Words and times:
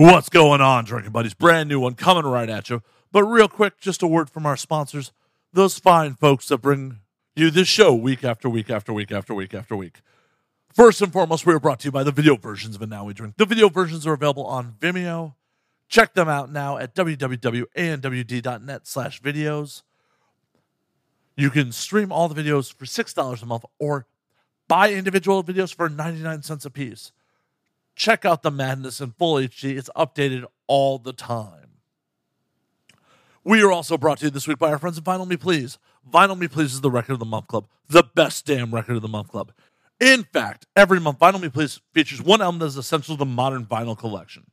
What's 0.00 0.30
going 0.30 0.62
on, 0.62 0.86
Drinking 0.86 1.12
Buddies? 1.12 1.34
Brand 1.34 1.68
new 1.68 1.78
one 1.78 1.92
coming 1.92 2.24
right 2.24 2.48
at 2.48 2.70
you. 2.70 2.82
But 3.12 3.24
real 3.24 3.48
quick, 3.48 3.78
just 3.78 4.02
a 4.02 4.06
word 4.06 4.30
from 4.30 4.46
our 4.46 4.56
sponsors, 4.56 5.12
those 5.52 5.78
fine 5.78 6.14
folks 6.14 6.48
that 6.48 6.62
bring 6.62 7.00
you 7.36 7.50
this 7.50 7.68
show 7.68 7.94
week 7.94 8.24
after 8.24 8.48
week 8.48 8.70
after 8.70 8.94
week 8.94 9.12
after 9.12 9.34
week 9.34 9.52
after 9.52 9.76
week. 9.76 10.00
First 10.72 11.02
and 11.02 11.12
foremost, 11.12 11.44
we 11.44 11.52
are 11.52 11.60
brought 11.60 11.80
to 11.80 11.88
you 11.88 11.92
by 11.92 12.02
the 12.02 12.12
video 12.12 12.36
versions 12.36 12.76
of 12.76 12.80
And 12.80 12.90
Now 12.90 13.04
We 13.04 13.12
Drink. 13.12 13.36
The 13.36 13.44
video 13.44 13.68
versions 13.68 14.06
are 14.06 14.14
available 14.14 14.46
on 14.46 14.76
Vimeo. 14.80 15.34
Check 15.90 16.14
them 16.14 16.30
out 16.30 16.50
now 16.50 16.78
at 16.78 16.94
www.anwd.net 16.94 17.66
slash 18.86 19.20
videos. 19.20 19.82
You 21.36 21.50
can 21.50 21.72
stream 21.72 22.10
all 22.10 22.26
the 22.26 22.42
videos 22.42 22.72
for 22.72 22.86
$6 22.86 23.42
a 23.42 23.46
month 23.46 23.66
or 23.78 24.06
buy 24.66 24.94
individual 24.94 25.44
videos 25.44 25.74
for 25.74 25.90
99 25.90 26.42
cents 26.42 26.64
a 26.64 26.70
piece. 26.70 27.12
Check 28.00 28.24
out 28.24 28.42
the 28.42 28.50
madness 28.50 29.02
in 29.02 29.10
full 29.10 29.34
HD. 29.34 29.76
It's 29.76 29.90
updated 29.94 30.46
all 30.66 30.98
the 30.98 31.12
time. 31.12 31.72
We 33.44 33.62
are 33.62 33.70
also 33.70 33.98
brought 33.98 34.20
to 34.20 34.24
you 34.24 34.30
this 34.30 34.48
week 34.48 34.58
by 34.58 34.70
our 34.70 34.78
friends 34.78 34.96
at 34.96 35.04
Vinyl 35.04 35.28
Me 35.28 35.36
Please. 35.36 35.76
Vinyl 36.10 36.38
Me 36.38 36.48
Please 36.48 36.72
is 36.72 36.80
the 36.80 36.90
record 36.90 37.12
of 37.12 37.18
the 37.18 37.26
month 37.26 37.48
club, 37.48 37.66
the 37.90 38.02
best 38.02 38.46
damn 38.46 38.74
record 38.74 38.96
of 38.96 39.02
the 39.02 39.08
month 39.08 39.28
club. 39.28 39.52
In 40.00 40.24
fact, 40.24 40.64
every 40.74 40.98
month, 40.98 41.18
Vinyl 41.18 41.42
Me 41.42 41.50
Please 41.50 41.82
features 41.92 42.22
one 42.22 42.40
album 42.40 42.60
that 42.60 42.68
is 42.68 42.78
essential 42.78 43.16
to 43.16 43.18
the 43.18 43.26
modern 43.26 43.66
vinyl 43.66 43.98
collection. 43.98 44.50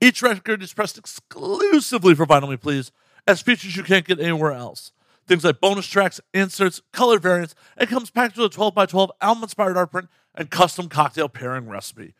Each 0.00 0.22
record 0.22 0.62
is 0.62 0.72
pressed 0.72 0.96
exclusively 0.96 2.14
for 2.14 2.24
Vinyl 2.24 2.48
Me 2.48 2.56
Please 2.56 2.90
as 3.26 3.42
features 3.42 3.76
you 3.76 3.82
can't 3.82 4.06
get 4.06 4.18
anywhere 4.18 4.52
else. 4.52 4.92
Things 5.26 5.44
like 5.44 5.60
bonus 5.60 5.86
tracks, 5.86 6.22
inserts, 6.32 6.80
color 6.94 7.18
variants, 7.18 7.54
and 7.76 7.90
comes 7.90 8.08
packed 8.08 8.38
with 8.38 8.46
a 8.46 8.54
12 8.54 8.74
by 8.74 8.86
12 8.86 9.12
album 9.20 9.42
inspired 9.42 9.76
art 9.76 9.90
print 9.90 10.08
and 10.34 10.48
custom 10.48 10.88
cocktail 10.88 11.28
pairing 11.28 11.68
recipe. 11.68 12.14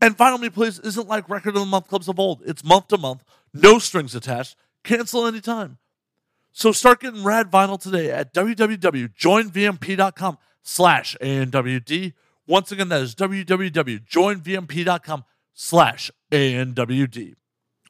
And 0.00 0.16
Vinyl 0.16 0.40
Me 0.40 0.48
Please 0.48 0.78
isn't 0.78 1.08
like 1.08 1.28
Record 1.28 1.56
of 1.56 1.60
the 1.60 1.66
Month 1.66 1.88
clubs 1.88 2.08
of 2.08 2.18
old. 2.18 2.40
It's 2.46 2.64
month 2.64 2.88
to 2.88 2.96
month, 2.96 3.22
no 3.52 3.78
strings 3.78 4.14
attached, 4.14 4.56
cancel 4.82 5.26
anytime. 5.26 5.76
So 6.52 6.72
start 6.72 7.00
getting 7.00 7.22
rad 7.22 7.50
vinyl 7.50 7.78
today 7.80 8.10
at 8.10 8.34
www.joinvmp.com 8.34 10.38
slash 10.62 11.16
ANWD. 11.20 12.12
Once 12.46 12.72
again, 12.72 12.88
that 12.88 13.02
is 13.02 13.14
www.joinvmp.com 13.14 15.24
slash 15.54 16.10
ANWD. 16.32 17.34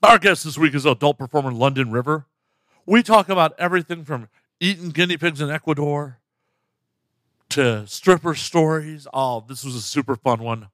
Our 0.03 0.19
guest 0.19 0.45
this 0.45 0.59
week 0.59 0.75
is 0.75 0.85
adult 0.85 1.19
performer 1.19 1.53
London 1.53 1.91
River. 1.91 2.27
We 2.87 3.03
talk 3.03 3.29
about 3.29 3.55
everything 3.59 4.05
from 4.05 4.29
eating 4.59 4.91
guinea 4.91 5.17
pigs 5.17 5.41
in 5.41 5.51
Ecuador 5.51 6.19
to 7.51 7.87
stripper 7.87 8.35
stories. 8.35 9.07
Oh, 9.13 9.45
this 9.47 9.65
was 9.65 9.75
a 9.75 9.81
super 9.81 10.17
fun 10.17 10.43
one. 10.43 10.69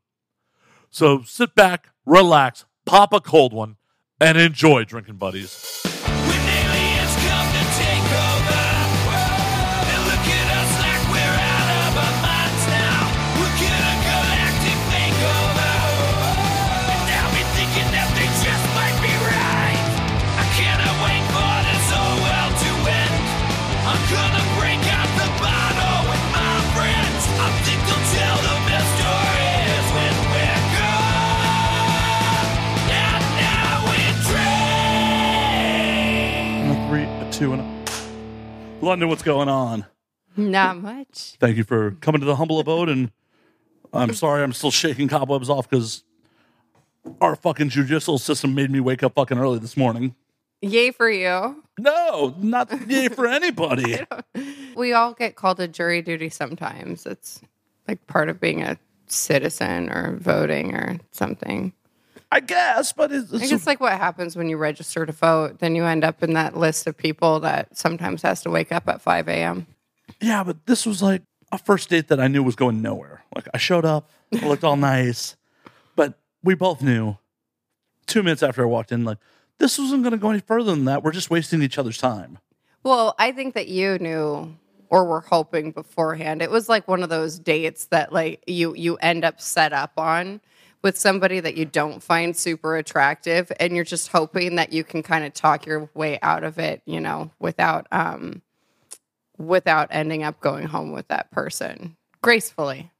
So 0.97 1.21
sit 1.27 1.55
back, 1.55 1.91
relax, 2.07 2.65
pop 2.87 3.13
a 3.13 3.21
cold 3.21 3.53
one, 3.53 3.77
and 4.19 4.39
enjoy 4.39 4.85
drinking 4.85 5.17
buddies. 5.17 5.96
London, 38.81 39.09
what's 39.09 39.23
going 39.23 39.49
on? 39.49 39.87
Not 40.37 40.77
much. 40.77 41.37
Thank 41.41 41.57
you 41.57 41.65
for 41.65 41.93
coming 41.93 42.21
to 42.21 42.27
the 42.27 42.37
humble 42.37 42.61
abode, 42.61 42.89
and 42.89 43.11
I'm 43.93 44.15
sorry 44.15 44.43
I'm 44.43 44.53
still 44.53 44.71
shaking 44.71 45.09
cobwebs 45.09 45.49
off 45.49 45.69
because 45.69 46.05
our 47.21 47.37
fucking 47.37 47.71
judicial 47.71 48.19
system 48.19 48.55
made 48.55 48.71
me 48.71 48.81
wake 48.81 49.03
up 49.03 49.15
fucking 49.15 49.39
early 49.39 49.59
this 49.59 49.77
morning. 49.77 50.15
Yay 50.61 50.91
for 50.91 51.09
you. 51.11 51.63
No, 51.79 52.35
not 52.39 52.71
yay 52.89 53.09
for 53.09 53.27
anybody. 53.27 54.01
We 54.77 54.93
all 54.93 55.15
get 55.15 55.37
called 55.37 55.57
to 55.57 55.69
jury 55.69 56.03
duty 56.03 56.29
sometimes. 56.29 57.07
It's 57.07 57.41
like 57.89 58.07
part 58.07 58.29
of 58.29 58.39
being 58.39 58.63
a 58.63 58.77
citizen 59.07 59.89
or 59.89 60.19
voting 60.21 60.75
or 60.75 60.99
something. 61.13 61.73
I 62.33 62.41
guess, 62.41 62.93
but 62.93 63.13
it's, 63.13 63.33
I 63.33 63.37
it's 63.37 63.51
guess 63.51 63.67
like 63.67 63.81
what 63.81 63.93
happens 63.93 64.37
when 64.37 64.49
you 64.49 64.57
register 64.57 65.07
to 65.07 65.13
vote, 65.13 65.61
then 65.61 65.77
you 65.77 65.85
end 65.85 66.05
up 66.05 66.23
in 66.23 66.33
that 66.33 66.57
list 66.57 66.87
of 66.87 66.97
people 66.97 67.41
that 67.41 67.77
sometimes 67.77 68.23
has 68.23 68.43
to 68.43 68.51
wake 68.51 68.73
up 68.73 68.89
at 68.89 69.01
5 69.01 69.29
a.m. 69.29 69.67
yeah, 70.21 70.43
but 70.43 70.67
this 70.67 70.85
was 70.85 71.03
like 71.03 71.23
a 71.53 71.59
first 71.59 71.89
date 71.89 72.09
that 72.09 72.19
I 72.19 72.27
knew 72.27 72.43
was 72.43 72.57
going 72.57 72.83
nowhere. 72.83 73.23
Like 73.35 73.49
I 73.55 73.59
showed 73.59 73.85
up, 73.85 74.11
I 74.35 74.47
looked 74.47 74.65
all 74.65 74.77
nice, 74.77 75.37
but 75.95 76.19
we 76.43 76.55
both 76.55 76.83
knew 76.83 77.17
two 78.07 78.23
minutes 78.23 78.43
after 78.43 78.63
I 78.63 78.67
walked 78.67 78.91
in, 78.93 79.05
like 79.05 79.19
this 79.59 79.79
wasn't 79.79 80.03
going 80.03 80.13
to 80.13 80.19
go 80.19 80.31
any 80.31 80.41
further 80.41 80.73
than 80.73 80.85
that. 80.87 81.03
We're 81.03 81.13
just 81.13 81.31
wasting 81.31 81.63
each 81.63 81.79
other's 81.79 81.99
time. 81.99 82.39
Well, 82.83 83.15
I 83.19 83.33
think 83.33 83.55
that 83.55 83.69
you 83.69 83.99
knew 83.99 84.55
or 84.91 85.05
were 85.05 85.21
hoping 85.21 85.73
beforehand. 85.73 86.43
It 86.43 86.51
was 86.51 86.69
like 86.69 86.87
one 86.87 87.03
of 87.03 87.09
those 87.09 87.39
dates 87.39 87.87
that 87.87 88.13
like 88.13 88.43
you 88.47 88.75
you 88.75 88.97
end 88.97 89.25
up 89.25 89.41
set 89.41 89.73
up 89.73 89.93
on 89.97 90.41
with 90.83 90.97
somebody 90.97 91.41
that 91.41 91.57
you 91.57 91.65
don't 91.65 92.03
find 92.03 92.37
super 92.37 92.77
attractive 92.77 93.51
and 93.59 93.75
you're 93.75 93.85
just 93.85 94.09
hoping 94.09 94.57
that 94.57 94.73
you 94.73 94.85
can 94.85 95.03
kind 95.03 95.25
of 95.25 95.35
talk 95.35 95.67
your 95.67 95.89
way 95.95 96.19
out 96.23 96.45
of 96.45 96.59
it, 96.59 96.83
you 96.87 97.01
know, 97.01 97.31
without 97.39 97.87
um 97.93 98.43
without 99.39 99.89
ending 99.91 100.23
up 100.23 100.41
going 100.41 100.67
home 100.67 100.93
with 100.93 101.09
that 101.09 101.31
person 101.31 101.97
gracefully. 102.23 102.91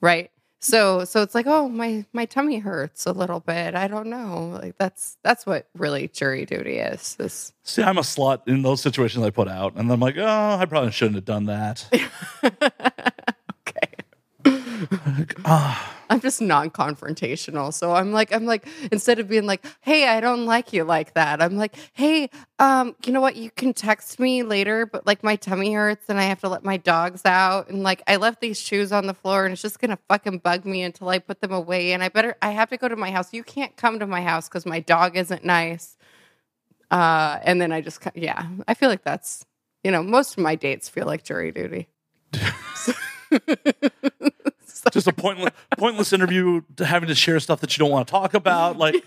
Right? 0.00 0.30
So 0.60 1.04
so 1.04 1.22
it's 1.22 1.34
like, 1.34 1.46
"Oh, 1.46 1.68
my 1.68 2.04
my 2.12 2.24
tummy 2.24 2.58
hurts 2.58 3.06
a 3.06 3.12
little 3.12 3.40
bit. 3.40 3.74
I 3.74 3.88
don't 3.88 4.08
know." 4.08 4.58
Like 4.60 4.76
that's 4.78 5.16
that's 5.22 5.46
what 5.46 5.68
really 5.76 6.08
jury 6.08 6.44
duty 6.46 6.78
is. 6.78 7.14
This 7.16 7.52
See, 7.62 7.82
I'm 7.82 7.98
a 7.98 8.02
slut 8.02 8.48
in 8.48 8.62
those 8.62 8.80
situations 8.80 9.24
I 9.24 9.30
put 9.30 9.48
out, 9.48 9.76
and 9.76 9.92
I'm 9.92 10.00
like, 10.00 10.16
oh, 10.18 10.56
I 10.58 10.64
probably 10.64 10.92
shouldn't 10.92 11.16
have 11.16 11.24
done 11.24 11.46
that. 11.46 13.12
I'm 16.08 16.20
just 16.20 16.40
non-confrontational. 16.40 17.72
So 17.74 17.92
I'm 17.92 18.12
like, 18.12 18.32
I'm 18.32 18.46
like, 18.46 18.66
instead 18.92 19.18
of 19.18 19.28
being 19.28 19.46
like, 19.46 19.64
hey, 19.80 20.06
I 20.08 20.20
don't 20.20 20.46
like 20.46 20.72
you 20.72 20.84
like 20.84 21.14
that, 21.14 21.42
I'm 21.42 21.56
like, 21.56 21.74
hey, 21.94 22.30
um, 22.58 22.94
you 23.04 23.12
know 23.12 23.20
what? 23.20 23.36
You 23.36 23.50
can 23.50 23.74
text 23.74 24.20
me 24.20 24.42
later, 24.42 24.86
but 24.86 25.06
like 25.06 25.24
my 25.24 25.36
tummy 25.36 25.72
hurts 25.72 26.06
and 26.08 26.18
I 26.18 26.24
have 26.24 26.40
to 26.40 26.48
let 26.48 26.64
my 26.64 26.76
dogs 26.76 27.22
out. 27.24 27.68
And 27.68 27.82
like 27.82 28.02
I 28.06 28.16
left 28.16 28.40
these 28.40 28.60
shoes 28.60 28.92
on 28.92 29.06
the 29.06 29.14
floor 29.14 29.44
and 29.44 29.52
it's 29.52 29.62
just 29.62 29.80
gonna 29.80 29.98
fucking 30.08 30.38
bug 30.38 30.64
me 30.64 30.82
until 30.82 31.08
I 31.08 31.18
put 31.18 31.40
them 31.40 31.52
away. 31.52 31.92
And 31.92 32.02
I 32.02 32.08
better 32.08 32.36
I 32.40 32.50
have 32.50 32.70
to 32.70 32.76
go 32.76 32.88
to 32.88 32.96
my 32.96 33.10
house. 33.10 33.32
You 33.32 33.42
can't 33.42 33.76
come 33.76 33.98
to 33.98 34.06
my 34.06 34.22
house 34.22 34.48
because 34.48 34.66
my 34.66 34.80
dog 34.80 35.16
isn't 35.16 35.44
nice. 35.44 35.96
Uh, 36.90 37.40
and 37.42 37.60
then 37.60 37.72
I 37.72 37.80
just 37.80 38.00
yeah, 38.14 38.46
I 38.68 38.74
feel 38.74 38.88
like 38.88 39.02
that's 39.02 39.44
you 39.82 39.90
know, 39.90 40.02
most 40.02 40.32
of 40.32 40.38
my 40.38 40.54
dates 40.54 40.88
feel 40.88 41.06
like 41.06 41.24
jury 41.24 41.52
duty. 41.52 41.88
just 44.92 45.06
a 45.06 45.12
pointless, 45.12 45.52
pointless 45.78 46.12
interview 46.12 46.62
to 46.76 46.84
having 46.84 47.08
to 47.08 47.14
share 47.14 47.40
stuff 47.40 47.60
that 47.60 47.76
you 47.76 47.82
don't 47.82 47.90
want 47.90 48.06
to 48.06 48.10
talk 48.10 48.34
about. 48.34 48.76
Like, 48.76 49.04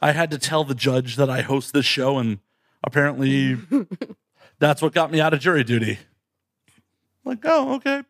I 0.00 0.12
had 0.12 0.30
to 0.30 0.38
tell 0.38 0.64
the 0.64 0.74
judge 0.74 1.16
that 1.16 1.30
I 1.30 1.42
host 1.42 1.72
this 1.72 1.86
show, 1.86 2.18
and 2.18 2.38
apparently, 2.84 3.58
that's 4.58 4.82
what 4.82 4.94
got 4.94 5.10
me 5.10 5.20
out 5.20 5.34
of 5.34 5.40
jury 5.40 5.64
duty. 5.64 5.98
Like, 7.24 7.40
oh, 7.44 7.74
okay. 7.74 8.02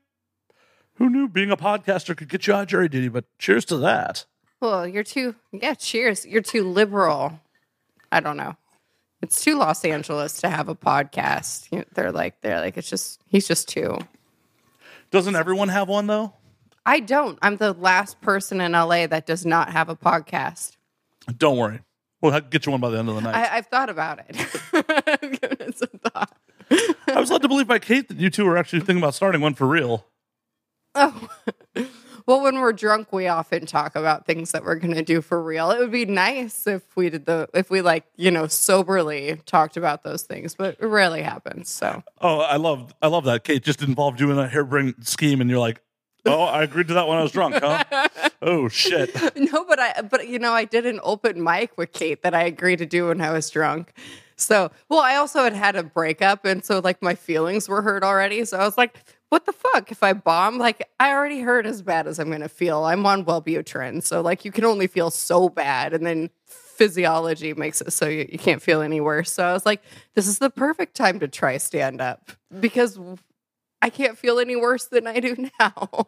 Who 0.94 1.08
knew 1.08 1.28
being 1.28 1.50
a 1.50 1.56
podcaster 1.56 2.16
could 2.16 2.28
get 2.28 2.46
you 2.46 2.54
out 2.54 2.62
of 2.62 2.68
jury 2.68 2.88
duty? 2.88 3.08
But 3.08 3.24
cheers 3.38 3.64
to 3.66 3.76
that. 3.78 4.26
Well, 4.60 4.86
you're 4.86 5.02
too, 5.02 5.34
yeah, 5.52 5.74
cheers. 5.74 6.26
You're 6.26 6.42
too 6.42 6.64
liberal. 6.64 7.40
I 8.12 8.20
don't 8.20 8.36
know. 8.36 8.56
It's 9.22 9.42
too 9.42 9.56
Los 9.56 9.84
Angeles 9.84 10.40
to 10.40 10.48
have 10.48 10.68
a 10.68 10.74
podcast. 10.74 11.68
You 11.72 11.78
know, 11.78 11.84
they're 11.94 12.12
like, 12.12 12.40
they're 12.40 12.60
like, 12.60 12.76
it's 12.76 12.88
just, 12.88 13.20
he's 13.26 13.48
just 13.48 13.68
too. 13.68 13.98
Doesn't 15.10 15.34
everyone 15.34 15.68
have 15.68 15.88
one 15.88 16.06
though? 16.06 16.34
I 16.86 17.00
don't. 17.00 17.38
I'm 17.42 17.56
the 17.56 17.72
last 17.72 18.20
person 18.20 18.60
in 18.60 18.72
LA 18.72 19.06
that 19.06 19.26
does 19.26 19.44
not 19.44 19.70
have 19.70 19.88
a 19.88 19.96
podcast. 19.96 20.76
Don't 21.36 21.56
worry. 21.56 21.80
We'll 22.20 22.38
get 22.40 22.66
you 22.66 22.72
one 22.72 22.80
by 22.80 22.90
the 22.90 22.98
end 22.98 23.08
of 23.08 23.14
the 23.14 23.22
night. 23.22 23.34
I, 23.34 23.56
I've 23.58 23.66
thought 23.66 23.88
about 23.88 24.20
it. 24.28 24.36
I've 24.72 25.40
given 25.40 25.56
it 25.60 25.78
some 25.78 25.88
thought. 26.12 26.36
I 26.70 27.18
was 27.18 27.30
led 27.30 27.42
to 27.42 27.48
believe 27.48 27.66
by 27.66 27.78
Kate 27.78 28.08
that 28.08 28.18
you 28.18 28.30
two 28.30 28.44
were 28.44 28.56
actually 28.56 28.80
thinking 28.80 28.98
about 28.98 29.14
starting 29.14 29.40
one 29.40 29.54
for 29.54 29.66
real. 29.66 30.06
Oh. 30.94 31.28
Well, 32.26 32.42
when 32.42 32.60
we're 32.60 32.72
drunk, 32.72 33.12
we 33.12 33.26
often 33.28 33.66
talk 33.66 33.96
about 33.96 34.26
things 34.26 34.52
that 34.52 34.64
we're 34.64 34.76
going 34.76 34.94
to 34.94 35.02
do 35.02 35.20
for 35.20 35.42
real. 35.42 35.70
It 35.70 35.78
would 35.78 35.90
be 35.92 36.06
nice 36.06 36.66
if 36.66 36.82
we 36.96 37.10
did 37.10 37.26
the, 37.26 37.48
if 37.54 37.70
we 37.70 37.82
like, 37.82 38.04
you 38.16 38.30
know, 38.30 38.46
soberly 38.46 39.40
talked 39.46 39.76
about 39.76 40.02
those 40.02 40.22
things, 40.22 40.54
but 40.54 40.76
it 40.80 40.86
rarely 40.86 41.22
happens. 41.22 41.68
So, 41.70 42.02
Oh, 42.20 42.40
I 42.40 42.56
love 42.56 42.94
I 43.02 43.06
love 43.08 43.24
that. 43.24 43.44
Kate 43.44 43.62
just 43.62 43.82
involved 43.82 44.20
you 44.20 44.30
in 44.30 44.38
a 44.38 44.48
harebrained 44.48 45.06
scheme, 45.06 45.40
and 45.40 45.48
you're 45.50 45.58
like, 45.58 45.80
oh, 46.26 46.42
I 46.42 46.62
agreed 46.62 46.88
to 46.88 46.94
that 46.94 47.08
when 47.08 47.18
I 47.18 47.22
was 47.22 47.32
drunk, 47.32 47.56
huh? 47.56 48.08
oh 48.42 48.68
shit. 48.68 49.14
no, 49.36 49.64
but 49.64 49.78
I 49.80 50.02
but 50.02 50.28
you 50.28 50.38
know 50.38 50.52
I 50.52 50.64
did 50.64 50.86
an 50.86 51.00
open 51.02 51.42
mic 51.42 51.76
with 51.78 51.92
Kate 51.92 52.22
that 52.22 52.34
I 52.34 52.44
agreed 52.44 52.78
to 52.78 52.86
do 52.86 53.08
when 53.08 53.20
I 53.20 53.30
was 53.30 53.48
drunk. 53.50 53.92
So 54.36 54.70
well, 54.88 55.00
I 55.00 55.16
also 55.16 55.44
had 55.44 55.52
had 55.54 55.76
a 55.76 55.82
breakup, 55.82 56.44
and 56.44 56.64
so 56.64 56.80
like 56.80 57.02
my 57.02 57.14
feelings 57.14 57.68
were 57.68 57.82
hurt 57.82 58.02
already. 58.02 58.44
So 58.44 58.58
I 58.58 58.64
was 58.64 58.76
like, 58.78 58.96
what 59.30 59.46
the 59.46 59.52
fuck? 59.52 59.90
If 59.90 60.02
I 60.02 60.12
bomb, 60.12 60.58
like 60.58 60.88
I 61.00 61.12
already 61.12 61.40
hurt 61.40 61.64
as 61.64 61.80
bad 61.82 62.06
as 62.06 62.18
I'm 62.18 62.30
gonna 62.30 62.48
feel. 62.48 62.84
I'm 62.84 63.06
on 63.06 63.24
Wellbutrin, 63.24 64.02
so 64.02 64.20
like 64.20 64.44
you 64.44 64.52
can 64.52 64.64
only 64.64 64.86
feel 64.86 65.10
so 65.10 65.48
bad, 65.48 65.94
and 65.94 66.04
then 66.04 66.30
physiology 66.46 67.54
makes 67.54 67.80
it 67.80 67.92
so 67.92 68.06
you, 68.06 68.28
you 68.30 68.38
can't 68.38 68.60
feel 68.62 68.80
any 68.80 69.00
worse. 69.00 69.32
So 69.32 69.44
I 69.44 69.52
was 69.52 69.64
like, 69.66 69.82
this 70.14 70.26
is 70.26 70.38
the 70.38 70.50
perfect 70.50 70.94
time 70.96 71.20
to 71.20 71.28
try 71.28 71.56
stand 71.58 72.00
up 72.00 72.32
because 72.60 72.98
I 73.82 73.90
can't 73.90 74.18
feel 74.18 74.38
any 74.38 74.56
worse 74.56 74.86
than 74.86 75.06
I 75.06 75.20
do 75.20 75.36
now. 75.60 76.06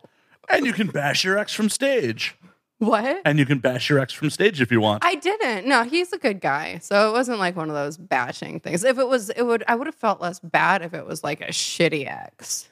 And 0.49 0.67
you 0.67 0.73
can 0.73 0.89
bash 0.89 1.25
your 1.25 1.39
ex 1.39 1.55
from 1.55 1.69
stage. 1.69 2.35
what? 2.79 3.23
And 3.25 3.39
you 3.39 3.47
can 3.47 3.59
bash 3.61 3.89
your 3.89 4.01
ex 4.01 4.13
from 4.13 4.31
stage 4.31 4.61
if 4.61 4.73
you 4.73 4.81
want. 4.81 5.05
I 5.05 5.15
didn't. 5.15 5.67
No, 5.69 5.85
he's 5.85 6.13
a 6.13 6.19
good 6.19 6.41
guy. 6.41 6.79
So 6.79 7.09
it 7.09 7.13
wasn't 7.13 7.39
like 7.39 7.55
one 7.55 7.69
of 7.69 7.75
those 7.77 7.97
bashing 7.97 8.59
things. 8.59 8.83
If 8.83 8.99
it 8.99 9.07
was, 9.07 9.31
it 9.31 9.43
would, 9.43 9.63
I 9.69 9.77
would 9.77 9.87
have 9.87 9.95
felt 9.95 10.21
less 10.21 10.41
bad 10.41 10.83
if 10.83 10.93
it 10.93 11.07
was 11.07 11.23
like 11.23 11.41
a 11.41 11.49
shitty 11.49 12.09
ex. 12.11 12.69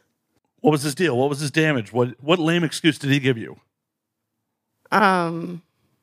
What 0.60 0.72
was 0.72 0.82
his 0.82 0.94
deal? 0.94 1.16
What 1.16 1.28
was 1.28 1.40
his 1.40 1.50
damage? 1.50 1.92
What 1.92 2.20
what 2.20 2.38
lame 2.38 2.64
excuse 2.64 2.98
did 2.98 3.10
he 3.10 3.18
give 3.18 3.38
you? 3.38 3.60
Um, 4.90 5.62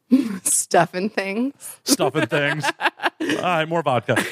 stuff 0.44 0.94
and 0.94 1.14
things. 1.14 1.80
Stuff 1.84 2.16
and 2.16 2.30
things. 2.30 2.66
All 2.80 3.38
right, 3.42 3.68
more 3.68 3.84
vodka. 3.84 4.16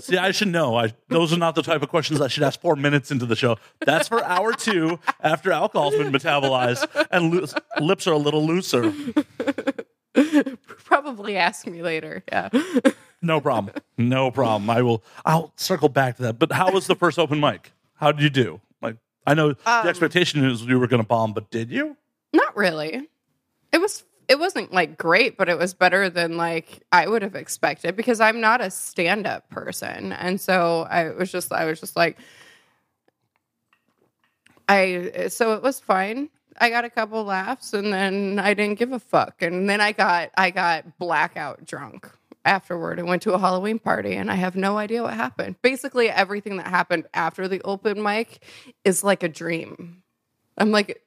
See, 0.00 0.18
I 0.18 0.32
should 0.32 0.48
know. 0.48 0.76
I 0.76 0.92
those 1.08 1.32
are 1.32 1.36
not 1.38 1.54
the 1.54 1.62
type 1.62 1.82
of 1.82 1.88
questions 1.88 2.20
I 2.20 2.26
should 2.26 2.42
ask 2.42 2.60
four 2.60 2.74
minutes 2.74 3.12
into 3.12 3.26
the 3.26 3.36
show. 3.36 3.58
That's 3.86 4.08
for 4.08 4.24
hour 4.24 4.52
two 4.52 4.98
after 5.20 5.52
alcohol's 5.52 5.94
been 5.94 6.12
metabolized 6.12 6.84
and 7.12 7.32
lo- 7.32 7.46
lips 7.80 8.08
are 8.08 8.12
a 8.12 8.18
little 8.18 8.44
looser. 8.44 8.92
Probably 10.84 11.36
ask 11.36 11.66
me 11.66 11.82
later. 11.82 12.24
Yeah. 12.32 12.48
No 13.22 13.40
problem. 13.40 13.74
No 13.96 14.30
problem. 14.32 14.68
I 14.68 14.82
will. 14.82 15.02
I'll 15.24 15.52
circle 15.56 15.88
back 15.88 16.16
to 16.16 16.22
that. 16.22 16.38
But 16.38 16.52
how 16.52 16.72
was 16.72 16.88
the 16.88 16.96
first 16.96 17.18
open 17.18 17.38
mic? 17.38 17.72
How 17.94 18.10
did 18.10 18.22
you 18.22 18.30
do? 18.30 18.60
Like, 18.82 18.96
I 19.26 19.34
know 19.34 19.52
the 19.52 19.70
um, 19.70 19.86
expectation 19.86 20.44
is 20.44 20.62
you 20.62 20.78
were 20.78 20.88
going 20.88 21.02
to 21.02 21.06
bomb, 21.06 21.32
but 21.32 21.50
did 21.50 21.70
you? 21.70 21.96
Not 22.32 22.56
really. 22.56 23.08
It 23.72 23.80
was 23.80 24.04
it 24.28 24.38
wasn't 24.38 24.72
like 24.72 24.98
great, 24.98 25.36
but 25.36 25.48
it 25.48 25.58
was 25.58 25.74
better 25.74 26.10
than 26.10 26.36
like 26.36 26.82
I 26.90 27.06
would 27.06 27.22
have 27.22 27.34
expected 27.34 27.96
because 27.96 28.20
I'm 28.20 28.40
not 28.40 28.60
a 28.60 28.70
stand-up 28.70 29.48
person. 29.50 30.12
And 30.12 30.40
so 30.40 30.86
I 30.90 31.10
was 31.10 31.30
just 31.30 31.52
I 31.52 31.64
was 31.66 31.80
just 31.80 31.96
like 31.96 32.18
I 34.68 35.28
so 35.28 35.54
it 35.54 35.62
was 35.62 35.78
fine. 35.78 36.28
I 36.60 36.70
got 36.70 36.84
a 36.84 36.90
couple 36.90 37.22
laughs 37.24 37.72
and 37.72 37.92
then 37.92 38.38
I 38.38 38.54
didn't 38.54 38.78
give 38.78 38.92
a 38.92 38.98
fuck. 38.98 39.42
And 39.42 39.68
then 39.68 39.80
I 39.80 39.92
got 39.92 40.30
I 40.36 40.50
got 40.50 40.98
blackout 40.98 41.64
drunk 41.64 42.10
afterward 42.44 42.98
and 42.98 43.08
went 43.08 43.22
to 43.22 43.34
a 43.34 43.38
Halloween 43.38 43.78
party 43.78 44.14
and 44.14 44.30
I 44.30 44.34
have 44.34 44.56
no 44.56 44.78
idea 44.78 45.02
what 45.02 45.14
happened. 45.14 45.56
Basically 45.62 46.08
everything 46.08 46.56
that 46.56 46.66
happened 46.66 47.06
after 47.14 47.48
the 47.48 47.60
open 47.62 48.02
mic 48.02 48.42
is 48.84 49.04
like 49.04 49.22
a 49.22 49.28
dream. 49.28 50.02
I'm 50.58 50.70
like 50.70 51.02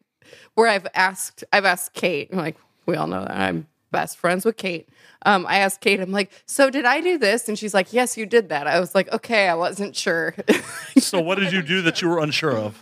where 0.55 0.67
I've 0.67 0.87
asked 0.95 1.43
I've 1.51 1.65
asked 1.65 1.93
Kate, 1.93 2.29
I'm 2.31 2.37
like 2.37 2.57
we 2.85 2.95
all 2.95 3.07
know 3.07 3.21
that 3.21 3.37
I'm 3.37 3.67
best 3.91 4.17
friends 4.17 4.43
with 4.45 4.57
Kate. 4.57 4.89
Um, 5.25 5.45
I 5.47 5.59
asked 5.59 5.79
Kate, 5.81 5.99
I'm 5.99 6.11
like, 6.11 6.29
so 6.45 6.69
did 6.69 6.85
I 6.85 6.99
do 7.01 7.17
this? 7.17 7.47
And 7.47 7.57
she's 7.57 7.73
like, 7.73 7.93
yes, 7.93 8.17
you 8.17 8.25
did 8.25 8.49
that. 8.49 8.67
I 8.67 8.79
was 8.79 8.93
like, 8.93 9.11
okay, 9.13 9.47
I 9.47 9.55
wasn't 9.55 9.95
sure. 9.95 10.35
So, 10.97 11.19
what 11.19 11.37
did 11.37 11.51
you 11.51 11.61
do 11.61 11.81
that 11.83 12.01
you 12.01 12.07
were 12.07 12.19
unsure 12.19 12.57
of? 12.57 12.81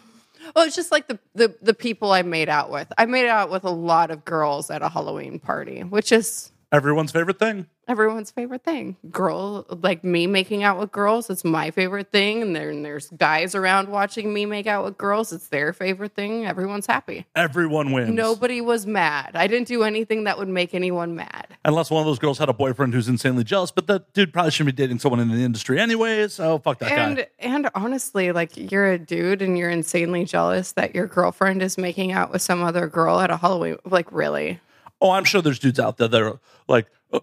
well, 0.56 0.66
it's 0.66 0.76
just 0.76 0.92
like 0.92 1.08
the, 1.08 1.20
the 1.34 1.56
the 1.62 1.74
people 1.74 2.12
I 2.12 2.22
made 2.22 2.48
out 2.48 2.72
with. 2.72 2.92
I 2.98 3.06
made 3.06 3.28
out 3.28 3.50
with 3.50 3.64
a 3.64 3.72
lot 3.72 4.12
of 4.12 4.24
girls 4.24 4.70
at 4.70 4.82
a 4.82 4.90
Halloween 4.90 5.40
party, 5.40 5.82
which 5.82 6.12
is 6.12 6.52
Everyone's 6.72 7.12
favorite 7.12 7.40
thing. 7.40 7.68
Everyone's 7.88 8.32
favorite 8.32 8.64
thing. 8.64 8.96
Girl, 9.12 9.66
like 9.82 10.04
me 10.04 10.28
making 10.28 10.64
out 10.64 10.80
with 10.80 10.92
girls, 10.92 11.30
it's 11.30 11.44
my 11.44 11.72
favorite 11.72 12.12
thing. 12.12 12.42
And 12.42 12.56
then 12.56 12.84
there's 12.84 13.10
guys 13.12 13.56
around 13.56 13.90
watching 13.90 14.34
me 14.34 14.46
make 14.46 14.68
out 14.68 14.84
with 14.84 14.98
girls. 14.98 15.34
It's 15.34 15.48
their 15.50 15.74
favorite 15.74 16.16
thing. 16.16 16.46
Everyone's 16.46 16.86
happy. 16.86 17.26
Everyone 17.36 17.92
wins. 17.92 18.12
Nobody 18.14 18.62
was 18.62 18.86
mad. 18.88 19.32
I 19.36 19.48
didn't 19.48 19.68
do 19.68 19.84
anything 19.84 20.24
that 20.26 20.38
would 20.38 20.48
make 20.48 20.74
anyone 20.74 21.16
mad. 21.16 21.48
Unless 21.66 21.92
one 21.92 22.02
of 22.02 22.06
those 22.06 22.20
girls 22.20 22.38
had 22.38 22.50
a 22.50 22.54
boyfriend 22.54 22.94
who's 22.94 23.08
insanely 23.08 23.44
jealous, 23.44 23.72
but 23.72 23.88
that 23.88 24.14
dude 24.14 24.34
probably 24.34 24.52
shouldn't 24.52 24.76
be 24.76 24.82
dating 24.84 25.00
someone 25.00 25.20
in 25.20 25.30
the 25.30 25.44
industry 25.44 25.80
anyways. 25.80 26.34
So 26.34 26.60
fuck 26.60 26.80
that 26.80 26.92
And 26.92 27.18
guy. 27.18 27.28
and 27.40 27.70
honestly, 27.76 28.32
like 28.32 28.52
you're 28.72 28.92
a 28.92 29.00
dude 29.00 29.42
and 29.42 29.58
you're 29.58 29.70
insanely 29.70 30.26
jealous 30.26 30.72
that 30.74 30.96
your 30.96 31.08
girlfriend 31.08 31.62
is 31.62 31.78
making 31.78 32.12
out 32.12 32.32
with 32.32 32.42
some 32.42 32.64
other 32.64 32.88
girl 32.88 33.20
at 33.20 33.30
a 33.30 33.38
Halloween. 33.38 33.78
Like 33.86 34.12
really? 34.12 34.60
Oh, 35.04 35.12
I'm 35.12 35.26
sure 35.26 35.42
there's 35.42 35.60
dudes 35.60 35.80
out 35.80 35.98
there 35.98 36.08
that 36.08 36.22
are 36.22 36.40
like, 36.68 36.88
uh, 37.12 37.20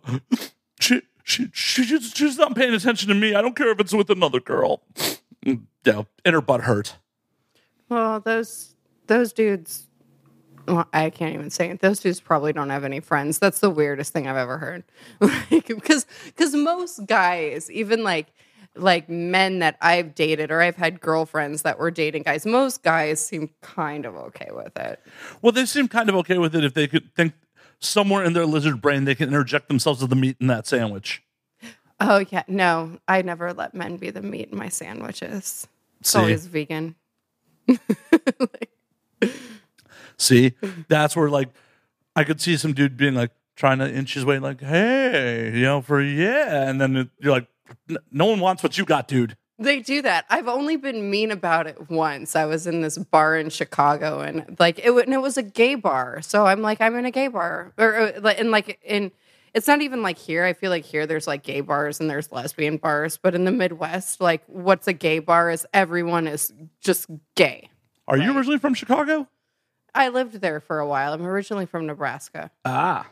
she, 0.79 1.01
she, 1.25 1.49
she, 1.53 1.83
she's, 1.85 2.13
she's 2.15 2.37
not 2.39 2.55
paying 2.55 2.75
attention 2.75 3.09
to 3.09 3.15
me. 3.15 3.35
I 3.35 3.41
don't 3.43 3.57
care 3.57 3.71
if 3.71 3.81
it's 3.81 3.93
with 3.95 4.11
another 4.11 4.39
girl. 4.39 4.83
Mm, 5.47 5.63
Yeah, 5.85 6.03
inner 6.25 6.41
butt 6.43 6.61
hurt. 6.63 6.97
Well, 7.89 8.21
those 8.21 8.77
those 9.07 9.33
dudes. 9.33 9.87
Well, 10.69 10.87
I 10.93 11.11
can't 11.11 11.35
even 11.35 11.51
say 11.51 11.71
it. 11.71 11.81
Those 11.81 11.99
dudes 12.01 12.21
probably 12.21 12.53
don't 12.53 12.69
have 12.71 12.85
any 12.85 13.01
friends. 13.01 13.39
That's 13.39 13.59
the 13.61 13.71
weirdest 13.71 14.13
thing 14.13 14.29
I've 14.29 14.37
ever 14.37 14.59
heard. 14.59 14.85
Like, 15.21 15.67
because 15.67 16.07
because 16.27 16.55
most 16.55 17.07
guys, 17.07 17.71
even 17.71 18.05
like 18.05 18.27
like 18.77 19.09
men 19.09 19.59
that 19.61 19.77
I've 19.81 20.15
dated 20.15 20.51
or 20.53 20.61
I've 20.61 20.77
had 20.77 21.01
girlfriends 21.01 21.63
that 21.63 21.79
were 21.79 21.91
dating 21.91 22.23
guys, 22.25 22.47
most 22.47 22.83
guys 22.85 23.25
seem 23.25 23.51
kind 23.63 24.05
of 24.07 24.15
okay 24.15 24.51
with 24.53 24.77
it. 24.77 25.01
Well, 25.43 25.51
they 25.53 25.65
seem 25.67 25.89
kind 25.89 26.09
of 26.09 26.15
okay 26.17 26.39
with 26.39 26.55
it 26.55 26.63
if 26.63 26.75
they 26.75 26.87
could 26.87 27.13
think 27.17 27.33
somewhere 27.81 28.25
in 28.25 28.33
their 28.35 28.47
lizard 28.47 28.81
brain 28.81 29.05
they 29.05 29.15
can 29.15 29.29
interject 29.29 29.69
themselves 29.69 30.01
with 30.01 30.11
the 30.11 30.17
meat 30.17 30.37
in 30.41 30.47
that 30.49 30.67
sandwich. 30.67 31.23
Oh 31.99 32.25
yeah, 32.31 32.45
no, 32.49 32.99
I 33.09 33.23
never 33.23 33.53
let 33.53 33.75
men 33.75 33.97
be 33.97 34.11
the 34.11 34.23
meat 34.23 34.49
in 34.51 34.57
my 34.59 34.69
sandwiches. 34.69 35.67
It's 36.01 36.11
See? 36.13 36.19
always 36.19 36.47
vegan. 36.47 36.95
See, 40.17 40.53
that's 40.89 41.17
where 41.17 41.31
like 41.31 41.49
I 42.15 42.25
could 42.25 42.41
see 42.41 42.57
some 42.57 42.73
dude 42.75 42.97
being 42.97 43.15
like 43.15 43.31
trying 43.57 43.79
to 43.79 43.91
inch 43.93 44.15
his 44.15 44.25
way, 44.25 44.39
like, 44.39 44.61
hey, 44.61 45.51
you 45.55 45.63
know, 45.63 45.81
for 45.81 46.01
yeah, 46.03 46.69
and 46.69 46.81
then 46.81 46.97
it- 46.97 47.11
you're 47.21 47.33
like, 47.33 47.47
"N- 47.89 47.99
no 48.11 48.27
one 48.27 48.41
wants 48.41 48.63
what 48.63 48.77
you 48.79 48.85
got, 48.85 49.09
dude. 49.09 49.37
They 49.61 49.81
do 49.81 50.01
that. 50.03 50.25
I've 50.31 50.49
only 50.49 50.77
been 50.77 51.11
mean 51.11 51.31
about 51.31 51.67
it 51.67 51.91
once. 51.91 52.35
I 52.35 52.47
was 52.47 52.67
in 52.67 52.81
this 52.81 52.97
bar 52.97 53.37
in 53.37 53.51
Chicago, 53.51 54.21
and 54.21 54.57
like 54.59 54.79
it, 54.79 54.91
and 54.91 55.13
it 55.13 55.21
was 55.21 55.37
a 55.37 55.43
gay 55.43 55.75
bar. 55.75 56.23
So 56.23 56.47
I'm 56.47 56.63
like, 56.63 56.81
I'm 56.81 56.97
in 56.97 57.05
a 57.05 57.11
gay 57.11 57.29
bar, 57.29 57.75
or 57.77 57.97
uh, 57.97 58.13
like, 58.21 58.41
and 58.41 58.51
like 58.51 58.81
in. 58.83 59.13
It's 59.53 59.67
not 59.67 59.83
even 59.83 60.03
like 60.03 60.17
here. 60.17 60.45
I 60.45 60.53
feel 60.53 60.71
like 60.71 60.85
here 60.85 61.07
there's 61.07 61.27
like 61.27 61.43
gay 61.43 61.61
bars 61.61 61.99
and 61.99 62.09
there's 62.09 62.31
lesbian 62.31 62.77
bars, 62.77 63.19
but 63.21 63.35
in 63.35 63.45
the 63.45 63.51
Midwest, 63.51 64.21
like 64.21 64.43
what's 64.47 64.87
a 64.87 64.93
gay 64.93 65.19
bar 65.19 65.51
is 65.51 65.67
everyone 65.75 66.29
is 66.29 66.53
just 66.81 67.09
gay. 67.35 67.69
Are 68.07 68.17
you 68.17 68.35
originally 68.35 68.59
from 68.59 68.75
Chicago? 68.75 69.29
I 69.93 70.09
lived 70.09 70.41
there 70.41 70.61
for 70.61 70.79
a 70.79 70.87
while. 70.87 71.13
I'm 71.13 71.27
originally 71.27 71.67
from 71.67 71.87
Nebraska. 71.87 72.53
Ah. 72.65 73.09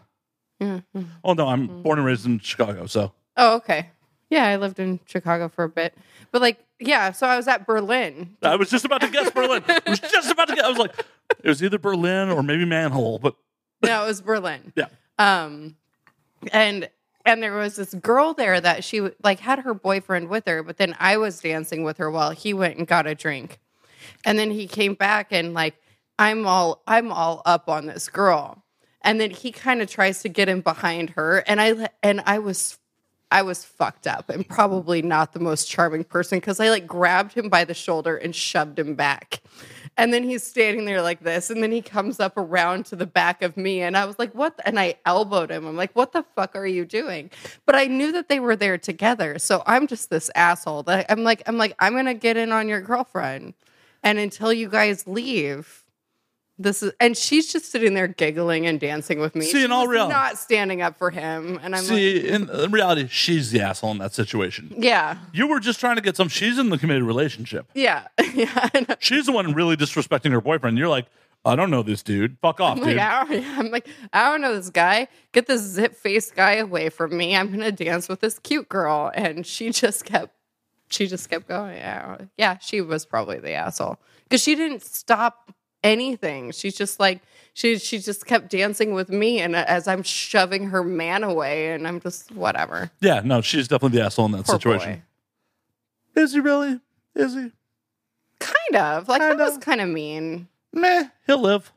Mm-hmm. 0.63 1.03
Oh 1.25 1.33
no, 1.33 1.49
I'm 1.49 1.83
born 1.83 1.99
and 1.99 2.07
raised 2.07 2.25
in 2.25 2.39
Chicago, 2.39 2.87
so 2.87 3.13
Oh, 3.37 3.57
okay. 3.57 3.91
Yeah, 4.31 4.47
I 4.47 4.57
lived 4.57 4.79
in 4.79 5.01
Chicago 5.07 5.49
for 5.49 5.65
a 5.65 5.69
bit. 5.69 5.95
But 6.33 6.43
like, 6.43 6.59
yeah, 6.79 7.13
so 7.13 7.27
I 7.27 7.37
was 7.37 7.49
at 7.49 7.67
Berlin. 7.67 8.37
I 8.43 8.57
was 8.57 8.69
just 8.71 8.85
about 8.85 9.01
to 9.01 9.09
guess 9.09 9.31
Berlin. 9.31 9.63
I 9.67 9.81
was 9.87 10.01
just 10.01 10.31
about 10.31 10.49
to 10.49 10.55
guess. 10.55 10.65
I 10.65 10.69
was 10.69 10.79
like, 10.79 10.95
it 11.43 11.49
was 11.49 11.63
either 11.63 11.79
Berlin 11.79 12.29
or 12.31 12.43
maybe 12.43 12.65
Manhole, 12.65 13.19
but 13.19 13.37
No, 13.83 14.05
it 14.05 14.07
was 14.07 14.21
Berlin. 14.21 14.73
yeah. 14.77 14.87
Um 15.19 15.77
and 16.53 16.89
and 17.25 17.43
there 17.43 17.55
was 17.57 17.77
this 17.77 17.93
girl 17.95 18.33
there 18.35 18.61
that 18.61 18.85
she 18.85 19.09
like 19.23 19.41
had 19.41 19.59
her 19.61 19.75
boyfriend 19.75 20.29
with 20.29 20.47
her, 20.47 20.63
but 20.63 20.77
then 20.77 20.95
I 20.99 21.17
was 21.17 21.41
dancing 21.41 21.83
with 21.83 21.97
her 21.99 22.11
while 22.11 22.31
he 22.31 22.55
went 22.55 22.79
and 22.79 22.87
got 22.87 23.07
a 23.07 23.15
drink. 23.15 23.59
And 24.25 24.39
then 24.39 24.51
he 24.51 24.67
came 24.67 24.95
back 24.95 25.33
and 25.33 25.55
like 25.55 25.75
I'm 26.19 26.47
all 26.47 26.83
I'm 26.87 27.11
all 27.13 27.43
up 27.47 27.69
on 27.69 27.87
this 27.87 28.09
girl. 28.09 28.63
And 29.03 29.21
then 29.21 29.31
he 29.31 29.53
kind 29.53 29.81
of 29.81 29.89
tries 29.89 30.21
to 30.23 30.29
get 30.29 30.49
in 30.49 30.61
behind 30.61 31.11
her 31.11 31.39
and 31.47 31.61
I 31.61 31.89
and 32.03 32.21
I 32.27 32.39
was 32.39 32.79
I 33.31 33.43
was 33.43 33.65
fucked 33.65 34.07
up 34.07 34.31
and 34.31 34.49
probably 34.49 35.03
not 35.03 35.33
the 35.33 35.41
most 35.41 35.69
charming 35.69 36.05
person 36.05 36.39
because 36.39 36.61
I 36.61 36.71
like 36.71 36.87
grabbed 36.87 37.35
him 37.35 37.49
by 37.49 37.65
the 37.65 37.75
shoulder 37.75 38.17
and 38.17 38.35
shoved 38.35 38.79
him 38.79 38.95
back. 38.95 39.43
And 39.99 40.15
then 40.15 40.23
he's 40.23 40.45
standing 40.45 40.85
there 40.85 41.03
like 41.03 41.21
this. 41.21 41.51
And 41.51 41.63
then 41.63 41.73
he 41.73 41.83
comes 41.83 42.21
up 42.21 42.37
around 42.37 42.87
to 42.87 42.97
the 42.97 43.07
back 43.07 43.43
of 43.43 43.57
me. 43.57 43.83
And 43.83 43.97
I 43.97 44.05
was 44.05 44.19
like, 44.19 44.33
what? 44.35 44.59
And 44.65 44.79
I 44.79 44.95
elbowed 45.05 45.51
him. 45.51 45.67
I'm 45.67 45.77
like, 45.77 45.95
what 45.95 46.13
the 46.13 46.25
fuck 46.37 46.55
are 46.57 46.67
you 46.67 46.85
doing? 46.85 47.31
But 47.67 47.75
I 47.75 47.87
knew 47.87 48.13
that 48.13 48.29
they 48.29 48.41
were 48.41 48.57
there 48.57 48.79
together. 48.79 49.39
So 49.39 49.63
I'm 49.67 49.87
just 49.87 50.09
this 50.09 50.31
asshole 50.35 50.85
that 50.85 51.07
I'm 51.11 51.25
like, 51.25 51.43
I'm 51.47 51.59
like, 51.59 51.75
I'm 51.81 51.93
going 51.93 52.07
to 52.07 52.15
get 52.15 52.37
in 52.37 52.53
on 52.53 52.69
your 52.69 52.81
girlfriend. 52.81 53.55
And 54.03 54.19
until 54.19 54.53
you 54.53 54.69
guys 54.69 55.07
leave, 55.07 55.85
This 56.61 56.83
is, 56.83 56.93
and 56.99 57.17
she's 57.17 57.53
just 57.53 57.71
sitting 57.71 57.95
there 57.95 58.09
giggling 58.09 58.67
and 58.67 58.81
dancing 58.81 59.21
with 59.21 59.37
me. 59.37 59.45
See, 59.47 59.65
in 59.65 59.71
all 59.71 59.87
reality- 59.87 60.13
not 60.13 60.39
standing 60.39 60.83
up 60.83 60.99
for 60.99 61.11
him. 61.11 61.61
And 61.63 61.77
I'm 61.77 61.83
like, 61.83 61.89
See, 61.89 62.29
in, 62.29 62.51
in 62.51 62.73
reality, 62.73 63.07
she's 63.09 63.53
the 63.53 63.61
asshole 63.61 63.93
in 63.93 63.99
that 63.99 64.13
situation. 64.13 64.73
yeah, 64.77 65.19
You 65.33 65.47
were 65.47 65.61
just 65.61 65.79
trying 65.79 65.97
to 65.97 66.03
get 66.03 66.17
some. 66.17 66.29
She's 66.29 66.59
in 66.59 66.71
the 66.71 66.79
committed 66.79 67.05
relationship. 67.05 67.71
yeah, 67.75 68.09
yeah. 68.35 68.69
She's 68.99 69.27
the 69.27 69.33
one 69.33 69.53
really 69.55 69.77
disrespecting 69.77 70.33
her 70.33 70.41
boyfriend. 70.41 70.77
You're 70.79 70.89
like, 70.89 71.07
I 71.45 71.55
don't 71.55 71.71
know 71.71 71.85
this 71.85 72.03
dude. 72.03 72.37
Fuck 72.43 72.61
off, 72.61 72.77
I'm 72.79 72.83
like, 72.83 72.91
dude. 72.91 72.99
I 72.99 73.25
don't, 73.25 73.45
I'm 73.59 73.71
like, 73.71 73.89
I 74.13 74.31
don't 74.31 74.41
know 74.41 74.55
this 74.57 74.71
guy. 74.71 75.07
Get 75.31 75.47
this 75.47 75.63
zip 75.63 75.95
faced 75.95 76.35
guy 76.35 76.55
away 76.55 76.89
from 76.89 77.17
me. 77.17 77.37
I'm 77.37 77.51
gonna 77.53 77.71
dance 77.71 78.09
with 78.09 78.19
this 78.19 78.41
cute 78.41 78.69
girl. 78.69 79.13
And 79.15 79.47
she 79.47 79.71
just 79.71 80.05
kept, 80.05 80.35
she 80.91 81.07
just 81.07 81.31
kept 81.31 81.47
going. 81.47 81.77
Yeah, 81.77 82.19
yeah. 82.37 82.59
She 82.59 82.81
was 82.81 83.07
probably 83.07 83.39
the 83.39 83.53
asshole 83.53 83.99
because 84.25 84.43
she 84.43 84.57
didn't 84.57 84.83
stop 84.83 85.53
anything. 85.83 86.53
She's 86.53 86.77
just 86.77 87.01
like, 87.01 87.21
she 87.55 87.79
she 87.79 87.99
just 87.99 88.27
kept 88.27 88.51
dancing 88.51 88.95
with 88.95 89.09
me, 89.11 89.41
and 89.41 89.57
as 89.57 89.89
I'm 89.89 90.03
shoving 90.03 90.69
her 90.69 90.85
man 90.85 91.25
away, 91.25 91.73
and 91.73 91.87
I'm 91.89 92.01
just 92.01 92.31
whatever. 92.33 92.91
Yeah, 93.01 93.21
no, 93.25 93.41
she's 93.41 93.69
definitely 93.69 93.99
the 93.99 94.05
asshole 94.05 94.27
in 94.27 94.33
that 94.33 94.47
Poor 94.47 94.57
situation. 94.57 95.03
boy. 96.15 96.23
Is 96.23 96.33
he 96.33 96.41
really? 96.41 96.81
Is 97.15 97.35
he? 97.35 97.53
Kind 98.41 98.77
of 98.77 99.09
like 99.09 99.21
Kind 99.21 99.41
that 99.41 99.45
was 99.45 99.59
kind 99.59 99.81
of 99.81 99.89
mean. 99.89 100.49
Meh, 100.73 101.09
he'll 101.27 101.41
live. 101.41 101.73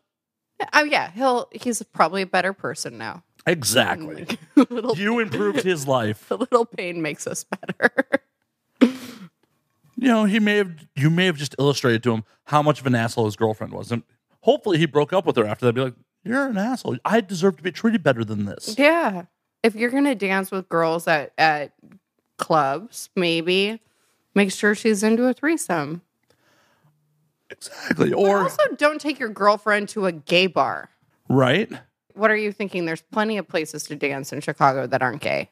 Oh 0.73 0.83
yeah, 0.83 1.11
he'll 1.11 1.47
he's 1.51 1.81
probably 1.81 2.21
a 2.21 2.27
better 2.27 2.53
person 2.53 2.97
now. 2.97 3.23
Exactly. 3.47 4.27
you 4.95 5.19
improved 5.19 5.63
his 5.63 5.87
life. 5.87 6.29
a 6.31 6.35
little 6.35 6.65
pain 6.65 7.01
makes 7.01 7.25
us 7.25 7.43
better. 7.43 7.91
You 10.01 10.07
know, 10.07 10.25
he 10.25 10.39
may 10.39 10.57
have 10.57 10.71
you 10.95 11.09
may 11.11 11.27
have 11.27 11.37
just 11.37 11.53
illustrated 11.59 12.01
to 12.03 12.11
him 12.13 12.23
how 12.45 12.63
much 12.63 12.79
of 12.81 12.87
an 12.87 12.95
asshole 12.95 13.25
his 13.25 13.35
girlfriend 13.35 13.71
was. 13.71 13.91
And 13.91 14.01
hopefully 14.41 14.79
he 14.79 14.87
broke 14.87 15.13
up 15.13 15.27
with 15.27 15.35
her 15.35 15.45
after 15.45 15.67
that. 15.67 15.73
Be 15.73 15.81
like, 15.81 15.93
You're 16.23 16.47
an 16.47 16.57
asshole. 16.57 16.97
I 17.05 17.21
deserve 17.21 17.57
to 17.57 17.63
be 17.63 17.71
treated 17.71 18.01
better 18.01 18.25
than 18.25 18.45
this. 18.45 18.75
yeah, 18.79 19.25
if 19.61 19.75
you're 19.75 19.91
gonna 19.91 20.15
dance 20.15 20.49
with 20.49 20.67
girls 20.69 21.07
at 21.07 21.33
at 21.37 21.73
clubs, 22.39 23.11
maybe 23.15 23.79
make 24.33 24.51
sure 24.51 24.73
she's 24.73 25.03
into 25.03 25.27
a 25.27 25.33
threesome. 25.35 26.01
Exactly. 27.51 28.11
Or 28.13 28.39
Or 28.39 28.43
also, 28.43 28.63
don't 28.77 28.99
take 28.99 29.19
your 29.19 29.29
girlfriend 29.29 29.89
to 29.89 30.05
a 30.07 30.11
gay 30.11 30.47
bar. 30.47 30.89
right? 31.29 31.69
What 32.13 32.31
are 32.31 32.35
you 32.35 32.51
thinking? 32.51 32.85
There's 32.85 33.01
plenty 33.03 33.37
of 33.37 33.47
places 33.47 33.83
to 33.83 33.95
dance 33.95 34.33
in 34.33 34.41
Chicago 34.41 34.87
that 34.87 35.01
aren't 35.01 35.21
gay. 35.21 35.49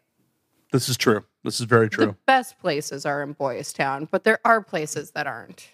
This 0.72 0.88
is 0.90 0.98
true. 0.98 1.26
This 1.44 1.60
is 1.60 1.66
very 1.66 1.88
The 1.88 1.96
true. 1.96 2.16
best 2.28 2.60
places 2.60 3.06
are 3.06 3.24
in 3.24 3.34
Boys 3.34 3.74
Town, 3.74 4.08
but 4.12 4.24
there 4.24 4.40
are 4.46 4.62
places 4.62 5.12
that 5.12 5.26
aren't. 5.26 5.70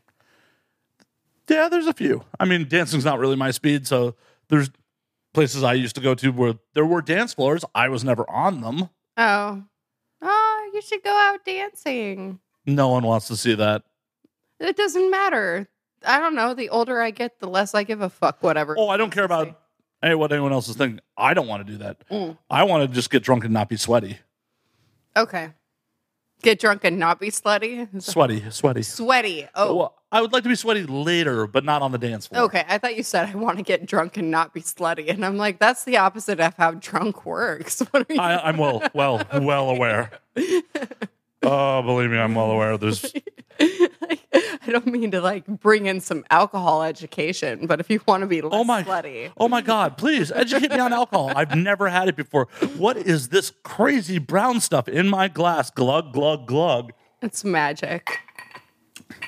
Yeah, 1.50 1.68
there's 1.70 1.88
a 1.88 1.94
few. 1.94 2.24
I 2.40 2.46
mean, 2.46 2.68
dancing's 2.68 3.06
not 3.06 3.20
really 3.20 3.36
my 3.36 3.52
speed, 3.52 3.86
so 3.88 4.16
there's 4.50 4.70
places 5.34 5.64
I 5.64 5.74
used 5.74 5.96
to 5.96 6.02
go 6.02 6.16
to 6.16 6.30
where 6.32 6.54
there 6.74 6.86
were 6.86 7.02
dance 7.02 7.34
floors. 7.34 7.64
I 7.76 7.90
was 7.90 8.04
never 8.04 8.30
on 8.30 8.62
them. 8.62 8.90
Oh, 9.18 9.64
oh, 10.22 10.72
you 10.74 10.82
should 10.82 11.04
go 11.04 11.16
out 11.16 11.44
dancing. 11.46 12.40
No 12.66 12.88
one 12.90 13.04
wants 13.04 13.28
to 13.28 13.36
see 13.36 13.54
that. 13.56 13.84
It 14.60 14.76
doesn't 14.78 15.12
matter. 15.12 15.68
I 16.06 16.20
don't 16.20 16.36
know. 16.36 16.54
The 16.54 16.70
older 16.70 17.02
I 17.02 17.12
get, 17.12 17.40
the 17.40 17.48
less 17.48 17.76
I 17.76 17.84
give 17.84 18.02
a 18.02 18.10
fuck. 18.10 18.42
Whatever. 18.42 18.76
Oh, 18.78 18.90
I 18.90 18.98
don't 18.98 19.12
care 19.12 19.24
about 19.24 19.60
hey, 20.02 20.16
what 20.16 20.32
anyone 20.32 20.54
else 20.54 20.68
is 20.68 20.76
thinking. 20.76 21.00
I 21.18 21.34
don't 21.34 21.48
want 21.48 21.66
to 21.66 21.72
do 21.72 21.78
that. 21.80 22.08
Mm. 22.10 22.38
I 22.50 22.64
want 22.64 22.88
to 22.88 22.94
just 22.96 23.10
get 23.10 23.24
drunk 23.24 23.44
and 23.44 23.54
not 23.54 23.70
be 23.70 23.78
sweaty. 23.78 24.20
Okay. 25.16 25.52
Get 26.42 26.60
drunk 26.60 26.84
and 26.84 27.00
not 27.00 27.20
be 27.20 27.32
slutty. 27.32 28.02
Sweaty, 28.02 28.44
sweaty. 28.50 28.84
Sweaty. 28.84 29.48
Oh. 29.56 29.76
Well, 29.76 29.96
I 30.12 30.22
would 30.22 30.32
like 30.32 30.44
to 30.44 30.50
be 30.50 30.56
sweaty 30.56 30.84
later, 30.84 31.48
but 31.48 31.66
not 31.66 31.82
on 31.82 31.92
the 31.92 31.98
dance 31.98 32.28
floor. 32.28 32.44
Okay, 32.44 32.64
I 32.68 32.78
thought 32.78 32.96
you 32.96 33.04
said 33.04 33.30
I 33.30 33.36
want 33.36 33.58
to 33.58 33.64
get 33.64 33.86
drunk 33.86 34.18
and 34.18 34.32
not 34.32 34.54
be 34.54 34.62
slutty, 34.62 35.10
and 35.10 35.26
I'm 35.26 35.38
like, 35.38 35.60
that's 35.60 35.84
the 35.86 35.98
opposite 35.98 36.40
of 36.40 36.54
how 36.56 36.72
drunk 36.72 37.26
works. 37.26 37.82
What 37.92 38.10
are 38.10 38.14
you? 38.14 38.20
I, 38.20 38.48
I'm 38.48 38.58
well, 38.58 38.84
well, 38.94 39.22
well 39.34 39.70
aware. 39.70 40.12
Oh, 41.46 41.82
believe 41.84 42.10
me, 42.10 42.18
I'm 42.18 42.34
well 42.36 42.52
aware. 42.52 42.78
There's 42.78 43.14
I 43.60 44.72
don't 44.72 44.88
mean 44.88 45.12
to 45.12 45.22
like 45.22 45.46
bring 45.46 45.86
in 45.86 46.02
some 46.02 46.26
alcohol 46.30 46.82
education, 46.84 47.68
but 47.68 47.80
if 47.80 47.90
you 47.90 48.02
want 48.08 48.22
to 48.22 48.28
be 48.28 48.42
less 48.42 48.52
oh 48.54 48.64
my, 48.64 48.84
slutty, 48.84 49.32
oh 49.38 49.48
my 49.48 49.62
God! 49.62 49.98
Please 49.98 50.32
educate 50.32 50.72
me 50.72 50.80
on 50.80 50.92
alcohol. 51.02 51.32
I've 51.36 51.56
never 51.56 51.88
had 51.88 52.08
it 52.08 52.16
before. 52.16 52.48
What 52.78 52.98
is 52.98 53.30
this 53.30 53.52
crazy 53.64 54.18
brown 54.18 54.60
stuff 54.60 54.88
in 54.88 55.08
my 55.08 55.28
glass? 55.28 55.70
Glug, 55.70 56.14
glug, 56.14 56.48
glug. 56.48 56.94
it's 57.22 57.44
magic. 57.44 58.20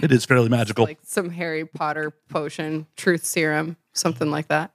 It 0.01 0.11
is 0.11 0.25
fairly 0.25 0.49
magical. 0.49 0.85
Like 0.85 0.99
some 1.03 1.29
Harry 1.29 1.65
Potter 1.65 2.11
potion, 2.29 2.87
truth 2.95 3.25
serum, 3.25 3.77
something 3.93 4.31
like 4.31 4.47
that. 4.47 4.71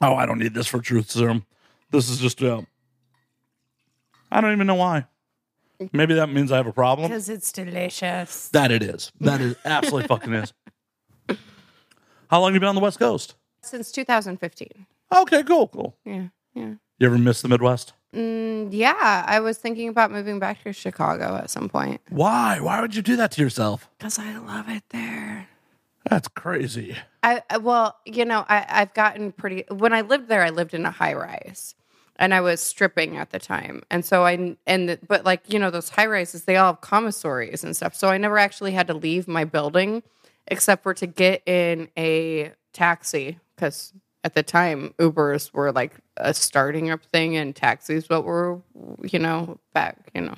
oh, 0.00 0.14
I 0.14 0.26
don't 0.26 0.38
need 0.38 0.54
this 0.54 0.66
for 0.66 0.80
truth 0.80 1.10
serum. 1.10 1.46
This 1.90 2.10
is 2.10 2.18
just. 2.18 2.42
Uh, 2.42 2.62
I 4.30 4.40
don't 4.40 4.52
even 4.52 4.66
know 4.66 4.74
why. 4.74 5.06
Maybe 5.92 6.14
that 6.14 6.28
means 6.28 6.52
I 6.52 6.56
have 6.56 6.66
a 6.66 6.72
problem. 6.72 7.08
Because 7.08 7.28
it's 7.28 7.52
delicious. 7.52 8.48
That 8.50 8.70
it 8.70 8.82
is. 8.82 9.12
That 9.20 9.40
is 9.40 9.56
absolutely 9.64 10.08
fucking 10.08 10.32
is. 10.32 10.52
How 12.30 12.40
long 12.40 12.50
have 12.50 12.54
you 12.54 12.60
been 12.60 12.68
on 12.68 12.74
the 12.74 12.80
West 12.80 12.98
Coast? 12.98 13.34
Since 13.62 13.92
2015. 13.92 14.86
Okay, 15.14 15.42
cool, 15.42 15.68
cool. 15.68 15.96
Yeah, 16.04 16.28
yeah. 16.54 16.74
You 16.98 17.06
ever 17.06 17.18
miss 17.18 17.42
the 17.42 17.48
Midwest? 17.48 17.92
Mm, 18.14 18.68
yeah, 18.70 19.24
I 19.26 19.40
was 19.40 19.58
thinking 19.58 19.88
about 19.88 20.12
moving 20.12 20.38
back 20.38 20.62
to 20.62 20.72
Chicago 20.72 21.36
at 21.36 21.50
some 21.50 21.68
point. 21.68 22.00
Why? 22.10 22.60
Why 22.60 22.80
would 22.80 22.94
you 22.94 23.02
do 23.02 23.16
that 23.16 23.32
to 23.32 23.42
yourself? 23.42 23.90
Because 23.98 24.18
I 24.18 24.36
love 24.38 24.68
it 24.68 24.84
there. 24.90 25.48
That's 26.08 26.28
crazy. 26.28 26.96
I, 27.22 27.42
I 27.50 27.56
well, 27.58 27.96
you 28.04 28.24
know, 28.24 28.44
I, 28.48 28.66
I've 28.68 28.94
gotten 28.94 29.32
pretty. 29.32 29.64
When 29.68 29.92
I 29.92 30.02
lived 30.02 30.28
there, 30.28 30.42
I 30.42 30.50
lived 30.50 30.74
in 30.74 30.84
a 30.86 30.90
high 30.90 31.14
rise, 31.14 31.74
and 32.16 32.32
I 32.32 32.40
was 32.40 32.60
stripping 32.60 33.16
at 33.16 33.30
the 33.30 33.38
time, 33.38 33.82
and 33.90 34.04
so 34.04 34.24
I 34.24 34.56
and 34.66 34.88
the, 34.88 34.98
but 35.06 35.24
like 35.24 35.42
you 35.52 35.58
know 35.58 35.70
those 35.70 35.88
high 35.88 36.06
rises, 36.06 36.44
they 36.44 36.56
all 36.56 36.72
have 36.72 36.80
commissaries 36.80 37.64
and 37.64 37.76
stuff. 37.76 37.94
So 37.94 38.08
I 38.08 38.18
never 38.18 38.38
actually 38.38 38.72
had 38.72 38.86
to 38.88 38.94
leave 38.94 39.26
my 39.26 39.44
building, 39.44 40.02
except 40.46 40.82
for 40.82 40.94
to 40.94 41.06
get 41.06 41.42
in 41.46 41.88
a 41.96 42.52
taxi 42.72 43.38
because 43.54 43.92
at 44.22 44.34
the 44.34 44.42
time 44.42 44.94
Ubers 44.98 45.52
were 45.52 45.72
like 45.72 45.96
a 46.16 46.34
starting 46.34 46.90
up 46.90 47.04
thing, 47.04 47.36
and 47.36 47.54
taxis 47.54 48.08
what 48.08 48.24
were 48.24 48.60
you 49.02 49.18
know 49.18 49.58
back 49.72 50.10
you 50.14 50.20
know. 50.20 50.36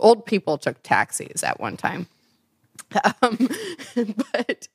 Old 0.00 0.26
people 0.26 0.58
took 0.58 0.82
taxis 0.82 1.42
at 1.42 1.60
one 1.60 1.76
time 1.76 2.08
um, 3.22 3.48
but 4.32 4.68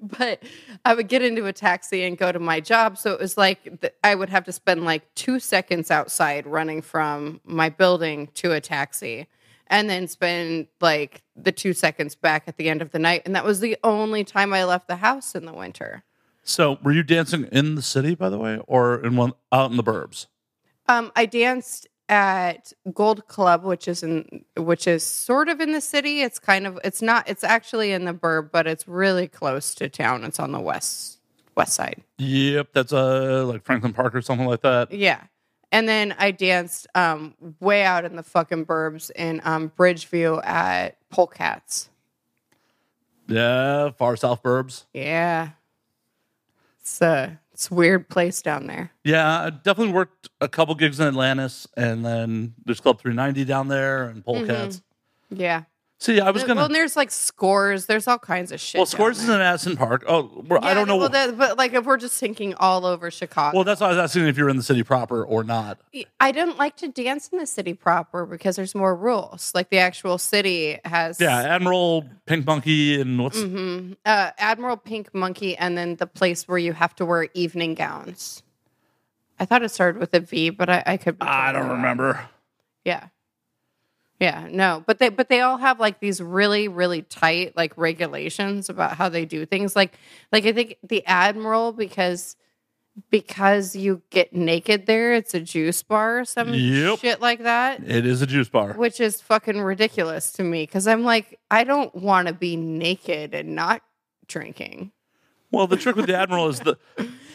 but 0.00 0.42
I 0.84 0.94
would 0.94 1.08
get 1.08 1.22
into 1.22 1.46
a 1.46 1.52
taxi 1.52 2.04
and 2.04 2.16
go 2.16 2.30
to 2.30 2.38
my 2.38 2.60
job. 2.60 2.96
So 2.96 3.12
it 3.12 3.20
was 3.20 3.36
like 3.36 3.80
th- 3.80 3.94
I 4.04 4.14
would 4.14 4.28
have 4.28 4.44
to 4.44 4.52
spend 4.52 4.84
like 4.84 5.12
two 5.14 5.40
seconds 5.40 5.90
outside 5.90 6.46
running 6.46 6.82
from 6.82 7.40
my 7.44 7.68
building 7.68 8.28
to 8.34 8.52
a 8.52 8.60
taxi, 8.60 9.26
and 9.66 9.90
then 9.90 10.06
spend 10.06 10.68
like 10.80 11.22
the 11.34 11.52
two 11.52 11.72
seconds 11.72 12.14
back 12.14 12.44
at 12.46 12.58
the 12.58 12.68
end 12.68 12.80
of 12.80 12.92
the 12.92 12.98
night. 12.98 13.22
And 13.24 13.34
that 13.34 13.44
was 13.44 13.60
the 13.60 13.76
only 13.82 14.22
time 14.22 14.52
I 14.52 14.64
left 14.64 14.86
the 14.86 14.96
house 14.96 15.34
in 15.34 15.44
the 15.44 15.52
winter. 15.52 16.04
So, 16.44 16.78
were 16.82 16.92
you 16.92 17.02
dancing 17.02 17.44
in 17.52 17.74
the 17.74 17.82
city, 17.82 18.14
by 18.14 18.30
the 18.30 18.38
way, 18.38 18.58
or 18.66 19.04
in 19.04 19.16
one 19.16 19.32
out 19.52 19.70
in 19.70 19.76
the 19.76 19.84
burbs? 19.84 20.26
Um, 20.88 21.12
I 21.14 21.26
danced 21.26 21.86
at 22.08 22.72
Gold 22.94 23.28
Club, 23.28 23.64
which 23.64 23.86
is 23.88 24.02
in 24.02 24.44
which 24.56 24.86
is 24.86 25.04
sort 25.04 25.48
of 25.48 25.60
in 25.60 25.72
the 25.72 25.80
city. 25.80 26.22
It's 26.22 26.38
kind 26.38 26.66
of 26.66 26.78
it's 26.84 27.02
not 27.02 27.28
it's 27.28 27.44
actually 27.44 27.92
in 27.92 28.04
the 28.04 28.14
burb, 28.14 28.50
but 28.50 28.66
it's 28.66 28.88
really 28.88 29.28
close 29.28 29.74
to 29.76 29.88
town. 29.88 30.24
It's 30.24 30.40
on 30.40 30.52
the 30.52 30.60
west 30.60 31.18
west 31.56 31.74
side. 31.74 32.02
Yep, 32.18 32.68
that's 32.72 32.92
uh 32.92 33.44
like 33.46 33.64
Franklin 33.64 33.92
Park 33.92 34.14
or 34.14 34.22
something 34.22 34.46
like 34.46 34.62
that. 34.62 34.92
Yeah. 34.92 35.22
And 35.70 35.86
then 35.86 36.14
I 36.18 36.30
danced 36.30 36.86
um, 36.94 37.34
way 37.60 37.82
out 37.84 38.06
in 38.06 38.16
the 38.16 38.22
fucking 38.22 38.64
burbs 38.64 39.10
in 39.10 39.42
um, 39.44 39.70
Bridgeview 39.76 40.42
at 40.42 40.96
Polecats. 41.10 41.88
Yeah, 43.26 43.90
far 43.90 44.16
south 44.16 44.42
burbs. 44.42 44.84
Yeah. 44.94 45.50
A, 47.02 47.38
it's 47.58 47.72
a 47.72 47.74
weird 47.74 48.08
place 48.08 48.40
down 48.40 48.68
there. 48.68 48.92
Yeah, 49.02 49.42
I 49.46 49.50
definitely 49.50 49.92
worked 49.92 50.28
a 50.40 50.46
couple 50.46 50.76
gigs 50.76 51.00
in 51.00 51.08
Atlantis, 51.08 51.66
and 51.76 52.04
then 52.04 52.54
there's 52.64 52.78
Club 52.78 53.00
390 53.00 53.44
down 53.46 53.66
there 53.66 54.04
and 54.04 54.24
Polecats. 54.24 54.80
Mm-hmm. 55.32 55.40
Yeah. 55.40 55.64
See, 56.00 56.20
I 56.20 56.30
was 56.30 56.44
gonna. 56.44 56.54
Well, 56.54 56.66
and 56.66 56.74
there's 56.74 56.94
like 56.96 57.10
scores. 57.10 57.86
There's 57.86 58.06
all 58.06 58.20
kinds 58.20 58.52
of 58.52 58.60
shit. 58.60 58.78
well, 58.78 58.86
Scores 58.86 59.20
is 59.20 59.28
in 59.28 59.40
Addison 59.40 59.76
Park. 59.76 60.04
Oh, 60.06 60.44
we're, 60.46 60.60
I 60.62 60.72
don't 60.72 60.86
know. 60.86 60.96
Well, 60.96 61.08
that, 61.08 61.36
but 61.36 61.58
like 61.58 61.74
if 61.74 61.86
we're 61.86 61.96
just 61.96 62.20
thinking 62.20 62.54
all 62.54 62.86
over 62.86 63.10
Chicago. 63.10 63.56
well, 63.56 63.64
that's 63.64 63.80
why 63.80 63.88
I 63.88 63.90
was 63.90 63.98
asking 63.98 64.28
if 64.28 64.38
you're 64.38 64.48
in 64.48 64.56
the 64.56 64.62
city 64.62 64.84
proper 64.84 65.24
or 65.24 65.42
not. 65.42 65.78
I 66.20 66.30
don't 66.30 66.56
like 66.56 66.76
to 66.76 66.88
dance 66.88 67.28
in 67.32 67.38
the 67.38 67.46
city 67.46 67.74
proper 67.74 68.26
because 68.26 68.54
there's 68.54 68.76
more 68.76 68.94
rules. 68.94 69.50
Like 69.56 69.70
the 69.70 69.78
actual 69.78 70.18
city 70.18 70.78
has 70.84 71.20
Yeah, 71.20 71.36
Admiral, 71.36 72.04
Pink 72.26 72.46
Monkey, 72.46 73.00
and 73.00 73.18
what's 73.18 73.42
hmm 73.42 73.94
uh, 74.06 74.30
Admiral 74.38 74.76
Pink 74.76 75.12
Monkey, 75.12 75.56
and 75.56 75.76
then 75.76 75.96
the 75.96 76.06
place 76.06 76.46
where 76.46 76.58
you 76.58 76.74
have 76.74 76.94
to 76.96 77.06
wear 77.06 77.26
evening 77.34 77.74
gowns. 77.74 78.44
I 79.40 79.46
thought 79.46 79.64
it 79.64 79.70
started 79.70 79.98
with 79.98 80.14
a 80.14 80.20
V, 80.20 80.50
but 80.50 80.70
I, 80.70 80.82
I 80.86 80.96
could. 80.96 81.16
I 81.20 81.50
don't 81.50 81.70
remember. 81.70 82.20
Yeah, 82.84 83.08
Yeah, 84.20 84.48
no, 84.50 84.82
but 84.86 84.98
they 84.98 85.10
but 85.10 85.28
they 85.28 85.40
all 85.42 85.58
have 85.58 85.78
like 85.78 86.00
these 86.00 86.20
really 86.20 86.66
really 86.66 87.02
tight 87.02 87.56
like 87.56 87.72
regulations 87.76 88.68
about 88.68 88.96
how 88.96 89.08
they 89.08 89.24
do 89.24 89.46
things. 89.46 89.76
Like 89.76 89.96
like 90.32 90.44
I 90.44 90.52
think 90.52 90.76
the 90.82 91.06
Admiral 91.06 91.72
because 91.72 92.34
because 93.10 93.76
you 93.76 94.02
get 94.10 94.32
naked 94.34 94.86
there, 94.86 95.12
it's 95.14 95.34
a 95.34 95.40
juice 95.40 95.82
bar 95.84 96.20
or 96.20 96.24
some 96.24 96.52
Yep. 96.52 96.98
shit 96.98 97.20
like 97.20 97.44
that, 97.44 97.80
It 97.84 98.04
is 98.04 98.22
a 98.22 98.26
juice 98.26 98.48
bar. 98.48 98.72
which 98.74 99.00
is 99.00 99.20
fucking 99.20 99.60
ridiculous 99.60 100.32
to 100.32 100.42
me 100.42 100.64
because 100.64 100.88
I'm 100.88 101.04
like 101.04 101.38
I 101.50 101.62
don't 101.64 101.94
want 101.94 102.26
to 102.28 102.34
be 102.34 102.56
naked 102.56 103.34
and 103.34 103.54
not 103.54 103.82
drinking. 104.26 104.90
Well, 105.52 105.66
the 105.68 105.76
trick 105.76 105.96
with 105.96 106.06
the 106.06 106.16
Admiral 106.16 106.48
is 106.48 106.60
the 106.60 106.76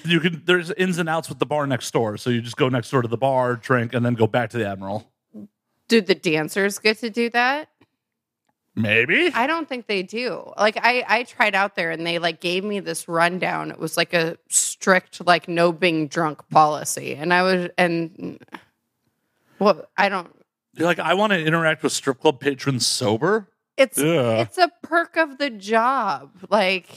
you 0.04 0.20
can 0.20 0.42
there's 0.46 0.70
ins 0.72 0.98
and 0.98 1.08
outs 1.08 1.30
with 1.30 1.40
the 1.40 1.46
bar 1.46 1.66
next 1.66 1.92
door. 1.92 2.18
So 2.18 2.30
you 2.30 2.42
just 2.42 2.58
go 2.58 2.68
next 2.68 2.92
door 2.92 3.02
to 3.02 3.08
the 3.08 3.18
bar, 3.18 3.56
drink, 3.56 3.94
and 3.94 4.06
then 4.06 4.16
go 4.16 4.28
back 4.28 4.50
to 4.50 4.58
the 4.58 4.68
Admiral. 4.68 5.10
Do 5.88 6.02
the 6.02 6.16
dancers 6.16 6.80
get 6.80 7.00
to 7.00 7.10
do 7.10 7.30
that? 7.32 7.70
Maybe. 8.76 9.30
I 9.34 9.46
don't 9.46 9.70
think 9.70 9.86
they 9.86 10.02
do. 10.02 10.52
Like 10.58 10.78
I, 10.82 11.04
I 11.08 11.24
tried 11.24 11.54
out 11.54 11.76
there 11.76 11.92
and 11.92 12.06
they 12.08 12.18
like 12.18 12.40
gave 12.42 12.64
me 12.64 12.80
this 12.80 13.08
rundown. 13.08 13.70
It 13.70 13.78
was 13.78 13.98
like 13.98 14.14
a 14.14 14.38
strict 14.50 15.26
like 15.28 15.48
no 15.48 15.72
being 15.72 16.08
drunk 16.08 16.48
policy, 16.50 17.14
and 17.14 17.32
I 17.34 17.44
was 17.44 17.70
and 17.78 18.40
well, 19.60 19.86
I 19.96 20.10
don't. 20.10 20.34
You're 20.76 20.88
like, 20.88 20.98
I 20.98 21.14
want 21.14 21.34
to 21.34 21.40
interact 21.40 21.84
with 21.84 21.94
strip 21.94 22.20
club 22.20 22.40
patrons 22.40 22.88
sober. 22.88 23.48
It's 23.78 24.00
Yeah. 24.00 24.42
it's 24.42 24.58
a 24.58 24.72
perk 24.82 25.18
of 25.18 25.38
the 25.38 25.52
job. 25.52 26.32
Like 26.50 26.88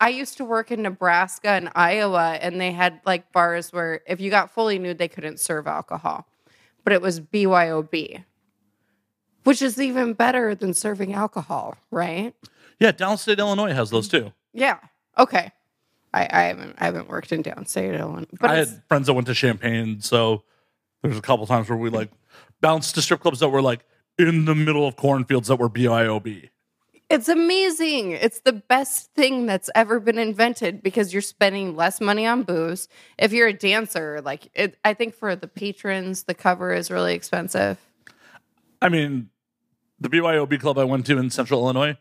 I 0.00 0.08
used 0.08 0.38
to 0.38 0.44
work 0.44 0.72
in 0.72 0.82
Nebraska 0.82 1.50
and 1.50 1.70
Iowa, 1.76 2.38
and 2.40 2.60
they 2.60 2.72
had 2.72 3.00
like 3.06 3.30
bars 3.30 3.72
where 3.72 4.00
if 4.08 4.20
you 4.20 4.28
got 4.30 4.50
fully 4.50 4.80
nude, 4.80 4.98
they 4.98 5.08
couldn't 5.08 5.38
serve 5.38 5.68
alcohol, 5.68 6.26
but 6.86 6.92
it 6.92 7.02
was 7.02 7.18
BYOB, 7.18 8.22
which 9.42 9.60
is 9.60 9.80
even 9.80 10.12
better 10.12 10.54
than 10.54 10.72
serving 10.72 11.14
alcohol, 11.14 11.76
right? 11.90 12.32
Yeah, 12.78 12.92
downstate 12.92 13.38
Illinois 13.38 13.72
has 13.72 13.90
those 13.90 14.06
too. 14.06 14.32
Yeah. 14.52 14.78
Okay. 15.18 15.50
I, 16.14 16.28
I 16.30 16.42
haven't 16.44 16.76
I 16.78 16.84
haven't 16.84 17.08
worked 17.08 17.32
in 17.32 17.42
downstate 17.42 17.98
Illinois, 17.98 18.26
but 18.38 18.50
I 18.50 18.56
had 18.58 18.82
friends 18.86 19.08
that 19.08 19.14
went 19.14 19.26
to 19.26 19.34
Champaign, 19.34 20.00
so 20.00 20.44
there's 21.02 21.18
a 21.18 21.22
couple 21.22 21.44
times 21.44 21.68
where 21.68 21.76
we 21.76 21.90
like 21.90 22.12
bounced 22.60 22.94
to 22.94 23.02
strip 23.02 23.18
clubs 23.18 23.40
that 23.40 23.48
were 23.48 23.60
like 23.60 23.84
in 24.16 24.44
the 24.44 24.54
middle 24.54 24.86
of 24.86 24.94
cornfields 24.94 25.48
that 25.48 25.56
were 25.56 25.68
BYOB. 25.68 26.50
It's 27.08 27.28
amazing. 27.28 28.12
It's 28.12 28.40
the 28.40 28.52
best 28.52 29.12
thing 29.14 29.46
that's 29.46 29.70
ever 29.74 30.00
been 30.00 30.18
invented 30.18 30.82
because 30.82 31.12
you're 31.12 31.22
spending 31.22 31.76
less 31.76 32.00
money 32.00 32.26
on 32.26 32.42
booze. 32.42 32.88
If 33.18 33.32
you're 33.32 33.48
a 33.48 33.52
dancer, 33.52 34.20
like 34.24 34.48
it, 34.54 34.76
I 34.84 34.94
think 34.94 35.14
for 35.14 35.36
the 35.36 35.46
patrons, 35.46 36.24
the 36.24 36.34
cover 36.34 36.72
is 36.72 36.90
really 36.90 37.14
expensive. 37.14 37.78
I 38.82 38.88
mean, 38.88 39.30
the 40.00 40.08
BYOB 40.08 40.60
club 40.60 40.78
I 40.78 40.84
went 40.84 41.06
to 41.06 41.18
in 41.18 41.30
Central 41.30 41.62
Illinois, 41.62 41.96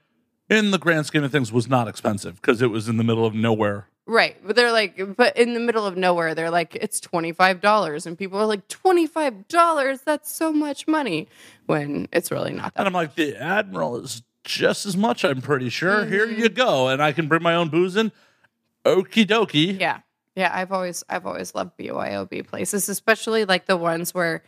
in 0.49 0.71
the 0.71 0.77
grand 0.77 1.05
scheme 1.05 1.23
of 1.23 1.31
things, 1.31 1.51
was 1.51 1.67
not 1.67 1.87
expensive 1.87 2.41
because 2.41 2.61
it 2.61 2.67
was 2.67 2.89
in 2.89 2.97
the 2.97 3.03
middle 3.03 3.25
of 3.25 3.33
nowhere. 3.33 3.87
Right. 4.07 4.37
But 4.45 4.55
they're 4.55 4.71
like, 4.71 5.15
but 5.15 5.35
in 5.35 5.53
the 5.55 5.59
middle 5.59 5.85
of 5.85 5.97
nowhere, 5.97 6.35
they're 6.35 6.51
like, 6.51 6.75
it's 6.75 6.99
$25. 6.99 8.05
And 8.05 8.17
people 8.17 8.39
are 8.39 8.45
like, 8.45 8.67
$25? 8.67 10.03
That's 10.03 10.31
so 10.31 10.53
much 10.53 10.87
money. 10.87 11.27
When 11.65 12.07
it's 12.13 12.29
really 12.29 12.53
not 12.53 12.75
that 12.75 12.81
And 12.81 12.87
I'm 12.87 12.93
like, 12.93 13.15
the 13.15 13.35
Admiral 13.35 13.97
is 13.97 14.21
just 14.45 14.85
as 14.85 14.95
much, 14.95 15.25
I'm 15.25 15.41
pretty 15.41 15.69
sure. 15.69 16.05
Here 16.05 16.25
you 16.25 16.47
go. 16.47 16.87
And 16.87 17.01
I 17.01 17.11
can 17.11 17.27
bring 17.27 17.43
my 17.43 17.55
own 17.55 17.69
booze 17.69 17.95
in. 17.95 18.11
Okie 18.85 19.25
dokie. 19.25 19.79
Yeah. 19.79 19.99
Yeah, 20.35 20.51
I've 20.53 20.71
always 20.71 21.03
I've 21.09 21.25
always 21.25 21.55
loved 21.55 21.77
BYOB 21.77 22.47
places, 22.47 22.89
especially 22.89 23.45
like 23.45 23.65
the 23.67 23.77
ones 23.77 24.13
where 24.13 24.43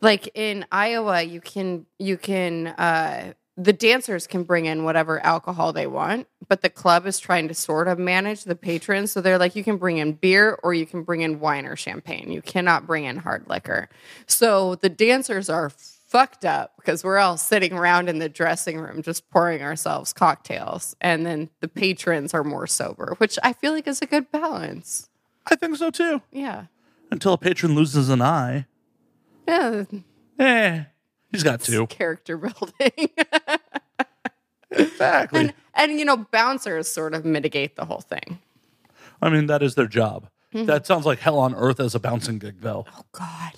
like 0.00 0.30
in 0.34 0.64
Iowa 0.72 1.22
you 1.22 1.40
can 1.40 1.86
you 1.98 2.16
can 2.16 2.68
uh 2.68 3.34
the 3.58 3.72
dancers 3.72 4.26
can 4.26 4.42
bring 4.42 4.66
in 4.66 4.84
whatever 4.84 5.24
alcohol 5.24 5.72
they 5.72 5.86
want, 5.86 6.26
but 6.46 6.60
the 6.60 6.68
club 6.68 7.06
is 7.06 7.18
trying 7.18 7.48
to 7.48 7.54
sort 7.54 7.88
of 7.88 7.98
manage 7.98 8.44
the 8.44 8.54
patrons. 8.54 9.12
So 9.12 9.22
they're 9.22 9.38
like, 9.38 9.56
you 9.56 9.64
can 9.64 9.78
bring 9.78 9.96
in 9.96 10.12
beer 10.12 10.58
or 10.62 10.74
you 10.74 10.84
can 10.84 11.02
bring 11.04 11.22
in 11.22 11.40
wine 11.40 11.64
or 11.64 11.74
champagne. 11.74 12.30
You 12.30 12.42
cannot 12.42 12.86
bring 12.86 13.04
in 13.04 13.16
hard 13.16 13.48
liquor. 13.48 13.88
So 14.26 14.74
the 14.74 14.90
dancers 14.90 15.48
are 15.48 15.72
fucked 16.06 16.44
up 16.44 16.72
because 16.76 17.02
we're 17.04 17.18
all 17.18 17.36
sitting 17.36 17.72
around 17.72 18.08
in 18.08 18.18
the 18.18 18.28
dressing 18.28 18.78
room 18.78 19.02
just 19.02 19.28
pouring 19.30 19.62
ourselves 19.62 20.12
cocktails. 20.12 20.96
And 21.00 21.26
then 21.26 21.50
the 21.60 21.68
patrons 21.68 22.32
are 22.32 22.44
more 22.44 22.66
sober, 22.66 23.14
which 23.18 23.38
I 23.42 23.52
feel 23.52 23.72
like 23.72 23.86
is 23.86 24.00
a 24.00 24.06
good 24.06 24.30
balance. 24.30 25.08
I 25.46 25.56
think 25.56 25.76
so 25.76 25.90
too. 25.90 26.22
Yeah. 26.32 26.66
Until 27.10 27.34
a 27.34 27.38
patron 27.38 27.74
loses 27.74 28.08
an 28.08 28.22
eye. 28.22 28.66
Yeah. 29.46 29.84
Eh, 30.38 30.84
he's 31.30 31.42
got 31.42 31.60
two. 31.60 31.86
Character 31.86 32.36
building. 32.36 33.10
Exactly. 34.70 35.40
and, 35.40 35.54
and, 35.74 35.98
you 35.98 36.04
know, 36.04 36.16
bouncers 36.16 36.88
sort 36.88 37.14
of 37.14 37.24
mitigate 37.24 37.76
the 37.76 37.84
whole 37.84 38.00
thing. 38.00 38.40
I 39.22 39.30
mean, 39.30 39.46
that 39.46 39.62
is 39.62 39.74
their 39.74 39.86
job. 39.86 40.28
Mm-hmm. 40.52 40.66
That 40.66 40.86
sounds 40.86 41.06
like 41.06 41.20
hell 41.20 41.38
on 41.38 41.54
earth 41.54 41.80
as 41.80 41.94
a 41.94 42.00
bouncing 42.00 42.38
gig, 42.38 42.60
though. 42.60 42.84
Oh, 42.94 43.02
God, 43.12 43.52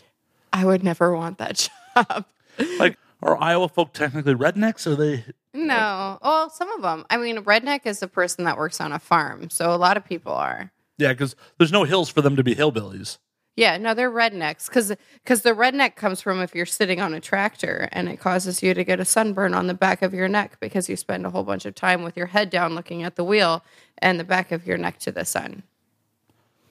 I 0.53 0.65
would 0.65 0.85
never 0.85 1.15
want 1.17 1.39
that 1.39 1.69
job. 1.97 2.25
Like, 2.79 2.99
are 3.23 3.41
Iowa 3.41 3.69
folk 3.69 3.93
technically 3.93 4.35
rednecks? 4.35 4.87
Are 4.87 4.95
they? 4.95 5.25
No. 5.53 6.19
Well, 6.23 6.51
some 6.51 6.71
of 6.73 6.83
them. 6.83 7.05
I 7.11 7.17
mean, 7.17 7.39
redneck 7.45 7.81
is 7.85 8.03
a 8.03 8.09
person 8.09 8.45
that 8.45 8.57
works 8.57 8.81
on 8.81 8.93
a 8.93 8.99
farm. 8.99 9.51
So 9.51 9.75
a 9.75 9.77
lot 9.77 9.97
of 9.97 10.05
people 10.05 10.33
are. 10.33 10.71
Yeah, 10.99 11.13
because 11.13 11.35
there's 11.59 11.73
no 11.73 11.85
hills 11.85 12.09
for 12.09 12.23
them 12.23 12.37
to 12.37 12.45
be 12.45 12.55
hillbillies. 12.55 13.19
Yeah, 13.59 13.77
no, 13.77 13.93
they're 13.93 14.11
rednecks 14.11 14.69
because 14.69 14.95
because 15.25 15.43
the 15.43 15.51
redneck 15.51 15.97
comes 15.97 16.21
from 16.21 16.41
if 16.41 16.55
you're 16.55 16.65
sitting 16.65 17.01
on 17.01 17.13
a 17.13 17.19
tractor 17.19 17.89
and 17.91 18.09
it 18.09 18.21
causes 18.21 18.63
you 18.63 18.73
to 18.73 18.85
get 18.85 19.01
a 19.01 19.05
sunburn 19.05 19.53
on 19.53 19.67
the 19.67 19.75
back 19.75 20.01
of 20.03 20.15
your 20.15 20.29
neck 20.29 20.59
because 20.61 20.89
you 20.89 20.95
spend 20.95 21.27
a 21.27 21.31
whole 21.31 21.43
bunch 21.43 21.67
of 21.67 21.75
time 21.75 22.05
with 22.05 22.17
your 22.17 22.27
head 22.27 22.51
down 22.51 22.77
looking 22.77 23.03
at 23.03 23.17
the 23.17 23.25
wheel 23.25 23.65
and 23.99 24.21
the 24.21 24.25
back 24.25 24.53
of 24.53 24.65
your 24.65 24.79
neck 24.79 25.01
to 25.01 25.11
the 25.11 25.25
sun. 25.25 25.65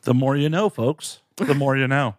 The 0.03 0.13
more 0.13 0.37
you 0.37 0.47
know, 0.47 0.69
folks, 0.69 1.19
the 1.35 1.53
more 1.53 1.75
you 1.75 1.89
know. 1.89 2.15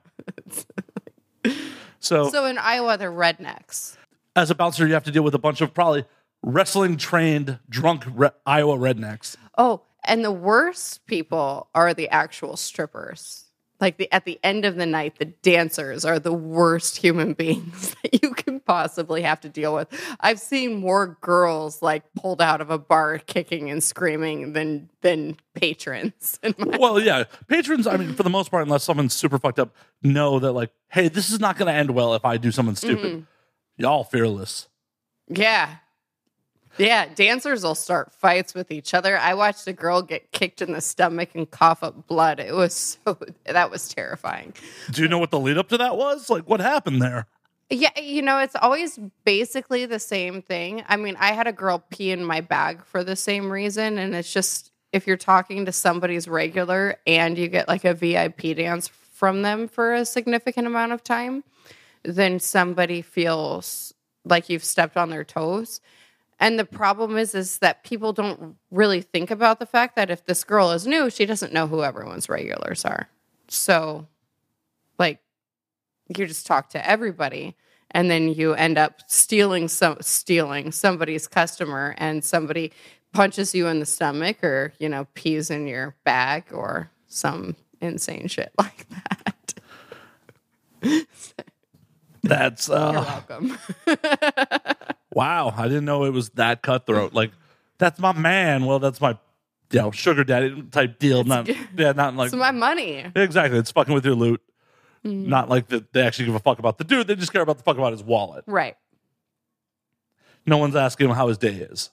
so, 2.00 2.30
So 2.30 2.44
in 2.46 2.58
Iowa, 2.58 2.96
they're 2.98 3.10
rednecks. 3.12 3.96
as 4.36 4.50
a 4.50 4.54
bouncer, 4.54 4.86
you 4.86 4.94
have 4.94 5.04
to 5.04 5.10
deal 5.10 5.22
with 5.22 5.34
a 5.34 5.38
bunch 5.38 5.60
of 5.60 5.74
probably 5.74 6.04
wrestling 6.42 6.96
trained, 6.96 7.58
drunk 7.68 8.04
re- 8.14 8.30
Iowa 8.46 8.76
rednecks. 8.76 9.36
Oh, 9.56 9.82
and 10.04 10.24
the 10.24 10.30
worst 10.32 11.04
people 11.06 11.68
are 11.74 11.92
the 11.92 12.08
actual 12.08 12.56
strippers. 12.56 13.44
Like 13.80 13.96
the 13.96 14.12
at 14.12 14.24
the 14.24 14.40
end 14.42 14.64
of 14.64 14.76
the 14.76 14.86
night, 14.86 15.18
the 15.18 15.26
dancers 15.26 16.04
are 16.04 16.18
the 16.18 16.32
worst 16.32 16.96
human 16.96 17.32
beings 17.34 17.94
that 18.02 18.22
you 18.22 18.34
can 18.34 18.60
possibly 18.60 19.22
have 19.22 19.40
to 19.42 19.48
deal 19.48 19.74
with. 19.74 19.88
I've 20.20 20.40
seen 20.40 20.80
more 20.80 21.16
girls 21.20 21.80
like 21.80 22.02
pulled 22.14 22.42
out 22.42 22.60
of 22.60 22.70
a 22.70 22.78
bar 22.78 23.18
kicking 23.18 23.70
and 23.70 23.82
screaming 23.82 24.52
than 24.52 24.90
than 25.02 25.36
patrons. 25.54 26.38
Well, 26.58 27.00
yeah, 27.00 27.24
patrons. 27.46 27.86
I 27.86 27.96
mean, 27.96 28.14
for 28.14 28.22
the 28.22 28.30
most 28.30 28.50
part, 28.50 28.64
unless 28.64 28.84
someone's 28.84 29.14
super 29.14 29.38
fucked 29.38 29.58
up, 29.58 29.74
know 30.02 30.38
that 30.38 30.52
like, 30.52 30.70
hey, 30.88 31.08
this 31.08 31.30
is 31.30 31.40
not 31.40 31.56
going 31.56 31.66
to 31.66 31.72
end 31.72 31.90
well 31.90 32.14
if 32.14 32.24
I 32.24 32.36
do 32.36 32.50
something 32.50 32.76
stupid. 32.76 33.12
Mm. 33.12 33.26
Y'all 33.76 34.04
fearless. 34.04 34.68
yeah. 35.28 35.76
Yeah, 36.78 37.06
dancers 37.14 37.62
will 37.62 37.74
start 37.74 38.12
fights 38.12 38.54
with 38.54 38.70
each 38.70 38.94
other. 38.94 39.18
I 39.18 39.34
watched 39.34 39.66
a 39.66 39.72
girl 39.72 40.02
get 40.02 40.32
kicked 40.32 40.62
in 40.62 40.72
the 40.72 40.80
stomach 40.80 41.30
and 41.34 41.50
cough 41.50 41.82
up 41.82 42.06
blood. 42.06 42.40
It 42.40 42.54
was 42.54 42.98
so 43.04 43.18
that 43.44 43.70
was 43.70 43.88
terrifying. 43.88 44.54
Do 44.90 45.02
you 45.02 45.08
know 45.08 45.18
what 45.18 45.30
the 45.30 45.40
lead 45.40 45.58
up 45.58 45.68
to 45.70 45.78
that 45.78 45.96
was? 45.96 46.30
Like, 46.30 46.48
what 46.48 46.60
happened 46.60 47.02
there? 47.02 47.26
Yeah, 47.70 47.98
you 48.00 48.22
know, 48.22 48.38
it's 48.38 48.56
always 48.56 48.98
basically 49.24 49.84
the 49.84 49.98
same 49.98 50.40
thing. 50.40 50.84
I 50.88 50.96
mean, 50.96 51.16
I 51.18 51.32
had 51.32 51.46
a 51.46 51.52
girl 51.52 51.84
pee 51.90 52.10
in 52.10 52.24
my 52.24 52.40
bag 52.40 52.82
for 52.84 53.04
the 53.04 53.16
same 53.16 53.50
reason. 53.50 53.98
And 53.98 54.14
it's 54.14 54.32
just 54.32 54.72
if 54.92 55.06
you're 55.06 55.18
talking 55.18 55.66
to 55.66 55.72
somebody's 55.72 56.26
regular 56.26 56.96
and 57.06 57.36
you 57.36 57.48
get 57.48 57.68
like 57.68 57.84
a 57.84 57.92
VIP 57.92 58.56
dance 58.56 58.88
from 58.88 59.42
them 59.42 59.68
for 59.68 59.92
a 59.92 60.06
significant 60.06 60.66
amount 60.66 60.92
of 60.92 61.04
time, 61.04 61.44
then 62.04 62.40
somebody 62.40 63.02
feels 63.02 63.92
like 64.24 64.48
you've 64.48 64.64
stepped 64.64 64.96
on 64.96 65.10
their 65.10 65.24
toes. 65.24 65.80
And 66.40 66.58
the 66.58 66.64
problem 66.64 67.16
is, 67.16 67.34
is 67.34 67.58
that 67.58 67.82
people 67.82 68.12
don't 68.12 68.56
really 68.70 69.02
think 69.02 69.30
about 69.30 69.58
the 69.58 69.66
fact 69.66 69.96
that 69.96 70.10
if 70.10 70.24
this 70.24 70.44
girl 70.44 70.70
is 70.70 70.86
new, 70.86 71.10
she 71.10 71.26
doesn't 71.26 71.52
know 71.52 71.66
who 71.66 71.82
everyone's 71.82 72.28
regulars 72.28 72.84
are. 72.84 73.08
So, 73.48 74.06
like, 74.98 75.18
you 76.16 76.26
just 76.26 76.46
talk 76.46 76.70
to 76.70 76.88
everybody 76.88 77.56
and 77.90 78.10
then 78.10 78.28
you 78.28 78.54
end 78.54 78.78
up 78.78 79.02
stealing 79.06 79.68
some 79.68 79.96
stealing 80.00 80.72
somebody's 80.72 81.26
customer 81.26 81.94
and 81.98 82.24
somebody 82.24 82.72
punches 83.12 83.54
you 83.54 83.66
in 83.66 83.80
the 83.80 83.86
stomach 83.86 84.42
or 84.44 84.72
you 84.78 84.88
know 84.88 85.06
pees 85.14 85.50
in 85.50 85.66
your 85.66 85.94
bag 86.04 86.44
or 86.52 86.90
some 87.06 87.56
insane 87.80 88.28
shit 88.28 88.52
like 88.58 88.86
that 88.90 89.54
That's 92.22 92.68
you're 92.68 92.76
uh, 92.76 92.92
welcome 92.92 93.58
wow. 95.18 95.52
I 95.56 95.64
didn't 95.64 95.84
know 95.84 96.04
it 96.04 96.12
was 96.12 96.30
that 96.30 96.62
cutthroat. 96.62 97.12
Like, 97.12 97.32
that's 97.78 97.98
my 97.98 98.12
man. 98.12 98.64
Well, 98.64 98.78
that's 98.78 99.00
my, 99.00 99.18
you 99.72 99.80
know, 99.80 99.90
sugar 99.90 100.22
daddy 100.22 100.62
type 100.70 101.00
deal. 101.00 101.24
Not, 101.24 101.48
yeah, 101.76 101.92
not 101.92 102.14
like 102.14 102.28
it's 102.28 102.36
my 102.36 102.52
money 102.52 103.04
exactly. 103.16 103.58
It's 103.58 103.72
fucking 103.72 103.92
with 103.92 104.04
your 104.04 104.14
loot. 104.14 104.40
Mm. 105.04 105.26
Not 105.26 105.48
like 105.48 105.68
that 105.68 105.92
they 105.92 106.02
actually 106.02 106.26
give 106.26 106.36
a 106.36 106.40
fuck 106.40 106.58
about 106.58 106.78
the 106.78 106.84
dude. 106.84 107.08
They 107.08 107.16
just 107.16 107.32
care 107.32 107.42
about 107.42 107.58
the 107.58 107.64
fuck 107.64 107.76
about 107.76 107.92
his 107.92 108.02
wallet. 108.02 108.44
Right. 108.46 108.76
No 110.46 110.56
one's 110.56 110.76
asking 110.76 111.08
him 111.08 111.16
how 111.16 111.28
his 111.28 111.38
day 111.38 111.54
is. 111.54 111.90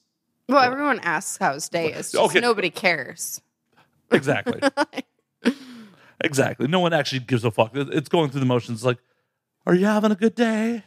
Well, 0.47 0.61
everyone 0.61 0.99
asks 0.99 1.37
how 1.37 1.53
his 1.53 1.67
day 1.67 1.91
is. 1.91 2.13
Okay. 2.13 2.39
Nobody 2.39 2.69
cares. 2.69 3.41
Exactly. 4.11 4.61
exactly. 6.23 6.67
No 6.67 6.79
one 6.79 6.93
actually 6.93 7.19
gives 7.19 7.43
a 7.43 7.51
fuck. 7.51 7.71
It's 7.73 8.07
going 8.07 8.29
through 8.29 8.41
the 8.41 8.45
motions. 8.45 8.85
Like, 8.85 8.99
are 9.65 9.73
you 9.73 9.87
having 9.87 10.11
a 10.11 10.15
good 10.15 10.35
day? 10.35 10.83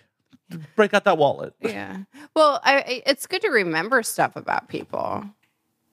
Break 0.76 0.94
out 0.94 1.04
that 1.04 1.18
wallet. 1.18 1.54
Yeah. 1.60 1.98
Well, 2.34 2.60
I, 2.64 3.02
it's 3.06 3.26
good 3.26 3.42
to 3.42 3.48
remember 3.48 4.02
stuff 4.02 4.36
about 4.36 4.68
people 4.68 5.24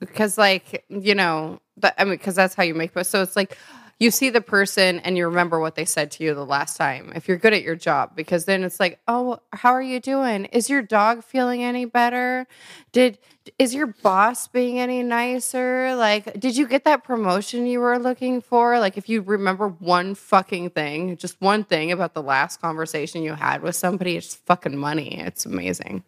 because, 0.00 0.38
like, 0.38 0.84
you 0.88 1.14
know, 1.14 1.60
that, 1.78 1.94
I 1.98 2.04
mean, 2.04 2.14
because 2.14 2.34
that's 2.34 2.54
how 2.54 2.62
you 2.62 2.74
make. 2.74 2.92
So 3.04 3.22
it's 3.22 3.36
like 3.36 3.56
you 3.98 4.10
see 4.10 4.28
the 4.28 4.40
person 4.40 5.00
and 5.00 5.16
you 5.16 5.26
remember 5.26 5.58
what 5.58 5.74
they 5.74 5.86
said 5.86 6.10
to 6.12 6.24
you 6.24 6.34
the 6.34 6.44
last 6.44 6.76
time. 6.76 7.12
If 7.14 7.28
you're 7.28 7.38
good 7.38 7.54
at 7.54 7.62
your 7.62 7.76
job, 7.76 8.14
because 8.14 8.44
then 8.44 8.62
it's 8.62 8.78
like, 8.78 9.00
oh, 9.08 9.38
how 9.52 9.72
are 9.72 9.82
you 9.82 10.00
doing? 10.00 10.46
Is 10.46 10.68
your 10.68 10.82
dog 10.82 11.24
feeling 11.24 11.62
any 11.62 11.86
better? 11.86 12.46
Did 12.92 13.18
is 13.58 13.74
your 13.74 13.86
boss 13.86 14.48
being 14.48 14.78
any 14.80 15.02
nicer? 15.02 15.94
Like, 15.94 16.38
did 16.38 16.56
you 16.56 16.66
get 16.66 16.84
that 16.84 17.04
promotion 17.04 17.66
you 17.66 17.80
were 17.80 17.98
looking 17.98 18.40
for? 18.40 18.78
Like, 18.80 18.98
if 18.98 19.08
you 19.08 19.22
remember 19.22 19.68
one 19.68 20.14
fucking 20.14 20.70
thing, 20.70 21.16
just 21.16 21.40
one 21.40 21.64
thing 21.64 21.92
about 21.92 22.12
the 22.12 22.22
last 22.22 22.60
conversation 22.60 23.22
you 23.22 23.34
had 23.34 23.62
with 23.62 23.76
somebody, 23.76 24.16
it's 24.16 24.34
fucking 24.34 24.76
money. 24.76 25.20
It's 25.20 25.46
amazing. 25.46 26.02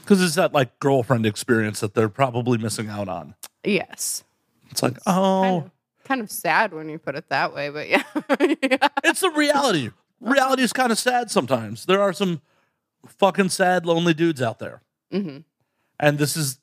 Because 0.00 0.22
it's 0.22 0.36
that 0.36 0.54
like 0.54 0.78
girlfriend 0.80 1.26
experience 1.26 1.80
that 1.80 1.94
they're 1.94 2.08
probably 2.08 2.58
missing 2.58 2.88
out 2.88 3.08
on. 3.08 3.34
Yes. 3.62 4.24
It's 4.70 4.82
like, 4.82 4.96
oh, 5.06 5.70
Kind 6.08 6.20
of, 6.22 6.30
sad 6.30 6.72
when 6.72 6.88
you 6.88 6.98
put 6.98 7.14
it 7.16 7.28
that 7.28 7.54
way, 7.54 7.68
but 7.68 7.88
yeah. 7.88 8.02
it's 9.04 9.20
the 9.20 9.30
reality. 9.30 9.90
Reality 10.20 10.62
is 10.62 10.72
kind 10.72 10.90
of 10.90 10.98
sad 10.98 11.30
sometimes. 11.30 11.84
There 11.84 12.00
are 12.00 12.12
some 12.14 12.40
fucking 13.06 13.50
sad, 13.50 13.84
lonely 13.86 14.14
dudes 14.14 14.40
out 14.42 14.58
there. 14.58 14.82
Mhm. 15.12 15.44
And 16.00 16.18
this 16.18 16.36
is 16.36 16.58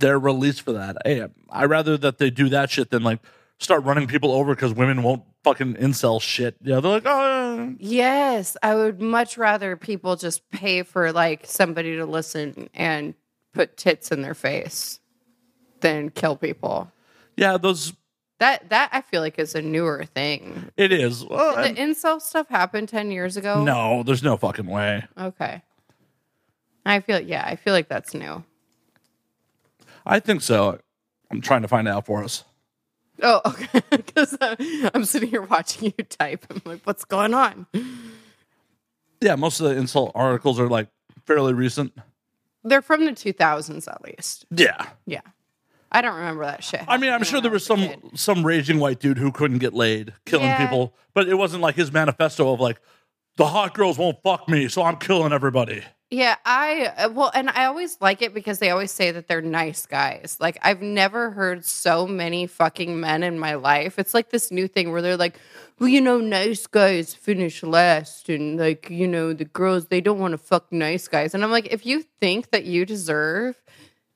their 0.00 0.18
release 0.18 0.58
for 0.58 0.72
that. 0.72 0.96
Hey, 1.04 1.26
I 1.50 1.64
rather 1.66 1.96
that 1.98 2.18
they 2.18 2.30
do 2.30 2.48
that 2.48 2.70
shit 2.70 2.90
than 2.90 3.02
like 3.02 3.20
start 3.58 3.84
running 3.84 4.06
people 4.08 4.32
over 4.32 4.54
because 4.54 4.72
women 4.74 5.02
won't 5.02 5.22
fucking 5.44 5.74
incel 5.74 6.20
shit. 6.20 6.56
Yeah, 6.62 6.80
they're 6.80 6.92
like, 6.92 7.02
oh, 7.06 7.74
Yes, 7.78 8.56
I 8.62 8.74
would 8.74 9.00
much 9.00 9.36
rather 9.38 9.76
people 9.76 10.16
just 10.16 10.48
pay 10.50 10.82
for 10.82 11.12
like 11.12 11.46
somebody 11.46 11.96
to 11.96 12.06
listen 12.06 12.68
and 12.74 13.14
put 13.52 13.76
tits 13.76 14.10
in 14.10 14.22
their 14.22 14.34
face 14.34 14.98
than 15.80 16.10
kill 16.10 16.36
people. 16.36 16.90
yeah, 17.36 17.58
those. 17.58 17.92
That 18.42 18.70
that 18.70 18.88
I 18.92 19.02
feel 19.02 19.20
like 19.20 19.38
is 19.38 19.54
a 19.54 19.62
newer 19.62 20.04
thing. 20.04 20.68
It 20.76 20.90
is. 20.90 21.24
Well, 21.24 21.54
The 21.54 21.62
and- 21.62 21.76
incel 21.76 22.20
stuff 22.20 22.48
happened 22.48 22.88
ten 22.88 23.12
years 23.12 23.36
ago. 23.36 23.62
no, 23.62 24.02
there's 24.02 24.24
no 24.24 24.36
fucking 24.36 24.66
way. 24.66 25.04
Okay. 25.16 25.62
I 26.84 26.98
feel 26.98 27.20
yeah, 27.20 27.44
I 27.46 27.54
feel 27.54 27.72
like 27.72 27.88
that's 27.88 28.14
new. 28.14 28.42
I 30.04 30.18
think 30.18 30.42
so. 30.42 30.80
I'm 31.30 31.40
trying 31.40 31.62
to 31.62 31.68
find 31.68 31.86
out 31.86 32.04
for 32.06 32.24
us. 32.24 32.42
Oh, 33.22 33.40
okay. 33.46 33.80
Because 33.90 34.36
I'm 34.40 35.04
sitting 35.04 35.28
here 35.30 35.42
watching 35.42 35.94
you 35.96 36.04
type. 36.04 36.44
I'm 36.50 36.60
like, 36.64 36.80
what's 36.82 37.04
going 37.04 37.34
on? 37.34 37.66
Yeah, 39.20 39.36
most 39.36 39.60
of 39.60 39.68
the 39.68 39.80
incel 39.80 40.10
articles 40.16 40.58
are 40.58 40.68
like 40.68 40.88
fairly 41.26 41.52
recent. 41.54 41.92
They're 42.64 42.82
from 42.82 43.04
the 43.04 43.12
2000s 43.12 43.86
at 43.86 44.02
least. 44.02 44.46
Yeah. 44.50 44.86
Yeah. 45.06 45.20
I 45.92 46.00
don't 46.00 46.16
remember 46.16 46.44
that 46.46 46.64
shit. 46.64 46.82
I 46.88 46.96
mean, 46.96 47.12
I'm 47.12 47.22
sure 47.22 47.40
there 47.40 47.50
was 47.50 47.64
some 47.66 47.80
kid. 47.80 48.00
some 48.14 48.44
raging 48.44 48.78
white 48.80 48.98
dude 48.98 49.18
who 49.18 49.30
couldn't 49.30 49.58
get 49.58 49.74
laid, 49.74 50.14
killing 50.26 50.46
Yeah. 50.46 50.64
people, 50.64 50.94
but 51.14 51.28
it 51.28 51.34
wasn't 51.34 51.62
like 51.62 51.74
his 51.76 51.92
manifesto 51.92 52.52
of 52.52 52.60
like 52.60 52.80
the 53.36 53.46
hot 53.46 53.74
girls 53.74 53.98
won't 53.98 54.22
fuck 54.22 54.48
me, 54.48 54.68
so 54.68 54.82
I'm 54.82 54.96
killing 54.96 55.32
everybody. 55.32 55.82
Yeah, 56.10 56.36
I 56.44 56.92
uh, 56.98 57.08
well, 57.10 57.30
and 57.34 57.48
I 57.48 57.64
always 57.64 57.96
like 58.00 58.20
it 58.20 58.34
because 58.34 58.58
they 58.58 58.68
always 58.68 58.90
say 58.92 59.12
that 59.12 59.28
they're 59.28 59.40
nice 59.40 59.86
guys. 59.86 60.36
Like 60.40 60.58
I've 60.60 60.82
never 60.82 61.30
heard 61.30 61.64
so 61.64 62.06
many 62.06 62.46
fucking 62.46 63.00
men 63.00 63.22
in 63.22 63.38
my 63.38 63.54
life. 63.54 63.98
It's 63.98 64.12
like 64.12 64.28
this 64.28 64.50
new 64.50 64.68
thing 64.68 64.92
where 64.92 65.00
they're 65.00 65.16
like, 65.16 65.38
"Well, 65.78 65.88
you 65.88 66.02
know, 66.02 66.18
nice 66.18 66.66
guys 66.66 67.14
finish 67.14 67.62
last, 67.62 68.28
and 68.28 68.58
like, 68.58 68.90
you 68.90 69.08
know, 69.08 69.32
the 69.32 69.46
girls 69.46 69.86
they 69.86 70.02
don't 70.02 70.18
want 70.18 70.32
to 70.32 70.38
fuck 70.38 70.70
nice 70.70 71.08
guys." 71.08 71.32
And 71.32 71.42
I'm 71.42 71.50
like, 71.50 71.68
if 71.72 71.86
you 71.86 72.04
think 72.20 72.50
that 72.50 72.64
you 72.66 72.84
deserve 72.84 73.56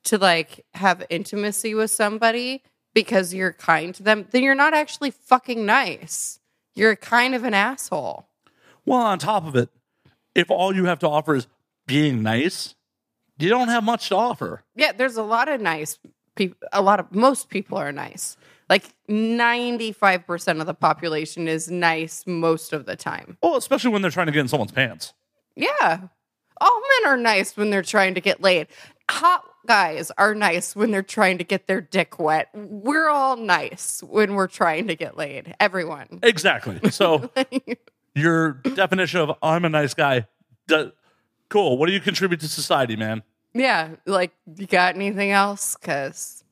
to 0.07 0.17
like 0.17 0.65
have 0.73 1.05
intimacy 1.09 1.73
with 1.73 1.91
somebody 1.91 2.63
because 2.93 3.33
you're 3.33 3.53
kind 3.53 3.93
to 3.95 4.03
them, 4.03 4.27
then 4.31 4.43
you're 4.43 4.55
not 4.55 4.73
actually 4.73 5.11
fucking 5.11 5.65
nice. 5.65 6.39
You're 6.75 6.95
kind 6.95 7.35
of 7.35 7.43
an 7.43 7.53
asshole. 7.53 8.27
Well, 8.85 8.99
on 8.99 9.19
top 9.19 9.45
of 9.45 9.55
it, 9.55 9.69
if 10.33 10.49
all 10.49 10.75
you 10.75 10.85
have 10.85 10.99
to 10.99 11.09
offer 11.09 11.35
is 11.35 11.47
being 11.85 12.23
nice, 12.23 12.75
you 13.37 13.49
don't 13.49 13.67
have 13.67 13.83
much 13.83 14.09
to 14.09 14.15
offer. 14.15 14.63
Yeah, 14.75 14.91
there's 14.93 15.17
a 15.17 15.23
lot 15.23 15.47
of 15.47 15.61
nice 15.61 15.99
people. 16.35 16.67
A 16.71 16.81
lot 16.81 16.99
of 16.99 17.11
most 17.11 17.49
people 17.49 17.77
are 17.77 17.91
nice. 17.91 18.37
Like 18.69 18.83
95% 19.09 20.59
of 20.59 20.67
the 20.67 20.73
population 20.73 21.47
is 21.47 21.69
nice 21.69 22.25
most 22.25 22.73
of 22.73 22.85
the 22.85 22.95
time. 22.95 23.37
Well, 23.41 23.55
especially 23.55 23.91
when 23.91 24.01
they're 24.01 24.11
trying 24.11 24.27
to 24.27 24.33
get 24.33 24.41
in 24.41 24.47
someone's 24.47 24.71
pants. 24.71 25.13
Yeah. 25.55 25.99
All 26.59 26.81
men 27.01 27.11
are 27.11 27.17
nice 27.17 27.55
when 27.55 27.69
they're 27.69 27.81
trying 27.81 28.15
to 28.15 28.21
get 28.21 28.41
laid. 28.41 28.67
Hot 29.09 29.43
guys 29.67 30.11
are 30.17 30.33
nice 30.33 30.75
when 30.75 30.91
they're 30.91 31.03
trying 31.03 31.37
to 31.37 31.43
get 31.43 31.67
their 31.67 31.81
dick 31.81 32.17
wet. 32.19 32.49
We're 32.53 33.09
all 33.09 33.37
nice 33.37 34.01
when 34.01 34.33
we're 34.33 34.47
trying 34.47 34.87
to 34.87 34.95
get 34.95 35.17
laid. 35.17 35.55
Everyone. 35.59 36.19
Exactly. 36.23 36.79
So 36.89 37.29
your 38.15 38.53
definition 38.53 39.19
of 39.19 39.37
I'm 39.43 39.65
a 39.65 39.69
nice 39.69 39.93
guy, 39.93 40.27
do- 40.67 40.91
cool. 41.49 41.77
What 41.77 41.87
do 41.87 41.93
you 41.93 41.99
contribute 41.99 42.39
to 42.41 42.47
society, 42.47 42.95
man? 42.95 43.21
Yeah. 43.53 43.89
Like, 44.05 44.31
you 44.55 44.65
got 44.67 44.95
anything 44.95 45.31
else? 45.31 45.75
Because 45.75 46.43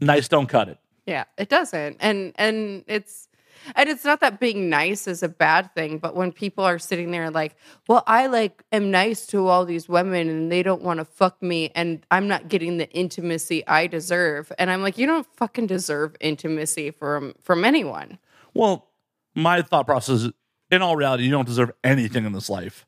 Nice 0.00 0.28
don't 0.28 0.46
cut 0.46 0.68
it. 0.68 0.78
Yeah, 1.06 1.24
it 1.36 1.48
doesn't. 1.48 1.96
And 2.00 2.32
and 2.36 2.84
it's 2.86 3.28
and 3.74 3.88
it's 3.88 4.04
not 4.04 4.20
that 4.20 4.40
being 4.40 4.68
nice 4.68 5.06
is 5.06 5.22
a 5.22 5.28
bad 5.28 5.74
thing, 5.74 5.98
but 5.98 6.14
when 6.14 6.32
people 6.32 6.64
are 6.64 6.78
sitting 6.78 7.10
there 7.10 7.30
like, 7.30 7.56
"Well, 7.88 8.02
I 8.06 8.26
like 8.26 8.62
am 8.72 8.90
nice 8.90 9.26
to 9.28 9.46
all 9.48 9.64
these 9.64 9.88
women 9.88 10.28
and 10.28 10.50
they 10.50 10.62
don't 10.62 10.82
want 10.82 10.98
to 10.98 11.04
fuck 11.04 11.42
me 11.42 11.70
and 11.74 12.04
I'm 12.10 12.28
not 12.28 12.48
getting 12.48 12.78
the 12.78 12.90
intimacy 12.90 13.66
I 13.66 13.86
deserve." 13.86 14.52
And 14.58 14.70
I'm 14.70 14.82
like, 14.82 14.98
"You 14.98 15.06
don't 15.06 15.26
fucking 15.36 15.66
deserve 15.66 16.16
intimacy 16.20 16.90
from 16.90 17.34
from 17.42 17.64
anyone." 17.64 18.18
Well, 18.54 18.88
my 19.34 19.62
thought 19.62 19.86
process 19.86 20.22
is 20.22 20.32
in 20.70 20.82
all 20.82 20.96
reality, 20.96 21.24
you 21.24 21.30
don't 21.30 21.46
deserve 21.46 21.72
anything 21.82 22.24
in 22.24 22.32
this 22.32 22.48
life. 22.48 22.86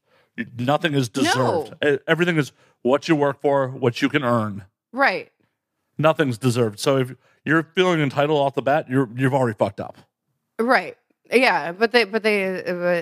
Nothing 0.59 0.95
is 0.95 1.09
deserved. 1.09 1.75
E- 1.85 1.99
Everything 2.07 2.37
is 2.37 2.53
what 2.83 3.09
you 3.09 3.17
work 3.17 3.41
for, 3.43 3.69
what 3.69 4.01
you 4.01 4.09
can 4.09 4.25
earn. 4.25 4.65
Right. 4.93 5.31
Nothing's 5.99 6.39
deserved. 6.39 6.79
So 6.79 6.97
if 6.99 7.15
you're 7.45 7.63
feeling 7.75 8.01
entitled 8.01 8.39
off 8.41 8.55
the 8.55 8.63
bat, 8.63 8.87
you're 8.89 9.09
you've 9.15 9.35
already 9.35 9.57
fucked 9.57 9.81
up. 9.81 9.99
Right. 10.63 10.97
Yeah, 11.33 11.73
but 11.73 11.93
they 11.93 12.05
but 12.05 12.23
they 12.23 12.45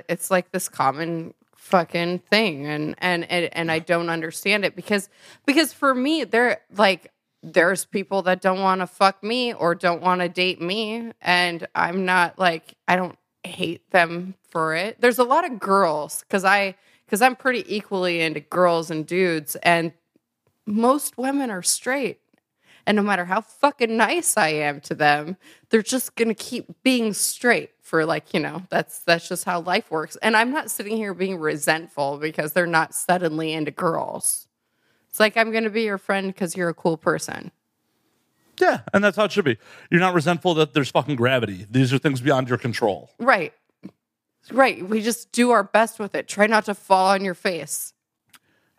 it's 0.09 0.31
like 0.31 0.51
this 0.51 0.69
common 0.69 1.35
fucking 1.57 2.21
thing 2.21 2.67
and 2.67 2.95
and 2.99 3.31
and, 3.31 3.49
and 3.53 3.71
I 3.71 3.81
don't 3.81 4.09
understand 4.09 4.65
it 4.65 4.75
because 4.75 5.09
because 5.47 5.73
for 5.73 5.95
me 5.95 6.25
there 6.25 6.61
like 6.75 7.13
there's 7.43 7.85
people 7.85 8.23
that 8.23 8.41
don't 8.41 8.61
want 8.61 8.81
to 8.81 8.87
fuck 8.87 9.23
me 9.23 9.53
or 9.53 9.75
don't 9.75 10.03
want 10.03 10.21
to 10.23 10.29
date 10.29 10.61
me 10.61 11.13
and 11.21 11.67
I'm 11.75 12.05
not 12.05 12.39
like 12.39 12.75
I 12.89 12.97
don't 12.97 13.19
hate 13.45 13.91
them 13.91 14.35
for 14.49 14.75
it. 14.75 15.01
There's 15.01 15.19
a 15.19 15.25
lot 15.25 15.45
of 15.45 15.59
girls 15.61 16.25
cuz 16.31 16.45
I 16.45 16.77
cuz 17.09 17.21
I'm 17.21 17.37
pretty 17.37 17.65
equally 17.75 18.21
into 18.21 18.41
girls 18.41 18.91
and 18.91 19.07
dudes 19.07 19.55
and 19.57 19.93
most 20.67 21.19
women 21.19 21.51
are 21.51 21.63
straight. 21.63 22.21
And 22.87 22.97
no 22.97 23.03
matter 23.03 23.25
how 23.25 23.41
fucking 23.41 23.97
nice 23.97 24.37
I 24.37 24.49
am 24.49 24.81
to 24.83 24.95
them, 24.95 25.37
they're 25.69 25.83
just 25.83 26.17
gonna 26.17 26.35
keep 26.35 26.67
being 26.83 27.13
straight 27.13 27.71
for 27.81 28.05
like, 28.05 28.33
you 28.33 28.41
know, 28.41 28.63
that's 28.71 29.01
that's 29.01 29.29
just 29.29 29.45
how 29.45 29.61
life 29.61 29.91
works. 29.91 30.17
And 30.23 30.37
I'm 30.37 30.53
not 30.53 30.71
sitting 30.71 30.97
here 30.97 31.15
being 31.15 31.39
resentful 31.39 32.19
because 32.19 32.53
they're 32.53 32.67
not 32.67 32.95
suddenly 32.95 33.53
into 33.53 33.71
girls. 33.71 34.49
It's 35.09 35.21
like 35.21 35.37
I'm 35.37 35.53
gonna 35.53 35.71
be 35.71 35.83
your 35.83 35.99
friend 35.99 36.29
because 36.29 36.57
you're 36.57 36.69
a 36.69 36.75
cool 36.75 36.97
person. 36.97 37.51
Yeah, 38.61 38.81
and 38.93 39.03
that's 39.03 39.17
how 39.17 39.25
it 39.25 39.33
should 39.33 39.45
be. 39.45 39.59
You're 39.91 40.01
not 40.01 40.15
resentful 40.15 40.55
that 40.55 40.75
there's 40.75 40.91
fucking 40.91 41.17
gravity. 41.17 41.67
These 41.71 41.93
are 41.93 41.99
things 41.99 42.21
beyond 42.21 42.49
your 42.49 42.59
control. 42.59 43.11
Right. 43.19 43.55
Right. 44.53 44.87
We 44.87 45.03
just 45.03 45.33
do 45.33 45.51
our 45.51 45.65
best 45.65 45.99
with 45.99 46.15
it. 46.15 46.29
Try 46.29 46.47
not 46.47 46.67
to 46.67 46.75
fall 46.75 47.09
on 47.09 47.25
your 47.25 47.35
face. 47.35 47.93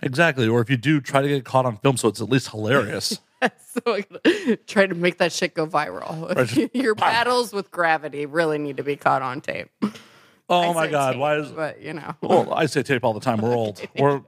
Exactly. 0.02 0.48
Or 0.48 0.62
if 0.62 0.70
you 0.70 0.78
do, 0.78 1.00
try 1.00 1.22
to 1.22 1.28
get 1.28 1.46
caught 1.46 1.66
on 1.66 1.78
film 1.78 1.98
so 1.98 2.08
it's 2.08 2.22
at 2.22 2.30
least 2.30 2.50
hilarious. 2.50 3.20
so 3.86 4.00
try 4.68 4.86
to 4.86 4.96
make 4.96 5.18
that 5.18 5.32
shit 5.32 5.54
go 5.54 5.68
viral. 5.68 6.36
Right. 6.36 6.76
Your 6.76 6.96
ah. 6.98 7.00
battles 7.00 7.54
with 7.54 7.72
gravity 7.72 8.26
really 8.26 8.58
need 8.58 8.78
to 8.78 8.84
be 8.84 8.96
caught 8.96 9.22
on 9.22 9.42
tape. 9.42 9.70
Oh 10.50 10.72
I 10.72 10.74
my 10.74 10.88
god, 10.88 11.14
tape, 11.14 11.22
why 11.22 11.38
is 11.38 11.50
But 11.50 11.82
you 11.82 11.94
know, 11.94 12.14
well, 12.20 12.54
I 12.54 12.66
say 12.66 12.84
tape 12.84 13.06
all 13.06 13.14
the 13.14 13.22
time. 13.22 13.40
We're 13.40 13.56
old. 13.56 13.82
We're 13.98 14.22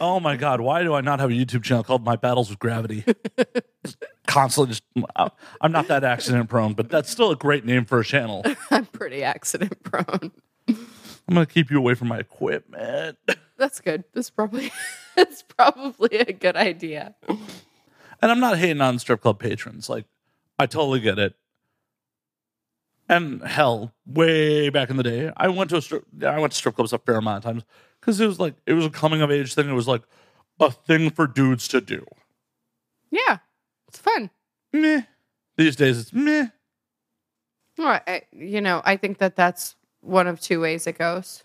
oh 0.00 0.20
my 0.20 0.36
god, 0.36 0.62
why 0.62 0.82
do 0.82 0.94
I 0.94 1.02
not 1.02 1.20
have 1.20 1.28
a 1.28 1.34
YouTube 1.34 1.64
channel 1.64 1.84
called 1.84 2.02
My 2.02 2.16
Battles 2.16 2.48
with 2.48 2.58
Gravity? 2.58 3.04
Constantly, 4.26 4.70
just 4.70 4.84
uh, 5.16 5.28
I'm 5.60 5.70
not 5.70 5.88
that 5.88 6.02
accident 6.02 6.48
prone, 6.48 6.72
but 6.72 6.88
that's 6.88 7.10
still 7.10 7.30
a 7.30 7.36
great 7.36 7.66
name 7.66 7.84
for 7.84 8.00
a 8.00 8.04
channel. 8.04 8.42
I'm 8.70 8.86
pretty 8.86 9.22
accident 9.22 9.82
prone. 9.82 10.32
I'm 10.66 11.34
gonna 11.34 11.44
keep 11.44 11.70
you 11.70 11.76
away 11.76 11.92
from 11.92 12.08
my 12.08 12.18
equipment. 12.18 13.18
That's 13.58 13.80
good. 13.80 14.04
That's 14.14 14.30
probably 14.30 14.72
that's 15.16 15.42
probably 15.42 16.16
a 16.18 16.32
good 16.32 16.56
idea. 16.56 17.16
And 17.28 18.30
I'm 18.32 18.40
not 18.40 18.58
hating 18.58 18.80
on 18.80 18.98
strip 18.98 19.20
club 19.20 19.38
patrons. 19.38 19.88
Like, 19.88 20.04
I 20.58 20.66
totally 20.66 21.00
get 21.00 21.18
it. 21.18 21.34
And 23.08 23.42
hell, 23.42 23.94
way 24.06 24.68
back 24.68 24.90
in 24.90 24.96
the 24.96 25.02
day, 25.02 25.32
I 25.36 25.48
went 25.48 25.70
to 25.70 25.76
a 25.76 25.82
strip. 25.82 26.04
I 26.24 26.38
went 26.38 26.52
to 26.52 26.58
strip 26.58 26.76
clubs 26.76 26.92
a 26.92 26.98
fair 26.98 27.16
amount 27.16 27.38
of 27.38 27.50
times 27.50 27.64
because 28.00 28.20
it 28.20 28.26
was 28.26 28.38
like 28.38 28.54
it 28.66 28.74
was 28.74 28.86
a 28.86 28.90
coming 28.90 29.22
of 29.22 29.30
age 29.30 29.54
thing. 29.54 29.68
It 29.68 29.72
was 29.72 29.88
like 29.88 30.02
a 30.60 30.70
thing 30.70 31.10
for 31.10 31.26
dudes 31.26 31.68
to 31.68 31.80
do. 31.80 32.04
Yeah, 33.10 33.38
it's 33.88 33.98
fun. 33.98 34.30
Meh. 34.72 35.02
These 35.56 35.76
days, 35.76 35.98
it's 35.98 36.12
meh. 36.12 36.48
Well, 37.78 38.00
I, 38.06 38.22
you 38.32 38.60
know, 38.60 38.82
I 38.84 38.96
think 38.96 39.18
that 39.18 39.36
that's 39.36 39.74
one 40.00 40.26
of 40.26 40.40
two 40.40 40.60
ways 40.60 40.86
it 40.86 40.98
goes. 40.98 41.44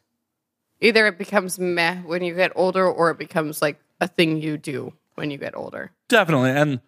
Either 0.84 1.08
it 1.08 1.18
becomes 1.18 1.58
meh 1.58 1.96
when 2.02 2.24
you 2.24 2.36
get 2.36 2.52
older, 2.56 2.86
or 2.86 3.10
it 3.10 3.18
becomes 3.18 3.62
like 3.62 3.80
a 4.02 4.08
thing 4.08 4.42
you 4.42 4.58
do 4.58 4.94
when 5.16 5.32
you 5.32 5.38
get 5.38 5.56
older. 5.56 5.92
Definitely. 6.10 6.52
And 6.52 6.82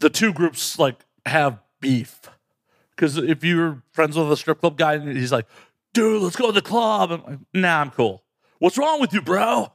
the 0.00 0.10
two 0.10 0.32
groups 0.34 0.78
like 0.78 0.96
have 1.24 1.58
beef. 1.80 2.20
Because 2.94 3.16
if 3.16 3.42
you're 3.42 3.82
friends 3.92 4.16
with 4.16 4.30
a 4.30 4.36
strip 4.36 4.60
club 4.60 4.76
guy 4.76 4.94
and 4.94 5.16
he's 5.16 5.32
like, 5.32 5.46
dude, 5.94 6.22
let's 6.22 6.36
go 6.36 6.46
to 6.48 6.52
the 6.52 6.62
club. 6.62 7.10
I'm 7.10 7.22
like, 7.24 7.38
nah, 7.54 7.80
I'm 7.80 7.90
cool. 7.90 8.22
What's 8.58 8.76
wrong 8.76 9.00
with 9.00 9.14
you, 9.14 9.22
bro? 9.22 9.72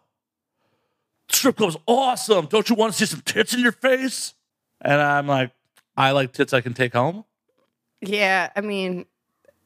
Strip 1.30 1.58
club's 1.58 1.78
awesome. 1.88 2.46
Don't 2.46 2.70
you 2.70 2.76
want 2.76 2.94
to 2.94 3.00
see 3.00 3.06
some 3.06 3.22
tits 3.22 3.54
in 3.54 3.60
your 3.60 3.72
face? 3.72 4.36
And 4.82 5.02
I'm 5.02 5.28
like, 5.28 5.52
I 5.98 6.12
like 6.12 6.32
tits 6.32 6.54
I 6.54 6.62
can 6.62 6.74
take 6.74 6.94
home. 6.94 7.26
Yeah, 8.02 8.50
I 8.56 8.62
mean, 8.62 9.06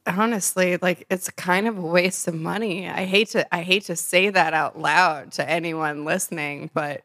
honestly, 0.07 0.77
like 0.77 1.05
it's 1.09 1.29
kind 1.31 1.67
of 1.67 1.77
a 1.77 1.81
waste 1.81 2.27
of 2.27 2.35
money. 2.35 2.87
I 2.87 3.05
hate 3.05 3.29
to 3.29 3.55
I 3.55 3.61
hate 3.61 3.85
to 3.85 3.95
say 3.95 4.29
that 4.29 4.53
out 4.53 4.79
loud 4.79 5.31
to 5.33 5.49
anyone 5.49 6.05
listening, 6.05 6.69
but 6.73 7.03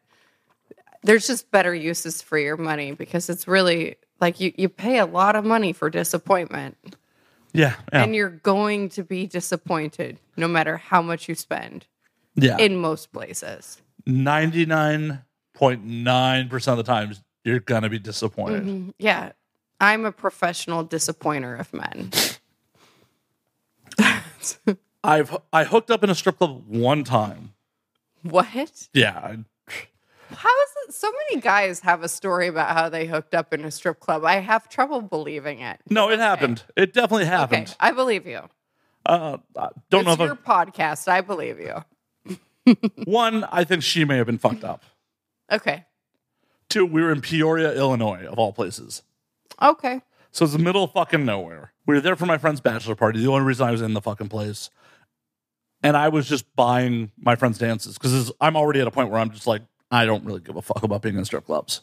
there's 1.02 1.26
just 1.26 1.50
better 1.50 1.74
uses 1.74 2.22
for 2.22 2.38
your 2.38 2.56
money 2.56 2.92
because 2.92 3.30
it's 3.30 3.48
really 3.48 3.96
like 4.20 4.40
you, 4.40 4.52
you 4.56 4.68
pay 4.68 4.98
a 4.98 5.06
lot 5.06 5.34
of 5.34 5.44
money 5.44 5.72
for 5.72 5.88
disappointment 5.88 6.76
Yeah. 7.54 7.74
Yeah. 7.92 8.02
and 8.02 8.14
you're 8.14 8.28
going 8.28 8.90
to 8.90 9.02
be 9.02 9.26
disappointed 9.26 10.18
no 10.36 10.46
matter 10.46 10.76
how 10.76 11.00
much 11.00 11.26
you 11.28 11.34
spend 11.34 11.86
yeah. 12.34 12.58
in 12.58 12.76
most 12.76 13.12
places. 13.12 13.80
99.9% 14.06 16.68
of 16.68 16.76
the 16.76 16.82
times, 16.82 17.22
you're 17.44 17.60
going 17.60 17.82
to 17.82 17.88
be 17.88 17.98
disappointed. 17.98 18.64
Mm-hmm. 18.64 18.90
Yeah. 18.98 19.32
I'm 19.80 20.04
a 20.04 20.12
professional 20.12 20.84
disappointer 20.84 21.54
of 21.54 21.72
men. 21.72 22.10
I've 25.04 25.36
I 25.52 25.64
hooked 25.64 25.90
up 25.90 26.04
in 26.04 26.10
a 26.10 26.14
strip 26.14 26.38
club 26.38 26.64
one 26.66 27.04
time. 27.04 27.54
what? 28.22 28.46
Yeah. 28.92 29.36
How 30.32 30.48
is 30.62 30.70
it? 30.88 30.94
So 30.94 31.10
many 31.28 31.40
guys 31.40 31.80
have 31.80 32.02
a 32.02 32.08
story 32.08 32.46
about 32.46 32.76
how 32.76 32.88
they 32.88 33.06
hooked 33.06 33.34
up 33.34 33.52
in 33.52 33.64
a 33.64 33.70
strip 33.70 33.98
club. 33.98 34.24
I 34.24 34.36
have 34.36 34.68
trouble 34.68 35.00
believing 35.00 35.60
it. 35.60 35.80
No, 35.88 36.08
it 36.10 36.18
happened. 36.20 36.62
It 36.76 36.92
definitely 36.92 37.24
Okay, 37.24 37.30
happened. 37.30 37.76
I 37.80 37.90
believe 37.92 38.26
you. 38.26 38.42
Uh, 39.04 39.38
I 39.56 39.68
don't 39.88 40.04
know 40.04 40.12
it's 40.12 40.20
if 40.20 40.26
your 40.26 40.38
I, 40.46 40.64
podcast. 40.66 41.08
I 41.08 41.20
believe 41.20 41.58
you. 41.58 42.76
one. 43.04 43.44
I 43.44 43.64
think 43.64 43.82
she 43.82 44.04
may 44.04 44.18
have 44.18 44.26
been 44.26 44.38
fucked 44.38 44.62
up. 44.62 44.84
Okay. 45.50 45.84
Two, 46.68 46.86
we 46.86 47.02
were 47.02 47.10
in 47.10 47.20
Peoria, 47.20 47.72
Illinois, 47.74 48.24
of 48.26 48.38
all 48.38 48.52
places. 48.52 49.02
Okay. 49.60 50.00
So 50.32 50.44
it's 50.44 50.54
the 50.54 50.60
middle 50.60 50.84
of 50.84 50.92
fucking 50.92 51.24
nowhere. 51.24 51.72
We 51.86 51.94
were 51.94 52.00
there 52.00 52.16
for 52.16 52.26
my 52.26 52.38
friend's 52.38 52.60
bachelor 52.60 52.94
party. 52.94 53.20
The 53.20 53.30
only 53.30 53.44
reason 53.44 53.66
I 53.66 53.72
was 53.72 53.82
in 53.82 53.94
the 53.94 54.00
fucking 54.00 54.28
place, 54.28 54.70
and 55.82 55.96
I 55.96 56.08
was 56.08 56.28
just 56.28 56.44
buying 56.54 57.10
my 57.18 57.36
friend's 57.36 57.58
dances 57.58 57.98
because 57.98 58.30
I'm 58.40 58.56
already 58.56 58.80
at 58.80 58.86
a 58.86 58.90
point 58.90 59.10
where 59.10 59.20
I'm 59.20 59.30
just 59.30 59.46
like, 59.46 59.62
I 59.90 60.06
don't 60.06 60.24
really 60.24 60.40
give 60.40 60.56
a 60.56 60.62
fuck 60.62 60.82
about 60.82 61.02
being 61.02 61.16
in 61.16 61.24
strip 61.24 61.46
clubs. 61.46 61.80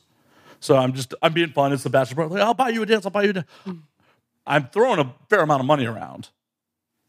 So 0.59 0.77
I'm 0.77 0.93
just 0.93 1.13
I'm 1.21 1.33
being 1.33 1.49
fun. 1.49 1.73
It's 1.73 1.83
the 1.83 1.89
bachelor 1.89 2.15
party. 2.15 2.35
Like, 2.35 2.43
I'll 2.43 2.53
buy 2.53 2.69
you 2.69 2.81
a 2.81 2.85
dance. 2.85 3.05
I'll 3.05 3.11
buy 3.11 3.23
you 3.23 3.29
a 3.31 3.33
dance. 3.33 3.47
I'm 4.45 4.67
throwing 4.69 4.99
a 4.99 5.13
fair 5.29 5.41
amount 5.41 5.59
of 5.59 5.65
money 5.65 5.85
around. 5.85 6.29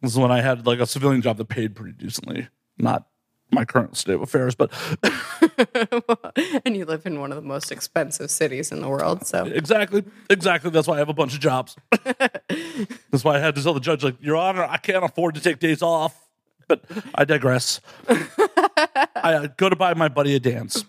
This 0.02 0.12
is 0.12 0.18
when 0.18 0.32
I 0.32 0.40
had 0.40 0.66
like 0.66 0.80
a 0.80 0.86
civilian 0.86 1.22
job 1.22 1.36
that 1.36 1.48
paid 1.48 1.76
pretty 1.76 1.92
decently. 1.92 2.48
Not 2.78 3.06
my 3.50 3.64
current 3.64 3.96
state 3.96 4.14
of 4.14 4.22
affairs, 4.22 4.54
but 4.54 4.70
and 6.64 6.76
you 6.76 6.84
live 6.84 7.06
in 7.06 7.20
one 7.20 7.32
of 7.32 7.36
the 7.36 7.48
most 7.48 7.72
expensive 7.72 8.30
cities 8.30 8.70
in 8.70 8.80
the 8.80 8.88
world. 8.88 9.26
So 9.26 9.46
Exactly. 9.46 10.04
Exactly. 10.28 10.70
That's 10.70 10.86
why 10.86 10.96
I 10.96 10.98
have 10.98 11.08
a 11.08 11.14
bunch 11.14 11.34
of 11.34 11.40
jobs. 11.40 11.76
That's 11.90 13.24
why 13.24 13.36
I 13.36 13.38
had 13.38 13.54
to 13.54 13.62
tell 13.62 13.74
the 13.74 13.80
judge, 13.80 14.04
like, 14.04 14.16
Your 14.20 14.36
Honor, 14.36 14.64
I 14.64 14.76
can't 14.76 15.04
afford 15.04 15.34
to 15.36 15.40
take 15.40 15.58
days 15.58 15.82
off. 15.82 16.28
But 16.66 16.84
I 17.14 17.24
digress. 17.24 17.80
I 18.08 19.06
uh, 19.14 19.46
go 19.56 19.70
to 19.70 19.76
buy 19.76 19.94
my 19.94 20.08
buddy 20.08 20.34
a 20.34 20.40
dance, 20.40 20.84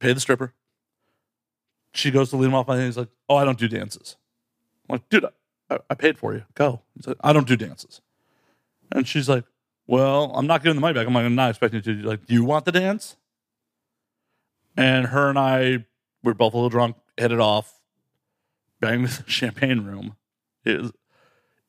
pay 0.00 0.12
the 0.12 0.18
stripper. 0.18 0.52
She 1.94 2.10
goes 2.10 2.30
to 2.30 2.36
lead 2.36 2.46
him 2.46 2.54
off 2.56 2.66
my 2.66 2.74
hand. 2.74 2.86
He's 2.86 2.96
like, 2.96 3.08
Oh, 3.28 3.36
I 3.36 3.44
don't 3.44 3.58
do 3.58 3.68
dances. 3.68 4.16
I'm 4.88 4.94
like, 4.94 5.08
dude, 5.08 5.24
I, 5.70 5.78
I 5.88 5.94
paid 5.94 6.18
for 6.18 6.34
you. 6.34 6.44
Go. 6.54 6.80
He's 6.96 7.06
like, 7.06 7.16
I 7.20 7.32
don't 7.32 7.46
do 7.46 7.56
dances. 7.56 8.00
And 8.90 9.06
she's 9.06 9.28
like, 9.28 9.44
Well, 9.88 10.30
I'm 10.34 10.46
not 10.46 10.62
giving 10.62 10.76
the 10.76 10.80
money 10.82 10.92
back. 10.92 11.06
I'm 11.06 11.14
like, 11.14 11.24
I'm 11.24 11.34
not 11.34 11.48
expecting 11.50 11.82
you 11.82 12.02
to. 12.02 12.08
Like, 12.08 12.26
do 12.26 12.34
you 12.34 12.44
want 12.44 12.66
the 12.66 12.72
dance? 12.72 13.16
And 14.76 15.06
her 15.06 15.30
and 15.30 15.38
I 15.38 15.86
were 16.22 16.34
both 16.34 16.52
a 16.52 16.56
little 16.56 16.68
drunk, 16.68 16.96
headed 17.16 17.40
off, 17.40 17.80
banged 18.80 19.08
the 19.08 19.28
champagne 19.28 19.80
room. 19.84 20.16
It 20.64 20.82
was, 20.82 20.92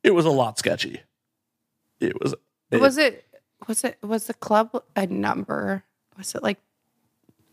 it 0.03 0.11
was 0.11 0.25
a 0.25 0.31
lot 0.31 0.59
sketchy. 0.59 1.01
It 2.01 2.21
was. 2.21 2.35
It, 2.71 2.81
was 2.81 2.97
it 2.97 3.25
was 3.67 3.83
it 3.83 3.97
was 4.03 4.27
the 4.27 4.33
club 4.33 4.83
a 4.95 5.07
number? 5.07 5.85
Was 6.17 6.35
it 6.35 6.43
like 6.43 6.59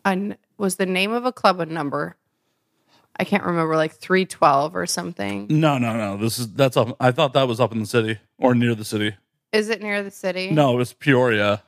an 0.05 0.37
was 0.59 0.76
the 0.76 0.87
name 0.87 1.12
of 1.12 1.24
a 1.24 1.33
club 1.33 1.61
a 1.61 1.66
number? 1.66 2.16
I 3.18 3.24
can't 3.24 3.44
remember, 3.44 3.76
like 3.76 3.94
three 3.94 4.26
twelve 4.26 4.76
or 4.76 4.85
something. 4.85 5.46
No, 5.48 5.79
no, 5.79 5.96
no. 5.96 6.16
This 6.16 6.38
is 6.38 6.52
that's 6.52 6.76
up. 6.76 6.96
I 7.00 7.12
thought 7.12 7.33
that 7.35 7.48
was 7.48 7.61
up 7.61 7.72
in 7.72 7.79
the 7.81 7.87
city 7.87 8.18
or 8.37 8.55
near 8.55 8.74
the 8.74 8.85
city. 8.85 9.14
Is 9.52 9.68
it 9.68 9.82
near 9.82 10.02
the 10.02 10.11
city? 10.11 10.50
No, 10.50 10.74
it 10.74 10.76
was 10.76 10.92
Peoria. 10.92 11.62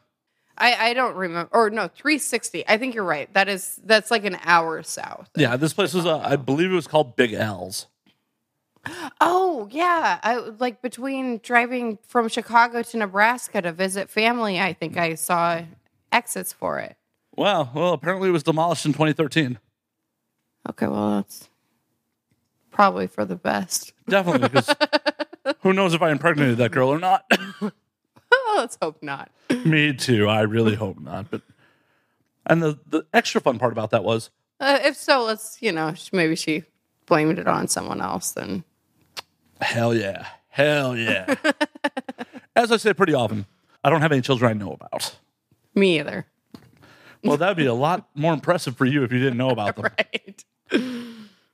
I, 0.57 0.91
I 0.91 0.95
don't 0.95 1.15
remember. 1.15 1.49
Or 1.53 1.71
no, 1.71 1.89
360. 1.89 2.67
I 2.69 2.77
think 2.77 2.95
you're 2.95 3.05
right. 3.05 3.33
That 3.35 3.49
is 3.49 3.81
that's 3.85 4.11
like 4.11 4.25
an 4.25 4.39
hour 4.43 4.83
south. 4.83 5.31
Yeah, 5.37 5.57
this 5.57 5.73
place 5.73 5.95
was. 5.95 6.05
Uh, 6.05 6.19
I 6.19 6.37
believe 6.37 6.71
it 6.71 6.75
was 6.75 6.89
called 6.89 7.17
Big 7.17 7.33
Al's. 7.33 7.87
Oh 9.21 9.69
yeah, 9.71 10.19
I 10.23 10.37
like 10.37 10.83
between 10.83 11.41
driving 11.43 11.99
from 12.07 12.29
Chicago 12.29 12.83
to 12.83 12.97
Nebraska 12.97 13.63
to 13.63 13.73
visit 13.73 14.09
family. 14.11 14.59
I 14.61 14.73
think 14.73 14.97
I 14.97 15.15
saw 15.15 15.63
exits 16.11 16.53
for 16.53 16.79
it. 16.79 16.97
Wow. 17.37 17.71
Well, 17.75 17.93
apparently 17.93 18.29
it 18.29 18.33
was 18.33 18.43
demolished 18.43 18.87
in 18.87 18.93
2013. 18.93 19.59
Okay, 20.71 20.87
well 20.87 21.17
that's 21.17 21.49
probably 22.71 23.07
for 23.07 23.25
the 23.25 23.37
best. 23.37 23.93
Definitely, 24.09 24.49
because 24.49 24.75
who 25.61 25.73
knows 25.73 25.95
if 25.95 26.03
I 26.03 26.11
impregnated 26.11 26.59
that 26.59 26.71
girl 26.73 26.89
or 26.89 26.99
not? 26.99 27.25
Let's 28.57 28.77
hope 28.83 29.03
not. 29.03 29.31
Me 29.65 29.93
too. 29.95 30.29
I 30.29 30.43
really 30.43 30.75
hope 30.75 30.99
not. 31.01 31.31
But 31.31 31.43
and 32.47 32.63
the 32.63 32.79
the 32.87 33.07
extra 33.13 33.41
fun 33.41 33.59
part 33.59 33.73
about 33.73 33.91
that 33.91 34.05
was 34.05 34.31
Uh, 34.61 34.79
if 34.83 34.97
so, 34.97 35.23
let's 35.25 35.59
you 35.61 35.73
know 35.73 35.95
maybe 36.13 36.35
she 36.37 36.65
blamed 37.07 37.39
it 37.39 37.47
on 37.47 37.69
someone 37.69 38.01
else. 38.01 38.33
Then 38.33 38.65
Hell 39.61 39.95
yeah. 39.95 40.27
Hell 40.49 40.97
yeah. 40.97 41.35
As 42.57 42.73
I 42.73 42.77
say 42.79 42.93
pretty 42.93 43.15
often, 43.15 43.47
I 43.85 43.91
don't 43.91 44.01
have 44.01 44.13
any 44.13 44.21
children 44.23 44.51
I 44.51 44.55
know 44.55 44.73
about. 44.73 45.17
me 45.75 45.99
either. 46.01 46.27
Well, 47.23 47.37
that'd 47.37 47.57
be 47.57 47.67
a 47.67 47.75
lot 47.75 48.09
more 48.15 48.33
impressive 48.33 48.77
for 48.77 48.85
you 48.85 49.03
if 49.05 49.13
you 49.13 49.19
didn't 49.19 49.39
know 49.39 49.51
about 49.51 49.77
them. 49.77 49.87
Right. 49.99 50.45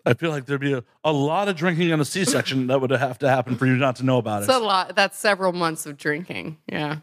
I 0.06 0.14
feel 0.14 0.30
like 0.30 0.46
there'd 0.46 0.60
be 0.60 0.74
a, 0.74 0.84
a 1.02 1.12
lot 1.12 1.48
of 1.48 1.56
drinking 1.56 1.90
and 1.90 2.00
a 2.00 2.04
C 2.04 2.24
section 2.24 2.66
that 2.66 2.80
would 2.80 2.90
have 2.90 3.18
to 3.20 3.28
happen 3.28 3.56
for 3.56 3.66
you 3.66 3.76
not 3.76 3.96
to 3.96 4.04
know 4.04 4.18
about 4.18 4.42
it. 4.42 4.44
It's 4.44 4.54
a 4.54 4.58
lot. 4.58 4.94
That's 4.94 5.18
several 5.18 5.52
months 5.52 5.86
of 5.86 5.96
drinking. 5.96 6.58
Yeah. 6.66 6.98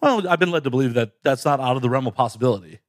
well, 0.00 0.28
I've 0.28 0.38
been 0.38 0.50
led 0.50 0.64
to 0.64 0.70
believe 0.70 0.94
that 0.94 1.12
that's 1.22 1.44
not 1.44 1.60
out 1.60 1.76
of 1.76 1.82
the 1.82 1.88
realm 1.88 2.06
of 2.06 2.14
possibility. 2.14 2.80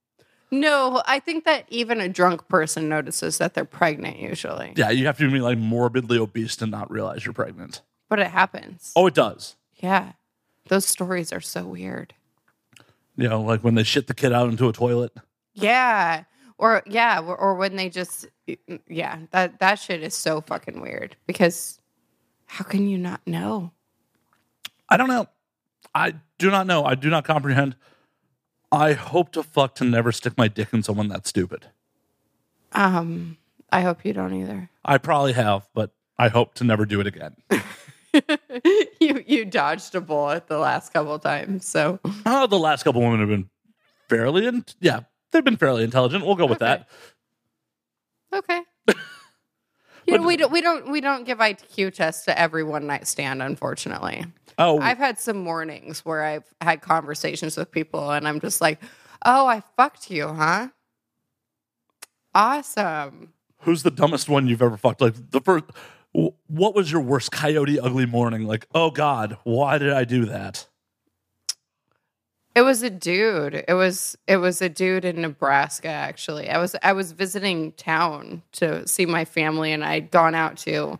No, 0.49 1.01
I 1.05 1.19
think 1.19 1.43
that 1.43 1.65
even 1.69 1.99
a 1.99 2.07
drunk 2.07 2.47
person 2.47 2.87
notices 2.87 3.37
that 3.37 3.53
they're 3.53 3.65
pregnant 3.65 4.17
usually. 4.17 4.73
Yeah, 4.77 4.89
you 4.91 5.05
have 5.05 5.17
to 5.17 5.29
be 5.29 5.39
like 5.39 5.57
morbidly 5.57 6.17
obese 6.17 6.55
to 6.57 6.67
not 6.67 6.89
realize 6.89 7.25
you're 7.25 7.33
pregnant. 7.33 7.81
But 8.09 8.19
it 8.19 8.27
happens. 8.27 8.93
Oh, 8.95 9.07
it 9.07 9.13
does. 9.13 9.55
Yeah. 9.75 10.13
Those 10.69 10.85
stories 10.85 11.33
are 11.33 11.41
so 11.41 11.65
weird. 11.65 12.13
You 13.17 13.27
know, 13.27 13.41
like 13.41 13.61
when 13.61 13.75
they 13.75 13.83
shit 13.83 14.07
the 14.07 14.13
kid 14.13 14.31
out 14.31 14.49
into 14.49 14.69
a 14.69 14.73
toilet. 14.73 15.11
Yeah. 15.53 16.23
Or 16.57 16.81
yeah, 16.85 17.19
or, 17.19 17.35
or 17.35 17.55
when 17.55 17.75
they 17.75 17.89
just 17.89 18.27
yeah, 18.87 19.19
that 19.31 19.59
that 19.59 19.75
shit 19.75 20.03
is 20.03 20.15
so 20.15 20.41
fucking 20.41 20.79
weird 20.81 21.15
because 21.25 21.79
how 22.45 22.63
can 22.63 22.87
you 22.87 22.97
not 22.97 23.21
know? 23.27 23.71
I 24.89 24.97
don't 24.97 25.09
know. 25.09 25.27
I 25.93 26.13
do 26.37 26.49
not 26.49 26.67
know. 26.67 26.85
I 26.85 26.95
do 26.95 27.09
not 27.09 27.25
comprehend. 27.25 27.75
I 28.71 28.93
hope 28.93 29.31
to 29.33 29.43
fuck 29.43 29.75
to 29.75 29.83
never 29.85 30.11
stick 30.11 30.37
my 30.37 30.47
dick 30.47 30.69
in 30.73 30.83
someone 30.83 31.07
that 31.09 31.25
stupid. 31.27 31.67
Um, 32.73 33.37
I 33.71 33.81
hope 33.81 34.05
you 34.05 34.13
don't 34.13 34.33
either. 34.33 34.69
I 34.85 34.97
probably 34.97 35.33
have, 35.33 35.67
but 35.73 35.91
I 36.17 36.27
hope 36.29 36.53
to 36.55 36.63
never 36.63 36.85
do 36.85 36.99
it 37.01 37.07
again. 37.07 37.35
you 38.99 39.23
you 39.25 39.45
dodged 39.45 39.93
a 39.95 40.01
bullet 40.01 40.47
the 40.47 40.57
last 40.57 40.93
couple 40.93 41.17
times, 41.19 41.65
so 41.65 41.99
Oh, 42.25 42.47
the 42.47 42.59
last 42.59 42.83
couple 42.83 43.01
women 43.01 43.19
have 43.19 43.29
been 43.29 43.49
fairly, 44.09 44.45
in- 44.47 44.65
yeah, 44.79 45.01
they've 45.31 45.43
been 45.43 45.57
fairly 45.57 45.83
intelligent. 45.83 46.25
We'll 46.25 46.35
go 46.35 46.45
with 46.45 46.61
Okay. 46.61 46.65
that. 46.65 46.89
Okay. 48.37 48.61
You 50.07 50.17
know, 50.17 50.25
we 50.25 50.37
don't 50.37 50.51
we 50.53 50.61
don't 50.61 50.89
we 50.89 51.01
don't 51.01 51.25
give 51.25 51.39
IQ 51.39 51.93
tests 51.93 52.23
to 52.25 52.39
every 52.39 52.63
one 52.63 52.87
night 52.87 53.07
stand, 53.09 53.43
unfortunately. 53.43 54.23
Oh, 54.57 54.79
I've 54.79 54.97
had 54.97 55.19
some 55.19 55.37
mornings 55.37 56.05
where 56.05 56.23
I've 56.23 56.45
had 56.61 56.81
conversations 56.81 57.57
with 57.57 57.69
people 57.71 58.11
and 58.11 58.25
I'm 58.25 58.39
just 58.39 58.61
like, 58.61 58.81
oh, 59.25 59.45
I 59.47 59.61
fucked 59.75 60.09
you, 60.09 60.29
huh? 60.29 60.69
Awesome. 62.33 63.33
who's 63.61 63.83
the 63.83 63.91
dumbest 63.91 64.29
one 64.29 64.47
you've 64.47 64.61
ever 64.61 64.77
fucked? 64.77 65.01
Like 65.01 65.15
the 65.31 65.41
first, 65.41 65.65
what 66.13 66.73
was 66.75 66.91
your 66.91 67.01
worst 67.01 67.31
coyote 67.31 67.79
ugly 67.79 68.05
morning? 68.05 68.43
Like, 68.43 68.65
oh 68.73 68.91
God, 68.91 69.37
why 69.43 69.77
did 69.77 69.91
I 69.91 70.05
do 70.05 70.25
that? 70.25 70.66
It 72.57 72.65
was 72.65 72.81
a 72.81 72.89
dude. 72.89 73.53
It 73.67 73.75
was 73.75 74.17
it 74.25 74.37
was 74.37 74.63
a 74.63 74.67
dude 74.67 75.05
in 75.05 75.21
Nebraska 75.21 75.89
actually. 75.89 76.49
I 76.49 76.57
was 76.57 76.75
I 76.81 76.93
was 76.93 77.11
visiting 77.11 77.73
town 77.73 78.41
to 78.53 78.87
see 78.87 79.05
my 79.05 79.25
family 79.25 79.71
and 79.71 79.85
I'd 79.85 80.09
gone 80.09 80.33
out 80.33 80.57
to 80.65 80.97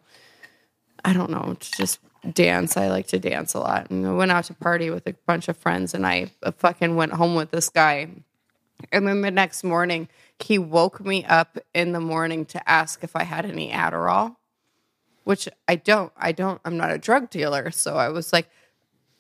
I 1.04 1.14
don't 1.14 1.32
know, 1.32 1.58
to 1.60 1.72
just 1.72 1.98
dance. 2.32 2.78
I 2.78 2.90
like 2.90 3.08
to 3.08 3.18
dance 3.18 3.56
a 3.56 3.60
lot. 3.60 3.90
And 3.90 4.06
I 4.06 4.14
went 4.14 4.30
out 4.30 4.44
to 4.46 4.54
party 4.54 4.92
with 4.92 5.08
a 5.08 5.16
bunch 5.26 5.48
of 5.48 5.58
friends 5.58 5.96
and 5.96 6.06
I 6.06 6.30
uh, 6.44 6.52
fucking 6.52 6.96
went 6.96 7.14
home 7.14 7.34
with 7.34 7.50
this 7.50 7.70
guy. 7.70 8.08
And 8.92 9.08
then 9.08 9.22
the 9.22 9.32
next 9.32 9.64
morning, 9.64 10.10
he 10.38 10.60
woke 10.60 11.04
me 11.04 11.26
up 11.26 11.58
in 11.74 11.92
the 11.92 12.00
morning 12.00 12.46
to 12.46 12.70
ask 12.70 13.04
if 13.04 13.16
I 13.16 13.24
had 13.24 13.48
any 13.48 13.72
Adderall, 13.72 14.36
which 15.24 15.50
I 15.68 15.76
don't. 15.76 16.14
I 16.18 16.34
don't. 16.34 16.62
I'm 16.64 16.78
not 16.78 16.92
a 16.92 17.00
drug 17.00 17.32
dealer. 17.32 17.72
So 17.72 17.96
I 17.96 18.10
was 18.10 18.32
like, 18.32 18.48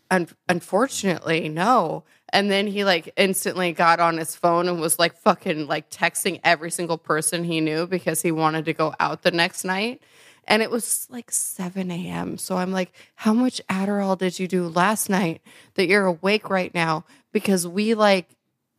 Un- 0.09 0.29
unfortunately, 0.47 1.49
no. 1.49 2.03
And 2.29 2.51
then 2.51 2.67
he 2.67 2.83
like 2.83 3.13
instantly 3.15 3.71
got 3.71 3.99
on 3.99 4.17
his 4.17 4.35
phone 4.35 4.67
and 4.67 4.81
was 4.81 4.99
like 4.99 5.15
fucking 5.15 5.67
like 5.67 5.89
texting 5.89 6.39
every 6.43 6.71
single 6.71 6.97
person 6.97 7.43
he 7.43 7.61
knew 7.61 7.87
because 7.87 8.21
he 8.21 8.31
wanted 8.31 8.65
to 8.65 8.73
go 8.73 8.93
out 8.99 9.23
the 9.23 9.31
next 9.31 9.63
night. 9.63 10.01
And 10.47 10.61
it 10.61 10.71
was 10.71 11.07
like 11.09 11.31
7 11.31 11.91
a.m. 11.91 12.37
So 12.37 12.57
I'm 12.57 12.71
like, 12.71 12.93
how 13.15 13.33
much 13.33 13.61
Adderall 13.69 14.17
did 14.17 14.39
you 14.39 14.47
do 14.47 14.67
last 14.67 15.09
night 15.09 15.41
that 15.75 15.87
you're 15.87 16.05
awake 16.05 16.49
right 16.49 16.73
now? 16.73 17.05
Because 17.33 17.67
we 17.67 17.93
like 17.93 18.29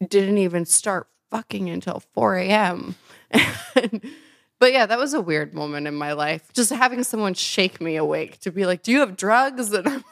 didn't 0.07 0.39
even 0.39 0.65
start 0.65 1.09
fucking 1.31 1.69
until 1.69 2.03
4 2.15 2.37
a.m. 2.37 2.97
but 4.59 4.73
yeah, 4.73 4.87
that 4.87 4.99
was 4.99 5.13
a 5.13 5.21
weird 5.21 5.53
moment 5.55 5.87
in 5.87 5.95
my 5.95 6.13
life. 6.13 6.53
Just 6.55 6.71
having 6.71 7.03
someone 7.03 7.35
shake 7.35 7.81
me 7.81 7.97
awake 7.97 8.41
to 8.41 8.51
be 8.51 8.65
like, 8.65 8.83
do 8.83 8.93
you 8.93 9.01
have 9.01 9.17
drugs? 9.17 9.73
And 9.79 9.87
I'm 9.89 10.05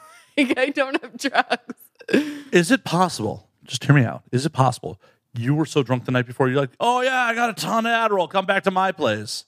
like, 0.49 0.59
I 0.59 0.69
don't 0.69 1.01
have 1.01 1.17
drugs. 1.17 1.86
Is 2.09 2.71
it 2.71 2.83
possible? 2.83 3.47
Just 3.63 3.83
hear 3.83 3.95
me 3.95 4.03
out. 4.03 4.23
Is 4.31 4.45
it 4.45 4.53
possible 4.53 4.99
you 5.37 5.55
were 5.55 5.65
so 5.65 5.83
drunk 5.83 6.05
the 6.05 6.11
night 6.11 6.25
before 6.25 6.49
you're 6.49 6.59
like, 6.59 6.71
oh 6.79 7.01
yeah, 7.01 7.21
I 7.21 7.33
got 7.33 7.49
a 7.49 7.53
ton 7.53 7.85
of 7.85 7.91
Adderall. 7.91 8.29
Come 8.29 8.45
back 8.45 8.63
to 8.63 8.71
my 8.71 8.91
place. 8.91 9.45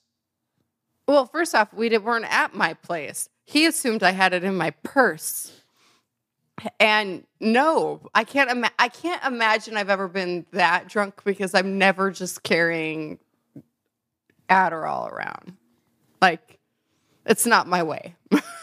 Well, 1.08 1.26
first 1.26 1.56
off, 1.56 1.74
we 1.74 1.96
weren't 1.98 2.32
at 2.32 2.54
my 2.54 2.76
place. 2.76 3.30
He 3.46 3.66
assumed 3.66 4.04
I 4.04 4.12
had 4.12 4.34
it 4.34 4.44
in 4.44 4.56
my 4.56 4.72
purse. 4.84 5.52
And 6.80 7.26
no, 7.40 8.02
I 8.14 8.26
can't. 8.26 8.52
Ima- 8.52 8.72
I 8.78 8.90
can't 8.90 9.24
imagine 9.24 9.78
I've 9.78 9.90
ever 9.90 10.08
been 10.10 10.46
that 10.52 10.90
drunk 10.90 11.24
because 11.24 11.56
I'm 11.56 11.78
never 11.78 12.12
just 12.12 12.44
carrying 12.44 13.18
Adderall 14.50 15.10
around. 15.10 15.56
Like, 16.22 16.60
it's 17.26 17.46
not 17.46 17.68
my 17.68 17.82
way. 17.82 18.16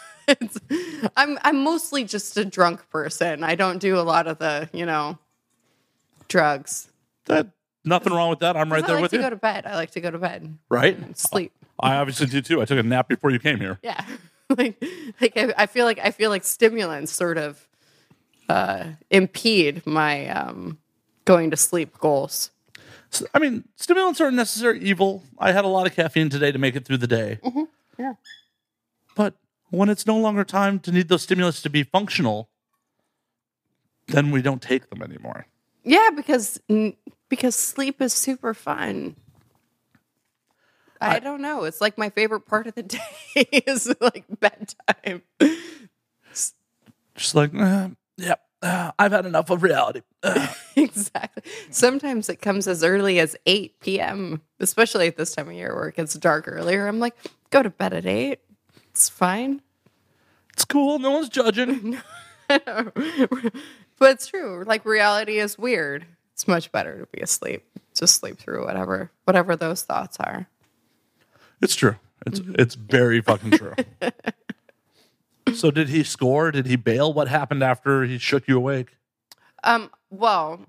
I'm 1.17 1.39
I'm 1.43 1.63
mostly 1.63 2.05
just 2.05 2.37
a 2.37 2.45
drunk 2.45 2.89
person. 2.91 3.45
I 3.45 3.55
don't 3.55 3.79
do 3.79 3.99
a 3.99 4.03
lot 4.03 4.27
of 4.27 4.39
the 4.39 4.69
you 4.73 4.87
know 4.87 5.19
drugs. 6.29 6.89
That 7.27 7.49
nothing 7.85 8.13
wrong 8.13 8.31
with 8.31 8.41
that. 8.41 8.57
I'm 8.57 8.73
right 8.73 8.83
I 8.85 8.87
there 8.87 8.97
like 8.97 9.03
with 9.03 9.11
to 9.13 9.17
you. 9.19 9.23
go 9.23 9.31
to 9.31 9.37
bed. 9.37 9.67
I 9.67 9.75
like 9.77 9.91
to 9.93 10.01
go 10.01 10.11
to 10.11 10.19
bed, 10.19 10.57
right? 10.69 11.17
sleep. 11.17 11.53
I 11.79 11.97
obviously 11.97 12.27
do 12.27 12.41
too. 12.41 12.63
I 12.63 12.65
took 12.65 12.79
a 12.79 12.83
nap 12.83 13.09
before 13.09 13.31
you 13.31 13.39
came 13.39 13.59
here. 13.59 13.79
Yeah. 13.83 14.05
like 14.57 14.83
like 15.21 15.37
I, 15.37 15.55
I 15.57 15.67
feel 15.67 15.85
like 15.85 15.99
I 16.03 16.11
feel 16.11 16.31
like 16.31 16.45
stimulants 16.45 17.13
sort 17.13 17.39
of 17.39 17.67
uh 18.49 18.85
impede 19.11 19.85
my 19.87 20.29
um 20.29 20.79
going 21.25 21.51
to 21.51 21.57
sleep 21.57 21.99
goals. 21.99 22.51
I 23.35 23.39
mean, 23.39 23.65
stimulants 23.77 24.21
are 24.21 24.29
a 24.29 24.33
necessary 24.33 24.81
evil. 24.81 25.23
I 25.39 25.53
had 25.53 25.65
a 25.65 25.69
lot 25.69 25.87
of 25.87 25.95
caffeine 25.95 26.29
today 26.29 26.53
to 26.53 26.59
make 26.59 26.77
it 26.77 26.85
through 26.85 26.99
the 26.99 27.07
day. 27.07 27.39
Yeah. 27.99 28.15
When 29.71 29.89
it's 29.89 30.07
no 30.07 30.17
longer 30.17 30.45
time 30.45 30.79
to 30.81 30.93
need 30.93 31.09
those 31.09 31.23
stimulants 31.23 31.61
to 31.63 31.71
be 31.71 31.83
functional, 31.83 32.49
then 34.09 34.31
we 34.31 34.43
don't 34.43 34.63
take 34.63 34.91
them 34.91 35.03
anymore. 35.03 35.47
Yeah, 35.83 36.11
because 36.15 36.61
because 37.29 37.55
sleep 37.55 38.01
is 38.01 38.13
super 38.13 38.55
fun. 38.55 39.17
I, 41.01 41.19
don't 41.19 41.43
know. 41.43 41.65
It's 41.65 41.81
like 41.81 41.99
my 41.99 42.11
favorite 42.11 42.47
part 42.47 42.67
of 42.67 42.75
the 42.75 42.83
day 42.83 43.63
is 43.67 43.93
like 44.01 44.25
bedtime. 44.41 45.23
Just 47.15 47.35
like, 47.35 47.55
uh, 47.55 47.91
yeah, 48.17 48.35
uh, 48.63 48.93
I've 48.99 49.13
had 49.13 49.27
enough 49.27 49.51
of 49.51 49.63
reality. 49.63 50.03
Uh, 50.23 50.49
exactly. 50.77 51.43
Sometimes 51.71 52.29
it 52.29 52.43
comes 52.43 52.69
as 52.69 52.83
early 52.85 53.19
as 53.19 53.37
8 53.47 53.81
p.m., 53.81 54.43
especially 54.61 55.07
at 55.07 55.17
this 55.17 55.35
time 55.35 55.49
of 55.49 55.55
year 55.55 55.75
where 55.75 55.89
it 55.89 55.97
gets 55.97 56.15
dark 56.15 56.47
earlier. 56.47 56.87
I'm 56.87 56.99
like, 56.99 57.15
go 57.51 57.63
to 57.63 57.71
bed 57.71 57.93
at 57.93 58.07
8. 58.07 58.39
It's 58.97 59.11
fine. 59.11 59.61
it's 60.55 60.65
cool. 60.65 60.99
No 60.99 61.11
one's 61.11 61.29
judging. 61.29 61.99
but 62.49 62.63
it's 64.01 64.27
true. 64.27 64.65
Like 64.67 64.87
reality 64.87 65.39
is 65.39 65.59
weird. 65.59 66.07
It's 66.33 66.49
much 66.49 66.73
better 66.73 67.01
to 67.01 67.07
be 67.13 67.21
asleep. 67.21 67.67
Just 67.95 68.17
sleep 68.17 68.39
through 68.39 68.65
whatever 68.65 69.11
whatever 69.25 69.55
those 69.55 69.83
thoughts 69.83 70.17
are. 70.19 70.49
It's 71.61 71.75
true. 71.75 71.97
It's 72.25 72.41
it's 72.59 72.75
very 72.75 73.21
fucking 73.21 73.51
true. 73.51 73.75
so 75.55 75.71
did 75.71 75.91
he 75.91 76.03
score? 76.03 76.51
Did 76.51 76.65
he 76.65 76.77
bail? 76.77 77.13
What 77.13 77.29
happened 77.29 77.63
after 77.63 78.05
he 78.05 78.17
shook 78.17 78.49
you 78.49 78.57
awake? 78.57 78.97
Um, 79.63 79.91
well, 80.09 80.61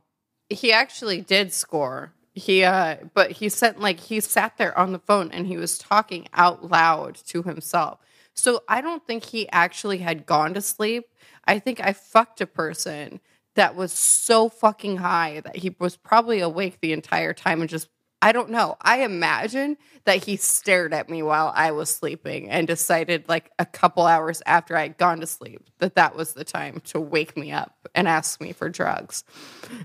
he 0.49 0.73
actually 0.73 1.21
did 1.21 1.53
score. 1.53 2.11
He 2.33 2.65
uh 2.65 2.97
but 3.13 3.31
he 3.31 3.47
sent 3.47 3.79
like 3.79 4.01
he 4.01 4.19
sat 4.19 4.57
there 4.57 4.77
on 4.77 4.91
the 4.91 4.99
phone 4.99 5.31
and 5.31 5.47
he 5.47 5.55
was 5.55 5.77
talking 5.77 6.27
out 6.33 6.69
loud 6.69 7.15
to 7.27 7.43
himself. 7.43 7.99
So 8.37 8.63
I 8.69 8.81
don't 8.81 9.05
think 9.05 9.25
he 9.25 9.49
actually 9.49 9.97
had 9.97 10.25
gone 10.25 10.53
to 10.53 10.61
sleep. 10.61 11.05
I 11.45 11.59
think 11.59 11.81
I 11.81 11.93
fucked 11.93 12.39
a 12.39 12.47
person 12.47 13.19
that 13.55 13.75
was 13.75 13.91
so 13.91 14.47
fucking 14.47 14.97
high 14.97 15.41
that 15.41 15.57
he 15.57 15.75
was 15.79 15.97
probably 15.97 16.39
awake 16.39 16.79
the 16.79 16.93
entire 16.93 17.33
time 17.33 17.61
and 17.61 17.69
just 17.69 17.89
I 18.19 18.31
don't 18.31 18.49
know. 18.49 18.77
I 18.81 19.03
imagine 19.03 19.77
that 20.05 20.23
he 20.23 20.37
stared 20.37 20.91
at 20.91 21.07
me 21.07 21.21
while 21.21 21.53
I 21.55 21.71
was 21.71 21.89
sleeping 21.89 22.49
and 22.49 22.67
decided, 22.67 23.29
like 23.29 23.51
a 23.59 23.65
couple 23.65 24.07
hours 24.07 24.41
after 24.47 24.75
I 24.75 24.81
had 24.83 24.97
gone 24.97 25.19
to 25.19 25.27
sleep, 25.27 25.69
that 25.77 25.95
that 25.95 26.15
was 26.15 26.33
the 26.33 26.43
time 26.43 26.81
to 26.85 26.99
wake 26.99 27.37
me 27.37 27.51
up 27.51 27.87
and 27.93 28.07
ask 28.07 28.41
me 28.41 28.53
for 28.53 28.69
drugs. 28.69 29.23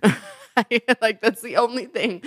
like 1.01 1.21
that's 1.21 1.43
the 1.43 1.57
only 1.57 1.87
thing 1.87 2.23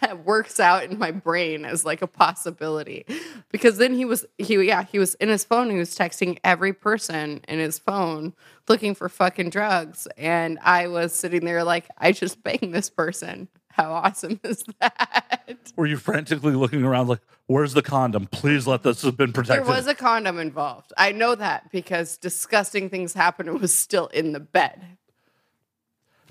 that 0.00 0.24
works 0.24 0.58
out 0.60 0.84
in 0.84 0.98
my 0.98 1.10
brain 1.10 1.64
as 1.64 1.84
like 1.84 2.02
a 2.02 2.06
possibility. 2.06 3.04
Because 3.50 3.78
then 3.78 3.94
he 3.94 4.04
was 4.04 4.24
he 4.38 4.56
yeah, 4.62 4.84
he 4.84 4.98
was 4.98 5.14
in 5.16 5.28
his 5.28 5.44
phone, 5.44 5.70
he 5.70 5.78
was 5.78 5.96
texting 5.96 6.38
every 6.44 6.72
person 6.72 7.40
in 7.48 7.58
his 7.58 7.78
phone 7.78 8.34
looking 8.68 8.94
for 8.94 9.08
fucking 9.08 9.50
drugs. 9.50 10.06
And 10.16 10.58
I 10.62 10.88
was 10.88 11.12
sitting 11.12 11.44
there 11.44 11.64
like, 11.64 11.86
I 11.98 12.12
just 12.12 12.42
banged 12.42 12.74
this 12.74 12.90
person. 12.90 13.48
How 13.68 13.92
awesome 13.92 14.40
is 14.44 14.64
that? 14.80 15.72
Were 15.76 15.86
you 15.86 15.98
frantically 15.98 16.54
looking 16.54 16.82
around 16.82 17.08
like, 17.08 17.20
where's 17.46 17.74
the 17.74 17.82
condom? 17.82 18.26
Please 18.26 18.66
let 18.66 18.82
this 18.82 19.02
have 19.02 19.16
been 19.16 19.32
protected. 19.32 19.66
There 19.66 19.74
was 19.74 19.86
a 19.86 19.94
condom 19.94 20.38
involved. 20.38 20.92
I 20.96 21.12
know 21.12 21.34
that 21.34 21.70
because 21.70 22.16
disgusting 22.16 22.88
things 22.88 23.12
happened 23.12 23.50
and 23.50 23.60
was 23.60 23.74
still 23.74 24.06
in 24.08 24.32
the 24.32 24.40
bed. 24.40 24.82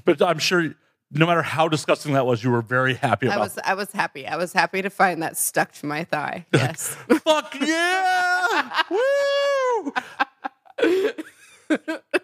but 0.05 0.21
I'm 0.21 0.39
sure 0.39 0.73
no 1.15 1.25
matter 1.25 1.41
how 1.41 1.67
disgusting 1.67 2.13
that 2.13 2.25
was, 2.25 2.43
you 2.43 2.51
were 2.51 2.61
very 2.61 2.93
happy 2.95 3.27
I 3.27 3.35
about 3.35 3.43
was 3.43 3.57
I 3.65 3.73
was 3.73 3.91
happy. 3.91 4.27
I 4.27 4.35
was 4.35 4.53
happy 4.53 4.81
to 4.81 4.89
find 4.89 5.23
that 5.23 5.37
stuck 5.37 5.71
to 5.73 5.85
my 5.85 6.03
thigh. 6.03 6.45
Yes. 6.53 6.95
Fuck 7.23 7.55
yeah! 7.59 8.83
Woo! 8.89 9.93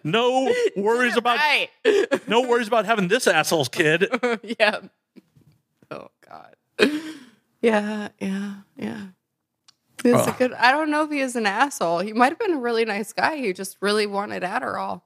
no 0.03 0.53
worries 0.75 1.15
about 1.15 1.37
right. 1.37 1.69
no 2.27 2.41
worries 2.41 2.67
about 2.67 2.85
having 2.85 3.07
this 3.07 3.27
asshole's 3.27 3.69
kid. 3.69 4.07
yeah. 4.59 4.79
Oh 5.89 6.09
God. 6.27 6.55
Yeah, 7.61 8.09
yeah, 8.19 8.53
yeah. 8.75 9.07
He's 10.03 10.27
a 10.27 10.35
good. 10.37 10.53
I 10.53 10.71
don't 10.71 10.89
know 10.89 11.03
if 11.03 11.11
he 11.11 11.19
is 11.19 11.35
an 11.35 11.45
asshole. 11.45 11.99
He 11.99 12.13
might 12.13 12.29
have 12.29 12.39
been 12.39 12.53
a 12.53 12.59
really 12.59 12.85
nice 12.85 13.13
guy. 13.13 13.35
He 13.37 13.53
just 13.53 13.77
really 13.81 14.07
wanted 14.07 14.41
Adderall, 14.43 15.01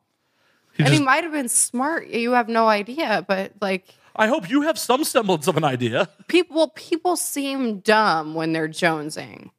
He 0.76 0.84
and 0.84 0.88
just- 0.90 1.00
he 1.00 1.06
might 1.06 1.24
have 1.24 1.34
been 1.34 1.50
smart. 1.50 2.08
You 2.08 2.32
have 2.32 2.50
no 2.50 2.68
idea, 2.68 3.24
but 3.28 3.54
like, 3.62 3.96
I 4.16 4.28
hope 4.28 4.50
you 4.50 4.62
have 4.62 4.78
some 4.80 5.04
semblance 5.04 5.48
of 5.48 5.58
an 5.58 5.64
idea. 5.64 6.08
people 6.28 6.70
people 6.70 7.16
seem 7.18 7.80
dumb 7.80 8.34
when 8.34 8.54
they're 8.54 8.70
jonesing 8.70 9.50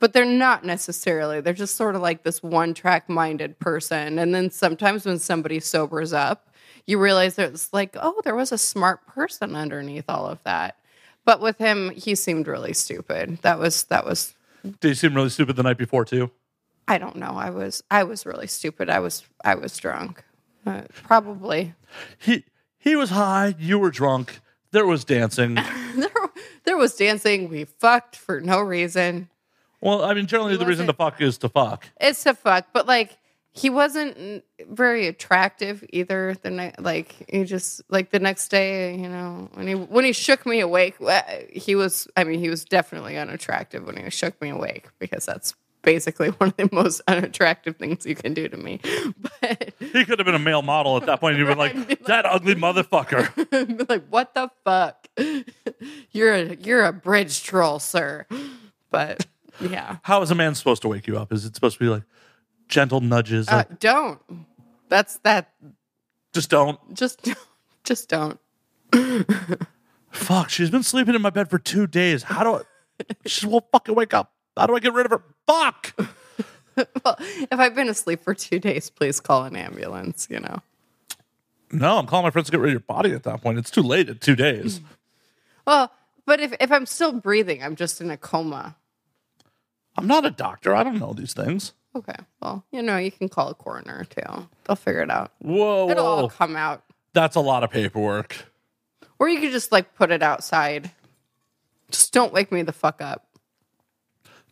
but 0.00 0.12
they're 0.12 0.24
not 0.24 0.64
necessarily 0.64 1.40
they're 1.40 1.52
just 1.52 1.74
sort 1.74 1.96
of 1.96 2.00
like 2.00 2.22
this 2.22 2.40
one 2.40 2.72
track 2.72 3.08
minded 3.08 3.58
person 3.58 4.18
and 4.20 4.32
then 4.32 4.48
sometimes 4.50 5.04
when 5.04 5.18
somebody 5.18 5.58
sobers 5.58 6.12
up 6.12 6.48
you 6.86 6.98
realize 7.00 7.34
there's 7.34 7.68
like 7.72 7.96
oh 8.00 8.20
there 8.24 8.36
was 8.36 8.52
a 8.52 8.58
smart 8.58 9.04
person 9.08 9.56
underneath 9.56 10.04
all 10.08 10.26
of 10.26 10.40
that 10.44 10.76
but 11.24 11.40
with 11.40 11.58
him 11.58 11.90
he 11.90 12.14
seemed 12.14 12.46
really 12.46 12.72
stupid 12.72 13.38
that 13.42 13.58
was 13.58 13.82
that 13.84 14.04
was 14.06 14.34
Did 14.62 14.88
he 14.90 14.94
seem 14.94 15.14
really 15.14 15.30
stupid 15.30 15.56
the 15.56 15.64
night 15.64 15.78
before 15.78 16.04
too? 16.04 16.30
I 16.88 16.98
don't 16.98 17.16
know 17.16 17.32
i 17.36 17.50
was 17.50 17.82
i 17.90 18.02
was 18.02 18.26
really 18.26 18.46
stupid 18.46 18.90
i 18.90 18.98
was 18.98 19.24
i 19.44 19.54
was 19.54 19.76
drunk 19.76 20.24
uh, 20.66 20.82
probably 20.92 21.74
He 22.18 22.44
he 22.78 22.96
was 22.96 23.10
high, 23.10 23.54
you 23.58 23.78
were 23.78 23.90
drunk, 23.90 24.40
there 24.72 24.86
was 24.86 25.04
dancing. 25.04 25.54
there, 25.96 26.10
there 26.64 26.76
was 26.76 26.94
dancing 26.94 27.48
we 27.48 27.64
fucked 27.64 28.16
for 28.16 28.40
no 28.40 28.60
reason 28.60 29.28
Well, 29.80 30.04
I 30.04 30.12
mean, 30.14 30.26
generally 30.26 30.56
the 30.56 30.66
reason 30.66 30.86
to 30.88 30.92
fuck 30.92 31.20
is 31.20 31.38
to 31.38 31.48
fuck. 31.48 31.86
It's 32.00 32.26
a 32.26 32.34
fuck, 32.34 32.66
but 32.72 32.86
like 32.86 33.16
he 33.52 33.70
wasn't 33.70 34.44
very 34.68 35.06
attractive 35.06 35.84
either. 35.90 36.36
The 36.42 36.50
night, 36.50 36.80
like 36.82 37.14
he 37.28 37.44
just 37.44 37.82
like 37.88 38.10
the 38.10 38.18
next 38.20 38.48
day, 38.48 38.94
you 38.96 39.08
know, 39.08 39.48
when 39.54 39.66
he 39.66 39.74
when 39.74 40.04
he 40.04 40.12
shook 40.12 40.44
me 40.46 40.60
awake, 40.60 40.96
uh, 41.00 41.22
he 41.50 41.74
was. 41.74 42.08
I 42.16 42.24
mean, 42.24 42.40
he 42.40 42.50
was 42.50 42.64
definitely 42.64 43.16
unattractive 43.16 43.84
when 43.86 43.96
he 43.96 44.10
shook 44.10 44.40
me 44.40 44.50
awake 44.50 44.88
because 44.98 45.24
that's 45.26 45.54
basically 45.82 46.28
one 46.38 46.50
of 46.50 46.56
the 46.56 46.68
most 46.72 47.00
unattractive 47.08 47.76
things 47.76 48.04
you 48.06 48.14
can 48.14 48.34
do 48.34 48.48
to 48.48 48.56
me. 48.56 48.80
But 49.40 49.72
He 49.78 50.04
could 50.04 50.18
have 50.18 50.26
been 50.26 50.34
a 50.34 50.38
male 50.38 50.62
model 50.62 50.96
at 50.96 51.06
that 51.06 51.20
point. 51.20 51.38
You'd 51.38 51.46
been 51.46 51.58
like, 51.66 52.04
that 52.04 52.26
ugly 52.26 52.54
motherfucker. 52.54 53.88
like, 53.88 54.04
what 54.08 54.34
the 54.34 54.50
fuck? 54.64 55.06
You're 56.12 56.34
a 56.34 56.54
you're 56.56 56.84
a 56.84 56.92
bridge 56.92 57.42
troll, 57.42 57.78
sir. 57.78 58.26
But 58.90 59.26
yeah, 59.60 59.96
How 60.02 60.22
is 60.22 60.30
a 60.30 60.34
man 60.34 60.54
supposed 60.54 60.82
to 60.82 60.88
wake 60.88 61.06
you 61.06 61.18
up? 61.18 61.32
Is 61.32 61.44
it 61.44 61.54
supposed 61.54 61.78
to 61.78 61.84
be 61.84 61.88
like 61.90 62.02
gentle 62.68 63.00
nudges? 63.00 63.48
uh, 63.48 63.56
Like, 63.68 63.78
don't. 63.80 64.20
That's 64.88 65.18
that. 65.18 65.52
just 66.32 66.50
don't. 66.50 66.78
Just 66.94 67.28
just 67.84 68.08
don't. 68.08 68.38
Fuck, 70.10 70.48
she's 70.50 70.70
been 70.70 70.82
sleeping 70.82 71.14
in 71.14 71.22
my 71.22 71.30
bed 71.30 71.50
for 71.50 71.58
two 71.58 71.86
days. 71.86 72.22
How 72.24 72.42
do 72.44 72.54
I? 72.54 72.60
She 73.26 73.46
won't 73.46 73.64
fucking 73.70 73.94
wake 73.94 74.14
up. 74.14 74.32
How 74.58 74.66
do 74.66 74.74
I 74.76 74.80
get 74.80 74.92
rid 74.92 75.06
of 75.06 75.12
her? 75.12 75.22
Fuck. 75.46 75.94
Well, 77.04 77.16
if 77.18 77.58
I've 77.58 77.74
been 77.74 77.88
asleep 77.88 78.22
for 78.22 78.34
two 78.34 78.60
days, 78.60 78.88
please 78.88 79.18
call 79.18 79.42
an 79.42 79.56
ambulance. 79.56 80.28
You 80.30 80.38
know. 80.38 80.62
No, 81.72 81.98
I'm 81.98 82.06
calling 82.06 82.22
my 82.22 82.30
friends 82.30 82.46
to 82.46 82.52
get 82.52 82.60
rid 82.60 82.68
of 82.68 82.72
your 82.74 82.80
body 82.80 83.10
at 83.12 83.24
that 83.24 83.42
point. 83.42 83.58
It's 83.58 83.70
too 83.72 83.82
late 83.82 84.08
at 84.08 84.20
two 84.20 84.36
days. 84.36 84.80
Well, 85.66 85.92
but 86.24 86.38
if 86.40 86.54
if 86.60 86.70
I'm 86.70 86.86
still 86.86 87.12
breathing, 87.12 87.62
I'm 87.64 87.74
just 87.76 88.00
in 88.00 88.10
a 88.10 88.16
coma. 88.16 88.76
I'm 89.98 90.06
not 90.06 90.24
a 90.24 90.30
doctor. 90.30 90.74
I 90.74 90.82
don't 90.82 90.98
know 90.98 91.12
these 91.12 91.34
things. 91.34 91.72
Okay. 91.94 92.14
Well, 92.40 92.64
you 92.70 92.80
know, 92.80 92.96
you 92.96 93.10
can 93.10 93.28
call 93.28 93.48
a 93.48 93.54
coroner 93.54 94.04
too. 94.04 94.48
They'll 94.64 94.76
figure 94.76 95.02
it 95.02 95.10
out. 95.10 95.32
Whoa, 95.40 95.90
It'll 95.90 96.06
all 96.06 96.30
come 96.30 96.56
out. 96.56 96.84
That's 97.12 97.36
a 97.36 97.40
lot 97.40 97.64
of 97.64 97.70
paperwork. 97.70 98.46
Or 99.18 99.28
you 99.28 99.40
could 99.40 99.50
just 99.50 99.72
like 99.72 99.94
put 99.94 100.10
it 100.10 100.22
outside. 100.22 100.90
Just 101.90 102.14
don't 102.14 102.32
wake 102.32 102.50
me 102.52 102.62
the 102.62 102.72
fuck 102.72 103.02
up. 103.02 103.27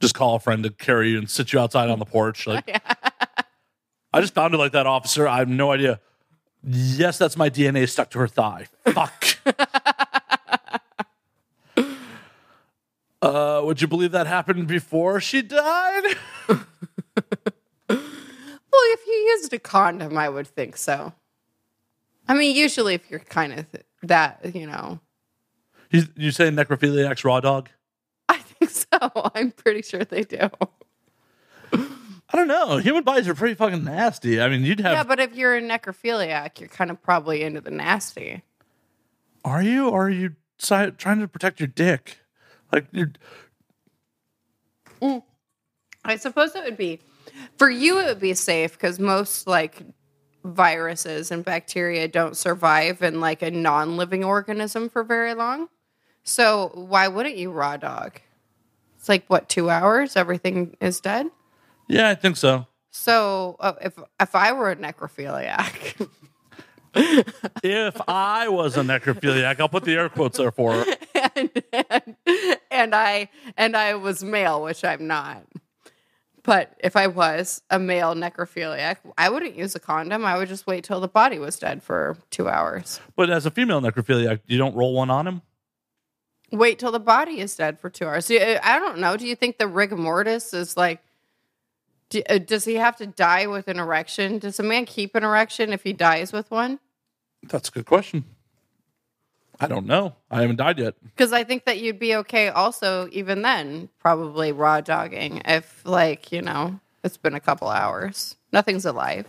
Just 0.00 0.14
call 0.14 0.34
a 0.36 0.40
friend 0.40 0.62
to 0.64 0.70
carry 0.70 1.10
you 1.10 1.18
and 1.18 1.28
sit 1.30 1.52
you 1.52 1.58
outside 1.58 1.88
on 1.90 1.98
the 1.98 2.04
porch. 2.04 2.46
Like, 2.46 2.68
I 4.12 4.20
just 4.20 4.34
found 4.34 4.54
it 4.54 4.58
like 4.58 4.72
that, 4.72 4.86
officer. 4.86 5.26
I 5.26 5.38
have 5.38 5.48
no 5.48 5.72
idea. 5.72 6.00
Yes, 6.62 7.16
that's 7.18 7.36
my 7.36 7.48
DNA 7.48 7.88
stuck 7.88 8.10
to 8.10 8.18
her 8.18 8.28
thigh. 8.28 8.66
Fuck. 8.86 9.38
uh, 13.22 13.60
would 13.64 13.80
you 13.80 13.88
believe 13.88 14.12
that 14.12 14.26
happened 14.26 14.66
before 14.66 15.20
she 15.20 15.42
died? 15.42 16.04
Well, 17.88 18.92
if 18.92 19.06
you 19.06 19.14
used 19.14 19.52
a 19.54 19.58
condom, 19.58 20.18
I 20.18 20.28
would 20.28 20.46
think 20.46 20.76
so. 20.76 21.14
I 22.28 22.34
mean, 22.34 22.54
usually 22.54 22.92
if 22.92 23.10
you're 23.10 23.20
kind 23.20 23.54
of 23.54 23.72
th- 23.72 23.86
that, 24.02 24.54
you 24.54 24.66
know, 24.66 25.00
You, 25.90 26.02
you 26.14 26.30
say 26.30 26.50
necrophiliac's 26.50 27.24
raw 27.24 27.40
dog? 27.40 27.70
Think 28.58 28.70
so. 28.92 29.30
I'm 29.34 29.50
pretty 29.52 29.82
sure 29.82 30.04
they 30.04 30.22
do. 30.22 30.48
I 31.72 32.36
don't 32.36 32.48
know. 32.48 32.78
Human 32.78 33.04
bodies 33.04 33.28
are 33.28 33.34
pretty 33.34 33.54
fucking 33.54 33.84
nasty. 33.84 34.40
I 34.40 34.48
mean, 34.48 34.64
you'd 34.64 34.80
have. 34.80 34.92
Yeah, 34.92 35.04
but 35.04 35.20
if 35.20 35.34
you're 35.36 35.56
a 35.56 35.62
necrophiliac, 35.62 36.58
you're 36.58 36.68
kind 36.68 36.90
of 36.90 37.00
probably 37.02 37.42
into 37.42 37.60
the 37.60 37.70
nasty. 37.70 38.42
are 39.44 39.62
you? 39.62 39.88
Or 39.88 40.06
are 40.06 40.10
you 40.10 40.34
si- 40.58 40.90
trying 40.98 41.20
to 41.20 41.28
protect 41.28 41.60
your 41.60 41.68
dick? 41.68 42.18
Like, 42.72 42.86
you're. 42.90 43.12
Mm. 45.00 45.22
I 46.04 46.16
suppose 46.16 46.54
it 46.56 46.64
would 46.64 46.76
be 46.76 47.00
for 47.58 47.70
you. 47.70 48.00
It 48.00 48.06
would 48.06 48.20
be 48.20 48.34
safe 48.34 48.72
because 48.72 48.98
most 48.98 49.46
like 49.46 49.82
viruses 50.44 51.30
and 51.30 51.44
bacteria 51.44 52.08
don't 52.08 52.36
survive 52.36 53.02
in 53.02 53.20
like 53.20 53.42
a 53.42 53.50
non-living 53.50 54.24
organism 54.24 54.88
for 54.88 55.04
very 55.04 55.34
long. 55.34 55.68
So 56.24 56.70
why 56.74 57.06
wouldn't 57.08 57.36
you 57.36 57.52
raw 57.52 57.76
dog? 57.76 58.20
It's 59.06 59.08
like 59.08 59.26
what 59.28 59.48
two 59.48 59.70
hours? 59.70 60.16
Everything 60.16 60.76
is 60.80 61.00
dead. 61.00 61.28
Yeah, 61.86 62.08
I 62.08 62.16
think 62.16 62.36
so. 62.36 62.66
So 62.90 63.54
uh, 63.60 63.74
if 63.80 63.96
if 64.20 64.34
I 64.34 64.52
were 64.52 64.72
a 64.72 64.74
necrophiliac, 64.74 66.08
If 67.62 68.00
I 68.08 68.48
was 68.48 68.76
a 68.76 68.80
necrophiliac, 68.80 69.60
I'll 69.60 69.68
put 69.68 69.84
the 69.84 69.94
air 69.94 70.08
quotes 70.08 70.38
there 70.38 70.50
for 70.50 70.72
her. 70.72 70.84
and, 71.36 71.62
and 71.72 72.16
and 72.72 72.94
I 72.96 73.28
and 73.56 73.76
I 73.76 73.94
was 73.94 74.24
male, 74.24 74.60
which 74.64 74.82
I'm 74.82 75.06
not. 75.06 75.44
But 76.42 76.74
if 76.80 76.96
I 76.96 77.06
was 77.06 77.62
a 77.70 77.78
male 77.78 78.16
necrophiliac, 78.16 78.96
I 79.16 79.28
wouldn't 79.28 79.54
use 79.54 79.76
a 79.76 79.80
condom. 79.80 80.24
I 80.24 80.36
would 80.36 80.48
just 80.48 80.66
wait 80.66 80.82
till 80.82 80.98
the 80.98 81.06
body 81.06 81.38
was 81.38 81.56
dead 81.60 81.80
for 81.80 82.16
two 82.30 82.48
hours. 82.48 82.98
But 83.14 83.30
as 83.30 83.46
a 83.46 83.52
female 83.52 83.80
necrophiliac, 83.80 84.40
you 84.46 84.58
don't 84.58 84.74
roll 84.74 84.94
one 84.94 85.10
on 85.10 85.28
him? 85.28 85.42
Wait 86.52 86.78
till 86.78 86.92
the 86.92 87.00
body 87.00 87.40
is 87.40 87.56
dead 87.56 87.78
for 87.78 87.90
two 87.90 88.06
hours. 88.06 88.30
I 88.30 88.78
don't 88.78 88.98
know. 88.98 89.16
Do 89.16 89.26
you 89.26 89.34
think 89.34 89.58
the 89.58 89.66
rigor 89.66 89.96
mortis 89.96 90.54
is 90.54 90.76
like? 90.76 91.00
Do, 92.08 92.22
uh, 92.30 92.38
does 92.38 92.64
he 92.64 92.74
have 92.74 92.96
to 92.96 93.06
die 93.06 93.48
with 93.48 93.66
an 93.66 93.80
erection? 93.80 94.38
Does 94.38 94.60
a 94.60 94.62
man 94.62 94.84
keep 94.84 95.16
an 95.16 95.24
erection 95.24 95.72
if 95.72 95.82
he 95.82 95.92
dies 95.92 96.32
with 96.32 96.48
one? 96.52 96.78
That's 97.42 97.68
a 97.68 97.72
good 97.72 97.86
question. 97.86 98.24
I 99.58 99.66
don't 99.66 99.86
know. 99.86 100.14
I 100.30 100.42
haven't 100.42 100.56
died 100.56 100.78
yet. 100.78 100.94
Because 101.02 101.32
I 101.32 101.42
think 101.42 101.64
that 101.64 101.78
you'd 101.78 101.98
be 101.98 102.14
okay 102.16 102.48
also, 102.48 103.08
even 103.10 103.42
then, 103.42 103.88
probably 103.98 104.52
raw 104.52 104.80
dogging 104.80 105.42
if, 105.46 105.80
like, 105.84 106.30
you 106.30 106.42
know, 106.42 106.78
it's 107.02 107.16
been 107.16 107.34
a 107.34 107.40
couple 107.40 107.68
hours. 107.68 108.36
Nothing's 108.52 108.84
alive. 108.84 109.26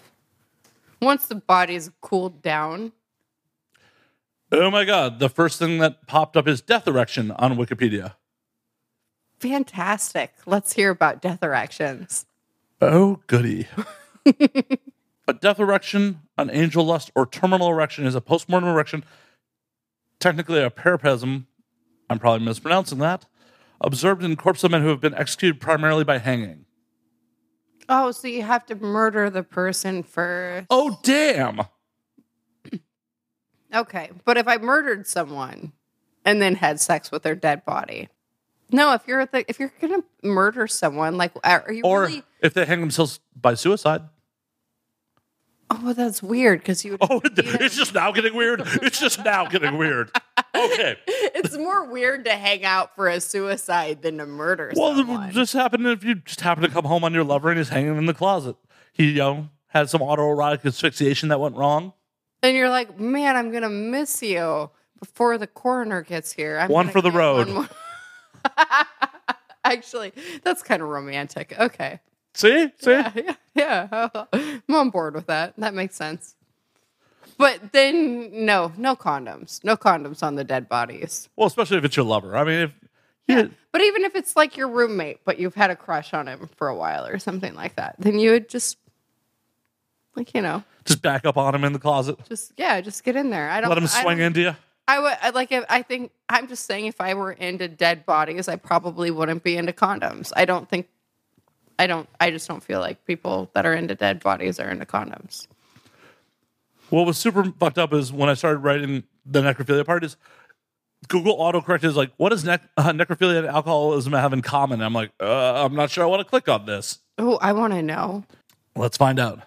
Once 1.01 1.27
the 1.27 1.35
body's 1.35 1.89
cooled 2.01 2.41
down, 2.41 2.91
Oh 4.51 4.71
my 4.71 4.85
god, 4.85 5.19
the 5.19 5.29
first 5.29 5.59
thing 5.59 5.79
that 5.79 6.07
popped 6.07 6.37
up 6.37 6.47
is 6.47 6.61
death 6.61 6.87
erection 6.87 7.31
on 7.31 7.57
Wikipedia. 7.57 8.13
fantastic. 9.39 10.33
Let's 10.45 10.73
hear 10.73 10.89
about 10.89 11.21
death 11.21 11.43
erections. 11.43 12.25
Oh 12.81 13.19
goody. 13.27 13.67
a 14.25 15.33
death 15.39 15.59
erection, 15.59 16.21
an 16.37 16.49
angel 16.51 16.85
lust, 16.85 17.11
or 17.15 17.25
terminal 17.25 17.69
erection 17.69 18.05
is 18.05 18.15
a 18.15 18.21
postmortem 18.21 18.69
erection, 18.69 19.03
technically 20.19 20.61
a 20.61 20.69
parapesm, 20.69 21.45
I'm 22.09 22.19
probably 22.19 22.45
mispronouncing 22.45 22.99
that, 22.99 23.25
observed 23.81 24.23
in 24.23 24.35
corpses 24.37 24.63
of 24.63 24.71
men 24.71 24.81
who 24.81 24.89
have 24.89 25.01
been 25.01 25.13
executed 25.13 25.59
primarily 25.59 26.03
by 26.03 26.19
hanging. 26.19 26.65
Oh, 27.89 28.11
so 28.11 28.27
you 28.27 28.43
have 28.43 28.65
to 28.67 28.75
murder 28.75 29.29
the 29.29 29.43
person 29.43 30.03
first. 30.03 30.67
Oh 30.69 30.99
damn! 31.03 31.61
Okay, 33.73 34.11
but 34.25 34.37
if 34.37 34.47
I 34.47 34.57
murdered 34.57 35.07
someone 35.07 35.73
and 36.25 36.41
then 36.41 36.55
had 36.55 36.79
sex 36.79 37.11
with 37.11 37.23
their 37.23 37.35
dead 37.35 37.65
body, 37.65 38.09
no. 38.71 38.93
If 38.93 39.01
you're 39.07 39.25
the, 39.25 39.45
if 39.49 39.59
you're 39.59 39.73
gonna 39.81 40.03
murder 40.23 40.67
someone, 40.67 41.17
like, 41.17 41.31
are 41.43 41.71
you 41.71 41.81
Or 41.83 42.03
really? 42.03 42.23
if 42.41 42.53
they 42.53 42.65
hang 42.65 42.79
themselves 42.81 43.19
by 43.35 43.53
suicide. 43.55 44.01
Oh, 45.69 45.81
well, 45.83 45.93
that's 45.93 46.23
weird 46.23 46.59
because 46.59 46.85
you. 46.85 46.91
Would 46.93 46.99
Oh, 47.11 47.21
it's 47.25 47.75
just 47.75 47.93
now 47.93 48.11
getting 48.13 48.33
weird. 48.35 48.61
It's 48.81 48.99
just 49.01 49.23
now 49.25 49.45
getting 49.47 49.77
weird. 49.77 50.11
Okay. 50.55 50.95
it's 51.07 51.57
more 51.57 51.91
weird 51.91 52.23
to 52.25 52.31
hang 52.31 52.63
out 52.63 52.95
for 52.95 53.09
a 53.09 53.19
suicide 53.19 54.01
than 54.01 54.17
to 54.19 54.25
murder 54.25 54.71
Well, 54.77 54.95
someone. 54.95 55.33
this 55.33 55.51
happened 55.51 55.85
if 55.87 56.05
you 56.05 56.15
just 56.15 56.39
happen 56.39 56.63
to 56.63 56.69
come 56.69 56.85
home 56.85 57.03
on 57.03 57.13
your 57.13 57.25
lover 57.25 57.49
and 57.49 57.57
he's 57.57 57.67
hanging 57.69 57.97
in 57.97 58.05
the 58.05 58.13
closet. 58.13 58.55
He, 58.93 59.09
you 59.11 59.15
know, 59.17 59.49
had 59.67 59.89
some 59.89 59.99
autoerotic 60.01 60.65
asphyxiation 60.65 61.27
that 61.29 61.39
went 61.41 61.55
wrong. 61.57 61.91
And 62.43 62.55
you're 62.55 62.69
like, 62.69 62.99
man, 62.99 63.35
I'm 63.35 63.51
gonna 63.51 63.69
miss 63.69 64.21
you 64.21 64.69
before 64.99 65.37
the 65.37 65.47
coroner 65.47 66.01
gets 66.01 66.31
here. 66.31 66.57
I'm 66.57 66.69
One 66.69 66.89
for 66.89 67.01
the 67.01 67.11
road. 67.11 67.69
Actually, 69.63 70.13
that's 70.43 70.63
kind 70.63 70.81
of 70.81 70.87
romantic. 70.87 71.57
Okay. 71.59 71.99
See? 72.33 72.71
See? 72.79 72.91
Yeah, 72.91 73.11
yeah, 73.15 73.35
yeah. 73.55 74.25
I'm 74.33 74.75
on 74.75 74.89
board 74.89 75.15
with 75.15 75.27
that. 75.27 75.53
That 75.57 75.73
makes 75.73 75.95
sense. 75.95 76.35
But 77.37 77.71
then 77.71 78.45
no, 78.45 78.71
no 78.77 78.95
condoms. 78.95 79.63
No 79.63 79.75
condoms 79.75 80.23
on 80.23 80.35
the 80.35 80.43
dead 80.43 80.69
bodies. 80.69 81.29
Well, 81.35 81.47
especially 81.47 81.77
if 81.77 81.85
it's 81.85 81.95
your 81.95 82.05
lover. 82.05 82.37
I 82.37 82.43
mean, 82.43 82.59
if 82.61 82.71
yeah, 83.27 83.47
But 83.71 83.81
even 83.81 84.05
if 84.05 84.15
it's 84.15 84.35
like 84.35 84.55
your 84.55 84.69
roommate, 84.69 85.19
but 85.25 85.37
you've 85.39 85.55
had 85.55 85.69
a 85.69 85.75
crush 85.75 86.13
on 86.13 86.27
him 86.27 86.49
for 86.55 86.69
a 86.69 86.75
while 86.75 87.05
or 87.05 87.19
something 87.19 87.53
like 87.55 87.75
that, 87.75 87.95
then 87.99 88.19
you 88.19 88.31
would 88.31 88.49
just 88.49 88.77
like, 90.17 90.33
you 90.33 90.41
know, 90.41 90.63
just 90.85 91.01
back 91.01 91.25
up 91.25 91.37
on 91.37 91.55
him 91.55 91.63
in 91.63 91.73
the 91.73 91.79
closet, 91.79 92.17
just 92.27 92.51
yeah, 92.57 92.81
just 92.81 93.03
get 93.03 93.15
in 93.15 93.29
there. 93.29 93.49
I 93.49 93.61
don't 93.61 93.69
let 93.69 93.77
him 93.77 93.87
swing 93.87 94.19
into 94.19 94.41
you. 94.41 94.55
I 94.87 94.99
would 94.99 95.17
I 95.21 95.29
like 95.29 95.51
if 95.51 95.65
I 95.69 95.81
think 95.81 96.11
I'm 96.29 96.47
just 96.47 96.65
saying 96.65 96.85
if 96.85 96.99
I 96.99 97.13
were 97.13 97.31
into 97.31 97.67
dead 97.67 98.05
bodies, 98.05 98.47
I 98.47 98.55
probably 98.55 99.11
wouldn't 99.11 99.43
be 99.43 99.57
into 99.57 99.73
condoms. 99.73 100.31
I 100.35 100.45
don't 100.45 100.67
think 100.67 100.87
I 101.77 101.87
don't 101.87 102.07
I 102.19 102.31
just 102.31 102.47
don't 102.47 102.63
feel 102.63 102.79
like 102.79 103.05
people 103.05 103.49
that 103.53 103.65
are 103.65 103.73
into 103.73 103.95
dead 103.95 104.21
bodies 104.21 104.59
are 104.59 104.69
into 104.69 104.85
condoms. 104.85 105.47
What 106.89 107.05
was 107.05 107.17
super 107.17 107.43
fucked 107.59 107.77
up 107.77 107.93
is 107.93 108.13
when 108.13 108.29
I 108.29 108.33
started 108.33 108.59
writing 108.59 109.03
the 109.25 109.41
necrophilia 109.41 109.85
part 109.85 110.03
is 110.03 110.15
Google 111.09 111.37
autocorrect 111.37 111.83
is 111.83 111.95
like, 111.95 112.11
what 112.17 112.29
does 112.29 112.43
nec- 112.43 112.63
uh, 112.75 112.91
necrophilia 112.91 113.39
and 113.39 113.47
alcoholism 113.47 114.13
have 114.13 114.33
in 114.33 114.41
common? 114.41 114.81
I'm 114.81 114.93
like, 114.93 115.11
uh, 115.19 115.65
I'm 115.65 115.75
not 115.75 115.91
sure 115.91 116.03
I 116.03 116.07
want 116.07 116.21
to 116.21 116.25
click 116.25 116.49
on 116.49 116.65
this. 116.65 116.99
Oh, 117.17 117.37
I 117.41 117.53
want 117.53 117.73
to 117.73 117.83
know. 117.83 118.23
Let's 118.75 118.97
find 118.97 119.19
out. 119.19 119.41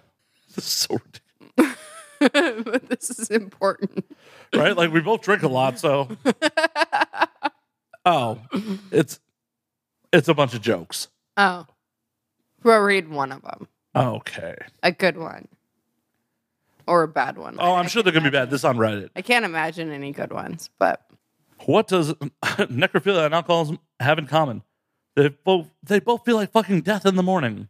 This 0.55 0.65
is 0.65 0.65
so 0.65 1.01
ridiculous, 1.57 2.71
but 2.73 2.89
this 2.89 3.11
is 3.11 3.31
important. 3.31 4.05
right? 4.55 4.77
Like 4.77 4.93
we 4.93 5.01
both 5.01 5.23
drink 5.23 5.43
a 5.43 5.49
lot, 5.49 5.79
so 5.79 6.09
oh, 8.05 8.39
it's 8.91 9.21
it's 10.13 10.29
a 10.29 10.35
bunch 10.35 10.55
of 10.55 10.61
jokes. 10.61 11.09
Oh. 11.37 11.67
We'll 12.63 12.81
read 12.81 13.09
one 13.09 13.33
of 13.33 13.41
them. 13.43 13.69
Okay. 13.97 14.55
A 14.83 14.93
good 14.93 15.17
one. 15.17 15.49
Or 16.87 17.03
a 17.05 17.09
bad 17.09 17.39
one. 17.39 17.57
Oh, 17.59 17.75
I'm 17.75 17.87
I 17.87 17.89
sure 17.89 18.03
they're 18.03 18.13
gonna 18.13 18.25
be 18.31 18.31
bad. 18.37 18.51
This 18.51 18.65
on 18.65 18.77
Reddit. 18.77 19.11
I 19.17 19.23
can't 19.23 19.45
imagine 19.45 19.91
any 19.93 20.13
good 20.13 20.33
ones, 20.33 20.69
but 20.79 21.01
What 21.65 21.89
does 21.89 22.13
necrophilia 22.43 23.25
and 23.27 23.35
alcoholism 23.35 23.79
have 24.01 24.19
in 24.19 24.27
common? 24.27 24.63
They 25.17 25.29
both 25.29 25.69
they 25.83 26.01
both 26.01 26.25
feel 26.25 26.37
like 26.37 26.53
fucking 26.53 26.83
death 26.83 27.07
in 27.07 27.17
the 27.17 27.23
morning. 27.23 27.69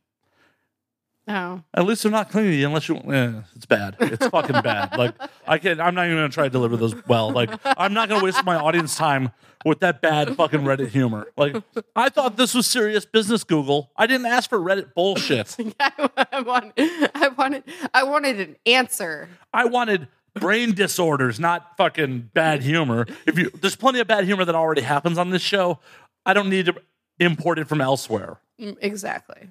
Oh. 1.31 1.63
At 1.75 1.87
least 1.87 2.03
they're 2.03 2.13
not 2.13 2.31
cleaning 2.31 2.65
unless 2.65 2.89
you. 2.89 2.97
Eh, 2.97 3.33
it's 3.57 3.67
bad. 3.67 3.97
It's 4.01 4.27
fucking 4.27 4.61
bad. 4.63 4.97
Like 4.97 5.15
I 5.47 5.59
can. 5.59 5.81
I'm 5.81 5.95
not 5.95 6.07
even 6.07 6.19
gonna 6.19 6.29
try 6.29 6.45
to 6.45 6.51
deliver 6.51 6.77
those 6.77 6.95
well. 7.07 7.31
Like 7.31 7.51
I'm 7.65 7.95
not 7.95 8.09
gonna 8.09 8.25
waste 8.25 8.45
my 8.45 8.57
audience 8.57 8.97
time 8.97 9.31
with 9.65 9.81
that 9.81 10.01
bad 10.01 10.37
fucking 10.37 10.61
Reddit 10.61 10.89
humor. 10.89 11.27
Like 11.37 11.57
I 11.95 12.09
thought 12.09 12.37
this 12.37 12.55
was 12.55 12.67
serious 12.67 13.05
business. 13.07 13.45
Google. 13.45 13.91
I 13.97 14.07
didn't 14.07 14.27
ask 14.27 14.49
for 14.51 14.59
Reddit 14.59 14.95
bullshit. 14.95 15.57
I 15.81 16.41
wanted, 16.45 16.73
I 17.15 17.29
wanted, 17.37 17.65
I 17.95 18.03
wanted 18.05 18.41
an 18.41 18.57
answer. 18.67 19.29
I 19.53 19.65
wanted 19.67 20.09
brain 20.35 20.75
disorders, 20.75 21.41
not 21.41 21.77
fucking 21.77 22.31
bad 22.33 22.63
humor. 22.63 23.07
If 23.27 23.37
you, 23.39 23.51
there's 23.51 23.77
plenty 23.77 24.01
of 24.01 24.07
bad 24.07 24.25
humor 24.25 24.45
that 24.45 24.55
already 24.55 24.83
happens 24.83 25.19
on 25.19 25.31
this 25.31 25.43
show. 25.43 25.81
I 26.25 26.33
don't 26.35 26.49
need 26.51 26.67
to 26.67 26.75
import 27.19 27.59
it 27.59 27.69
from 27.69 27.81
elsewhere. 27.81 28.39
Mm, 28.61 28.77
Exactly. 28.81 29.51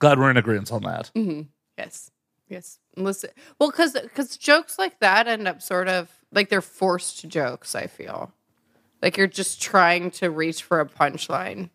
Glad 0.00 0.18
we're 0.18 0.30
in 0.30 0.36
agreement 0.36 0.72
on 0.72 0.82
that. 0.82 1.10
Mm-hmm. 1.14 1.42
Yes. 1.78 2.10
Yes. 2.48 2.78
Listen. 2.96 3.30
Well, 3.58 3.70
because 3.70 3.92
because 3.92 4.36
jokes 4.36 4.78
like 4.78 4.98
that 4.98 5.28
end 5.28 5.46
up 5.46 5.62
sort 5.62 5.88
of 5.88 6.10
like 6.32 6.48
they're 6.48 6.60
forced 6.60 7.28
jokes. 7.28 7.74
I 7.76 7.86
feel 7.86 8.32
like 9.02 9.16
you're 9.16 9.28
just 9.28 9.62
trying 9.62 10.10
to 10.12 10.30
reach 10.30 10.62
for 10.64 10.80
a 10.80 10.86
punchline. 10.86 11.70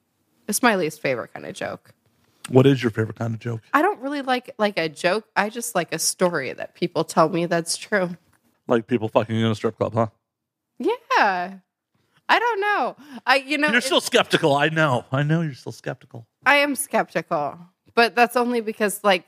It's 0.48 0.62
my 0.62 0.76
least 0.76 1.02
favorite 1.02 1.34
kind 1.34 1.46
of 1.46 1.54
joke. 1.54 1.94
What 2.50 2.68
is 2.68 2.84
your 2.84 2.92
favorite 2.92 3.18
kind 3.18 3.34
of 3.34 3.40
joke? 3.40 3.62
I 3.74 3.82
don't 3.82 4.00
really 4.02 4.22
like 4.22 4.54
like 4.58 4.78
a 4.78 4.90
joke. 4.90 5.26
I 5.36 5.50
just 5.50 5.74
like 5.74 5.94
a 5.94 6.00
story 6.00 6.52
that 6.54 6.76
people 6.76 7.04
tell 7.04 7.30
me 7.30 7.46
that's 7.46 7.78
true. 7.78 8.18
Like 8.68 8.88
people 8.88 9.08
fucking 9.08 9.36
in 9.36 9.46
a 9.46 9.56
strip 9.56 9.78
club, 9.78 9.94
huh? 9.94 10.08
Yeah. 10.78 11.60
I 12.28 12.40
don't 12.40 12.60
know. 12.60 12.96
I 13.26 13.36
you 13.38 13.58
know 13.58 13.70
You're 13.70 13.82
still 13.82 14.02
skeptical. 14.02 14.56
I 14.56 14.70
know. 14.70 15.06
I 15.12 15.24
know 15.24 15.42
you're 15.42 15.54
still 15.54 15.72
skeptical. 15.72 16.28
I 16.46 16.58
am 16.58 16.76
skeptical, 16.76 17.60
but 17.96 18.16
that's 18.16 18.36
only 18.36 18.62
because 18.62 19.04
like 19.04 19.26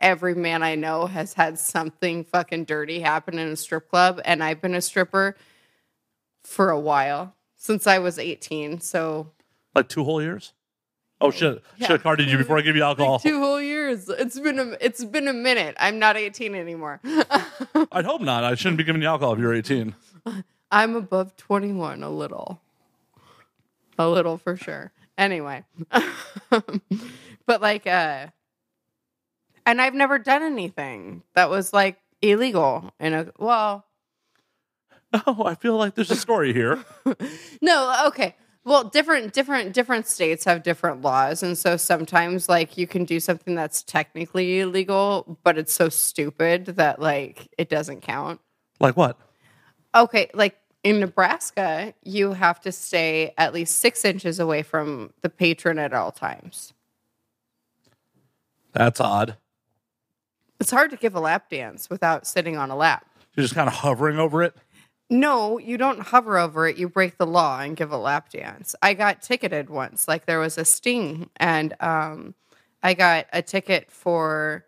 every 0.00 0.34
man 0.34 0.62
I 0.62 0.74
know 0.76 1.06
has 1.06 1.34
had 1.34 1.58
something 1.58 2.24
fucking 2.24 2.64
dirty 2.64 3.00
happen 3.00 3.38
in 3.38 3.48
a 3.48 3.56
strip 3.56 3.88
club, 3.88 4.20
and 4.24 4.42
I've 4.42 4.60
been 4.60 4.74
a 4.74 4.80
stripper 4.80 5.36
for 6.44 6.70
a 6.70 6.78
while 6.80 7.34
since 7.56 7.86
I 7.86 7.98
was 7.98 8.18
18. 8.18 8.80
So 8.80 9.30
Like 9.74 9.88
two 9.88 10.04
whole 10.04 10.22
years? 10.22 10.52
Oh 11.22 11.30
shit! 11.30 11.62
Yeah. 11.76 11.86
Should 11.86 11.92
have 11.96 12.02
carded 12.02 12.30
you 12.30 12.38
before 12.38 12.56
I 12.56 12.62
give 12.62 12.76
you 12.76 12.82
alcohol. 12.82 13.18
two 13.18 13.40
whole 13.40 13.60
years. 13.60 14.08
It's 14.08 14.40
been 14.40 14.58
a 14.58 14.76
it's 14.80 15.04
been 15.04 15.28
a 15.28 15.34
minute. 15.34 15.76
I'm 15.78 15.98
not 15.98 16.16
18 16.16 16.54
anymore. 16.54 16.98
I'd 17.92 18.06
hope 18.06 18.22
not. 18.22 18.42
I 18.42 18.54
shouldn't 18.54 18.78
be 18.78 18.84
giving 18.84 19.02
you 19.02 19.08
alcohol 19.08 19.34
if 19.34 19.38
you're 19.38 19.52
18. 19.52 19.94
I'm 20.70 20.96
above 20.96 21.36
21 21.36 22.02
a 22.02 22.08
little. 22.08 22.62
A 23.98 24.08
little 24.08 24.38
for 24.38 24.56
sure. 24.56 24.92
Anyway. 25.18 25.64
but 27.50 27.60
like 27.60 27.84
uh 27.84 28.28
and 29.66 29.82
I've 29.82 29.92
never 29.92 30.20
done 30.20 30.44
anything 30.44 31.24
that 31.34 31.50
was 31.50 31.72
like 31.72 31.98
illegal 32.22 32.94
in 33.00 33.12
a 33.12 33.32
well, 33.40 33.86
Oh, 35.26 35.42
I 35.44 35.56
feel 35.56 35.76
like 35.76 35.96
there's 35.96 36.12
a 36.12 36.16
story 36.16 36.52
here. 36.52 36.84
no, 37.60 38.04
okay. 38.06 38.36
Well, 38.64 38.84
different 38.84 39.32
different 39.32 39.72
different 39.72 40.06
states 40.06 40.44
have 40.44 40.62
different 40.62 41.02
laws 41.02 41.42
and 41.42 41.58
so 41.58 41.76
sometimes 41.76 42.48
like 42.48 42.78
you 42.78 42.86
can 42.86 43.04
do 43.04 43.18
something 43.18 43.56
that's 43.56 43.82
technically 43.82 44.60
illegal, 44.60 45.40
but 45.42 45.58
it's 45.58 45.72
so 45.72 45.88
stupid 45.88 46.66
that 46.66 47.00
like 47.00 47.48
it 47.58 47.68
doesn't 47.68 48.02
count. 48.02 48.40
Like 48.78 48.96
what? 48.96 49.18
Okay, 49.92 50.30
like 50.34 50.56
in 50.84 51.00
Nebraska, 51.00 51.94
you 52.04 52.32
have 52.32 52.60
to 52.60 52.70
stay 52.70 53.34
at 53.36 53.52
least 53.52 53.78
six 53.78 54.04
inches 54.04 54.38
away 54.38 54.62
from 54.62 55.12
the 55.22 55.28
patron 55.28 55.80
at 55.80 55.92
all 55.92 56.12
times. 56.12 56.74
That's 58.72 59.00
odd. 59.00 59.36
It's 60.58 60.70
hard 60.70 60.90
to 60.90 60.96
give 60.96 61.14
a 61.14 61.20
lap 61.20 61.48
dance 61.48 61.88
without 61.88 62.26
sitting 62.26 62.56
on 62.56 62.70
a 62.70 62.76
lap. 62.76 63.06
You're 63.34 63.44
just 63.44 63.54
kind 63.54 63.68
of 63.68 63.74
hovering 63.74 64.18
over 64.18 64.42
it. 64.42 64.54
No, 65.08 65.58
you 65.58 65.76
don't 65.76 66.00
hover 66.00 66.38
over 66.38 66.68
it. 66.68 66.76
You 66.76 66.88
break 66.88 67.18
the 67.18 67.26
law 67.26 67.60
and 67.60 67.76
give 67.76 67.90
a 67.90 67.96
lap 67.96 68.30
dance. 68.30 68.76
I 68.80 68.94
got 68.94 69.22
ticketed 69.22 69.68
once. 69.68 70.06
Like 70.06 70.26
there 70.26 70.38
was 70.38 70.56
a 70.56 70.64
sting, 70.64 71.30
and 71.36 71.74
um, 71.80 72.34
I 72.82 72.94
got 72.94 73.26
a 73.32 73.42
ticket 73.42 73.90
for. 73.90 74.64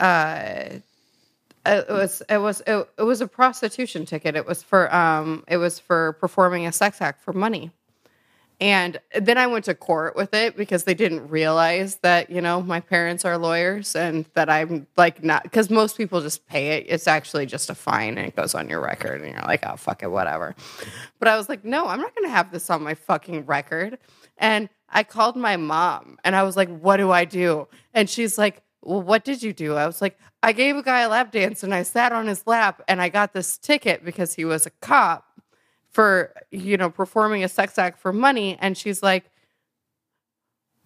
Uh, 0.00 0.80
it 1.64 1.88
was 1.88 2.22
it 2.28 2.38
was 2.38 2.62
it, 2.66 2.88
it 2.98 3.02
was 3.02 3.20
a 3.20 3.28
prostitution 3.28 4.04
ticket. 4.06 4.36
It 4.36 4.46
was 4.46 4.62
for 4.62 4.92
um 4.94 5.44
it 5.48 5.56
was 5.56 5.78
for 5.78 6.14
performing 6.14 6.66
a 6.66 6.72
sex 6.72 7.00
act 7.00 7.22
for 7.22 7.32
money. 7.32 7.70
And 8.58 8.98
then 9.14 9.36
I 9.36 9.46
went 9.46 9.66
to 9.66 9.74
court 9.74 10.16
with 10.16 10.32
it 10.32 10.56
because 10.56 10.84
they 10.84 10.94
didn't 10.94 11.28
realize 11.28 11.96
that, 11.96 12.30
you 12.30 12.40
know, 12.40 12.62
my 12.62 12.80
parents 12.80 13.26
are 13.26 13.36
lawyers 13.36 13.94
and 13.94 14.24
that 14.32 14.48
I'm 14.48 14.86
like 14.96 15.22
not 15.22 15.42
because 15.42 15.68
most 15.68 15.98
people 15.98 16.22
just 16.22 16.46
pay 16.46 16.78
it. 16.78 16.86
It's 16.88 17.06
actually 17.06 17.44
just 17.44 17.68
a 17.68 17.74
fine 17.74 18.16
and 18.16 18.26
it 18.26 18.34
goes 18.34 18.54
on 18.54 18.70
your 18.70 18.80
record 18.80 19.20
and 19.20 19.34
you're 19.34 19.42
like, 19.42 19.64
oh 19.66 19.76
fuck 19.76 20.02
it, 20.02 20.10
whatever. 20.10 20.54
But 21.18 21.28
I 21.28 21.36
was 21.36 21.50
like, 21.50 21.64
no, 21.66 21.86
I'm 21.86 22.00
not 22.00 22.14
gonna 22.14 22.30
have 22.30 22.50
this 22.50 22.70
on 22.70 22.82
my 22.82 22.94
fucking 22.94 23.44
record. 23.44 23.98
And 24.38 24.70
I 24.88 25.02
called 25.02 25.36
my 25.36 25.58
mom 25.58 26.18
and 26.24 26.34
I 26.34 26.42
was 26.42 26.56
like, 26.56 26.74
what 26.78 26.96
do 26.96 27.10
I 27.10 27.26
do? 27.26 27.68
And 27.92 28.08
she's 28.08 28.38
like, 28.38 28.62
well, 28.80 29.02
what 29.02 29.24
did 29.24 29.42
you 29.42 29.52
do? 29.52 29.74
I 29.74 29.86
was 29.86 30.00
like, 30.00 30.18
I 30.42 30.52
gave 30.52 30.76
a 30.76 30.82
guy 30.82 31.00
a 31.00 31.08
lap 31.10 31.30
dance 31.30 31.62
and 31.62 31.74
I 31.74 31.82
sat 31.82 32.12
on 32.12 32.26
his 32.26 32.46
lap 32.46 32.80
and 32.88 33.02
I 33.02 33.10
got 33.10 33.34
this 33.34 33.58
ticket 33.58 34.02
because 34.02 34.34
he 34.34 34.46
was 34.46 34.64
a 34.64 34.70
cop 34.70 35.24
for, 35.96 36.30
you 36.50 36.76
know, 36.76 36.90
performing 36.90 37.42
a 37.42 37.48
sex 37.48 37.78
act 37.78 37.98
for 37.98 38.12
money. 38.12 38.58
And 38.60 38.76
she's 38.76 39.02
like, 39.02 39.30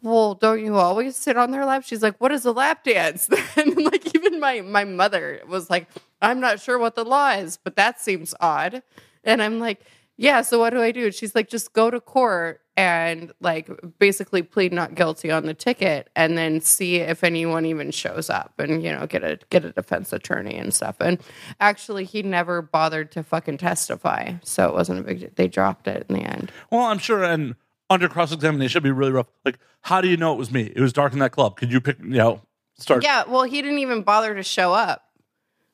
well, 0.03 0.35
don't 0.35 0.65
you 0.65 0.77
always 0.77 1.17
sit 1.17 1.37
on 1.37 1.51
their 1.51 1.67
lap? 1.67 1.83
She's 1.85 2.01
like, 2.01 2.15
what 2.21 2.31
is 2.31 2.45
a 2.45 2.53
lap 2.53 2.85
dance? 2.85 3.29
and 3.57 3.77
like 3.77 4.15
even 4.15 4.39
my 4.39 4.61
my 4.61 4.85
mother 4.85 5.43
was 5.49 5.69
like, 5.69 5.89
I'm 6.23 6.39
not 6.39 6.61
sure 6.61 6.79
what 6.79 6.95
the 6.95 7.05
law 7.05 7.31
is, 7.31 7.57
but 7.57 7.75
that 7.75 8.01
seems 8.01 8.35
odd. 8.39 8.85
And 9.25 9.43
I'm 9.43 9.59
like, 9.59 9.85
yeah, 10.17 10.43
so 10.43 10.61
what 10.61 10.71
do 10.71 10.81
I 10.81 10.93
do? 10.93 11.11
She's 11.11 11.35
like, 11.35 11.49
just 11.49 11.73
go 11.73 11.91
to 11.91 12.01
court 12.01 12.61
and 12.81 13.31
like 13.41 13.68
basically 13.99 14.43
plead 14.43 14.72
not 14.72 14.95
guilty 14.95 15.31
on 15.31 15.45
the 15.45 15.53
ticket 15.53 16.09
and 16.16 16.39
then 16.39 16.62
see 16.62 16.97
if 16.97 17.22
anyone 17.22 17.66
even 17.66 17.91
shows 17.91 18.31
up 18.31 18.55
and 18.59 18.83
you 18.83 18.91
know 18.91 19.07
get 19.07 19.22
a 19.22 19.39
get 19.51 19.66
a 19.66 19.72
defense 19.72 20.14
attorney 20.14 20.57
and 20.57 20.72
stuff. 20.72 20.97
And 20.99 21.20
actually 21.61 22.05
he 22.05 22.22
never 22.22 22.62
bothered 22.62 23.12
to 23.12 23.22
fucking 23.22 23.59
testify. 23.59 24.33
So 24.43 24.66
it 24.66 24.72
wasn't 24.72 25.01
a 25.01 25.03
big. 25.03 25.35
They 25.37 25.47
dropped 25.47 25.89
it 25.89 26.07
in 26.09 26.14
the 26.14 26.22
end. 26.22 26.51
Well, 26.70 26.85
I'm 26.85 26.99
sure, 26.99 27.22
and 27.22 27.55
under 27.91 28.09
cross 28.09 28.33
examination, 28.33 28.78
it'd 28.78 28.85
be 28.85 28.91
really 28.91 29.12
rough. 29.12 29.26
Like, 29.45 29.59
how 29.83 30.01
do 30.01 30.09
you 30.09 30.16
know 30.16 30.33
it 30.33 30.39
was 30.39 30.51
me? 30.51 30.72
It 30.74 30.81
was 30.81 30.95
dark 30.95 31.12
in 31.12 31.18
that 31.18 31.33
club. 31.33 31.57
Could 31.57 31.70
you 31.70 31.83
pick, 31.83 31.99
you 31.99 32.09
know, 32.09 32.41
start? 32.78 33.05
Yeah, 33.05 33.24
well, 33.28 33.43
he 33.43 33.61
didn't 33.61 33.81
even 33.81 34.03
bother 34.03 34.35
to 34.35 34.43
show 34.43 34.72
up. 34.72 35.05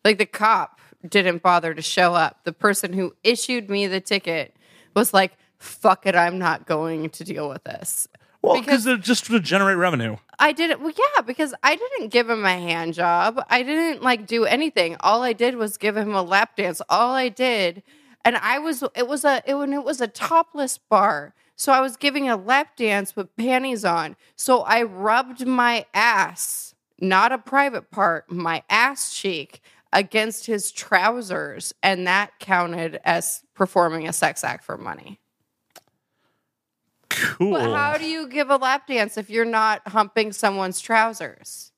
Like 0.05 0.19
the 0.19 0.27
cop 0.27 0.81
didn't 1.09 1.41
bother 1.41 1.73
to 1.73 1.83
show 1.83 2.15
up. 2.15 2.43
The 2.43 2.53
person 2.53 2.93
who 2.95 3.15
issued 3.23 3.71
me 3.71 3.87
the 3.87 4.01
ticket 4.01 4.57
was 4.95 5.15
like, 5.15 5.37
"Fuck 5.59 6.07
it, 6.07 6.15
I'm 6.15 6.39
not 6.39 6.67
going 6.67 7.11
to 7.11 7.25
deal 7.25 7.49
with 7.49 7.65
this." 7.65 8.09
Well, 8.43 8.61
Because- 8.61 8.85
they're 8.85 8.97
just 8.97 9.27
to 9.27 9.41
generate 9.41 9.77
revenue. 9.77 10.17
I 10.39 10.53
didn't. 10.53 10.81
Well, 10.81 10.93
yeah, 10.97 11.23
because 11.23 11.55
I 11.63 11.75
didn't 11.77 12.09
give 12.09 12.29
him 12.31 12.45
a 12.45 12.51
hand 12.51 12.95
job. 12.95 13.43
I 13.49 13.63
didn't 13.63 14.03
like 14.03 14.27
do 14.27 14.45
anything. 14.45 14.97
All 15.01 15.23
I 15.23 15.33
did 15.33 15.57
was 15.57 15.77
give 15.77 15.97
him 15.97 16.15
a 16.15 16.23
lap 16.23 16.57
dance. 16.57 16.81
All 16.89 17.13
I 17.15 17.29
did, 17.29 17.83
and 18.25 18.37
I 18.37 18.59
was. 18.59 18.85
It 18.95 19.09
was 19.09 19.25
a. 19.25 19.43
It 19.47 19.55
when 19.55 19.73
it 19.73 19.85
was 19.85 20.01
a 20.01 20.07
topless 20.07 20.79
bar. 20.79 21.35
So 21.57 21.73
I 21.73 21.81
was 21.81 21.97
giving 21.97 22.29
a 22.29 22.37
lap 22.37 22.77
dance 22.77 23.17
with 23.17 23.35
panties 23.37 23.85
on. 23.85 24.15
So 24.37 24.61
I 24.61 24.83
rubbed 24.83 25.47
my 25.47 25.87
ass, 25.95 26.75
not 27.01 27.33
a 27.33 27.39
private 27.39 27.91
part, 27.91 28.31
my 28.31 28.63
ass 28.69 29.15
cheek 29.15 29.63
against 29.91 30.45
his 30.45 30.71
trousers, 30.71 31.73
and 31.83 32.07
that 32.07 32.39
counted 32.39 33.01
as 33.05 33.43
performing 33.55 34.07
a 34.07 34.13
sex 34.13 34.45
act 34.45 34.65
for 34.65 34.77
money. 34.77 35.19
Cool. 37.17 37.53
But 37.53 37.71
how 37.75 37.97
do 37.99 38.05
you 38.07 38.29
give 38.29 38.51
a 38.51 38.57
lap 38.57 38.87
dance 38.87 39.17
if 39.17 39.31
you're 39.31 39.45
not 39.45 39.87
humping 39.89 40.33
someone's 40.33 40.81
trousers? 40.81 41.73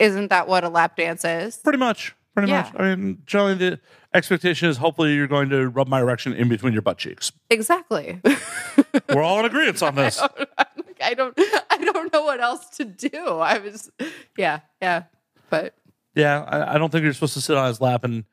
Isn't 0.00 0.28
that 0.28 0.48
what 0.48 0.64
a 0.64 0.68
lap 0.68 0.96
dance 0.96 1.24
is? 1.24 1.56
Pretty 1.58 1.78
much. 1.78 2.14
Pretty 2.34 2.50
Yeah. 2.50 2.62
much. 2.62 2.72
I 2.80 2.94
mean, 2.96 3.22
generally 3.26 3.54
the 3.54 3.80
expectation 4.12 4.68
is 4.68 4.76
hopefully 4.76 5.14
you're 5.14 5.28
going 5.28 5.48
to 5.50 5.68
rub 5.68 5.86
my 5.88 6.00
erection 6.00 6.32
in 6.32 6.48
between 6.48 6.72
your 6.72 6.82
butt 6.82 6.98
cheeks. 6.98 7.30
Exactly. 7.50 8.20
We're 9.08 9.22
all 9.22 9.38
in 9.40 9.44
agreement 9.44 9.82
on 9.82 9.94
this. 9.94 10.20
I 11.02 11.14
don't 11.14 11.34
I 11.70 11.76
don't 11.78 12.12
know 12.12 12.24
what 12.24 12.40
else 12.40 12.68
to 12.76 12.84
do. 12.84 13.16
I 13.38 13.58
was 13.58 13.90
yeah, 14.36 14.60
yeah. 14.82 15.04
But 15.50 15.74
Yeah, 16.14 16.42
I, 16.42 16.74
I 16.74 16.78
don't 16.78 16.90
think 16.90 17.04
you're 17.04 17.12
supposed 17.12 17.34
to 17.34 17.40
sit 17.40 17.56
on 17.56 17.68
his 17.68 17.80
lap 17.80 18.02
and 18.04 18.24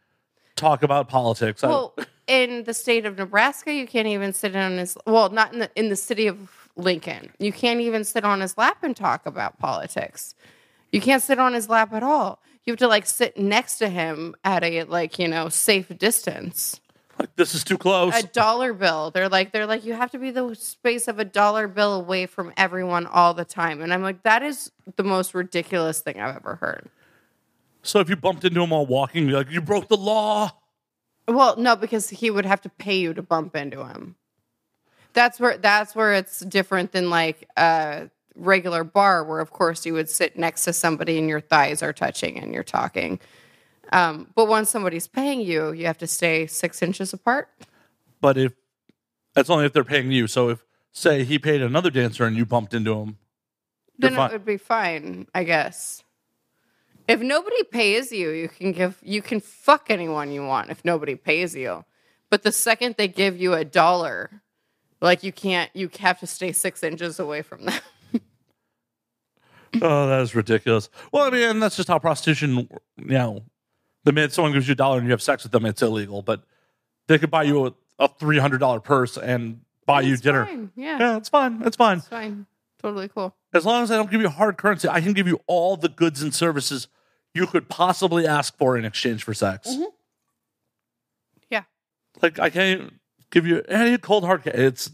talk 0.55 0.81
about 0.83 1.07
politics. 1.07 1.63
I- 1.63 1.67
well, 1.69 1.95
in 2.27 2.63
the 2.63 2.73
state 2.73 3.05
of 3.05 3.17
Nebraska, 3.17 3.73
you 3.73 3.87
can't 3.87 4.07
even 4.07 4.33
sit 4.33 4.55
on 4.55 4.77
his 4.77 4.97
well, 5.05 5.29
not 5.29 5.53
in 5.53 5.59
the 5.59 5.71
in 5.75 5.89
the 5.89 5.95
city 5.95 6.27
of 6.27 6.69
Lincoln. 6.75 7.31
You 7.39 7.51
can't 7.51 7.81
even 7.81 8.03
sit 8.03 8.23
on 8.23 8.41
his 8.41 8.57
lap 8.57 8.77
and 8.83 8.95
talk 8.95 9.25
about 9.25 9.59
politics. 9.59 10.35
You 10.91 11.01
can't 11.01 11.23
sit 11.23 11.39
on 11.39 11.53
his 11.53 11.69
lap 11.69 11.93
at 11.93 12.03
all. 12.03 12.39
You 12.65 12.73
have 12.73 12.79
to 12.79 12.87
like 12.87 13.05
sit 13.05 13.37
next 13.37 13.77
to 13.79 13.89
him 13.89 14.35
at 14.43 14.63
a 14.63 14.83
like, 14.83 15.17
you 15.19 15.27
know, 15.27 15.49
safe 15.49 15.97
distance. 15.97 16.79
like, 17.19 17.35
this 17.35 17.55
is 17.55 17.63
too 17.63 17.77
close. 17.77 18.15
a 18.15 18.27
dollar 18.27 18.73
bill. 18.73 19.11
They're 19.11 19.29
like 19.29 19.51
they're 19.51 19.65
like 19.65 19.83
you 19.83 19.93
have 19.93 20.11
to 20.11 20.19
be 20.19 20.31
the 20.31 20.53
space 20.55 21.07
of 21.07 21.19
a 21.19 21.25
dollar 21.25 21.67
bill 21.67 21.93
away 21.93 22.25
from 22.25 22.53
everyone 22.57 23.07
all 23.07 23.33
the 23.33 23.45
time. 23.45 23.81
And 23.81 23.93
I'm 23.93 24.03
like 24.03 24.23
that 24.23 24.43
is 24.43 24.71
the 24.95 25.03
most 25.03 25.33
ridiculous 25.33 26.01
thing 26.01 26.19
I've 26.19 26.35
ever 26.35 26.55
heard. 26.55 26.89
so 27.81 27.99
if 27.99 28.09
you 28.09 28.15
bumped 28.15 28.45
into 28.45 28.61
him 28.61 28.69
while 28.69 28.85
walking, 28.85 29.27
you're 29.27 29.39
like, 29.39 29.51
you 29.51 29.61
broke 29.61 29.87
the 29.87 29.97
law. 29.97 30.51
Well, 31.27 31.55
no, 31.57 31.75
because 31.75 32.09
he 32.09 32.29
would 32.29 32.45
have 32.45 32.61
to 32.61 32.69
pay 32.69 32.97
you 32.97 33.13
to 33.13 33.21
bump 33.21 33.55
into 33.55 33.85
him. 33.85 34.15
That's 35.13 35.39
where 35.39 35.57
that's 35.57 35.95
where 35.95 36.13
it's 36.13 36.39
different 36.39 36.93
than 36.93 37.09
like 37.09 37.47
a 37.57 38.09
regular 38.35 38.83
bar 38.83 39.23
where 39.23 39.39
of 39.39 39.51
course 39.51 39.85
you 39.85 39.93
would 39.93 40.09
sit 40.09 40.37
next 40.37 40.63
to 40.63 40.73
somebody 40.73 41.17
and 41.17 41.27
your 41.27 41.41
thighs 41.41 41.83
are 41.83 41.93
touching 41.93 42.39
and 42.39 42.53
you're 42.53 42.63
talking. 42.63 43.19
Um, 43.91 44.27
but 44.35 44.47
once 44.47 44.69
somebody's 44.69 45.07
paying 45.07 45.41
you, 45.41 45.73
you 45.73 45.85
have 45.85 45.97
to 45.97 46.07
stay 46.07 46.47
six 46.47 46.81
inches 46.81 47.11
apart. 47.11 47.49
But 48.21 48.37
if 48.37 48.53
that's 49.33 49.49
only 49.49 49.65
if 49.65 49.73
they're 49.73 49.83
paying 49.83 50.11
you. 50.11 50.27
So 50.27 50.49
if 50.49 50.65
say 50.91 51.23
he 51.23 51.39
paid 51.39 51.61
another 51.61 51.89
dancer 51.89 52.25
and 52.25 52.35
you 52.35 52.45
bumped 52.45 52.73
into 52.73 52.93
him, 52.99 53.17
then 53.97 54.17
it 54.17 54.31
would 54.31 54.45
be 54.45 54.57
fine, 54.57 55.27
I 55.33 55.43
guess. 55.43 56.03
If 57.11 57.19
nobody 57.19 57.63
pays 57.63 58.09
you, 58.13 58.29
you 58.29 58.47
can 58.47 58.71
give 58.71 58.97
you 59.03 59.21
can 59.21 59.41
fuck 59.41 59.87
anyone 59.89 60.31
you 60.31 60.45
want 60.45 60.69
if 60.69 60.85
nobody 60.85 61.15
pays 61.15 61.53
you. 61.53 61.83
But 62.29 62.43
the 62.43 62.53
second 62.53 62.95
they 62.97 63.09
give 63.09 63.35
you 63.35 63.53
a 63.53 63.65
dollar, 63.65 64.41
like 65.01 65.21
you 65.21 65.33
can't 65.33 65.69
you 65.73 65.89
have 65.99 66.21
to 66.21 66.27
stay 66.27 66.53
six 66.53 66.83
inches 66.83 67.19
away 67.19 67.41
from 67.41 67.65
them. 67.65 67.81
oh, 69.81 70.07
that 70.07 70.21
is 70.21 70.33
ridiculous. 70.33 70.89
Well, 71.11 71.25
I 71.25 71.31
mean, 71.31 71.59
that's 71.59 71.75
just 71.75 71.89
how 71.89 71.99
prostitution. 71.99 72.69
You 72.95 73.05
know, 73.05 73.43
the 74.05 74.13
minute 74.13 74.31
someone 74.31 74.53
gives 74.53 74.69
you 74.69 74.71
a 74.71 74.75
dollar 74.75 74.97
and 74.97 75.05
you 75.05 75.11
have 75.11 75.21
sex 75.21 75.43
with 75.43 75.51
them, 75.51 75.65
it's 75.65 75.81
illegal. 75.81 76.21
But 76.21 76.43
they 77.07 77.17
could 77.17 77.29
buy 77.29 77.43
you 77.43 77.67
a, 77.67 77.73
a 77.99 78.07
three 78.07 78.37
hundred 78.37 78.59
dollar 78.59 78.79
purse 78.79 79.17
and 79.17 79.59
buy 79.85 79.99
you 79.99 80.15
dinner. 80.15 80.45
fine. 80.45 80.71
Yeah, 80.77 80.97
Yeah, 80.97 81.17
it's 81.17 81.27
fine. 81.27 81.61
It's 81.65 81.75
fine. 81.75 81.97
it's 81.97 82.07
fine. 82.07 82.45
Totally 82.81 83.09
cool. 83.09 83.35
As 83.53 83.65
long 83.65 83.83
as 83.83 83.91
I 83.91 83.97
don't 83.97 84.09
give 84.09 84.21
you 84.21 84.29
hard 84.29 84.57
currency, 84.57 84.87
I 84.87 85.01
can 85.01 85.11
give 85.11 85.27
you 85.27 85.41
all 85.45 85.75
the 85.75 85.89
goods 85.89 86.21
and 86.21 86.33
services 86.33 86.87
you 87.33 87.47
could 87.47 87.69
possibly 87.69 88.27
ask 88.27 88.57
for 88.57 88.77
in 88.77 88.85
exchange 88.85 89.23
for 89.23 89.33
sex. 89.33 89.69
Mm-hmm. 89.69 89.83
Yeah. 91.49 91.63
Like 92.21 92.39
I 92.39 92.49
can't 92.49 92.93
give 93.29 93.45
you 93.45 93.63
any 93.67 93.97
cold 93.97 94.23
hard. 94.23 94.45
It's 94.47 94.91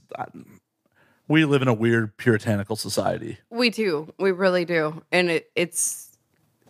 we 1.27 1.45
live 1.45 1.61
in 1.61 1.67
a 1.67 1.73
weird 1.73 2.15
puritanical 2.17 2.75
society. 2.75 3.39
We 3.49 3.69
do. 3.69 4.13
We 4.17 4.31
really 4.31 4.65
do. 4.65 5.03
And 5.11 5.29
it, 5.29 5.51
it's 5.55 6.17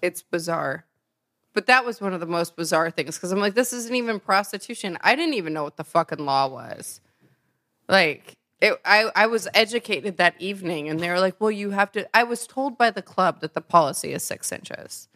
it's 0.02 0.22
bizarre. 0.22 0.86
But 1.54 1.66
that 1.66 1.86
was 1.86 2.00
one 2.00 2.14
of 2.14 2.20
the 2.20 2.28
most 2.28 2.56
bizarre 2.56 2.92
things 2.92 3.16
because 3.16 3.32
I'm 3.32 3.40
like, 3.40 3.56
this 3.56 3.74
isn't 3.74 3.96
even 3.96 4.20
prostitution. 4.20 4.98
I 5.02 5.16
didn't 5.16 5.34
even 5.34 5.54
know 5.54 5.64
what 5.64 5.78
the 5.78 5.84
fucking 5.84 6.24
law 6.24 6.48
was. 6.48 7.02
Like, 7.90 8.34
it, 8.62 8.80
I, 8.86 9.12
I 9.16 9.26
was 9.26 9.48
educated 9.56 10.18
that 10.18 10.36
evening 10.40 10.88
and 10.88 11.00
they 11.00 11.10
were 11.10 11.20
like, 11.20 11.40
well, 11.40 11.50
you 11.50 11.72
have 11.72 11.92
to. 11.94 12.08
I 12.16 12.24
was 12.24 12.46
told 12.46 12.78
by 12.78 12.92
the 12.92 13.02
club 13.02 13.42
that 13.42 13.56
the 13.56 13.62
policy 13.62 14.14
is 14.14 14.22
six 14.22 14.52
inches. 14.52 15.08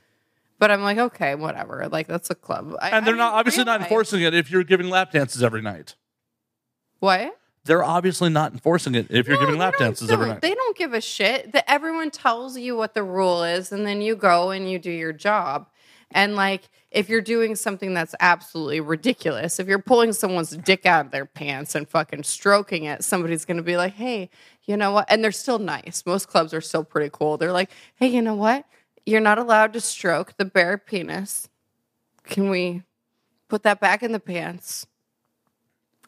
But 0.61 0.69
I'm 0.69 0.83
like, 0.83 0.99
okay, 0.99 1.33
whatever. 1.33 1.87
Like, 1.91 2.05
that's 2.05 2.29
a 2.29 2.35
club. 2.35 2.75
I, 2.79 2.91
And 2.91 3.07
they're 3.07 3.15
I 3.15 3.17
not 3.17 3.33
obviously 3.33 3.63
not 3.63 3.81
enforcing 3.81 4.21
it 4.21 4.35
if 4.35 4.51
you're 4.51 4.63
giving 4.63 4.91
lap 4.91 5.11
dances 5.11 5.41
every 5.41 5.63
night. 5.63 5.95
What? 6.99 7.35
They're 7.65 7.83
obviously 7.83 8.29
not 8.29 8.53
enforcing 8.53 8.93
it 8.93 9.07
if 9.09 9.27
you're 9.27 9.37
No, 9.37 9.41
giving 9.41 9.55
they 9.55 9.59
lap 9.59 9.73
don't- 9.79 9.87
dances 9.87 10.11
every 10.11 10.27
night. 10.27 10.41
They 10.41 10.53
don't 10.53 10.77
give 10.77 10.93
a 10.93 11.01
shit. 11.01 11.51
That 11.53 11.65
everyone 11.67 12.11
tells 12.11 12.59
you 12.59 12.75
what 12.75 12.93
the 12.93 13.01
rule 13.01 13.43
is, 13.43 13.71
and 13.71 13.87
then 13.87 14.03
you 14.03 14.15
go 14.15 14.51
and 14.51 14.69
you 14.69 14.77
do 14.77 14.91
your 14.91 15.13
job. 15.13 15.67
And 16.11 16.35
like, 16.35 16.69
if 16.91 17.09
you're 17.09 17.21
doing 17.21 17.55
something 17.55 17.95
that's 17.95 18.13
absolutely 18.19 18.81
ridiculous, 18.81 19.59
if 19.59 19.67
you're 19.67 19.79
pulling 19.81 20.13
someone's 20.13 20.51
dick 20.57 20.85
out 20.85 21.07
of 21.07 21.11
their 21.11 21.25
pants 21.25 21.73
and 21.73 21.89
fucking 21.89 22.21
stroking 22.21 22.83
it, 22.83 23.03
somebody's 23.03 23.45
gonna 23.45 23.63
be 23.63 23.77
like, 23.77 23.93
"Hey, 23.93 24.29
you 24.65 24.77
know 24.77 24.91
what?" 24.91 25.05
And 25.09 25.23
they're 25.23 25.31
still 25.31 25.57
nice. 25.57 26.03
Most 26.05 26.27
clubs 26.27 26.53
are 26.53 26.61
still 26.61 26.83
pretty 26.83 27.09
cool. 27.11 27.37
They're 27.37 27.51
like, 27.51 27.71
"Hey, 27.95 28.07
you 28.09 28.21
know 28.21 28.35
what? 28.35 28.65
You're 29.05 29.21
not 29.21 29.37
allowed 29.37 29.73
to 29.73 29.81
stroke 29.81 30.37
the 30.37 30.45
bare 30.45 30.77
penis. 30.77 31.49
Can 32.23 32.49
we 32.49 32.83
put 33.49 33.63
that 33.63 33.79
back 33.79 34.03
in 34.03 34.11
the 34.11 34.19
pants?" 34.19 34.87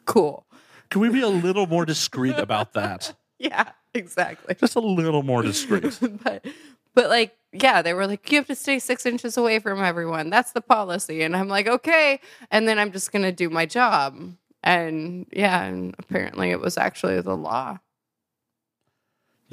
Cool. 0.04 0.46
Can 0.90 1.00
we 1.00 1.08
be 1.08 1.22
a 1.22 1.28
little 1.28 1.66
more 1.66 1.84
discreet 1.84 2.38
about 2.38 2.72
that? 2.74 3.14
Yeah, 3.36 3.72
exactly. 3.92 4.54
Just 4.54 4.76
a 4.76 4.80
little 4.80 5.22
more 5.22 5.42
discreet. 5.42 5.98
but 6.22 6.46
but 6.94 7.08
like 7.10 7.36
yeah 7.52 7.82
they 7.82 7.92
were 7.92 8.06
like 8.06 8.30
you 8.30 8.38
have 8.38 8.46
to 8.46 8.54
stay 8.54 8.78
six 8.78 9.04
inches 9.04 9.36
away 9.36 9.58
from 9.58 9.82
everyone 9.82 10.30
that's 10.30 10.52
the 10.52 10.60
policy 10.60 11.22
and 11.22 11.36
i'm 11.36 11.48
like 11.48 11.66
okay 11.66 12.20
and 12.50 12.66
then 12.66 12.78
i'm 12.78 12.92
just 12.92 13.12
gonna 13.12 13.32
do 13.32 13.50
my 13.50 13.66
job 13.66 14.16
and 14.62 15.26
yeah 15.32 15.64
and 15.64 15.94
apparently 15.98 16.50
it 16.50 16.60
was 16.60 16.78
actually 16.78 17.20
the 17.20 17.36
law 17.36 17.78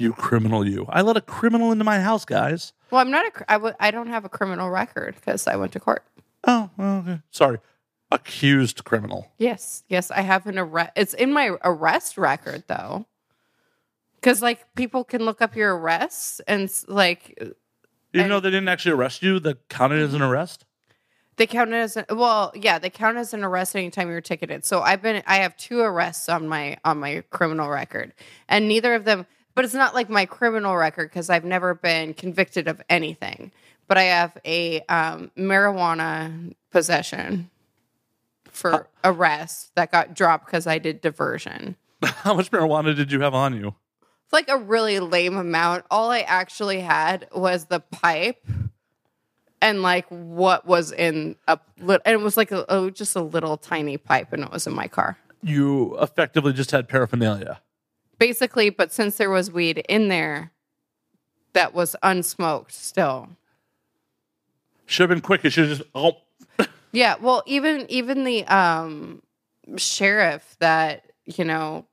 You 0.02 0.12
criminal, 0.12 0.66
you. 0.66 0.86
I 0.88 1.02
let 1.02 1.16
a 1.16 1.20
criminal 1.20 1.70
into 1.70 1.84
my 1.84 2.00
house, 2.00 2.24
guys. 2.24 2.72
well 2.90 3.00
i'm 3.00 3.10
not 3.10 3.24
a 3.26 3.30
I 3.52 3.54
w- 3.54 3.74
I 3.78 3.90
don't 3.92 4.08
have 4.08 4.24
a 4.24 4.28
criminal 4.28 4.68
record 4.68 5.14
because 5.14 5.46
i 5.46 5.54
went 5.56 5.70
to 5.72 5.80
court 5.80 6.02
Oh, 6.44 6.68
okay. 6.78 7.20
Sorry. 7.30 7.58
Accused 8.10 8.82
criminal. 8.84 9.30
yes 9.38 9.84
yes 9.88 10.10
i 10.10 10.20
have 10.20 10.46
an 10.48 10.58
arrest 10.58 10.90
it's 10.96 11.14
in 11.14 11.32
my 11.32 11.50
arrest 11.64 12.18
record 12.18 12.64
though 12.66 13.06
because 14.16 14.42
like 14.42 14.60
people 14.74 15.04
can 15.04 15.24
look 15.24 15.40
up 15.40 15.54
your 15.54 15.76
arrests 15.78 16.40
and 16.48 16.68
like 16.88 17.38
uh, 17.40 17.46
Even 18.12 18.28
though 18.30 18.40
they 18.40 18.50
didn't 18.50 18.68
actually 18.68 18.92
arrest 18.92 19.22
you, 19.22 19.38
that 19.40 19.68
counted 19.68 20.00
as 20.02 20.14
an 20.14 20.22
arrest? 20.22 20.64
They 21.36 21.46
count 21.46 21.70
it 21.70 21.76
as 21.76 21.96
an, 21.96 22.04
well, 22.10 22.52
yeah, 22.54 22.78
they 22.78 22.90
count 22.90 23.16
as 23.16 23.32
an 23.32 23.42
arrest 23.42 23.74
anytime 23.74 24.08
you're 24.10 24.20
ticketed. 24.20 24.66
So 24.66 24.82
I've 24.82 25.00
been 25.00 25.22
I 25.26 25.36
have 25.36 25.56
two 25.56 25.80
arrests 25.80 26.28
on 26.28 26.46
my 26.46 26.76
on 26.84 26.98
my 26.98 27.22
criminal 27.30 27.68
record. 27.70 28.12
And 28.48 28.68
neither 28.68 28.94
of 28.94 29.04
them 29.04 29.24
but 29.54 29.64
it's 29.64 29.74
not 29.74 29.94
like 29.94 30.08
my 30.08 30.26
criminal 30.26 30.76
record 30.76 31.10
because 31.10 31.30
I've 31.30 31.44
never 31.44 31.74
been 31.74 32.14
convicted 32.14 32.68
of 32.68 32.82
anything. 32.88 33.52
But 33.88 33.98
I 33.98 34.04
have 34.04 34.38
a 34.44 34.80
um, 34.82 35.30
marijuana 35.36 36.54
possession 36.70 37.50
for 38.50 38.88
arrest 39.04 39.72
that 39.74 39.90
got 39.90 40.14
dropped 40.14 40.46
because 40.46 40.66
I 40.66 40.78
did 40.78 41.00
diversion. 41.00 41.76
How 42.02 42.34
much 42.34 42.50
marijuana 42.50 42.94
did 42.94 43.12
you 43.12 43.20
have 43.20 43.34
on 43.34 43.56
you? 43.56 43.74
It's 44.24 44.32
like 44.32 44.48
a 44.48 44.56
really 44.56 45.00
lame 45.00 45.36
amount. 45.36 45.84
All 45.90 46.10
I 46.10 46.20
actually 46.20 46.80
had 46.80 47.28
was 47.34 47.66
the 47.66 47.80
pipe 47.80 48.42
and 49.60 49.82
like 49.82 50.06
what 50.08 50.66
was 50.66 50.92
in 50.92 51.36
a 51.46 51.58
lit- 51.78 52.02
and 52.04 52.14
it 52.14 52.22
was 52.22 52.36
like 52.36 52.50
a, 52.50 52.64
oh, 52.70 52.90
just 52.90 53.14
a 53.14 53.22
little 53.22 53.56
tiny 53.56 53.96
pipe 53.96 54.32
and 54.32 54.42
it 54.42 54.50
was 54.50 54.66
in 54.66 54.74
my 54.74 54.88
car. 54.88 55.18
You 55.42 55.98
effectively 55.98 56.52
just 56.52 56.70
had 56.70 56.88
paraphernalia. 56.88 57.60
Basically, 58.22 58.70
but 58.70 58.92
since 58.92 59.16
there 59.16 59.30
was 59.30 59.50
weed 59.50 59.78
in 59.88 60.08
there 60.08 60.52
that 61.54 61.74
was 61.74 61.96
unsmoked 62.02 62.70
still. 62.70 63.30
Should 64.86 65.10
have 65.10 65.16
been 65.16 65.20
quick. 65.20 65.44
It 65.44 65.50
should 65.50 65.68
have 65.68 65.78
just, 65.78 65.90
oh, 65.94 66.18
Yeah, 66.92 67.16
well, 67.20 67.42
even 67.46 67.86
even 67.88 68.24
the 68.24 68.44
um 68.46 69.22
sheriff 69.76 70.56
that, 70.60 71.10
you 71.24 71.44
know, 71.44 71.86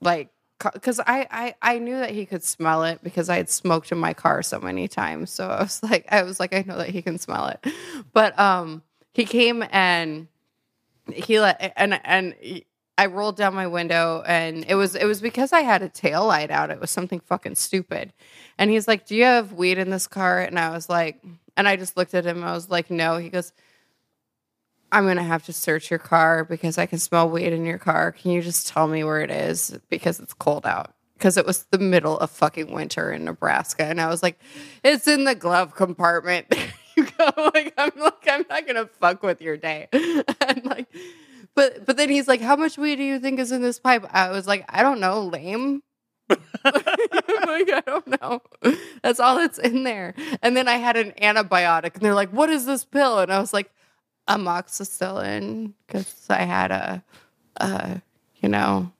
like 0.00 0.30
because 0.72 0.98
I, 0.98 1.26
I 1.30 1.54
I 1.62 1.78
knew 1.78 1.98
that 1.98 2.10
he 2.10 2.26
could 2.26 2.42
smell 2.42 2.84
it 2.84 3.00
because 3.02 3.28
I 3.28 3.36
had 3.36 3.50
smoked 3.50 3.92
in 3.92 3.98
my 3.98 4.14
car 4.14 4.42
so 4.42 4.58
many 4.58 4.88
times. 4.88 5.30
So 5.30 5.46
I 5.48 5.62
was 5.62 5.82
like, 5.88 6.06
I 6.10 6.22
was 6.24 6.40
like, 6.40 6.54
I 6.54 6.64
know 6.66 6.78
that 6.78 6.88
he 6.88 7.00
can 7.02 7.18
smell 7.18 7.46
it. 7.46 7.64
But 8.12 8.38
um, 8.38 8.82
he 9.12 9.24
came 9.24 9.64
and 9.70 10.26
he 11.12 11.38
let 11.38 11.74
and 11.76 12.00
and 12.04 12.34
he- 12.40 12.66
I 12.96 13.06
rolled 13.06 13.36
down 13.36 13.54
my 13.54 13.66
window 13.66 14.22
and 14.26 14.64
it 14.68 14.76
was 14.76 14.94
it 14.94 15.04
was 15.04 15.20
because 15.20 15.52
I 15.52 15.60
had 15.60 15.82
a 15.82 15.88
tail 15.88 16.26
light 16.26 16.50
out. 16.50 16.70
It 16.70 16.80
was 16.80 16.90
something 16.90 17.20
fucking 17.20 17.56
stupid. 17.56 18.12
And 18.56 18.70
he's 18.70 18.86
like, 18.86 19.06
"Do 19.06 19.16
you 19.16 19.24
have 19.24 19.52
weed 19.52 19.78
in 19.78 19.90
this 19.90 20.06
car?" 20.06 20.40
And 20.40 20.58
I 20.58 20.70
was 20.70 20.88
like, 20.88 21.20
and 21.56 21.66
I 21.66 21.76
just 21.76 21.96
looked 21.96 22.14
at 22.14 22.24
him. 22.24 22.44
I 22.44 22.52
was 22.52 22.70
like, 22.70 22.90
"No." 22.90 23.16
He 23.16 23.30
goes, 23.30 23.52
I'm 24.94 25.08
gonna 25.08 25.24
have 25.24 25.44
to 25.46 25.52
search 25.52 25.90
your 25.90 25.98
car 25.98 26.44
because 26.44 26.78
I 26.78 26.86
can 26.86 27.00
smell 27.00 27.28
weed 27.28 27.52
in 27.52 27.64
your 27.64 27.78
car. 27.78 28.12
Can 28.12 28.30
you 28.30 28.40
just 28.40 28.68
tell 28.68 28.86
me 28.86 29.02
where 29.02 29.22
it 29.22 29.30
is 29.30 29.76
because 29.90 30.20
it's 30.20 30.34
cold 30.34 30.64
out? 30.64 30.94
Because 31.14 31.36
it 31.36 31.44
was 31.44 31.64
the 31.72 31.78
middle 31.78 32.16
of 32.16 32.30
fucking 32.30 32.72
winter 32.72 33.10
in 33.12 33.24
Nebraska, 33.24 33.84
and 33.84 34.00
I 34.00 34.06
was 34.06 34.22
like, 34.22 34.38
"It's 34.84 35.08
in 35.08 35.24
the 35.24 35.34
glove 35.34 35.74
compartment." 35.74 36.46
you 36.96 37.06
go 37.18 37.32
like, 37.54 37.74
"I'm 37.76 37.90
like, 37.96 38.28
I'm 38.28 38.46
not 38.48 38.68
gonna 38.68 38.86
fuck 38.86 39.24
with 39.24 39.42
your 39.42 39.56
day." 39.56 39.88
and 39.92 40.64
like, 40.64 40.86
but 41.54 41.86
but 41.86 41.96
then 41.96 42.08
he's 42.08 42.28
like, 42.28 42.40
"How 42.40 42.56
much 42.56 42.78
weed 42.78 42.96
do 42.96 43.02
you 43.02 43.18
think 43.18 43.38
is 43.38 43.52
in 43.52 43.62
this 43.62 43.78
pipe?" 43.78 44.04
I 44.10 44.30
was 44.30 44.46
like, 44.46 44.64
"I 44.68 44.82
don't 44.82 45.00
know, 45.00 45.22
lame." 45.22 45.82
I'm 46.30 46.38
like, 46.64 47.70
I 47.70 47.82
don't 47.86 48.20
know. 48.22 48.40
That's 49.02 49.20
all 49.20 49.36
that's 49.36 49.58
in 49.58 49.84
there. 49.84 50.14
And 50.42 50.56
then 50.56 50.68
I 50.68 50.76
had 50.76 50.96
an 50.96 51.12
antibiotic, 51.20 51.94
and 51.94 52.02
they're 52.02 52.14
like, 52.14 52.30
"What 52.30 52.50
is 52.50 52.66
this 52.66 52.84
pill?" 52.84 53.18
And 53.18 53.32
I 53.32 53.38
was 53.38 53.52
like, 53.52 53.70
amoxicillin 54.28 55.72
because 55.86 56.26
I 56.30 56.42
had 56.42 56.70
a, 56.70 57.04
a, 57.56 58.02
you 58.36 58.48
know, 58.48 58.92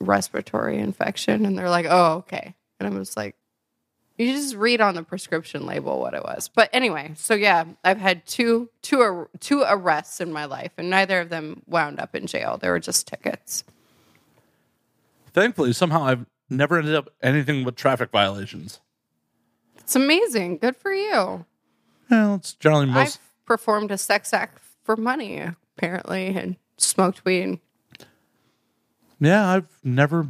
respiratory 0.00 0.78
infection. 0.78 1.44
And 1.44 1.56
they're 1.56 1.70
like, 1.70 1.86
oh, 1.88 2.16
okay. 2.18 2.54
And 2.80 2.92
I 2.92 2.98
was 2.98 3.16
like, 3.16 3.36
you 4.22 4.32
just 4.32 4.54
read 4.54 4.80
on 4.80 4.94
the 4.94 5.02
prescription 5.02 5.66
label 5.66 6.00
what 6.00 6.14
it 6.14 6.22
was. 6.22 6.48
But 6.48 6.70
anyway, 6.72 7.12
so 7.16 7.34
yeah, 7.34 7.64
I've 7.84 7.98
had 7.98 8.26
two, 8.26 8.70
two, 8.82 9.28
two 9.40 9.64
arrests 9.66 10.20
in 10.20 10.32
my 10.32 10.44
life, 10.44 10.72
and 10.76 10.90
neither 10.90 11.20
of 11.20 11.28
them 11.28 11.62
wound 11.66 11.98
up 12.00 12.14
in 12.14 12.26
jail. 12.26 12.58
They 12.58 12.68
were 12.68 12.80
just 12.80 13.06
tickets. 13.06 13.64
Thankfully, 15.32 15.72
somehow 15.72 16.04
I've 16.04 16.26
never 16.50 16.78
ended 16.78 16.94
up 16.94 17.10
anything 17.22 17.64
but 17.64 17.76
traffic 17.76 18.10
violations. 18.10 18.80
It's 19.78 19.96
amazing. 19.96 20.58
Good 20.58 20.76
for 20.76 20.92
you. 20.92 21.46
Well, 22.10 22.34
it's 22.34 22.52
generally 22.54 22.86
most. 22.86 23.16
I've 23.16 23.46
performed 23.46 23.90
a 23.90 23.98
sex 23.98 24.32
act 24.32 24.60
for 24.84 24.96
money, 24.96 25.42
apparently, 25.76 26.28
and 26.28 26.56
smoked 26.76 27.24
weed. 27.24 27.58
Yeah, 29.18 29.48
I've 29.48 29.78
never 29.82 30.28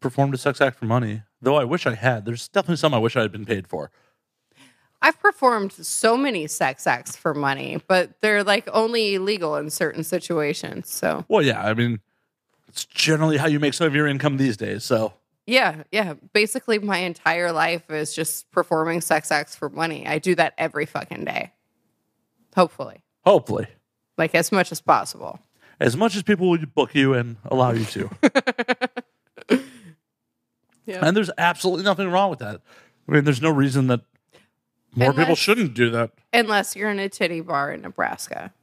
performed 0.00 0.34
a 0.34 0.38
sex 0.38 0.60
act 0.60 0.78
for 0.78 0.84
money, 0.86 1.22
though 1.40 1.56
I 1.56 1.64
wish 1.64 1.86
I 1.86 1.94
had. 1.94 2.24
There's 2.24 2.48
definitely 2.48 2.76
some 2.76 2.94
I 2.94 2.98
wish 2.98 3.16
I 3.16 3.22
had 3.22 3.32
been 3.32 3.44
paid 3.46 3.66
for. 3.66 3.90
I've 5.00 5.20
performed 5.20 5.72
so 5.72 6.16
many 6.16 6.48
sex 6.48 6.86
acts 6.86 7.14
for 7.14 7.32
money, 7.32 7.80
but 7.86 8.20
they're 8.20 8.42
like 8.42 8.68
only 8.72 9.14
illegal 9.14 9.54
in 9.56 9.70
certain 9.70 10.02
situations. 10.02 10.90
So, 10.90 11.24
Well, 11.28 11.42
yeah, 11.42 11.62
I 11.64 11.72
mean, 11.74 12.00
it's 12.66 12.84
generally 12.84 13.36
how 13.36 13.46
you 13.46 13.60
make 13.60 13.74
some 13.74 13.86
of 13.86 13.94
your 13.94 14.08
income 14.08 14.38
these 14.38 14.56
days. 14.56 14.82
So, 14.84 15.12
yeah, 15.46 15.84
yeah. 15.92 16.14
Basically, 16.32 16.78
my 16.80 16.98
entire 16.98 17.52
life 17.52 17.88
is 17.90 18.12
just 18.12 18.50
performing 18.50 19.00
sex 19.00 19.30
acts 19.30 19.54
for 19.54 19.68
money. 19.70 20.04
I 20.06 20.18
do 20.18 20.34
that 20.34 20.52
every 20.58 20.84
fucking 20.84 21.24
day. 21.24 21.52
Hopefully, 22.56 23.02
hopefully, 23.24 23.68
like 24.16 24.34
as 24.34 24.50
much 24.50 24.72
as 24.72 24.80
possible. 24.80 25.38
as 25.78 25.96
much 25.96 26.16
as 26.16 26.24
people 26.24 26.50
would 26.50 26.74
book 26.74 26.92
you 26.94 27.14
and 27.14 27.36
allow 27.44 27.70
you 27.70 27.84
to. 27.84 28.10
Yeah. 30.88 31.06
And 31.06 31.14
there's 31.14 31.30
absolutely 31.36 31.84
nothing 31.84 32.10
wrong 32.10 32.30
with 32.30 32.38
that. 32.38 32.62
I 33.06 33.12
mean, 33.12 33.24
there's 33.24 33.42
no 33.42 33.50
reason 33.50 33.88
that 33.88 34.00
more 34.94 35.12
people 35.12 35.34
shouldn't 35.34 35.74
do 35.74 35.90
that. 35.90 36.12
Unless 36.32 36.76
you're 36.76 36.90
in 36.90 36.98
a 36.98 37.10
titty 37.10 37.42
bar 37.42 37.70
in 37.70 37.82
Nebraska. 37.82 38.54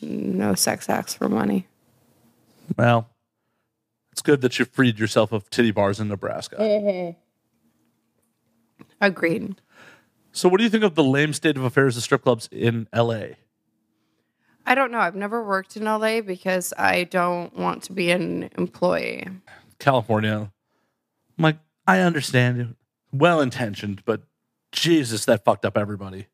No 0.00 0.54
sex 0.54 0.88
acts 0.88 1.14
for 1.14 1.28
money. 1.28 1.66
Well, 2.76 3.08
it's 4.12 4.22
good 4.22 4.40
that 4.42 4.56
you 4.60 4.66
freed 4.66 5.00
yourself 5.00 5.32
of 5.32 5.50
titty 5.50 5.72
bars 5.72 5.98
in 5.98 6.06
Nebraska. 6.06 7.16
Agreed. 9.00 9.60
So, 10.30 10.48
what 10.48 10.58
do 10.58 10.64
you 10.64 10.70
think 10.70 10.84
of 10.84 10.94
the 10.94 11.02
lame 11.02 11.32
state 11.32 11.56
of 11.56 11.64
affairs 11.64 11.96
of 11.96 12.04
strip 12.04 12.22
clubs 12.22 12.48
in 12.52 12.86
LA? 12.94 13.22
I 14.64 14.76
don't 14.76 14.92
know. 14.92 14.98
I've 14.98 15.16
never 15.16 15.42
worked 15.42 15.76
in 15.76 15.84
LA 15.86 16.20
because 16.20 16.72
I 16.78 17.02
don't 17.04 17.56
want 17.56 17.82
to 17.84 17.92
be 17.92 18.12
an 18.12 18.50
employee. 18.56 19.26
California. 19.80 20.52
I'm 21.38 21.42
like, 21.44 21.58
I 21.86 22.00
understand 22.00 22.60
it. 22.60 22.68
Well 23.12 23.40
intentioned, 23.40 24.02
but 24.04 24.22
Jesus, 24.72 25.24
that 25.26 25.44
fucked 25.44 25.64
up 25.64 25.78
everybody. 25.78 26.26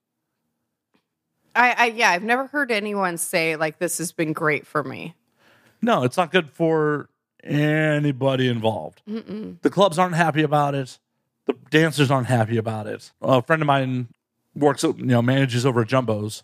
I, 1.55 1.75
I 1.79 1.85
yeah, 1.87 2.11
I've 2.11 2.25
never 2.25 2.47
heard 2.49 2.73
anyone 2.73 3.17
say 3.17 3.55
like 3.57 3.79
this 3.79 3.99
has 3.99 4.11
been 4.11 4.33
great 4.33 4.67
for 4.67 4.83
me. 4.83 5.15
No, 5.81 6.03
it's 6.03 6.17
not 6.17 6.33
good 6.33 6.51
for 6.51 7.09
anybody 7.45 8.49
involved. 8.49 9.03
The 9.63 9.71
clubs 9.71 9.99
aren't 9.99 10.17
happy 10.17 10.43
about 10.43 10.75
it. 10.75 10.99
The 11.47 11.55
dancers 11.71 12.11
aren't 12.11 12.27
happy 12.27 12.57
about 12.57 12.87
it. 12.87 13.13
A 13.21 13.43
friend 13.43 13.63
of 13.63 13.67
mine 13.67 14.09
works, 14.57 14.83
you 14.83 14.95
know, 14.99 15.23
manages 15.23 15.67
over 15.67 15.83
at 15.83 15.89
Jumbo's, 15.89 16.43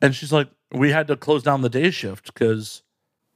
and 0.00 0.14
she's 0.16 0.32
like, 0.32 0.48
"We 0.72 0.90
had 0.90 1.06
to 1.08 1.16
close 1.16 1.42
down 1.42 1.60
the 1.60 1.68
day 1.68 1.90
shift 1.90 2.32
because 2.32 2.82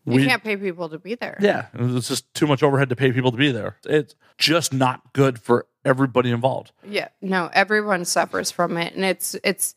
You 0.06 0.16
we 0.16 0.26
can't 0.26 0.42
pay 0.42 0.56
people 0.56 0.88
to 0.90 0.98
be 0.98 1.14
there. 1.14 1.38
yeah, 1.40 1.66
it's 1.74 2.08
just 2.08 2.32
too 2.34 2.46
much 2.46 2.62
overhead 2.62 2.90
to 2.90 2.96
pay 2.96 3.12
people 3.12 3.30
to 3.30 3.38
be 3.38 3.50
there. 3.50 3.76
It's 3.84 4.14
just 4.36 4.72
not 4.72 5.12
good 5.12 5.40
for 5.40 5.66
everybody 5.84 6.30
involved." 6.30 6.72
Yeah, 6.86 7.08
no, 7.22 7.50
everyone 7.52 8.04
suffers 8.04 8.50
from 8.50 8.76
it, 8.76 8.94
and 8.94 9.04
it's 9.04 9.34
it's. 9.42 9.74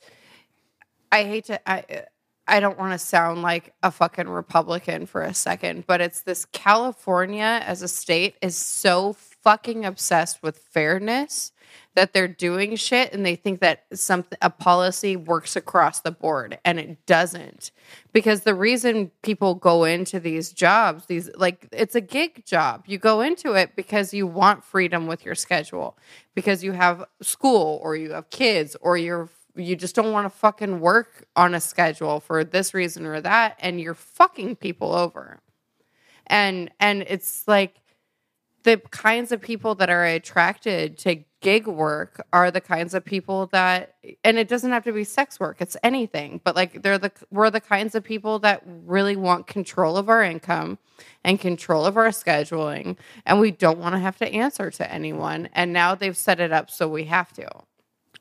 I 1.11 1.23
hate 1.23 1.45
to. 1.45 1.69
I 1.69 2.05
I 2.47 2.59
don't 2.59 2.78
want 2.80 2.93
to 2.93 2.97
sound 2.97 3.41
like 3.41 3.73
a 3.84 3.91
fucking 3.91 4.30
Republican 4.30 5.05
for 5.05 5.21
a 5.21 5.34
second, 5.34 5.86
but 5.86 5.99
it's 5.99 6.21
this 6.21 6.45
California 6.45 7.61
as 7.63 7.82
a 7.82 7.88
state 7.88 8.36
is 8.41 8.55
so 8.55 9.13
fucking 9.13 9.86
obsessed 9.86 10.41
with 10.41 10.57
fairness 10.57 11.51
that 11.98 12.14
they're 12.14 12.28
doing 12.28 12.76
shit 12.76 13.12
and 13.12 13.26
they 13.26 13.36
think 13.36 13.60
that 13.60 13.86
something 13.91 14.38
a 14.43 14.52
policy 14.52 15.16
works 15.16 15.56
across 15.56 16.02
the 16.02 16.12
board 16.12 16.60
and 16.64 16.80
it 16.80 17.04
doesn't. 17.08 17.72
Because 18.14 18.41
the 18.41 18.54
reason 18.54 19.10
people 19.24 19.56
go 19.56 19.84
into 19.84 20.20
these 20.20 20.54
jobs 20.54 21.08
these 21.08 21.28
like 21.36 21.68
it's 21.72 21.95
a 21.95 22.02
gig 22.02 22.45
job. 22.45 22.84
You 22.86 23.00
go 23.00 23.22
into 23.22 23.54
it 23.54 23.76
because 23.76 24.14
you 24.14 24.28
want 24.28 24.64
freedom 24.64 25.08
with 25.08 25.26
your 25.26 25.34
schedule 25.34 25.98
because 26.36 26.64
you 26.64 26.74
have 26.74 27.04
school 27.24 27.80
or 27.82 27.95
you 27.95 28.12
have 28.12 28.30
kids 28.30 28.78
or 28.80 28.95
you're 28.95 29.28
you 29.56 29.76
just 29.76 29.95
don't 29.95 30.12
want 30.12 30.32
to 30.32 30.38
fucking 30.38 30.80
work 30.80 31.26
on 31.36 31.56
a 31.56 31.60
schedule 31.60 32.20
for 32.20 32.43
this 32.43 32.76
reason 32.76 33.08
or 33.08 33.20
that 33.22 33.58
and 33.60 33.82
you're 33.82 33.95
fucking 33.95 34.58
people 34.58 34.93
over. 34.93 35.39
And 36.28 36.70
and 36.80 37.02
it's 37.08 37.48
like 37.48 37.82
the 38.62 38.78
kinds 38.91 39.32
of 39.32 39.41
people 39.41 39.74
that 39.76 39.89
are 39.89 40.06
attracted 40.06 40.98
to 41.00 41.24
gig 41.42 41.68
work 41.68 42.26
are 42.34 42.50
the 42.50 42.62
kinds 42.62 42.94
of 42.94 43.06
people 43.06 43.46
that 43.48 43.96
and 44.24 44.40
it 44.40 44.48
doesn't 44.48 44.72
have 44.72 44.84
to 44.84 44.92
be 44.92 45.04
sex 45.04 45.40
work 45.40 45.58
it's 45.60 45.78
anything 45.84 46.42
but 46.44 46.56
like 46.56 46.82
they're 46.82 46.98
the 46.98 47.12
we're 47.30 47.52
the 47.52 47.62
kinds 47.62 47.94
of 47.94 48.04
people 48.04 48.40
that 48.40 48.64
really 48.66 49.16
want 49.16 49.46
control 49.46 49.98
of 49.98 50.10
our 50.10 50.24
income 50.24 50.80
and 51.24 51.40
control 51.40 51.86
of 51.86 51.96
our 51.96 52.08
scheduling 52.08 52.98
and 53.26 53.40
we 53.40 53.52
don't 53.52 53.78
want 53.78 53.94
to 53.94 54.00
have 54.00 54.18
to 54.18 54.28
answer 54.34 54.72
to 54.72 54.92
anyone 54.92 55.48
and 55.54 55.72
now 55.72 55.94
they've 55.94 56.18
set 56.18 56.40
it 56.40 56.52
up 56.52 56.72
so 56.72 56.88
we 56.88 57.06
have 57.06 57.32
to. 57.34 57.48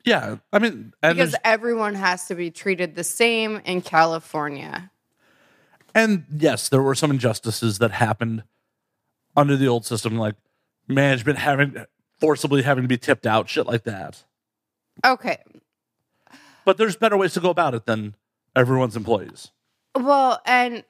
Yeah, 0.07 0.37
I 0.53 0.59
mean, 0.59 0.93
because 1.01 1.35
everyone 1.43 1.95
has 1.95 2.27
to 2.27 2.35
be 2.35 2.49
treated 2.49 2.95
the 2.95 3.03
same 3.03 3.61
in 3.65 3.81
California. 3.81 4.89
And 5.93 6.23
yes, 6.33 6.69
there 6.69 6.81
were 6.81 6.95
some 6.95 7.11
injustices 7.11 7.79
that 7.79 7.91
happened 7.91 8.43
under 9.35 9.57
the 9.57 9.67
old 9.67 9.85
system, 9.85 10.17
like 10.17 10.35
management 10.87 11.39
having 11.39 11.85
forcibly 12.19 12.63
having 12.63 12.83
to 12.83 12.87
be 12.87 12.97
tipped 12.97 13.25
out, 13.27 13.49
shit 13.49 13.65
like 13.67 13.83
that. 13.83 14.23
okay 15.05 15.37
But 16.65 16.77
there's 16.77 16.95
better 16.95 17.17
ways 17.17 17.33
to 17.33 17.39
go 17.39 17.49
about 17.49 17.73
it 17.73 17.85
than 17.85 18.15
everyone's 18.55 18.95
employees. 18.95 19.51
Well, 19.95 20.39
and 20.45 20.83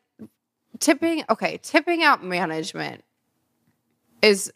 tipping, 0.79 1.23
okay, 1.29 1.59
tipping 1.61 2.03
out 2.03 2.23
management 2.23 3.03
is 4.21 4.51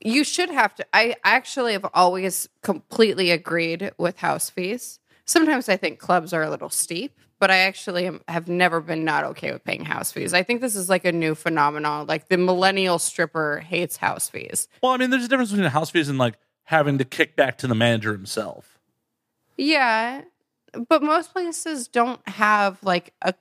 you 0.00 0.24
should 0.24 0.50
have 0.50 0.74
to. 0.76 0.86
I 0.92 1.16
actually 1.24 1.72
have 1.72 1.86
always 1.94 2.48
completely 2.62 3.30
agreed 3.30 3.92
with 3.98 4.18
house 4.18 4.50
fees. 4.50 4.98
Sometimes 5.24 5.68
I 5.68 5.76
think 5.76 5.98
clubs 5.98 6.32
are 6.32 6.42
a 6.42 6.50
little 6.50 6.70
steep, 6.70 7.18
but 7.40 7.50
I 7.50 7.56
actually 7.60 8.06
am, 8.06 8.20
have 8.28 8.48
never 8.48 8.80
been 8.80 9.04
not 9.04 9.24
okay 9.24 9.50
with 9.50 9.64
paying 9.64 9.84
house 9.84 10.12
fees. 10.12 10.34
I 10.34 10.42
think 10.42 10.60
this 10.60 10.76
is 10.76 10.88
like 10.88 11.04
a 11.04 11.10
new 11.10 11.34
phenomenon. 11.34 12.06
Like 12.06 12.28
the 12.28 12.36
millennial 12.36 12.98
stripper 12.98 13.60
hates 13.60 13.96
house 13.96 14.28
fees. 14.28 14.68
Well, 14.82 14.92
I 14.92 14.98
mean, 14.98 15.10
there's 15.10 15.24
a 15.24 15.28
difference 15.28 15.50
between 15.50 15.68
house 15.70 15.90
fees 15.90 16.08
and 16.08 16.18
like 16.18 16.38
having 16.64 16.98
to 16.98 17.04
kick 17.04 17.34
back 17.34 17.58
to 17.58 17.66
the 17.66 17.74
manager 17.74 18.12
himself. 18.12 18.78
Yeah, 19.56 20.22
but 20.88 21.02
most 21.02 21.32
places 21.32 21.88
don't 21.88 22.20
have 22.28 22.78
like 22.82 23.14
a 23.22 23.34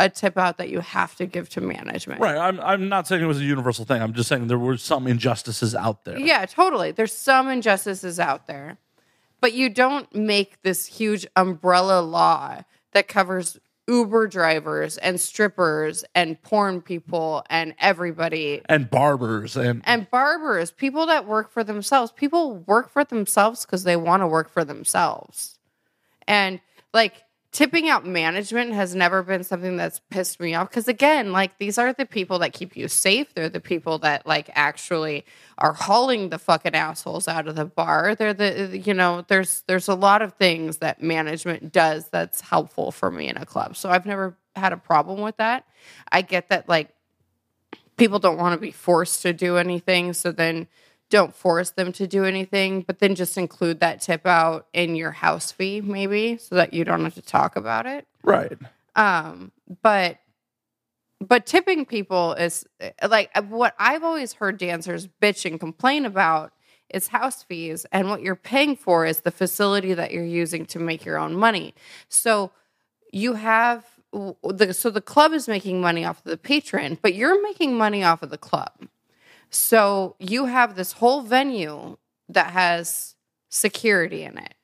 a 0.00 0.08
tip 0.08 0.38
out 0.38 0.58
that 0.58 0.68
you 0.68 0.78
have 0.80 1.16
to 1.16 1.26
give 1.26 1.48
to 1.50 1.60
management. 1.60 2.20
Right. 2.20 2.36
I'm 2.36 2.60
I'm 2.60 2.88
not 2.88 3.06
saying 3.06 3.22
it 3.22 3.26
was 3.26 3.40
a 3.40 3.44
universal 3.44 3.84
thing. 3.84 4.02
I'm 4.02 4.12
just 4.12 4.28
saying 4.28 4.46
there 4.48 4.58
were 4.58 4.76
some 4.76 5.06
injustices 5.06 5.74
out 5.74 6.04
there. 6.04 6.18
Yeah, 6.18 6.44
totally. 6.46 6.92
There's 6.92 7.12
some 7.12 7.48
injustices 7.48 8.20
out 8.20 8.46
there, 8.46 8.78
but 9.40 9.52
you 9.52 9.68
don't 9.68 10.12
make 10.14 10.62
this 10.62 10.86
huge 10.86 11.26
umbrella 11.36 12.00
law 12.00 12.62
that 12.98 13.06
covers 13.06 13.60
Uber 13.86 14.26
drivers 14.26 14.98
and 14.98 15.20
strippers 15.20 16.04
and 16.16 16.40
porn 16.42 16.82
people 16.82 17.44
and 17.48 17.76
everybody 17.78 18.60
And 18.68 18.90
barbers 18.90 19.56
and 19.56 19.82
and 19.84 20.10
barbers, 20.10 20.72
people 20.72 21.06
that 21.06 21.24
work 21.24 21.52
for 21.52 21.62
themselves. 21.62 22.10
People 22.10 22.56
work 22.66 22.90
for 22.90 23.04
themselves 23.04 23.64
because 23.64 23.84
they 23.84 23.94
want 23.94 24.22
to 24.22 24.26
work 24.26 24.50
for 24.50 24.64
themselves. 24.64 25.60
And 26.26 26.60
like 26.92 27.22
tipping 27.50 27.88
out 27.88 28.04
management 28.04 28.72
has 28.72 28.94
never 28.94 29.22
been 29.22 29.42
something 29.42 29.76
that's 29.76 30.00
pissed 30.10 30.38
me 30.38 30.54
off 30.54 30.68
because 30.68 30.88
again, 30.88 31.32
like 31.32 31.56
these 31.58 31.78
are 31.78 31.92
the 31.92 32.04
people 32.04 32.40
that 32.40 32.52
keep 32.52 32.76
you 32.76 32.88
safe. 32.88 33.34
They're 33.34 33.48
the 33.48 33.60
people 33.60 33.98
that 34.00 34.26
like 34.26 34.50
actually 34.54 35.24
are 35.56 35.72
hauling 35.72 36.28
the 36.28 36.38
fucking 36.38 36.74
assholes 36.74 37.26
out 37.26 37.48
of 37.48 37.56
the 37.56 37.64
bar. 37.64 38.14
They're 38.14 38.34
the 38.34 38.78
you 38.78 38.94
know, 38.94 39.24
there's 39.28 39.62
there's 39.66 39.88
a 39.88 39.94
lot 39.94 40.22
of 40.22 40.34
things 40.34 40.78
that 40.78 41.02
management 41.02 41.72
does 41.72 42.08
that's 42.10 42.40
helpful 42.40 42.92
for 42.92 43.10
me 43.10 43.28
in 43.28 43.36
a 43.36 43.46
club. 43.46 43.76
So 43.76 43.88
I've 43.88 44.06
never 44.06 44.36
had 44.54 44.72
a 44.72 44.78
problem 44.78 45.20
with 45.20 45.38
that. 45.38 45.64
I 46.12 46.22
get 46.22 46.48
that 46.50 46.68
like 46.68 46.90
people 47.96 48.18
don't 48.18 48.38
want 48.38 48.54
to 48.54 48.60
be 48.60 48.70
forced 48.70 49.22
to 49.22 49.32
do 49.32 49.56
anything 49.56 50.12
so 50.12 50.32
then 50.32 50.68
don't 51.10 51.34
force 51.34 51.70
them 51.70 51.92
to 51.92 52.06
do 52.06 52.24
anything 52.24 52.82
but 52.82 52.98
then 52.98 53.14
just 53.14 53.36
include 53.38 53.80
that 53.80 54.00
tip 54.00 54.26
out 54.26 54.66
in 54.72 54.94
your 54.94 55.10
house 55.10 55.50
fee 55.52 55.80
maybe 55.80 56.36
so 56.36 56.54
that 56.54 56.74
you 56.74 56.84
don't 56.84 57.04
have 57.04 57.14
to 57.14 57.22
talk 57.22 57.56
about 57.56 57.86
it. 57.86 58.06
Right. 58.22 58.58
um 58.96 59.52
but 59.82 60.18
but 61.20 61.46
tipping 61.46 61.84
people 61.84 62.34
is 62.34 62.66
like 63.08 63.30
what 63.48 63.74
i've 63.78 64.04
always 64.04 64.34
heard 64.34 64.58
dancers 64.58 65.08
bitch 65.20 65.44
and 65.44 65.58
complain 65.58 66.04
about 66.04 66.52
is 66.90 67.08
house 67.08 67.42
fees 67.42 67.86
and 67.92 68.08
what 68.08 68.22
you're 68.22 68.36
paying 68.36 68.76
for 68.76 69.04
is 69.04 69.20
the 69.20 69.30
facility 69.30 69.94
that 69.94 70.10
you're 70.10 70.24
using 70.24 70.64
to 70.66 70.78
make 70.78 71.04
your 71.04 71.18
own 71.18 71.34
money. 71.34 71.74
So 72.08 72.50
you 73.12 73.34
have 73.34 73.84
the 74.12 74.72
so 74.72 74.90
the 74.90 75.02
club 75.02 75.32
is 75.32 75.48
making 75.48 75.80
money 75.82 76.02
off 76.04 76.18
of 76.18 76.24
the 76.24 76.38
patron 76.38 76.98
but 77.02 77.14
you're 77.14 77.42
making 77.42 77.76
money 77.76 78.02
off 78.02 78.22
of 78.22 78.30
the 78.30 78.38
club 78.38 78.72
so 79.50 80.14
you 80.18 80.46
have 80.46 80.76
this 80.76 80.92
whole 80.92 81.22
venue 81.22 81.96
that 82.28 82.50
has 82.50 83.14
security 83.48 84.24
in 84.24 84.38
it 84.38 84.54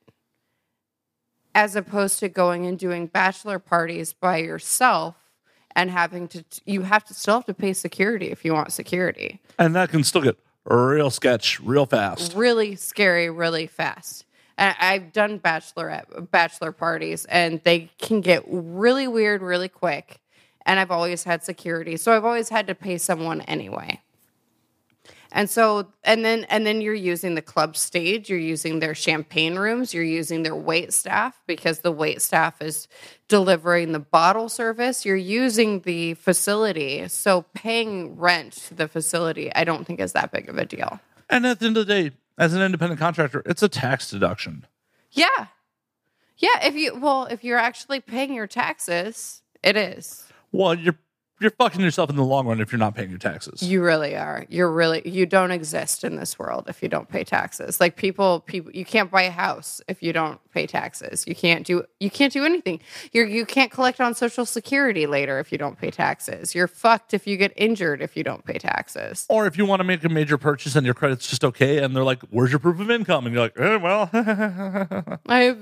as 1.55 1.77
opposed 1.77 2.19
to 2.19 2.29
going 2.29 2.67
and 2.67 2.79
doing 2.79 3.07
bachelor 3.07 3.59
parties 3.59 4.13
by 4.13 4.39
yourself 4.39 5.15
and 5.77 5.91
having 5.91 6.29
to 6.29 6.45
you 6.65 6.83
have 6.83 7.05
to 7.05 7.15
still 7.15 7.37
have 7.37 7.47
to 7.47 7.55
pay 7.55 7.73
security 7.73 8.31
if 8.31 8.45
you 8.45 8.53
want 8.53 8.73
security. 8.73 9.41
And 9.59 9.75
that 9.75 9.91
can 9.91 10.05
still 10.05 10.23
get 10.23 10.37
real 10.65 11.11
sketch 11.11 11.61
real 11.61 11.87
fast. 11.87 12.35
really 12.35 12.75
scary 12.77 13.31
really 13.31 13.67
fast. 13.67 14.25
And 14.59 14.75
i've 14.81 15.13
done 15.13 15.39
bachelor 15.39 16.05
bachelor 16.31 16.73
parties 16.73 17.25
and 17.27 17.61
they 17.65 17.91
can 17.99 18.21
get 18.21 18.45
really 18.47 19.09
weird 19.09 19.43
really 19.43 19.69
quick. 19.69 20.21
And 20.67 20.79
i've 20.79 20.91
always 20.91 21.25
had 21.25 21.45
security. 21.45 21.97
So 21.97 22.13
i've 22.17 22.25
always 22.25 22.49
had 22.49 22.67
to 22.67 22.75
pay 22.75 22.99
someone 22.99 23.41
anyway 23.43 24.01
and 25.35 25.51
so 25.51 25.87
and 26.05 26.25
then 26.25 26.45
and 26.45 26.65
then 26.67 26.81
you're 26.81 26.95
using 26.95 27.35
the 27.35 27.43
club 27.43 27.77
stage 27.77 28.31
you're 28.31 28.39
using 28.39 28.79
their 28.79 28.95
champagne 28.95 29.57
rooms 29.57 29.93
you're 29.93 30.03
using 30.03 30.43
their 30.45 30.57
wait 30.57 30.95
staff 30.95 31.43
because 31.47 31.81
the 31.81 31.93
wait 31.93 32.23
staff 32.23 32.63
is 32.63 32.89
delivering 33.29 33.93
the 33.93 33.99
bottle 33.99 34.49
service 34.49 35.05
you're 35.05 35.17
using 35.17 35.81
the 35.81 36.15
facility 36.15 37.07
so 37.09 37.45
paying 37.53 38.17
rent 38.17 38.53
to 38.53 38.75
the 38.75 38.89
facility 38.89 39.53
i 39.55 39.65
don't 39.65 39.87
think 39.87 40.01
is 40.01 40.13
that 40.13 40.33
big 40.33 40.49
of 40.49 40.57
a 40.57 40.65
deal 40.65 40.99
And 41.29 41.45
at 41.47 41.59
the 41.59 41.67
end 41.67 41.77
of 41.77 41.87
the 41.87 41.93
day, 41.93 42.17
as 42.39 42.53
an 42.55 42.63
independent 42.63 43.01
contractor, 43.01 43.43
it's 43.47 43.63
a 43.63 43.69
tax 43.69 44.11
deduction. 44.11 44.67
Yeah. 45.11 45.47
Yeah, 46.37 46.67
if 46.67 46.75
you 46.75 46.99
well, 46.99 47.27
if 47.31 47.43
you're 47.45 47.59
actually 47.59 48.01
paying 48.01 48.35
your 48.35 48.47
taxes, 48.47 49.43
it 49.63 49.77
is. 49.77 50.25
Well, 50.53 50.75
you're 50.75 50.99
you're 51.45 51.51
fucking 51.53 51.81
yourself 51.81 52.11
in 52.11 52.17
the 52.17 52.25
long 52.25 52.47
run 52.49 52.61
if 52.61 52.73
you're 52.73 52.79
not 52.81 52.95
paying 52.97 53.11
your 53.11 53.19
taxes. 53.19 53.63
You 53.63 53.83
really 53.85 54.17
are. 54.17 54.47
You're 54.49 54.73
really 54.73 55.03
you 55.09 55.27
don't 55.27 55.51
exist 55.53 56.03
in 56.03 56.17
this 56.17 56.39
world 56.39 56.65
if 56.69 56.83
you 56.83 56.89
don't 56.89 57.09
pay 57.09 57.23
taxes. 57.23 57.81
Like 57.81 57.97
people 57.97 58.41
people 58.41 58.73
you 58.73 58.85
can't 58.85 59.11
buy 59.11 59.23
a 59.23 59.31
house 59.31 59.81
if 59.87 60.03
you 60.03 60.13
don't 60.13 60.41
pay 60.53 60.67
taxes. 60.67 61.25
You 61.29 61.35
can't 61.35 61.65
do 61.67 61.85
you 62.01 62.11
can't 62.11 62.33
do 62.33 62.45
anything. 62.45 62.81
You're 63.13 63.27
you 63.27 63.45
can't 63.47 63.71
collect 63.71 64.01
on 64.01 64.15
social 64.15 64.47
security 64.47 65.07
later 65.07 65.39
if 65.39 65.53
you 65.53 65.59
don't 65.59 65.79
pay 65.79 65.91
taxes. 65.91 66.55
You're 66.55 66.67
fucked 66.69 67.15
if 67.15 67.27
you 67.27 67.37
get 67.37 67.53
injured 67.57 68.03
if 68.03 68.17
you 68.17 68.25
don't 68.25 68.45
pay 68.45 68.59
taxes. 68.59 69.27
or 69.29 69.47
if 69.47 69.57
you 69.59 69.67
want 69.67 69.81
to 69.81 69.85
make 69.85 70.03
a 70.05 70.09
major 70.09 70.39
purchase 70.39 70.75
and 70.75 70.85
your 70.85 70.95
credit's 70.95 71.29
just 71.29 71.45
okay, 71.45 71.79
and 71.79 71.95
they're 71.95 72.05
like, 72.05 72.23
"Where's 72.31 72.51
your 72.51 72.59
proof 72.59 72.81
of 72.81 72.91
income?" 72.91 73.27
and 73.27 73.35
you're 73.35 73.45
like, 73.45 73.59
eh, 73.59 73.77
"Well, 73.77 74.09
I 75.29 75.55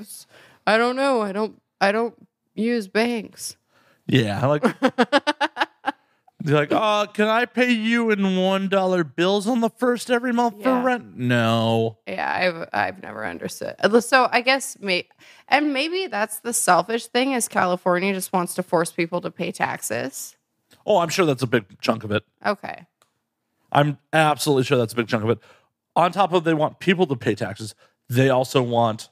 I 0.66 0.78
don't 0.78 0.96
know. 0.96 1.20
I 1.20 1.32
don't 1.32 1.60
I 1.80 1.90
don't 1.92 2.14
use 2.54 2.86
banks. 2.88 3.56
yeah." 4.06 4.46
Like, 4.46 4.62
they're 6.44 6.56
like, 6.56 6.72
"Oh, 6.72 7.06
can 7.12 7.28
I 7.28 7.44
pay 7.44 7.70
you 7.70 8.10
in 8.10 8.36
one 8.36 8.68
dollar 8.68 9.04
bills 9.04 9.46
on 9.46 9.60
the 9.60 9.70
first 9.70 10.10
every 10.10 10.32
month 10.32 10.56
Yeah. 10.58 10.64
for 10.80 10.86
rent?" 10.86 11.16
No. 11.16 11.98
Yeah, 12.06 12.30
I've 12.32 12.68
I've 12.72 13.02
never 13.02 13.24
understood. 13.24 13.76
Uh, 13.82 14.00
So 14.00 14.28
I 14.30 14.40
guess 14.40 14.76
may 14.80 15.06
and 15.48 15.72
maybe 15.72 16.06
that's 16.08 16.40
the 16.40 16.52
selfish 16.52 17.06
thing 17.06 17.32
is 17.32 17.48
California 17.48 18.12
just 18.12 18.32
wants 18.32 18.54
to 18.54 18.62
force 18.62 18.90
people 18.92 19.20
to 19.22 19.30
pay 19.30 19.52
taxes. 19.52 20.36
Oh, 20.84 20.98
I'm 20.98 21.08
sure 21.08 21.24
that's 21.24 21.42
a 21.42 21.46
big 21.46 21.80
chunk 21.80 22.04
of 22.04 22.10
it. 22.10 22.24
Okay. 22.44 22.86
I'm 23.70 23.98
absolutely 24.12 24.64
sure 24.64 24.76
that's 24.76 24.92
a 24.92 24.96
big 24.96 25.08
chunk 25.08 25.24
of 25.24 25.30
it. 25.30 25.38
On 25.96 26.12
top 26.12 26.32
of 26.34 26.44
they 26.44 26.52
want 26.54 26.78
people 26.78 27.06
to 27.06 27.16
pay 27.16 27.34
taxes, 27.34 27.74
they 28.08 28.28
also 28.28 28.60
want 28.62 29.08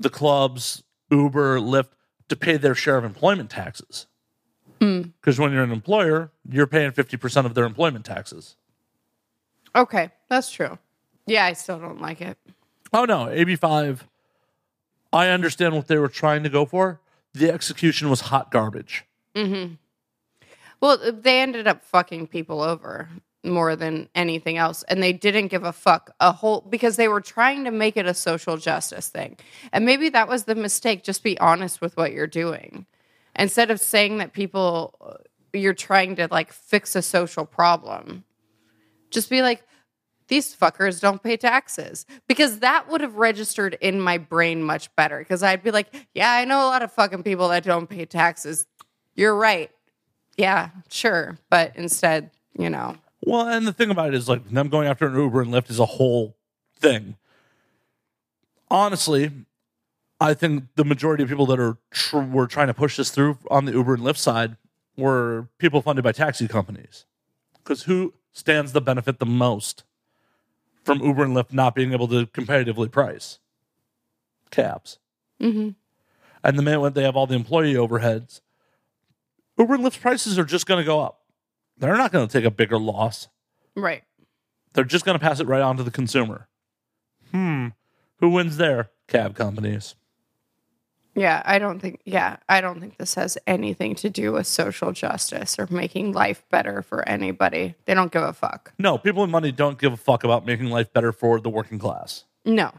the 0.00 0.10
clubs, 0.10 0.82
Uber, 1.10 1.60
Lyft 1.60 1.90
to 2.28 2.34
pay 2.36 2.56
their 2.56 2.74
share 2.74 2.96
of 2.98 3.04
employment 3.04 3.50
taxes. 3.50 4.07
Because 4.78 5.38
when 5.38 5.52
you're 5.52 5.62
an 5.62 5.72
employer, 5.72 6.30
you're 6.48 6.66
paying 6.66 6.92
50% 6.92 7.44
of 7.44 7.54
their 7.54 7.64
employment 7.64 8.04
taxes. 8.04 8.56
Okay, 9.74 10.10
that's 10.28 10.50
true. 10.50 10.78
Yeah, 11.26 11.44
I 11.44 11.52
still 11.52 11.78
don't 11.78 12.00
like 12.00 12.20
it. 12.20 12.38
Oh 12.92 13.04
no, 13.04 13.26
AB5. 13.26 14.00
I 15.12 15.28
understand 15.28 15.74
what 15.74 15.88
they 15.88 15.98
were 15.98 16.08
trying 16.08 16.42
to 16.42 16.48
go 16.48 16.64
for. 16.64 17.00
The 17.34 17.50
execution 17.50 18.10
was 18.10 18.22
hot 18.22 18.50
garbage. 18.50 19.04
Mm-hmm. 19.34 19.74
Well, 20.80 21.12
they 21.12 21.40
ended 21.40 21.66
up 21.66 21.82
fucking 21.82 22.28
people 22.28 22.62
over 22.62 23.08
more 23.44 23.76
than 23.76 24.08
anything 24.14 24.58
else 24.58 24.82
and 24.84 25.02
they 25.02 25.12
didn't 25.12 25.48
give 25.48 25.64
a 25.64 25.72
fuck 25.72 26.10
a 26.20 26.32
whole 26.32 26.60
because 26.62 26.96
they 26.96 27.08
were 27.08 27.20
trying 27.20 27.64
to 27.64 27.70
make 27.70 27.96
it 27.96 28.06
a 28.06 28.14
social 28.14 28.56
justice 28.56 29.08
thing. 29.08 29.36
And 29.72 29.84
maybe 29.84 30.08
that 30.10 30.28
was 30.28 30.44
the 30.44 30.54
mistake. 30.54 31.04
Just 31.04 31.22
be 31.22 31.38
honest 31.38 31.80
with 31.80 31.96
what 31.96 32.12
you're 32.12 32.26
doing. 32.26 32.86
Instead 33.38 33.70
of 33.70 33.80
saying 33.80 34.18
that 34.18 34.32
people 34.32 34.94
uh, 35.00 35.14
you're 35.52 35.74
trying 35.74 36.16
to 36.16 36.28
like 36.30 36.52
fix 36.52 36.94
a 36.96 37.02
social 37.02 37.44
problem. 37.44 38.24
Just 39.10 39.30
be 39.30 39.42
like 39.42 39.64
these 40.28 40.54
fuckers 40.54 41.00
don't 41.00 41.22
pay 41.22 41.36
taxes 41.36 42.04
because 42.26 42.58
that 42.58 42.90
would 42.90 43.00
have 43.00 43.16
registered 43.16 43.78
in 43.80 44.00
my 44.00 44.18
brain 44.18 44.62
much 44.62 44.94
better 44.94 45.18
because 45.18 45.42
I'd 45.42 45.62
be 45.62 45.70
like, 45.70 45.88
yeah, 46.14 46.32
I 46.32 46.44
know 46.44 46.60
a 46.60 46.68
lot 46.68 46.82
of 46.82 46.92
fucking 46.92 47.22
people 47.22 47.48
that 47.48 47.64
don't 47.64 47.88
pay 47.88 48.04
taxes. 48.04 48.66
You're 49.14 49.34
right. 49.34 49.70
Yeah, 50.36 50.70
sure. 50.90 51.38
But 51.50 51.74
instead, 51.76 52.30
you 52.56 52.70
know, 52.70 52.96
Well, 53.22 53.48
and 53.48 53.66
the 53.66 53.72
thing 53.72 53.90
about 53.90 54.08
it 54.08 54.14
is, 54.14 54.28
like, 54.28 54.48
them 54.48 54.68
going 54.68 54.86
after 54.86 55.06
an 55.08 55.16
Uber 55.16 55.42
and 55.42 55.52
Lyft 55.52 55.70
is 55.70 55.80
a 55.80 55.86
whole 55.86 56.36
thing. 56.78 57.16
Honestly, 58.70 59.32
I 60.20 60.34
think 60.34 60.64
the 60.74 60.84
majority 60.84 61.22
of 61.22 61.28
people 61.28 61.46
that 61.46 61.60
are 61.60 61.76
tr- 61.90 62.18
were 62.18 62.46
trying 62.46 62.66
to 62.66 62.74
push 62.74 62.96
this 62.96 63.10
through 63.10 63.38
on 63.50 63.64
the 63.66 63.72
Uber 63.72 63.94
and 63.94 64.02
Lyft 64.02 64.16
side 64.16 64.56
were 64.96 65.48
people 65.58 65.80
funded 65.80 66.02
by 66.02 66.12
taxi 66.12 66.48
companies. 66.48 67.04
Because 67.54 67.84
who 67.84 68.14
stands 68.32 68.72
to 68.72 68.80
benefit 68.80 69.18
the 69.20 69.26
most 69.26 69.84
from 70.84 71.00
Uber 71.00 71.22
and 71.24 71.36
Lyft 71.36 71.52
not 71.52 71.74
being 71.74 71.92
able 71.92 72.08
to 72.08 72.26
competitively 72.26 72.90
price? 72.90 73.38
Cabs. 74.50 74.98
Mhm. 75.40 75.74
And 76.42 76.58
the 76.58 76.62
minute 76.62 76.80
when 76.80 76.92
they 76.94 77.02
have 77.04 77.14
all 77.16 77.26
the 77.26 77.34
employee 77.36 77.74
overheads, 77.74 78.40
Uber 79.58 79.74
and 79.74 79.84
Lyft's 79.84 79.98
prices 79.98 80.38
are 80.38 80.44
just 80.44 80.66
going 80.66 80.78
to 80.80 80.86
go 80.86 81.00
up. 81.00 81.20
They're 81.76 81.96
not 81.96 82.10
going 82.10 82.26
to 82.26 82.32
take 82.32 82.44
a 82.44 82.50
bigger 82.50 82.78
loss. 82.78 83.28
right. 83.76 84.02
They're 84.74 84.84
just 84.84 85.04
going 85.04 85.18
to 85.18 85.24
pass 85.24 85.40
it 85.40 85.46
right 85.46 85.62
on 85.62 85.76
to 85.78 85.82
the 85.82 85.90
consumer. 85.90 86.46
Hmm. 87.32 87.68
Who 88.20 88.30
wins 88.30 88.56
there? 88.58 88.90
Cab 89.08 89.34
companies. 89.34 89.94
Yeah, 91.18 91.42
I 91.44 91.58
don't 91.58 91.80
think, 91.80 92.00
yeah, 92.04 92.36
I 92.48 92.60
don't 92.60 92.78
think 92.80 92.96
this 92.96 93.14
has 93.16 93.36
anything 93.46 93.96
to 93.96 94.08
do 94.08 94.32
with 94.32 94.46
social 94.46 94.92
justice 94.92 95.58
or 95.58 95.66
making 95.68 96.12
life 96.12 96.44
better 96.48 96.80
for 96.80 97.06
anybody. 97.08 97.74
They 97.86 97.94
don't 97.94 98.12
give 98.12 98.22
a 98.22 98.32
fuck. 98.32 98.72
No, 98.78 98.98
people 98.98 99.22
with 99.22 99.30
money 99.30 99.50
don't 99.50 99.78
give 99.80 99.92
a 99.92 99.96
fuck 99.96 100.22
about 100.22 100.46
making 100.46 100.66
life 100.70 100.92
better 100.92 101.10
for 101.12 101.40
the 101.40 101.50
working 101.50 101.78
class. 101.80 102.24
No. 102.44 102.70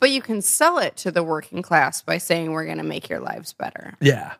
But 0.00 0.10
you 0.10 0.20
can 0.20 0.42
sell 0.42 0.78
it 0.78 0.96
to 0.98 1.12
the 1.12 1.22
working 1.22 1.62
class 1.62 2.02
by 2.02 2.18
saying 2.18 2.50
we're 2.50 2.64
going 2.64 2.78
to 2.78 2.82
make 2.82 3.08
your 3.08 3.20
lives 3.20 3.52
better. 3.52 3.94
Yeah. 4.00 4.34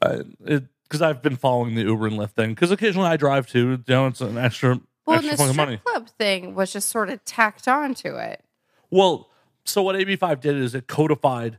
because 0.00 1.02
I've 1.02 1.22
been 1.22 1.36
following 1.36 1.74
the 1.74 1.82
Uber 1.82 2.08
and 2.08 2.18
Lyft 2.18 2.30
thing. 2.32 2.50
Because 2.54 2.70
occasionally 2.70 3.08
I 3.08 3.16
drive 3.16 3.46
too. 3.46 3.70
You 3.86 3.94
know, 3.94 4.06
it's 4.08 4.20
an 4.20 4.36
extra 4.38 4.80
Well, 5.06 5.18
and 5.18 5.26
extra 5.28 5.28
the 5.28 5.36
fucking 5.36 5.52
strip 5.52 5.56
money. 5.68 5.76
club 5.84 6.08
thing 6.18 6.54
was 6.54 6.72
just 6.72 6.88
sort 6.88 7.10
of 7.10 7.24
tacked 7.24 7.68
on 7.68 7.94
to 7.94 8.16
it. 8.16 8.42
Well, 8.90 9.28
so 9.68 9.82
what 9.82 9.96
AB5 9.96 10.40
did 10.40 10.56
is 10.56 10.74
it 10.74 10.86
codified 10.86 11.58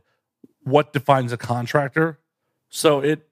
what 0.62 0.92
defines 0.92 1.32
a 1.32 1.36
contractor. 1.36 2.18
So 2.68 3.00
it 3.00 3.28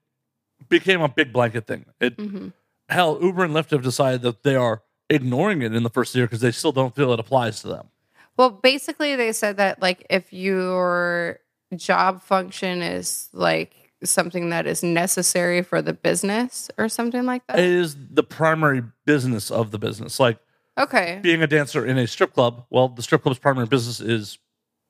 became 0.69 1.01
a 1.01 1.09
big 1.09 1.31
blanket 1.31 1.67
thing. 1.67 1.85
It 1.99 2.17
Mm-hmm. 2.17 2.49
hell, 2.89 3.19
Uber 3.21 3.43
and 3.43 3.53
Lyft 3.53 3.71
have 3.71 3.83
decided 3.83 4.21
that 4.23 4.43
they 4.43 4.55
are 4.55 4.81
ignoring 5.09 5.61
it 5.61 5.73
in 5.73 5.83
the 5.83 5.89
first 5.89 6.15
year 6.15 6.25
because 6.25 6.41
they 6.41 6.51
still 6.51 6.71
don't 6.71 6.95
feel 6.95 7.13
it 7.13 7.19
applies 7.19 7.61
to 7.61 7.67
them. 7.67 7.89
Well, 8.37 8.49
basically, 8.49 9.15
they 9.15 9.31
said 9.31 9.57
that 9.57 9.81
like 9.81 10.05
if 10.09 10.31
your 10.31 11.39
job 11.75 12.21
function 12.21 12.81
is 12.81 13.29
like 13.33 13.91
something 14.03 14.49
that 14.49 14.67
is 14.67 14.83
necessary 14.83 15.61
for 15.61 15.81
the 15.81 15.93
business 15.93 16.69
or 16.77 16.87
something 16.87 17.25
like 17.25 17.45
that. 17.47 17.59
It 17.59 17.65
is 17.65 17.95
the 18.11 18.23
primary 18.23 18.83
business 19.05 19.49
of 19.49 19.71
the 19.71 19.79
business. 19.79 20.19
Like 20.19 20.37
okay. 20.77 21.19
being 21.21 21.41
a 21.41 21.47
dancer 21.47 21.85
in 21.85 21.97
a 21.97 22.07
strip 22.07 22.33
club, 22.33 22.65
well, 22.69 22.89
the 22.89 23.01
strip 23.01 23.23
club's 23.23 23.39
primary 23.39 23.67
business 23.67 23.99
is 23.99 24.37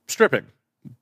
stripping. 0.08 0.48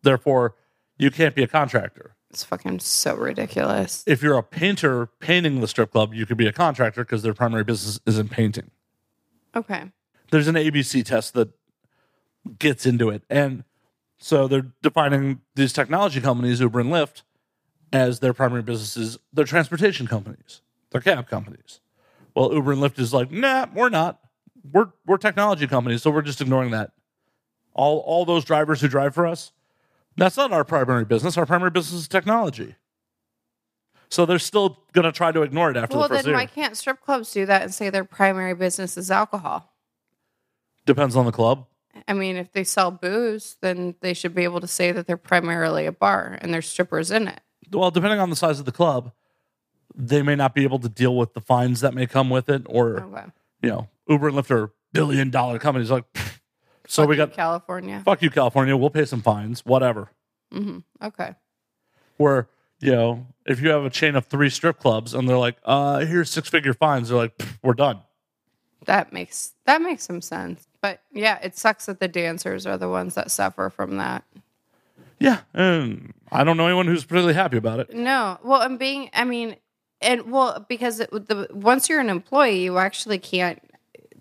Therefore, 0.02 0.56
you 0.98 1.12
can't 1.12 1.36
be 1.36 1.44
a 1.44 1.48
contractor. 1.48 2.16
It's 2.30 2.44
fucking 2.44 2.80
so 2.80 3.16
ridiculous. 3.16 4.04
If 4.06 4.22
you're 4.22 4.38
a 4.38 4.44
painter 4.44 5.08
painting 5.20 5.62
the 5.62 5.68
strip 5.68 5.92
club, 5.92 6.14
you 6.14 6.26
could 6.26 6.38
be 6.38 6.48
a 6.48 6.54
contractor 6.54 7.04
because 7.04 7.22
their 7.22 7.34
primary 7.34 7.64
business 7.64 8.00
is 8.06 8.18
in 8.20 8.28
painting. 8.28 8.72
Okay. 9.56 9.92
There's 10.32 10.48
an 10.48 10.56
ABC 10.56 11.06
test 11.06 11.34
that 11.36 11.50
gets 12.60 12.86
into 12.86 13.10
it. 13.10 13.24
And 13.30 13.64
so 14.18 14.48
they're 14.48 14.68
defining 14.82 15.42
these 15.56 15.74
technology 15.74 16.20
companies, 16.22 16.60
Uber 16.60 16.80
and 16.82 16.90
Lyft, 16.90 17.22
as 17.94 18.20
their 18.20 18.34
primary 18.34 18.62
businesses. 18.62 19.18
They're 19.32 19.46
transportation 19.46 20.08
companies, 20.08 20.62
they're 20.92 21.02
cab 21.02 21.30
companies. 21.30 21.80
Well, 22.36 22.54
Uber 22.54 22.74
and 22.74 22.82
Lyft 22.82 23.00
is 23.00 23.14
like, 23.14 23.32
nah, 23.32 23.68
we're 23.74 23.90
not. 23.90 24.20
We're 24.74 24.90
we're 25.06 25.18
technology 25.18 25.68
companies, 25.68 26.02
so 26.02 26.10
we're 26.10 26.22
just 26.22 26.42
ignoring 26.42 26.72
that. 26.72 26.92
All 27.76 28.00
all 28.00 28.26
those 28.26 28.44
drivers 28.46 28.82
who 28.82 28.88
drive 28.88 29.14
for 29.14 29.28
us, 29.28 29.52
that's 30.18 30.38
not 30.38 30.52
our 30.52 30.64
primary 30.64 31.06
business. 31.06 31.38
Our 31.38 31.46
primary 31.46 31.72
business 31.72 32.02
is 32.02 32.08
technology. 32.08 32.76
So 34.10 34.26
they're 34.26 34.40
still 34.40 34.80
gonna 34.94 35.12
try 35.12 35.32
to 35.32 35.42
ignore 35.42 35.70
it 35.72 35.78
after 35.78 35.98
Well, 35.98 36.08
the 36.08 36.16
first 36.16 36.24
then 36.26 36.32
year. 36.32 36.40
why 36.40 36.46
can't 36.46 36.78
strip 36.78 37.02
clubs 37.02 37.32
do 37.34 37.46
that 37.46 37.62
and 37.64 37.74
say 37.74 37.90
their 37.90 38.04
primary 38.06 38.54
business 38.54 38.98
is 38.98 39.12
alcohol? 39.12 39.74
Depends 40.86 41.16
on 41.16 41.26
the 41.26 41.32
club. 41.32 41.66
I 42.08 42.14
mean, 42.14 42.36
if 42.38 42.52
they 42.52 42.64
sell 42.64 42.92
booze, 42.92 43.56
then 43.62 43.96
they 44.02 44.14
should 44.14 44.36
be 44.36 44.44
able 44.44 44.62
to 44.62 44.68
say 44.68 44.92
that 44.92 45.08
they're 45.08 45.18
primarily 45.18 45.86
a 45.86 45.92
bar 45.92 46.38
and 46.42 46.54
there's 46.54 46.68
strippers 46.68 47.10
in 47.12 47.28
it. 47.28 47.42
well, 47.72 47.90
depending 47.92 48.20
on 48.20 48.30
the 48.30 48.36
size 48.36 48.60
of 48.60 48.66
the 48.66 48.72
club, 48.72 49.12
they 49.96 50.22
may 50.22 50.36
not 50.36 50.54
be 50.54 50.64
able 50.64 50.78
to 50.80 50.90
deal 50.90 51.16
with 51.18 51.34
the 51.34 51.42
fines 51.42 51.82
that 51.82 51.94
may 51.94 52.06
come 52.06 52.30
with 52.30 52.48
it, 52.50 52.62
or 52.68 53.00
Okay. 53.02 53.26
you 53.64 53.70
know, 53.70 53.90
Uber 54.08 54.28
and 54.28 54.38
Lyft 54.38 54.52
are 54.52 54.72
billion 54.94 55.30
dollar 55.32 55.58
companies. 55.58 55.90
Like, 55.90 56.06
pfft. 56.14 56.35
So 56.88 57.04
Fuck 57.04 57.10
we 57.10 57.16
got 57.16 57.34
California. 57.34 58.02
fuck 58.06 58.22
you, 58.22 58.30
California. 58.30 58.76
We'll 58.78 58.90
pay 58.90 59.06
some 59.06 59.22
fines, 59.22 59.66
whatever. 59.66 60.10
Okay. 61.04 61.36
Where 62.18 62.48
you 62.80 62.92
know, 62.92 63.28
if 63.46 63.62
you 63.62 63.70
have 63.70 63.86
a 63.86 63.90
chain 63.90 64.16
of 64.16 64.26
three 64.26 64.50
strip 64.50 64.80
clubs 64.80 65.14
and 65.14 65.28
they're 65.28 65.38
like, 65.38 65.58
uh, 65.64 66.00
here's 66.00 66.30
six 66.30 66.50
figure 66.50 66.74
fines, 66.74 67.10
they're 67.10 67.18
like, 67.18 67.42
we're 67.64 67.74
done. 67.74 68.02
That 68.86 69.12
makes 69.14 69.54
that 69.66 69.82
makes 69.82 70.04
some 70.04 70.22
sense. 70.22 70.68
But 70.82 71.02
yeah, 71.12 71.40
it 71.42 71.58
sucks 71.58 71.88
that 71.88 72.00
the 72.00 72.08
dancers 72.08 72.68
are 72.68 72.78
the 72.78 72.90
ones 72.90 73.16
that 73.16 73.32
suffer 73.32 73.70
from 73.70 73.98
that. 73.98 74.24
Yeah, 75.20 75.40
and 75.54 76.14
I 76.32 76.44
don't 76.44 76.58
know 76.58 76.68
anyone 76.68 76.86
who's 76.88 77.04
particularly 77.04 77.34
happy 77.34 77.58
about 77.58 77.80
it. 77.80 77.94
No, 77.94 78.38
well, 78.44 78.62
I'm 78.62 78.78
being. 78.78 79.10
I 79.14 79.24
mean, 79.24 79.56
and 80.02 80.32
well, 80.32 80.64
because 80.68 81.00
it, 81.00 81.10
the 81.12 81.48
once 81.52 81.90
you're 81.90 82.02
an 82.02 82.10
employee, 82.10 82.64
you 82.64 82.78
actually 82.78 83.18
can't 83.18 83.60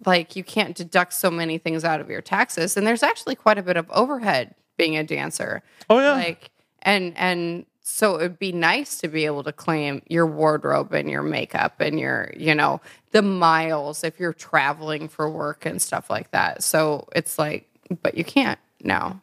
like 0.06 0.36
you 0.36 0.44
can't 0.44 0.76
deduct 0.76 1.12
so 1.14 1.30
many 1.30 1.58
things 1.58 1.84
out 1.84 2.00
of 2.00 2.10
your 2.10 2.22
taxes, 2.22 2.76
and 2.76 2.86
there's 2.86 3.02
actually 3.02 3.34
quite 3.34 3.58
a 3.58 3.62
bit 3.62 3.76
of 3.76 3.90
overhead 3.90 4.54
being 4.76 4.96
a 4.96 5.04
dancer. 5.04 5.62
Oh 5.88 5.98
yeah, 5.98 6.12
Like, 6.12 6.50
and 6.82 7.16
and 7.16 7.66
so 7.82 8.16
it'd 8.16 8.38
be 8.38 8.52
nice 8.52 8.98
to 9.00 9.08
be 9.08 9.26
able 9.26 9.44
to 9.44 9.52
claim 9.52 10.02
your 10.08 10.26
wardrobe 10.26 10.92
and 10.92 11.10
your 11.10 11.22
makeup 11.22 11.80
and 11.80 12.00
your 12.00 12.32
you 12.36 12.54
know 12.54 12.80
the 13.12 13.22
miles 13.22 14.02
if 14.04 14.18
you're 14.18 14.32
traveling 14.32 15.08
for 15.08 15.30
work 15.30 15.66
and 15.66 15.80
stuff 15.80 16.10
like 16.10 16.30
that. 16.32 16.62
So 16.62 17.06
it's 17.14 17.38
like, 17.38 17.68
but 18.02 18.16
you 18.16 18.24
can't 18.24 18.58
now. 18.82 19.20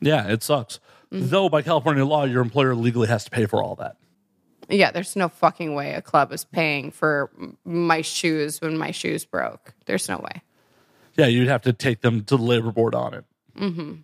yeah, 0.00 0.28
it 0.28 0.42
sucks. 0.42 0.80
Mm-hmm. 1.12 1.28
Though 1.28 1.48
by 1.48 1.62
California 1.62 2.04
law, 2.04 2.24
your 2.24 2.42
employer 2.42 2.74
legally 2.74 3.08
has 3.08 3.24
to 3.24 3.30
pay 3.30 3.46
for 3.46 3.62
all 3.62 3.76
that. 3.76 3.96
Yeah, 4.68 4.90
there's 4.90 5.16
no 5.16 5.28
fucking 5.28 5.74
way 5.74 5.92
a 5.94 6.02
club 6.02 6.32
is 6.32 6.44
paying 6.44 6.90
for 6.90 7.30
my 7.64 8.00
shoes 8.00 8.60
when 8.60 8.76
my 8.76 8.90
shoes 8.90 9.24
broke. 9.24 9.74
There's 9.86 10.08
no 10.08 10.18
way. 10.18 10.42
Yeah, 11.16 11.26
you'd 11.26 11.48
have 11.48 11.62
to 11.62 11.72
take 11.72 12.00
them 12.00 12.24
to 12.24 12.36
the 12.36 12.42
labor 12.42 12.72
board 12.72 12.94
on 12.94 13.14
it, 13.14 13.24
mm-hmm. 13.56 13.94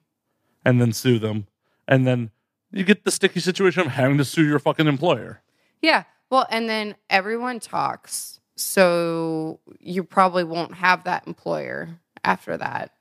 and 0.64 0.80
then 0.80 0.92
sue 0.92 1.18
them, 1.18 1.46
and 1.86 2.06
then 2.06 2.30
you 2.70 2.84
get 2.84 3.04
the 3.04 3.10
sticky 3.10 3.40
situation 3.40 3.82
of 3.82 3.88
having 3.88 4.18
to 4.18 4.24
sue 4.24 4.44
your 4.44 4.58
fucking 4.58 4.86
employer. 4.86 5.42
Yeah. 5.82 6.04
Well, 6.30 6.46
and 6.48 6.68
then 6.68 6.94
everyone 7.10 7.60
talks. 7.60 8.40
So 8.56 9.60
you 9.78 10.04
probably 10.04 10.44
won't 10.44 10.74
have 10.74 11.04
that 11.04 11.26
employer 11.26 12.00
after 12.24 12.56
that 12.56 12.92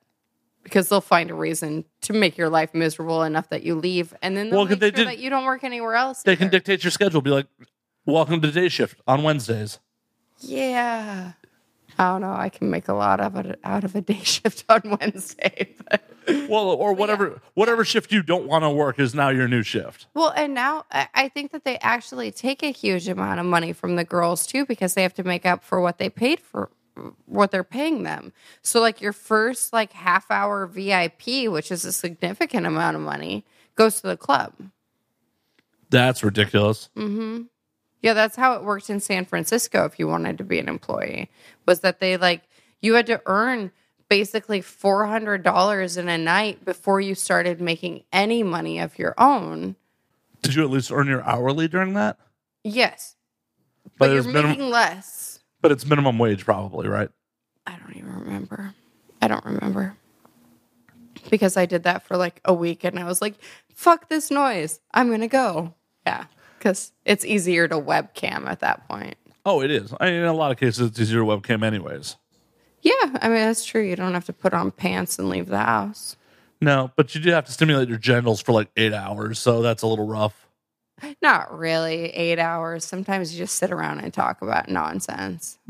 because 0.64 0.90
they'll 0.90 1.02
find 1.02 1.30
a 1.32 1.34
reason 1.34 1.86
to 2.02 2.14
make 2.14 2.38
your 2.38 2.50
life 2.50 2.74
miserable 2.74 3.24
enough 3.24 3.50
that 3.50 3.64
you 3.64 3.76
leave. 3.76 4.14
And 4.22 4.36
then 4.38 4.50
they'll 4.50 4.60
Well, 4.60 4.68
make 4.70 4.80
they 4.80 4.88
sure 4.88 4.92
did- 4.98 5.08
that 5.08 5.20
you 5.20 5.30
don't 5.30 5.46
work 5.46 5.64
anywhere 5.64 5.96
else. 5.96 6.24
They 6.24 6.36
can 6.36 6.50
dictate 6.50 6.84
your 6.84 6.92
schedule. 6.92 7.22
Be 7.22 7.30
like, 7.32 7.48
"Welcome 8.06 8.42
to 8.42 8.52
day 8.52 8.70
shift 8.70 9.00
on 9.08 9.24
Wednesdays." 9.24 9.80
Yeah. 10.40 11.34
I 11.98 12.04
don't 12.14 12.22
know. 12.22 12.34
I 12.34 12.50
can 12.50 12.70
make 12.70 12.88
a 12.88 12.94
lot 12.94 13.20
of 13.20 13.36
it 13.36 13.60
out 13.64 13.84
of 13.84 13.96
a 13.96 14.02
day 14.02 14.20
shift 14.24 14.64
on 14.70 14.98
Wednesday. 15.00 15.76
But. 15.90 16.04
Well, 16.50 16.70
or 16.70 16.94
whatever 16.94 17.42
whatever 17.56 17.84
shift 17.84 18.12
you 18.12 18.22
don't 18.24 18.46
want 18.48 18.64
to 18.64 18.70
work 18.70 19.00
is 19.00 19.14
now 19.14 19.30
your 19.30 19.48
new 19.48 19.64
shift. 19.64 20.08
Well, 20.14 20.32
and 20.36 20.54
now 20.54 20.86
I 20.92 21.28
think 21.30 21.52
that 21.52 21.64
they 21.66 21.78
actually 21.80 22.32
take 22.32 22.64
a 22.64 22.72
huge 22.72 23.08
amount 23.08 23.40
of 23.40 23.46
money 23.46 23.74
from 23.74 23.96
the 23.96 24.04
girls 24.04 24.46
too 24.48 24.66
because 24.66 24.94
they 24.94 25.02
have 25.02 25.14
to 25.16 25.24
make 25.24 25.46
up 25.46 25.64
for 25.64 25.82
what 25.82 25.98
they 25.98 26.10
paid 26.10 26.40
for 26.40 26.70
what 27.26 27.52
they're 27.52 27.64
paying 27.64 28.04
them. 28.04 28.34
So 28.62 28.80
like 28.82 29.02
your 29.02 29.14
first 29.14 29.72
like 29.74 29.94
half 29.94 30.30
hour 30.30 30.68
VIP, 30.68 31.48
which 31.50 31.72
is 31.72 31.86
a 31.86 31.92
significant 31.94 32.66
amount 32.66 32.96
of 32.96 33.02
money, 33.02 33.46
goes 33.76 34.02
to 34.02 34.08
the 34.08 34.18
club. 34.18 34.54
That's 35.90 36.24
ridiculous. 36.24 36.90
Mhm. 36.96 37.48
Yeah, 38.02 38.14
that's 38.14 38.36
how 38.36 38.54
it 38.56 38.64
worked 38.64 38.90
in 38.90 39.00
San 39.00 39.26
Francisco 39.26 39.86
if 39.86 40.00
you 40.00 40.08
wanted 40.08 40.38
to 40.40 40.44
be 40.44 40.60
an 40.60 40.68
employee. 40.70 41.30
Was 41.66 41.82
that 41.82 42.00
they 42.00 42.18
like 42.18 42.44
you 42.82 42.96
had 42.96 43.06
to 43.08 43.22
earn 43.26 43.72
basically 44.10 44.60
$400 44.62 45.98
in 45.98 46.10
a 46.10 46.18
night 46.18 46.66
before 46.66 47.00
you 47.00 47.16
started 47.16 47.62
making 47.62 48.04
any 48.12 48.44
money 48.44 48.80
of 48.80 48.98
your 49.00 49.14
own. 49.18 49.76
Did 50.42 50.56
you 50.56 50.64
at 50.64 50.70
least 50.70 50.92
earn 50.92 51.08
your 51.08 51.24
hourly 51.24 51.68
during 51.68 51.94
that? 51.94 52.18
Yes. 52.64 53.16
But 53.84 54.08
But, 54.08 54.10
you're 54.14 54.24
minimum- 54.24 54.50
making 54.52 54.70
less. 54.70 55.31
But 55.62 55.72
it's 55.72 55.86
minimum 55.86 56.18
wage, 56.18 56.46
probably, 56.46 56.88
right? 56.88 57.10
I 57.68 57.76
don't 57.78 57.96
even 57.96 58.14
remember. 58.14 58.74
I 59.22 59.28
don't 59.28 59.46
remember. 59.46 59.96
Because 61.30 61.56
I 61.58 61.66
did 61.66 61.84
that 61.84 62.04
for 62.04 62.18
like 62.18 62.42
a 62.46 62.54
week 62.54 62.84
and 62.84 62.98
I 62.98 63.04
was 63.04 63.22
like, 63.22 63.36
fuck 63.74 64.10
this 64.10 64.32
noise. 64.32 64.80
I'm 64.94 65.08
going 65.08 65.22
to 65.22 65.28
go. 65.28 65.74
Yeah. 66.06 66.26
Because 66.58 66.92
it's 67.06 67.26
easier 67.26 67.68
to 67.68 67.76
webcam 67.76 68.48
at 68.48 68.60
that 68.62 68.88
point. 68.88 69.16
Oh, 69.46 69.62
it 69.62 69.72
is. 69.72 69.94
I 70.00 70.06
mean, 70.06 70.16
in 70.16 70.26
a 70.26 70.34
lot 70.34 70.52
of 70.52 70.58
cases, 70.58 70.88
it's 70.88 71.00
easier 71.00 71.20
to 71.20 71.26
webcam, 71.26 71.64
anyways. 71.64 72.16
Yeah. 72.82 73.18
I 73.22 73.28
mean, 73.28 73.38
that's 73.38 73.66
true. 73.66 73.82
You 73.82 73.96
don't 73.96 74.14
have 74.14 74.26
to 74.26 74.34
put 74.34 74.54
on 74.54 74.72
pants 74.72 75.20
and 75.20 75.30
leave 75.30 75.48
the 75.48 75.60
house. 75.60 76.16
No, 76.64 76.92
but 76.96 77.16
you 77.16 77.22
do 77.22 77.32
have 77.32 77.46
to 77.46 77.52
stimulate 77.52 77.90
your 77.90 77.98
genitals 77.98 78.40
for 78.40 78.52
like 78.52 78.70
eight 78.78 78.94
hours, 78.94 79.40
so 79.40 79.64
that's 79.64 79.82
a 79.82 79.88
little 79.88 80.06
rough. 80.06 80.48
Not 81.22 81.58
really 81.58 82.10
eight 82.10 82.40
hours. 82.40 82.86
Sometimes 82.86 83.34
you 83.34 83.40
just 83.44 83.56
sit 83.56 83.72
around 83.72 84.00
and 84.00 84.14
talk 84.14 84.42
about 84.42 84.70
nonsense. 84.70 85.58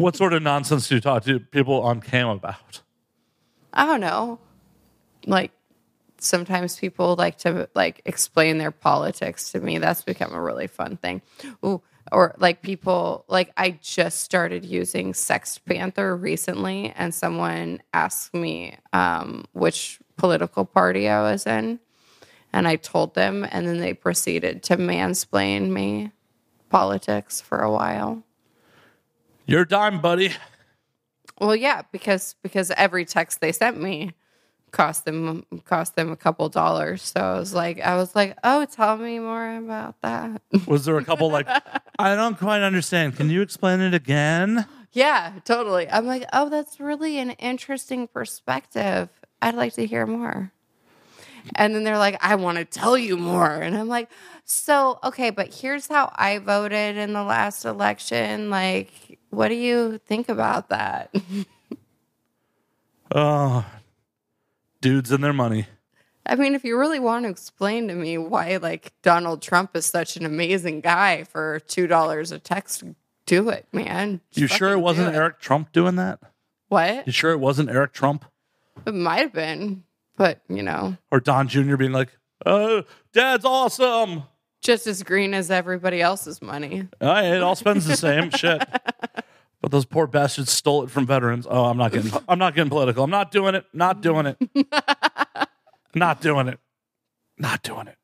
What 0.00 0.16
sort 0.16 0.32
of 0.32 0.42
nonsense 0.42 0.88
do 0.88 0.94
you 0.94 1.00
talk 1.02 1.24
to 1.24 1.38
people 1.38 1.82
on 1.82 2.00
cam 2.00 2.28
about? 2.28 2.80
I 3.74 3.84
don't 3.84 4.00
know. 4.00 4.38
Like 5.26 5.52
sometimes 6.18 6.78
people 6.78 7.16
like 7.16 7.36
to 7.38 7.68
like 7.74 8.00
explain 8.06 8.56
their 8.56 8.70
politics 8.70 9.52
to 9.52 9.60
me. 9.60 9.76
That's 9.76 10.02
become 10.02 10.32
a 10.32 10.40
really 10.40 10.68
fun 10.68 10.96
thing. 10.96 11.20
Ooh, 11.62 11.82
or 12.10 12.34
like 12.38 12.62
people 12.62 13.26
like 13.28 13.52
I 13.58 13.78
just 13.82 14.22
started 14.22 14.64
using 14.64 15.12
SextPanther 15.12 16.18
recently, 16.18 16.94
and 16.96 17.14
someone 17.14 17.82
asked 17.92 18.32
me 18.32 18.78
um, 18.94 19.44
which 19.52 19.98
political 20.16 20.64
party 20.64 21.10
I 21.10 21.20
was 21.20 21.46
in, 21.46 21.78
and 22.52 22.66
I 22.66 22.76
told 22.76 23.14
them, 23.14 23.46
and 23.50 23.66
then 23.66 23.78
they 23.78 23.94
proceeded 23.94 24.62
to 24.64 24.76
mansplain 24.76 25.70
me 25.70 26.12
politics 26.68 27.40
for 27.40 27.60
a 27.60 27.70
while. 27.70 28.22
Your 29.46 29.64
dime, 29.64 30.00
buddy. 30.00 30.32
Well, 31.40 31.56
yeah, 31.56 31.82
because 31.90 32.34
because 32.42 32.70
every 32.72 33.04
text 33.04 33.40
they 33.40 33.52
sent 33.52 33.80
me 33.80 34.12
cost 34.70 35.04
them 35.04 35.44
cost 35.64 35.96
them 35.96 36.10
a 36.10 36.16
couple 36.16 36.48
dollars. 36.48 37.02
So 37.02 37.20
I 37.20 37.38
was 37.38 37.54
like, 37.54 37.80
I 37.80 37.96
was 37.96 38.14
like, 38.14 38.36
oh, 38.44 38.64
tell 38.64 38.96
me 38.96 39.18
more 39.18 39.56
about 39.56 40.00
that. 40.02 40.42
Was 40.66 40.84
there 40.84 40.96
a 40.98 41.04
couple 41.04 41.30
like, 41.30 41.48
I 41.98 42.14
don't 42.14 42.38
quite 42.38 42.62
understand. 42.62 43.16
Can 43.16 43.30
you 43.30 43.42
explain 43.42 43.80
it 43.80 43.94
again? 43.94 44.66
yeah, 44.92 45.32
totally. 45.44 45.88
I'm 45.88 46.06
like, 46.06 46.24
oh, 46.32 46.48
that's 46.48 46.80
really 46.80 47.18
an 47.18 47.30
interesting 47.32 48.08
perspective. 48.08 49.08
I'd 49.42 49.54
like 49.54 49.74
to 49.74 49.86
hear 49.86 50.06
more. 50.06 50.52
And 51.54 51.74
then 51.74 51.84
they're 51.84 51.98
like, 51.98 52.16
I 52.20 52.34
want 52.36 52.58
to 52.58 52.64
tell 52.64 52.96
you 52.96 53.16
more. 53.16 53.50
And 53.54 53.76
I'm 53.76 53.88
like, 53.88 54.08
so, 54.44 54.98
okay, 55.04 55.30
but 55.30 55.54
here's 55.54 55.86
how 55.86 56.12
I 56.16 56.38
voted 56.38 56.96
in 56.96 57.12
the 57.12 57.22
last 57.22 57.64
election. 57.64 58.50
Like, 58.50 59.18
what 59.30 59.48
do 59.48 59.54
you 59.54 59.98
think 60.06 60.28
about 60.28 60.68
that? 60.70 61.14
Oh, 63.12 63.66
dudes 64.80 65.10
and 65.10 65.22
their 65.24 65.32
money. 65.32 65.66
I 66.26 66.36
mean, 66.36 66.54
if 66.54 66.64
you 66.64 66.78
really 66.78 67.00
want 67.00 67.24
to 67.24 67.30
explain 67.30 67.88
to 67.88 67.94
me 67.94 68.18
why, 68.18 68.56
like, 68.58 68.92
Donald 69.02 69.42
Trump 69.42 69.74
is 69.74 69.86
such 69.86 70.16
an 70.16 70.24
amazing 70.24 70.80
guy 70.80 71.24
for 71.24 71.60
$2 71.66 72.32
a 72.32 72.38
text, 72.38 72.84
do 73.26 73.48
it, 73.48 73.66
man. 73.72 74.20
You 74.32 74.46
sure 74.46 74.70
it 74.72 74.78
wasn't 74.78 75.14
Eric 75.14 75.40
Trump 75.40 75.72
doing 75.72 75.96
that? 75.96 76.20
What? 76.68 77.06
You 77.06 77.12
sure 77.12 77.32
it 77.32 77.40
wasn't 77.40 77.70
Eric 77.70 77.92
Trump 77.92 78.24
It 78.86 78.94
might 78.94 79.22
have 79.22 79.32
been, 79.32 79.82
but, 80.20 80.42
you 80.50 80.62
know, 80.62 80.98
or 81.10 81.18
Don 81.18 81.48
Jr. 81.48 81.76
being 81.76 81.92
like, 81.92 82.10
"Oh, 82.44 82.82
Dad's 83.14 83.46
awesome." 83.46 84.24
just 84.60 84.86
as 84.86 85.02
green 85.02 85.32
as 85.32 85.50
everybody 85.50 86.02
else's 86.02 86.42
money. 86.42 86.86
Uh, 87.00 87.22
it 87.24 87.42
all 87.42 87.56
spends 87.56 87.86
the 87.86 87.96
same 87.96 88.28
shit. 88.36 88.62
But 89.62 89.70
those 89.70 89.86
poor 89.86 90.06
bastards 90.06 90.50
stole 90.52 90.82
it 90.84 90.90
from 90.90 91.06
veterans. 91.06 91.46
Oh, 91.48 91.64
I'm 91.64 91.78
not 91.78 91.92
getting. 91.92 92.12
I'm 92.28 92.38
not 92.38 92.54
getting 92.54 92.68
political. 92.68 93.02
I'm 93.02 93.08
not 93.10 93.30
doing 93.30 93.54
it. 93.54 93.64
Not 93.72 94.02
doing 94.02 94.26
it. 94.26 94.36
not 95.94 96.20
doing 96.20 96.48
it. 96.48 96.60
Not 97.38 97.62
doing 97.62 97.86
it. 97.88 97.96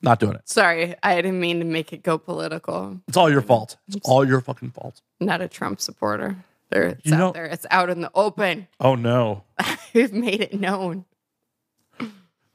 Not 0.00 0.20
doing 0.20 0.34
it. 0.36 0.48
Sorry, 0.48 0.94
I 1.02 1.16
didn't 1.16 1.40
mean 1.40 1.58
to 1.58 1.64
make 1.64 1.92
it 1.92 2.04
go 2.04 2.16
political. 2.18 3.00
It's 3.08 3.16
all 3.16 3.28
your 3.30 3.42
fault. 3.42 3.76
It's 3.88 4.08
all 4.08 4.24
your 4.24 4.40
fucking 4.40 4.70
fault. 4.70 5.00
Not 5.18 5.40
a 5.40 5.48
Trump 5.48 5.80
supporter. 5.80 6.36
There, 6.70 6.84
it's 6.84 7.06
You 7.06 7.14
out 7.14 7.18
know- 7.18 7.32
there. 7.32 7.46
It's 7.46 7.66
out 7.72 7.90
in 7.90 8.00
the 8.02 8.10
open. 8.14 8.68
Oh 8.78 8.94
no. 8.94 9.42
We've 9.94 10.12
made 10.12 10.40
it 10.40 10.52
known. 10.52 11.04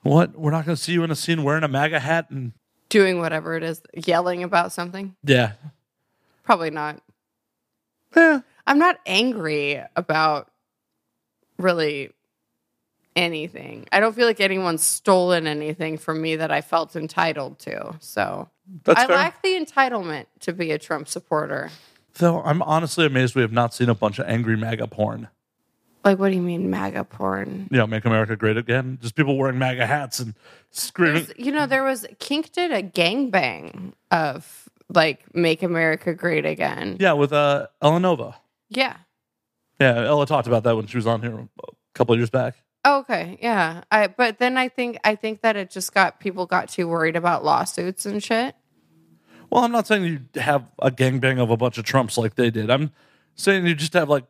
What? 0.01 0.37
We're 0.37 0.51
not 0.51 0.65
going 0.65 0.75
to 0.75 0.81
see 0.81 0.93
you 0.93 1.03
in 1.03 1.11
a 1.11 1.15
scene 1.15 1.43
wearing 1.43 1.63
a 1.63 1.67
MAGA 1.67 1.99
hat 1.99 2.29
and 2.29 2.53
Doing 2.89 3.19
whatever 3.19 3.55
it 3.55 3.63
is, 3.63 3.81
yelling 3.93 4.43
about 4.43 4.71
something. 4.71 5.15
yeah. 5.23 5.53
Probably 6.43 6.71
not. 6.71 7.01
Yeah. 8.15 8.39
I'm 8.65 8.79
not 8.79 8.97
angry 9.05 9.79
about 9.95 10.49
really 11.59 12.09
anything. 13.15 13.85
I 13.91 13.99
don't 13.99 14.15
feel 14.15 14.25
like 14.25 14.39
anyone's 14.39 14.81
stolen 14.83 15.45
anything 15.45 15.99
from 15.99 16.19
me 16.19 16.37
that 16.37 16.51
I 16.51 16.61
felt 16.61 16.95
entitled 16.95 17.59
to. 17.59 17.95
So 17.99 18.49
That's 18.83 19.01
I 19.01 19.05
fair. 19.07 19.15
lack 19.15 19.43
the 19.43 19.49
entitlement 19.63 20.25
to 20.41 20.53
be 20.53 20.71
a 20.71 20.79
Trump 20.79 21.07
supporter. 21.07 21.69
Though 22.15 22.41
I'm 22.41 22.63
honestly 22.63 23.05
amazed 23.05 23.35
we 23.35 23.43
have 23.43 23.51
not 23.51 23.75
seen 23.75 23.89
a 23.89 23.95
bunch 23.95 24.17
of 24.17 24.25
angry 24.27 24.57
MAGA 24.57 24.87
porn. 24.87 25.27
Like, 26.03 26.17
what 26.17 26.29
do 26.29 26.35
you 26.35 26.41
mean, 26.41 26.69
MAGA 26.69 27.03
porn? 27.03 27.67
Yeah, 27.71 27.85
make 27.85 28.05
America 28.05 28.35
great 28.35 28.55
again. 28.57 28.97
Just 29.01 29.15
people 29.15 29.37
wearing 29.37 29.59
MAGA 29.59 29.85
hats 29.85 30.19
and 30.19 30.33
screaming. 30.71 31.23
There's- 31.25 31.33
you 31.37 31.51
know, 31.51 31.65
there 31.65 31.83
was 31.83 32.05
Kink 32.19 32.51
did 32.53 32.71
a 32.71 32.81
gangbang 32.81 33.93
of 34.11 34.69
like 34.89 35.35
"Make 35.35 35.61
America 35.61 36.13
Great 36.13 36.45
Again." 36.45 36.97
Yeah, 36.99 37.13
with 37.13 37.33
uh, 37.33 37.67
Ella 37.81 37.99
Nova. 37.99 38.35
Yeah. 38.69 38.95
Yeah, 39.79 40.05
Ella 40.05 40.25
talked 40.25 40.47
about 40.47 40.63
that 40.63 40.75
when 40.75 40.87
she 40.87 40.97
was 40.97 41.05
on 41.07 41.21
here 41.21 41.33
a 41.37 41.47
couple 41.93 42.13
of 42.13 42.19
years 42.19 42.29
back. 42.29 42.55
Oh, 42.85 42.99
Okay. 42.99 43.37
Yeah. 43.41 43.83
I. 43.91 44.07
But 44.07 44.39
then 44.39 44.57
I 44.57 44.69
think 44.69 44.97
I 45.03 45.15
think 45.15 45.41
that 45.41 45.55
it 45.57 45.69
just 45.69 45.93
got 45.93 46.19
people 46.21 46.45
got 46.45 46.69
too 46.69 46.87
worried 46.87 47.15
about 47.17 47.43
lawsuits 47.43 48.05
and 48.05 48.23
shit. 48.23 48.55
Well, 49.49 49.63
I'm 49.65 49.71
not 49.71 49.85
saying 49.85 50.03
you 50.05 50.41
have 50.41 50.63
a 50.79 50.91
gangbang 50.91 51.39
of 51.39 51.49
a 51.49 51.57
bunch 51.57 51.77
of 51.77 51.83
Trumps 51.83 52.17
like 52.17 52.35
they 52.35 52.49
did. 52.51 52.69
I'm 52.69 52.91
saying 53.35 53.65
you 53.65 53.75
just 53.75 53.93
have 53.93 54.07
like 54.09 54.23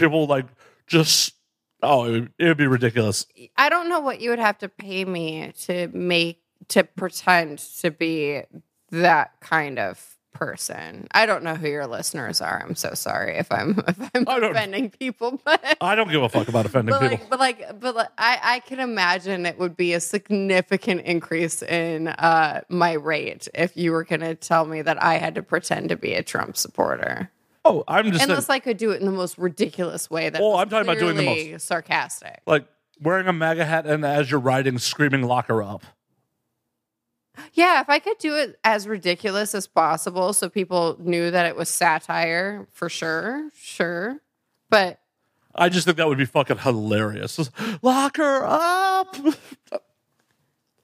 people 0.00 0.26
like 0.26 0.46
just 0.86 1.34
oh, 1.82 2.04
it 2.04 2.10
would, 2.10 2.32
it 2.38 2.48
would 2.48 2.56
be 2.56 2.66
ridiculous. 2.66 3.26
I 3.56 3.68
don't 3.68 3.88
know 3.88 4.00
what 4.00 4.20
you 4.20 4.30
would 4.30 4.38
have 4.38 4.58
to 4.58 4.68
pay 4.68 5.04
me 5.04 5.52
to 5.62 5.88
make 5.88 6.42
to 6.68 6.84
pretend 6.84 7.58
to 7.80 7.90
be 7.90 8.42
that 8.90 9.40
kind 9.40 9.78
of 9.78 10.16
person. 10.32 11.08
I 11.12 11.26
don't 11.26 11.42
know 11.42 11.54
who 11.54 11.68
your 11.68 11.86
listeners 11.86 12.40
are. 12.40 12.62
I'm 12.64 12.74
so 12.74 12.94
sorry 12.94 13.36
if 13.36 13.50
I'm 13.50 13.82
if 13.88 14.10
I'm 14.14 14.26
offending 14.26 14.90
people, 14.90 15.40
but 15.44 15.76
I 15.80 15.94
don't 15.94 16.10
give 16.10 16.22
a 16.22 16.28
fuck 16.28 16.48
about 16.48 16.66
offending 16.66 16.92
but 16.92 17.10
people. 17.10 17.18
like, 17.18 17.30
but 17.30 17.38
like, 17.38 17.80
but 17.80 17.94
like, 17.94 18.08
I, 18.18 18.38
I 18.42 18.60
can 18.60 18.80
imagine 18.80 19.46
it 19.46 19.58
would 19.58 19.76
be 19.76 19.94
a 19.94 20.00
significant 20.00 21.02
increase 21.02 21.62
in 21.62 22.08
uh, 22.08 22.62
my 22.68 22.92
rate 22.92 23.48
if 23.54 23.76
you 23.76 23.92
were 23.92 24.04
going 24.04 24.20
to 24.20 24.34
tell 24.34 24.64
me 24.64 24.82
that 24.82 25.02
I 25.02 25.18
had 25.18 25.34
to 25.36 25.42
pretend 25.42 25.88
to 25.90 25.96
be 25.96 26.14
a 26.14 26.22
Trump 26.22 26.56
supporter, 26.56 27.30
oh, 27.64 27.84
I'm 27.88 28.10
just 28.12 28.24
unless 28.24 28.46
saying, 28.46 28.56
I 28.56 28.58
could 28.60 28.76
do 28.76 28.90
it 28.90 29.00
in 29.00 29.06
the 29.06 29.12
most 29.12 29.38
ridiculous 29.38 30.10
way. 30.10 30.28
That 30.28 30.40
Well, 30.40 30.56
I'm 30.56 30.68
talking 30.68 30.88
about 30.88 30.98
doing 31.00 31.16
the 31.16 31.24
most 31.52 31.66
sarcastic. 31.66 32.40
like 32.46 32.66
wearing 33.00 33.26
a 33.26 33.32
MAGA 33.32 33.64
hat 33.64 33.86
and 33.86 34.04
as 34.04 34.30
you're 34.30 34.40
riding, 34.40 34.78
screaming 34.78 35.22
"lock 35.22 35.46
her 35.46 35.62
up." 35.62 35.84
Yeah, 37.54 37.80
if 37.80 37.88
I 37.88 38.00
could 38.00 38.18
do 38.18 38.36
it 38.36 38.58
as 38.64 38.86
ridiculous 38.86 39.54
as 39.54 39.66
possible, 39.66 40.32
so 40.32 40.48
people 40.48 40.96
knew 40.98 41.30
that 41.30 41.46
it 41.46 41.56
was 41.56 41.68
satire, 41.68 42.66
for 42.72 42.88
sure, 42.88 43.50
sure. 43.56 44.18
But 44.68 45.00
I 45.54 45.68
just 45.68 45.84
think 45.86 45.96
that 45.96 46.06
would 46.08 46.18
be 46.18 46.26
fucking 46.26 46.58
hilarious. 46.58 47.36
Just, 47.36 47.52
Lock 47.82 48.18
her 48.18 48.44
up. 48.44 49.16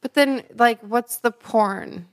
but 0.01 0.15
then, 0.15 0.45
like, 0.57 0.81
what's 0.83 1.19
the 1.19 1.31
porn? 1.31 2.09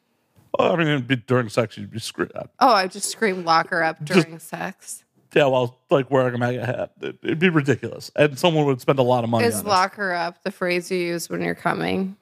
I 0.59 0.75
mean, 0.75 0.87
it'd 0.87 1.07
be 1.07 1.15
during 1.15 1.49
sex, 1.49 1.77
you'd 1.77 1.91
be 1.91 1.99
screwed 1.99 2.31
up. 2.35 2.51
Oh, 2.59 2.71
I 2.73 2.87
just 2.87 3.09
scream 3.09 3.43
"lock 3.45 3.69
her 3.69 3.83
up" 3.83 4.03
during 4.05 4.37
sex. 4.39 5.03
Yeah, 5.33 5.45
while 5.47 5.79
like 5.89 6.11
wearing 6.11 6.35
a 6.35 6.37
MAGA 6.37 6.65
hat, 6.65 6.91
It- 7.01 7.17
it'd 7.23 7.39
be 7.39 7.49
ridiculous, 7.49 8.11
and 8.15 8.37
someone 8.37 8.65
would 8.65 8.79
spend 8.81 8.99
a 8.99 9.03
lot 9.03 9.23
of 9.23 9.29
money. 9.31 9.45
Is 9.47 9.55
on 9.55 9.65
it. 9.65 9.67
"lock 9.69 9.95
her 9.95 10.13
up" 10.13 10.43
the 10.43 10.51
phrase 10.51 10.91
you 10.91 10.97
use 10.99 11.27
when 11.29 11.41
you're 11.41 11.55
coming? 11.55 12.15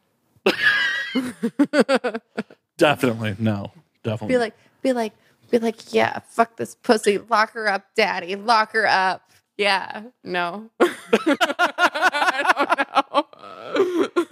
Definitely 2.77 3.35
no, 3.37 3.71
definitely. 4.03 4.35
Be 4.35 4.39
like, 4.39 4.53
be 4.81 4.93
like, 4.93 5.13
be 5.51 5.59
like, 5.59 5.93
yeah, 5.93 6.19
fuck 6.29 6.55
this 6.57 6.73
pussy, 6.75 7.17
lock 7.17 7.51
her 7.53 7.67
up, 7.67 7.85
daddy, 7.95 8.35
lock 8.35 8.71
her 8.71 8.87
up. 8.87 9.29
Yeah, 9.57 10.03
no. 10.23 10.69
I 10.79 12.43
don't 12.55 12.79
know. 12.79 13.27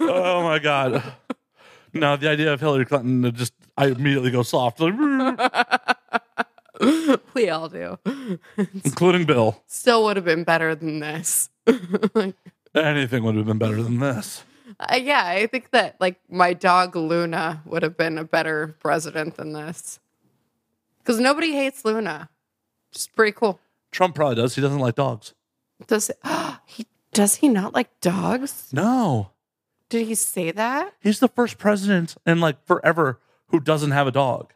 oh 0.00 0.42
my 0.42 0.58
god. 0.58 1.02
No, 1.92 2.16
the 2.16 2.28
idea 2.28 2.52
of 2.52 2.60
Hillary 2.60 2.84
Clinton 2.84 3.22
to 3.22 3.32
just 3.32 3.52
I 3.76 3.86
immediately 3.86 4.30
go 4.30 4.42
soft, 4.42 4.80
like, 4.80 4.94
we 7.34 7.48
all 7.48 7.68
do. 7.68 7.98
including 8.84 9.24
Bill. 9.24 9.62
Still 9.66 10.04
would 10.04 10.16
have 10.16 10.24
been 10.24 10.44
better 10.44 10.74
than 10.74 11.00
this. 11.00 11.50
Anything 12.74 13.24
would 13.24 13.36
have 13.36 13.46
been 13.46 13.58
better 13.58 13.82
than 13.82 13.98
this. 13.98 14.44
Uh, 14.78 14.96
yeah, 14.96 15.24
I 15.26 15.46
think 15.46 15.70
that 15.70 15.96
like 16.00 16.20
my 16.28 16.52
dog 16.52 16.94
Luna 16.96 17.62
would 17.66 17.82
have 17.82 17.96
been 17.96 18.18
a 18.18 18.24
better 18.24 18.76
president 18.80 19.36
than 19.36 19.52
this. 19.52 19.98
Because 20.98 21.18
nobody 21.18 21.52
hates 21.52 21.84
Luna. 21.84 22.28
It's 22.92 23.06
pretty 23.06 23.32
cool. 23.32 23.58
Trump 23.90 24.14
probably 24.14 24.36
does. 24.36 24.54
He 24.54 24.60
doesn't 24.60 24.78
like 24.78 24.94
dogs. 24.94 25.34
Does 25.86 26.10
he? 26.66 26.86
Does 27.12 27.36
he 27.36 27.48
not 27.48 27.74
like 27.74 27.88
dogs? 28.00 28.68
No, 28.72 29.32
Did 29.90 30.06
he 30.06 30.14
say 30.14 30.50
that? 30.52 30.94
he's 31.00 31.20
the 31.20 31.28
first 31.28 31.58
president 31.58 32.16
in 32.24 32.40
like 32.40 32.64
forever 32.64 33.20
who 33.48 33.60
doesn't 33.60 33.90
have 33.90 34.06
a 34.06 34.12
dog. 34.12 34.52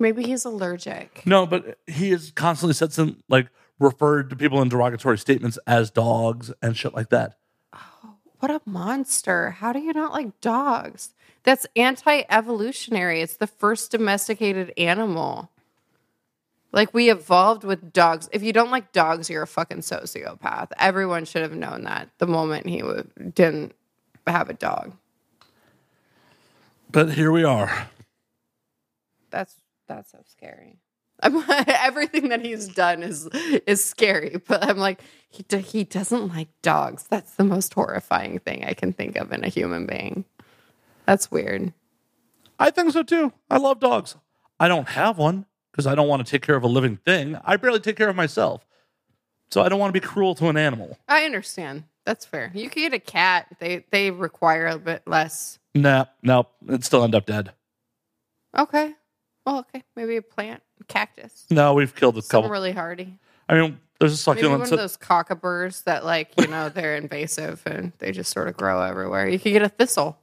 Maybe 0.00 0.24
he's 0.24 0.44
allergic. 0.44 1.22
No, 1.24 1.46
but 1.46 1.78
he 1.86 2.10
has 2.10 2.32
constantly 2.32 2.74
said 2.74 2.92
some 2.92 3.22
like 3.28 3.48
referred 3.78 4.30
to 4.30 4.36
people 4.36 4.60
in 4.60 4.68
derogatory 4.68 5.18
statements 5.18 5.58
as 5.66 5.90
dogs 5.90 6.52
and 6.60 6.76
shit 6.76 6.94
like 6.94 7.10
that. 7.10 7.36
Oh, 7.72 8.14
What 8.40 8.50
a 8.50 8.60
monster. 8.64 9.50
How 9.50 9.72
do 9.72 9.78
you 9.78 9.92
not 9.92 10.12
like 10.12 10.40
dogs? 10.40 11.14
That's 11.44 11.66
anti 11.76 12.22
evolutionary. 12.30 13.20
It's 13.20 13.36
the 13.36 13.46
first 13.46 13.90
domesticated 13.90 14.72
animal. 14.76 15.50
Like 16.72 16.94
we 16.94 17.10
evolved 17.10 17.64
with 17.64 17.92
dogs. 17.92 18.28
If 18.32 18.42
you 18.42 18.52
don't 18.52 18.70
like 18.70 18.92
dogs, 18.92 19.28
you're 19.28 19.42
a 19.42 19.46
fucking 19.46 19.80
sociopath. 19.80 20.70
Everyone 20.78 21.24
should 21.26 21.42
have 21.42 21.54
known 21.54 21.82
that 21.84 22.08
the 22.18 22.26
moment 22.26 22.66
he 22.66 22.78
w- 22.78 23.06
didn't 23.34 23.74
have 24.26 24.50
a 24.50 24.54
dog. 24.54 24.94
But 26.90 27.12
here 27.12 27.32
we 27.32 27.44
are. 27.44 27.88
That's 29.30 29.54
that's 29.88 30.12
so 30.12 30.18
scary. 30.26 30.78
I'm, 31.22 31.42
everything 31.66 32.28
that 32.28 32.44
he's 32.44 32.68
done 32.68 33.02
is 33.02 33.26
is 33.66 33.82
scary, 33.84 34.40
but 34.46 34.68
I'm 34.68 34.78
like 34.78 35.00
he 35.28 35.42
do, 35.44 35.58
he 35.58 35.84
doesn't 35.84 36.28
like 36.28 36.48
dogs. 36.60 37.06
That's 37.08 37.34
the 37.34 37.44
most 37.44 37.72
horrifying 37.74 38.38
thing 38.40 38.64
I 38.64 38.74
can 38.74 38.92
think 38.92 39.16
of 39.16 39.32
in 39.32 39.44
a 39.44 39.48
human 39.48 39.86
being. 39.86 40.24
That's 41.06 41.30
weird. 41.30 41.72
I 42.58 42.70
think 42.70 42.92
so 42.92 43.02
too. 43.02 43.32
I 43.50 43.56
love 43.56 43.80
dogs. 43.80 44.16
I 44.60 44.68
don't 44.68 44.88
have 44.90 45.18
one 45.18 45.46
because 45.70 45.86
I 45.86 45.94
don't 45.94 46.08
want 46.08 46.24
to 46.24 46.30
take 46.30 46.42
care 46.42 46.54
of 46.56 46.62
a 46.62 46.68
living 46.68 46.98
thing. 46.98 47.38
I 47.44 47.56
barely 47.56 47.80
take 47.80 47.96
care 47.96 48.10
of 48.10 48.16
myself. 48.16 48.66
So 49.50 49.62
I 49.62 49.68
don't 49.68 49.78
want 49.78 49.92
to 49.92 50.00
be 50.00 50.06
cruel 50.06 50.34
to 50.36 50.48
an 50.48 50.56
animal. 50.56 50.98
I 51.08 51.24
understand. 51.24 51.84
That's 52.04 52.24
fair. 52.24 52.50
You 52.54 52.68
could 52.68 52.80
get 52.80 52.92
a 52.94 52.98
cat. 52.98 53.46
They 53.58 53.84
they 53.90 54.10
require 54.10 54.66
a 54.66 54.78
bit 54.78 55.02
less. 55.06 55.58
Nah, 55.74 56.06
nope. 56.22 56.50
It'd 56.68 56.84
still 56.84 57.04
end 57.04 57.14
up 57.14 57.26
dead. 57.26 57.52
Okay. 58.56 58.94
Well, 59.46 59.60
okay. 59.60 59.82
Maybe 59.96 60.16
a 60.16 60.22
plant, 60.22 60.62
cactus. 60.88 61.46
No, 61.50 61.74
we've 61.74 61.94
killed 61.94 62.16
a 62.18 62.22
Something 62.22 62.42
couple. 62.42 62.50
really 62.50 62.72
hardy. 62.72 63.18
I 63.48 63.54
mean, 63.60 63.80
there's 63.98 64.26
a 64.26 64.34
Maybe 64.34 64.48
one 64.48 64.60
of 64.62 64.70
those 64.70 64.96
cockleburs 64.96 65.84
that, 65.84 66.04
like, 66.04 66.30
you 66.40 66.46
know, 66.48 66.68
they're 66.74 66.96
invasive 66.96 67.62
and 67.66 67.92
they 67.98 68.12
just 68.12 68.32
sort 68.32 68.48
of 68.48 68.56
grow 68.56 68.82
everywhere. 68.82 69.28
You 69.28 69.38
could 69.38 69.52
get 69.52 69.62
a 69.62 69.68
thistle. 69.68 70.18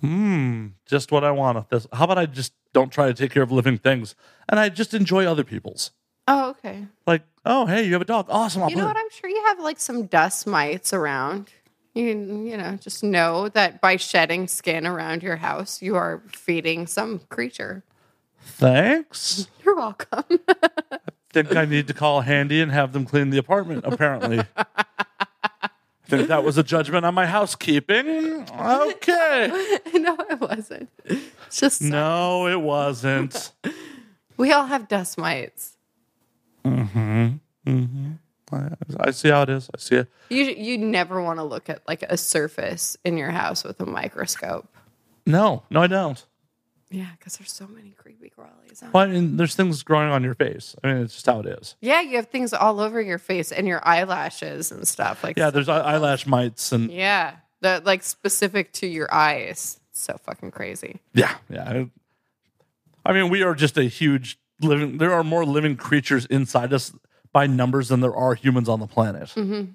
Hmm, 0.00 0.68
just 0.86 1.12
what 1.12 1.24
I 1.24 1.30
want. 1.30 1.68
This. 1.68 1.86
How 1.92 2.04
about 2.04 2.18
I 2.18 2.26
just 2.26 2.52
don't 2.72 2.90
try 2.90 3.06
to 3.08 3.14
take 3.14 3.32
care 3.32 3.42
of 3.42 3.52
living 3.52 3.76
things, 3.76 4.14
and 4.48 4.58
I 4.58 4.68
just 4.70 4.94
enjoy 4.94 5.26
other 5.26 5.44
people's. 5.44 5.90
Oh, 6.26 6.50
okay. 6.50 6.86
Like, 7.06 7.22
oh, 7.44 7.66
hey, 7.66 7.84
you 7.84 7.92
have 7.92 8.02
a 8.02 8.06
dog. 8.06 8.26
Awesome. 8.28 8.62
I'll 8.62 8.70
You 8.70 8.76
know 8.76 8.86
what? 8.86 8.96
I'm 8.96 9.10
sure 9.10 9.30
you 9.30 9.42
have 9.46 9.60
like 9.60 9.80
some 9.80 10.06
dust 10.06 10.46
mites 10.46 10.92
around. 10.92 11.50
You 11.94 12.04
you 12.04 12.56
know, 12.56 12.76
just 12.76 13.02
know 13.02 13.48
that 13.48 13.80
by 13.80 13.96
shedding 13.96 14.46
skin 14.46 14.86
around 14.86 15.22
your 15.22 15.36
house, 15.36 15.82
you 15.82 15.96
are 15.96 16.22
feeding 16.28 16.86
some 16.86 17.20
creature. 17.28 17.82
Thanks. 18.42 19.48
You're 19.64 19.76
welcome. 19.76 20.24
I 20.48 20.98
think 21.32 21.54
I 21.54 21.64
need 21.64 21.86
to 21.88 21.94
call 21.94 22.22
Handy 22.22 22.60
and 22.60 22.72
have 22.72 22.92
them 22.92 23.04
clean 23.04 23.30
the 23.30 23.38
apartment. 23.38 23.84
Apparently. 23.84 24.40
I 24.56 25.68
Think 26.06 26.26
that 26.26 26.42
was 26.42 26.58
a 26.58 26.64
judgment 26.64 27.04
on 27.06 27.14
my 27.14 27.26
housekeeping. 27.26 28.44
Okay. 28.50 29.78
no, 29.94 30.16
it 30.28 30.40
wasn't. 30.40 30.88
It's 31.04 31.60
just 31.60 31.82
No, 31.82 32.48
it 32.48 32.60
wasn't. 32.60 33.52
we 34.36 34.50
all 34.50 34.66
have 34.66 34.88
dust 34.88 35.18
mites. 35.18 35.76
Mm-hmm. 36.64 37.28
Mm-hmm. 37.66 38.10
I, 38.52 38.70
I 38.98 39.10
see 39.12 39.28
how 39.28 39.42
it 39.42 39.48
is. 39.50 39.68
I 39.74 39.78
see 39.78 39.96
it. 39.96 40.08
You 40.28 40.44
you 40.44 40.76
never 40.78 41.22
want 41.22 41.38
to 41.38 41.44
look 41.44 41.68
at 41.70 41.86
like 41.86 42.02
a 42.02 42.16
surface 42.16 42.96
in 43.04 43.16
your 43.16 43.30
house 43.30 43.62
with 43.62 43.80
a 43.80 43.86
microscope. 43.86 44.68
No, 45.26 45.62
no, 45.70 45.82
I 45.82 45.86
don't. 45.86 46.24
Yeah, 46.90 47.06
because 47.16 47.36
there's 47.36 47.52
so 47.52 47.68
many 47.68 47.90
creepy 47.90 48.32
crawlies. 48.36 48.82
Well, 48.92 49.04
I 49.04 49.06
mean, 49.06 49.36
there's 49.36 49.54
things 49.54 49.84
growing 49.84 50.10
on 50.10 50.24
your 50.24 50.34
face. 50.34 50.74
I 50.82 50.88
mean, 50.92 51.02
it's 51.04 51.14
just 51.14 51.26
how 51.26 51.38
it 51.38 51.46
is. 51.46 51.76
Yeah, 51.80 52.00
you 52.00 52.16
have 52.16 52.26
things 52.26 52.52
all 52.52 52.80
over 52.80 53.00
your 53.00 53.18
face 53.18 53.52
and 53.52 53.68
your 53.68 53.80
eyelashes 53.86 54.72
and 54.72 54.88
stuff. 54.88 55.22
Like 55.22 55.36
Yeah, 55.38 55.50
there's 55.50 55.68
eye- 55.68 55.78
eyelash 55.94 56.26
mites 56.26 56.72
and 56.72 56.90
yeah, 56.90 57.36
that 57.60 57.84
like 57.86 58.02
specific 58.02 58.72
to 58.74 58.88
your 58.88 59.12
eyes. 59.14 59.78
So 59.92 60.16
fucking 60.24 60.50
crazy. 60.50 60.98
yeah, 61.14 61.36
yeah. 61.48 61.84
I 63.06 63.12
mean, 63.12 63.28
we 63.30 63.42
are 63.44 63.54
just 63.54 63.78
a 63.78 63.84
huge 63.84 64.38
living. 64.60 64.98
There 64.98 65.12
are 65.12 65.24
more 65.24 65.44
living 65.44 65.76
creatures 65.76 66.26
inside 66.26 66.72
us 66.72 66.92
by 67.32 67.46
numbers 67.46 67.88
than 67.88 68.00
there 68.00 68.14
are 68.14 68.34
humans 68.34 68.68
on 68.68 68.80
the 68.80 68.86
planet. 68.86 69.28
Mm-hmm. 69.30 69.72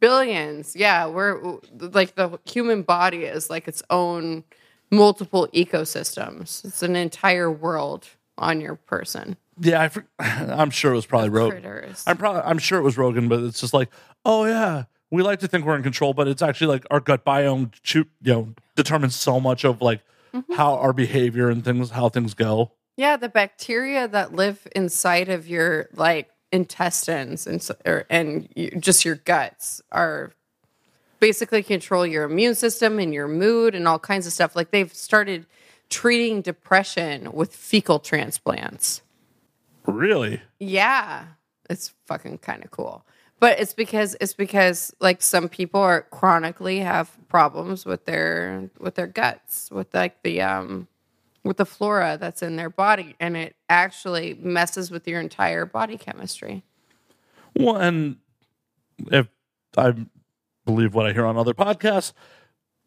Billions. 0.00 0.76
Yeah, 0.76 1.06
we're 1.06 1.58
like 1.78 2.14
the 2.14 2.38
human 2.44 2.82
body 2.82 3.24
is 3.24 3.48
like 3.48 3.68
its 3.68 3.82
own 3.90 4.44
multiple 4.90 5.48
ecosystems. 5.54 6.64
It's 6.64 6.82
an 6.82 6.96
entire 6.96 7.50
world 7.50 8.08
on 8.36 8.60
your 8.60 8.76
person. 8.76 9.36
Yeah, 9.60 9.88
I, 10.18 10.52
i'm 10.52 10.70
sure 10.70 10.92
it 10.92 10.96
was 10.96 11.06
probably 11.06 11.30
Rogan. 11.30 11.94
I'm 12.06 12.16
probably 12.16 12.42
I'm 12.42 12.58
sure 12.58 12.78
it 12.78 12.82
was 12.82 12.96
Rogan, 12.96 13.28
but 13.28 13.40
it's 13.40 13.60
just 13.60 13.74
like, 13.74 13.88
oh 14.24 14.44
yeah, 14.44 14.84
we 15.10 15.22
like 15.22 15.40
to 15.40 15.48
think 15.48 15.64
we're 15.64 15.76
in 15.76 15.82
control, 15.82 16.14
but 16.14 16.28
it's 16.28 16.42
actually 16.42 16.68
like 16.68 16.86
our 16.90 17.00
gut 17.00 17.24
biome, 17.24 17.72
you 17.94 18.04
know, 18.22 18.54
determines 18.76 19.14
so 19.16 19.40
much 19.40 19.64
of 19.64 19.80
like 19.80 20.02
mm-hmm. 20.34 20.52
how 20.52 20.74
our 20.74 20.92
behavior 20.92 21.48
and 21.48 21.64
things, 21.64 21.90
how 21.90 22.08
things 22.08 22.34
go. 22.34 22.72
Yeah, 22.98 23.16
the 23.16 23.28
bacteria 23.28 24.08
that 24.08 24.34
live 24.34 24.66
inside 24.74 25.28
of 25.28 25.46
your 25.46 25.88
like 25.94 26.30
intestines 26.50 27.46
and 27.46 27.62
so, 27.62 27.76
or, 27.86 28.04
and 28.10 28.48
you, 28.56 28.72
just 28.72 29.04
your 29.04 29.14
guts 29.14 29.80
are 29.92 30.32
basically 31.20 31.62
control 31.62 32.04
your 32.04 32.24
immune 32.24 32.56
system 32.56 32.98
and 32.98 33.14
your 33.14 33.28
mood 33.28 33.76
and 33.76 33.86
all 33.86 34.00
kinds 34.00 34.26
of 34.26 34.32
stuff. 34.32 34.56
Like 34.56 34.72
they've 34.72 34.92
started 34.92 35.46
treating 35.88 36.42
depression 36.42 37.32
with 37.32 37.54
fecal 37.54 38.00
transplants. 38.00 39.02
Really? 39.86 40.42
Yeah, 40.58 41.26
it's 41.70 41.94
fucking 42.06 42.38
kind 42.38 42.64
of 42.64 42.72
cool. 42.72 43.06
But 43.38 43.60
it's 43.60 43.74
because 43.74 44.16
it's 44.20 44.34
because 44.34 44.92
like 44.98 45.22
some 45.22 45.48
people 45.48 45.80
are 45.80 46.02
chronically 46.10 46.80
have 46.80 47.16
problems 47.28 47.86
with 47.86 48.06
their 48.06 48.68
with 48.80 48.96
their 48.96 49.06
guts, 49.06 49.70
with 49.70 49.94
like 49.94 50.20
the 50.24 50.42
um 50.42 50.88
with 51.44 51.56
the 51.56 51.66
flora 51.66 52.18
that's 52.20 52.42
in 52.42 52.56
their 52.56 52.70
body 52.70 53.14
and 53.20 53.36
it 53.36 53.56
actually 53.68 54.34
messes 54.40 54.90
with 54.90 55.06
your 55.08 55.20
entire 55.20 55.64
body 55.64 55.96
chemistry. 55.96 56.62
Well, 57.56 57.76
and 57.76 58.16
if 59.10 59.28
I 59.76 59.94
believe 60.64 60.94
what 60.94 61.06
I 61.06 61.12
hear 61.12 61.24
on 61.26 61.36
other 61.36 61.54
podcasts, 61.54 62.12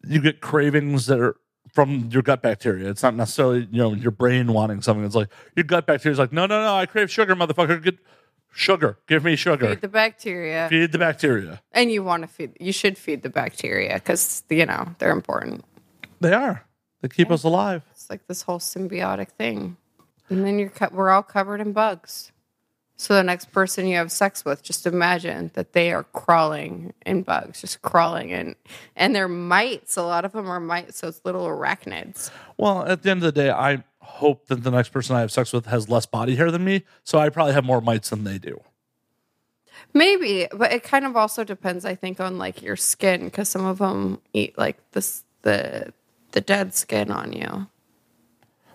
you 0.06 0.20
get 0.20 0.40
cravings 0.40 1.06
that 1.06 1.20
are 1.20 1.36
from 1.72 2.08
your 2.10 2.22
gut 2.22 2.42
bacteria. 2.42 2.90
It's 2.90 3.02
not 3.02 3.14
necessarily 3.14 3.68
you 3.70 3.78
know 3.78 3.94
your 3.94 4.10
brain 4.10 4.52
wanting 4.52 4.82
something. 4.82 5.04
It's 5.04 5.14
like 5.14 5.28
your 5.56 5.64
gut 5.64 5.86
bacteria 5.86 6.12
is 6.12 6.18
like, 6.18 6.32
no, 6.32 6.46
no, 6.46 6.62
no, 6.62 6.74
I 6.76 6.86
crave 6.86 7.10
sugar, 7.10 7.34
motherfucker. 7.34 7.82
Get 7.82 7.98
sugar. 8.52 8.98
Give 9.06 9.24
me 9.24 9.36
sugar. 9.36 9.68
Feed 9.70 9.80
the 9.80 9.88
bacteria 9.88 10.66
Feed 10.68 10.92
the 10.92 10.98
bacteria. 10.98 11.62
and 11.72 11.90
you 11.90 12.04
want 12.04 12.22
to 12.22 12.28
feed 12.28 12.52
you 12.60 12.72
should 12.72 12.98
feed 12.98 13.22
the 13.22 13.30
bacteria 13.30 13.98
cuz 14.00 14.42
you 14.50 14.66
know, 14.66 14.94
they're 14.98 15.12
important. 15.12 15.64
They 16.20 16.32
are. 16.34 16.64
They 17.00 17.08
keep 17.08 17.30
us 17.30 17.42
alive. 17.42 17.82
Like 18.12 18.26
this 18.26 18.42
whole 18.42 18.58
symbiotic 18.58 19.30
thing. 19.30 19.78
And 20.28 20.44
then 20.44 20.58
you're 20.58 20.68
co- 20.68 20.90
we're 20.92 21.08
all 21.08 21.22
covered 21.22 21.62
in 21.62 21.72
bugs. 21.72 22.30
So 22.96 23.14
the 23.14 23.22
next 23.22 23.52
person 23.52 23.86
you 23.86 23.96
have 23.96 24.12
sex 24.12 24.44
with, 24.44 24.62
just 24.62 24.86
imagine 24.86 25.50
that 25.54 25.72
they 25.72 25.94
are 25.94 26.04
crawling 26.12 26.92
in 27.06 27.22
bugs, 27.22 27.62
just 27.62 27.80
crawling 27.80 28.28
in, 28.28 28.54
and 28.94 29.16
they're 29.16 29.28
mites. 29.28 29.96
A 29.96 30.02
lot 30.02 30.26
of 30.26 30.32
them 30.32 30.46
are 30.50 30.60
mites, 30.60 30.98
so 30.98 31.08
it's 31.08 31.22
little 31.24 31.46
arachnids. 31.46 32.30
Well, 32.58 32.84
at 32.86 33.02
the 33.02 33.10
end 33.10 33.24
of 33.24 33.34
the 33.34 33.40
day, 33.40 33.50
I 33.50 33.82
hope 34.00 34.48
that 34.48 34.62
the 34.62 34.70
next 34.70 34.90
person 34.90 35.16
I 35.16 35.20
have 35.20 35.32
sex 35.32 35.54
with 35.54 35.64
has 35.66 35.88
less 35.88 36.04
body 36.04 36.36
hair 36.36 36.50
than 36.50 36.64
me, 36.64 36.84
so 37.02 37.18
I 37.18 37.30
probably 37.30 37.54
have 37.54 37.64
more 37.64 37.80
mites 37.80 38.10
than 38.10 38.24
they 38.24 38.36
do. 38.36 38.60
Maybe, 39.94 40.46
but 40.52 40.70
it 40.70 40.82
kind 40.82 41.06
of 41.06 41.16
also 41.16 41.44
depends, 41.44 41.86
I 41.86 41.94
think, 41.94 42.20
on 42.20 42.36
like 42.36 42.60
your 42.60 42.76
skin, 42.76 43.24
because 43.24 43.48
some 43.48 43.64
of 43.64 43.78
them 43.78 44.20
eat 44.34 44.58
like 44.58 44.76
this 44.92 45.24
the 45.42 45.94
the 46.32 46.40
dead 46.40 46.74
skin 46.74 47.10
on 47.10 47.32
you. 47.32 47.66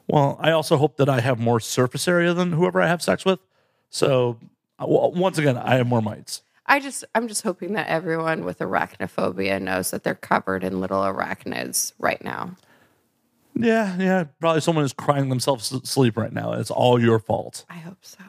Well, 0.08 0.38
I 0.40 0.52
also 0.52 0.78
hope 0.78 0.98
that 0.98 1.10
I 1.10 1.20
have 1.20 1.40
more 1.40 1.60
surface 1.60 2.08
area 2.08 2.34
than 2.34 2.54
whoever 2.54 2.82
I 2.82 2.88
have 2.88 3.02
sex 3.02 3.26
with. 3.26 3.40
So, 3.90 4.38
uh, 4.80 4.86
well, 4.88 5.12
once 5.12 5.38
again, 5.38 5.58
I 5.58 5.76
have 5.76 5.88
more 5.88 6.02
mites. 6.02 6.44
I 6.66 6.80
just 6.80 7.06
I'm 7.16 7.28
just 7.28 7.44
hoping 7.44 7.74
that 7.74 7.88
everyone 7.88 8.44
with 8.44 8.60
arachnophobia 8.60 9.62
knows 9.62 9.92
that 9.92 10.04
they're 10.04 10.16
covered 10.16 10.64
in 10.64 10.82
little 10.82 11.02
arachnids 11.02 11.94
right 11.98 12.22
now. 12.24 12.56
Yeah, 13.56 13.98
yeah. 13.98 14.26
Probably 14.40 14.62
someone 14.62 14.86
is 14.86 14.94
crying 14.94 15.30
themselves 15.30 15.70
to 15.70 15.86
sleep 15.86 16.18
right 16.18 16.34
now. 16.34 16.54
It's 16.54 16.70
all 16.70 17.02
your 17.02 17.20
fault. 17.20 17.66
I 17.70 17.78
hope 17.78 18.00
so. 18.02 18.24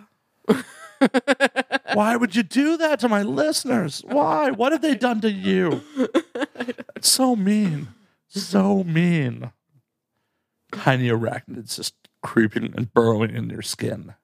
Why 1.93 2.17
would 2.17 2.35
you 2.35 2.43
do 2.43 2.77
that 2.77 3.01
to 3.01 3.09
my 3.09 3.23
listeners? 3.23 4.03
Why? 4.07 4.51
What 4.51 4.73
have 4.73 4.83
they 4.83 4.95
done 4.95 5.21
to 5.23 5.31
you? 5.31 5.83
It's 6.97 7.11
so 7.11 7.37
mean. 7.37 7.89
So 8.29 8.85
mean. 8.85 9.53
Tiny 10.73 11.09
arachnids 11.09 11.77
just 11.77 11.95
creeping 12.23 12.73
and 12.77 12.93
burrowing 12.93 13.35
in 13.35 13.49
your 13.51 13.63
skin. 13.63 14.15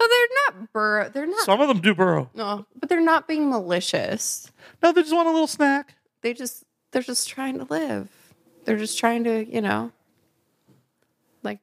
Oh, 0.00 0.08
they're 0.10 0.60
not 0.60 0.72
burrow. 0.72 1.08
They're 1.10 1.26
not. 1.26 1.44
Some 1.44 1.60
of 1.60 1.68
them 1.68 1.80
do 1.80 1.94
burrow. 1.94 2.30
no, 2.34 2.66
but 2.78 2.88
they're 2.88 3.00
not 3.00 3.28
being 3.28 3.48
malicious. 3.50 4.50
No, 4.82 4.92
they 4.92 5.02
just 5.02 5.14
want 5.14 5.28
a 5.28 5.32
little 5.32 5.46
snack. 5.46 5.94
They 6.22 6.34
just 6.34 6.64
they're 6.90 7.02
just 7.02 7.28
trying 7.28 7.58
to 7.58 7.64
live. 7.64 8.08
They're 8.64 8.78
just 8.78 8.98
trying 8.98 9.24
to, 9.24 9.44
you 9.48 9.60
know, 9.60 9.92
like 11.42 11.60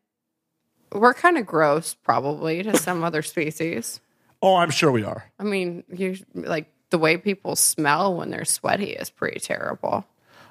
we're 0.94 1.14
kind 1.14 1.38
of 1.38 1.46
gross 1.46 1.94
probably 1.94 2.64
to 2.64 2.78
some 2.78 3.04
other 3.04 3.22
species. 3.22 4.00
Oh, 4.42 4.56
I'm 4.56 4.72
sure 4.72 4.92
we 4.92 5.04
are. 5.04 5.26
I 5.38 5.44
mean, 5.44 5.84
you 5.90 6.18
like 6.34 6.68
the 6.92 6.98
way 6.98 7.18
people 7.18 7.56
smell 7.58 8.16
when 8.16 8.30
they're 8.30 8.46
sweaty 8.46 8.92
is 8.92 9.10
pretty 9.10 9.40
terrible. 9.40 10.06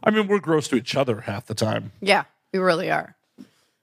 I 0.04 0.10
mean, 0.10 0.28
we're 0.28 0.38
gross 0.40 0.68
to 0.68 0.76
each 0.76 0.94
other 0.94 1.22
half 1.22 1.46
the 1.46 1.54
time. 1.54 1.92
Yeah, 2.00 2.24
we 2.52 2.58
really 2.60 2.90
are. 2.90 3.16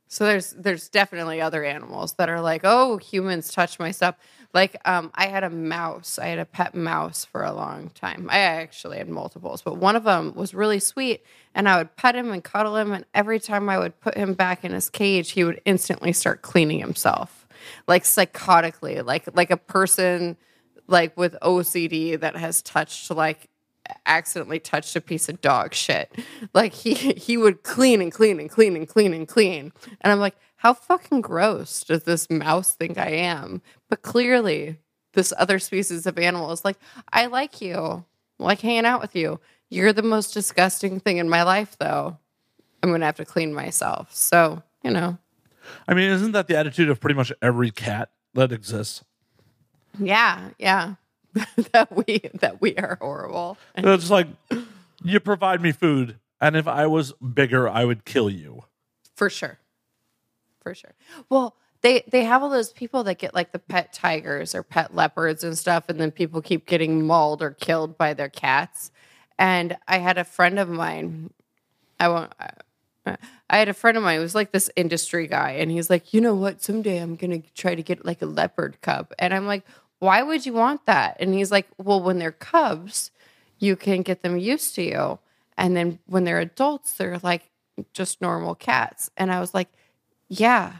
So 0.07 0.25
there's 0.25 0.51
there's 0.51 0.87
definitely 0.89 1.41
other 1.41 1.63
animals 1.63 2.13
that 2.13 2.29
are 2.29 2.41
like, 2.41 2.61
oh, 2.63 2.97
humans 2.97 3.51
touch 3.51 3.79
my 3.79 3.91
stuff. 3.91 4.15
Like 4.53 4.77
um, 4.85 5.11
I 5.15 5.27
had 5.27 5.43
a 5.43 5.49
mouse. 5.49 6.17
I 6.17 6.27
had 6.27 6.39
a 6.39 6.45
pet 6.45 6.75
mouse 6.75 7.25
for 7.25 7.43
a 7.43 7.51
long 7.51 7.89
time. 7.89 8.29
I 8.29 8.39
actually 8.39 8.97
had 8.99 9.09
multiples, 9.09 9.61
but 9.61 9.77
one 9.77 9.95
of 9.95 10.03
them 10.03 10.33
was 10.35 10.53
really 10.53 10.79
sweet, 10.79 11.25
and 11.53 11.67
I 11.67 11.77
would 11.77 11.95
pet 11.95 12.15
him 12.15 12.31
and 12.31 12.43
cuddle 12.43 12.77
him. 12.77 12.93
And 12.93 13.05
every 13.13 13.39
time 13.39 13.67
I 13.67 13.77
would 13.79 13.99
put 13.99 14.15
him 14.15 14.33
back 14.33 14.63
in 14.63 14.71
his 14.71 14.89
cage, 14.89 15.31
he 15.31 15.43
would 15.43 15.61
instantly 15.65 16.13
start 16.13 16.41
cleaning 16.41 16.79
himself, 16.79 17.47
like 17.87 18.03
psychotically, 18.03 19.03
like 19.03 19.27
like 19.35 19.51
a 19.51 19.57
person 19.57 20.37
like 20.87 21.17
with 21.17 21.35
OCD 21.41 22.19
that 22.19 22.35
has 22.35 22.61
touched 22.61 23.09
like 23.11 23.49
accidentally 24.05 24.59
touched 24.59 24.95
a 24.95 25.01
piece 25.01 25.29
of 25.29 25.41
dog 25.41 25.73
shit. 25.73 26.11
Like 26.53 26.73
he 26.73 26.93
he 26.93 27.37
would 27.37 27.63
clean 27.63 28.01
and 28.01 28.11
clean 28.11 28.39
and 28.39 28.49
clean 28.49 28.75
and 28.75 28.87
clean 28.87 29.13
and 29.13 29.27
clean. 29.27 29.71
And 30.01 30.11
I'm 30.11 30.19
like, 30.19 30.35
how 30.57 30.73
fucking 30.73 31.21
gross 31.21 31.83
does 31.83 32.03
this 32.03 32.29
mouse 32.29 32.73
think 32.73 32.97
I 32.97 33.09
am? 33.09 33.61
But 33.89 34.01
clearly 34.01 34.79
this 35.13 35.33
other 35.37 35.59
species 35.59 36.05
of 36.05 36.19
animal 36.19 36.51
is 36.51 36.65
like, 36.65 36.77
I 37.13 37.27
like 37.27 37.61
you. 37.61 38.05
like 38.39 38.59
hanging 38.61 38.85
out 38.85 39.01
with 39.01 39.15
you. 39.15 39.39
You're 39.69 39.93
the 39.93 40.03
most 40.03 40.33
disgusting 40.33 40.99
thing 40.99 41.17
in 41.17 41.29
my 41.29 41.43
life, 41.43 41.77
though. 41.79 42.17
I'm 42.83 42.91
gonna 42.91 43.05
have 43.05 43.15
to 43.17 43.25
clean 43.25 43.53
myself. 43.53 44.13
So 44.13 44.61
you 44.83 44.91
know, 44.91 45.17
I 45.87 45.93
mean, 45.93 46.11
isn't 46.11 46.33
that 46.33 46.47
the 46.47 46.57
attitude 46.57 46.89
of 46.89 46.99
pretty 46.99 47.15
much 47.15 47.31
every 47.41 47.71
cat 47.71 48.09
that 48.33 48.51
exists? 48.51 49.03
yeah, 49.99 50.49
yeah, 50.59 50.95
that 51.73 51.95
we 51.95 52.21
that 52.35 52.61
we 52.61 52.75
are 52.77 52.97
horrible. 53.01 53.57
It's 53.75 54.09
like 54.09 54.27
you 55.03 55.19
provide 55.19 55.61
me 55.61 55.71
food, 55.71 56.17
and 56.39 56.55
if 56.55 56.67
I 56.67 56.87
was 56.87 57.13
bigger, 57.13 57.67
I 57.67 57.85
would 57.85 58.05
kill 58.05 58.29
you. 58.29 58.63
For 59.15 59.29
sure. 59.29 59.59
For 60.61 60.73
sure. 60.73 60.93
Well, 61.29 61.55
they 61.81 62.03
they 62.07 62.23
have 62.23 62.41
all 62.41 62.49
those 62.49 62.71
people 62.71 63.03
that 63.03 63.19
get 63.19 63.33
like 63.33 63.51
the 63.51 63.59
pet 63.59 63.93
tigers 63.93 64.55
or 64.55 64.63
pet 64.63 64.95
leopards 64.95 65.43
and 65.43 65.57
stuff, 65.57 65.85
and 65.89 65.99
then 65.99 66.11
people 66.11 66.41
keep 66.41 66.65
getting 66.65 67.05
mauled 67.05 67.41
or 67.41 67.51
killed 67.51 67.97
by 67.97 68.13
their 68.13 68.29
cats. 68.29 68.91
And 69.37 69.77
I 69.87 69.97
had 69.97 70.17
a 70.17 70.23
friend 70.23 70.57
of 70.57 70.69
mine. 70.69 71.31
I 71.99 72.07
won't. 72.07 72.31
I, 72.39 73.17
I 73.49 73.57
had 73.57 73.69
a 73.69 73.73
friend 73.73 73.97
of 73.97 74.03
mine 74.03 74.15
who 74.15 74.23
was 74.23 74.33
like 74.33 74.51
this 74.51 74.71
industry 74.75 75.27
guy, 75.27 75.51
and 75.51 75.69
he's 75.69 75.89
like, 75.89 76.13
you 76.13 76.21
know 76.21 76.33
what? 76.33 76.63
Someday 76.63 76.97
I'm 76.97 77.15
gonna 77.15 77.43
try 77.53 77.75
to 77.75 77.83
get 77.83 78.05
like 78.05 78.21
a 78.21 78.25
leopard 78.25 78.81
cub, 78.81 79.13
and 79.19 79.33
I'm 79.33 79.45
like, 79.45 79.63
why 79.99 80.21
would 80.21 80.45
you 80.45 80.53
want 80.53 80.85
that? 80.85 81.17
And 81.19 81.33
he's 81.33 81.51
like, 81.51 81.67
well, 81.77 82.01
when 82.01 82.19
they're 82.19 82.31
cubs, 82.31 83.11
you 83.59 83.75
can 83.75 84.01
get 84.01 84.21
them 84.21 84.37
used 84.37 84.75
to 84.75 84.83
you, 84.83 85.19
and 85.57 85.75
then 85.75 85.99
when 86.05 86.25
they're 86.25 86.39
adults, 86.39 86.93
they're 86.93 87.19
like 87.19 87.49
just 87.93 88.21
normal 88.21 88.55
cats. 88.55 89.09
And 89.17 89.31
I 89.31 89.39
was 89.39 89.53
like, 89.53 89.69
yeah, 90.27 90.77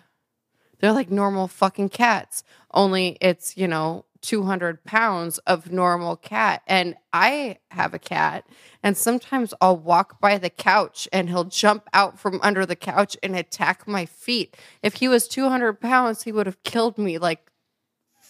they're 0.80 0.92
like 0.92 1.10
normal 1.10 1.48
fucking 1.48 1.90
cats. 1.90 2.44
Only 2.72 3.18
it's, 3.22 3.56
you 3.58 3.68
know, 3.68 4.06
200 4.22 4.84
pounds 4.84 5.38
of 5.40 5.72
normal 5.72 6.16
cat. 6.18 6.64
And 6.68 6.96
I 7.14 7.60
have 7.72 7.94
a 7.94 8.00
cat, 8.00 8.46
and 8.84 8.98
sometimes 8.98 9.54
I'll 9.62 9.78
walk 9.78 10.20
by 10.20 10.38
the 10.38 10.50
couch 10.50 11.08
and 11.14 11.30
he'll 11.30 11.46
jump 11.46 11.88
out 11.94 12.20
from 12.20 12.40
under 12.42 12.66
the 12.66 12.76
couch 12.76 13.16
and 13.24 13.36
attack 13.36 13.88
my 13.88 14.06
feet. 14.06 14.58
If 14.84 14.96
he 14.96 15.08
was 15.08 15.28
200 15.28 15.80
pounds, 15.80 16.24
he 16.24 16.32
would 16.32 16.46
have 16.46 16.64
killed 16.64 16.98
me 16.98 17.18
like 17.18 17.50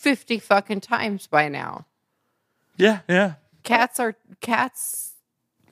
50 0.06 0.38
fucking 0.38 0.82
times 0.82 1.26
by 1.26 1.50
now. 1.50 1.88
Yeah, 2.78 3.00
yeah. 3.10 3.34
Cats 3.64 4.00
are 4.00 4.16
cats. 4.40 5.16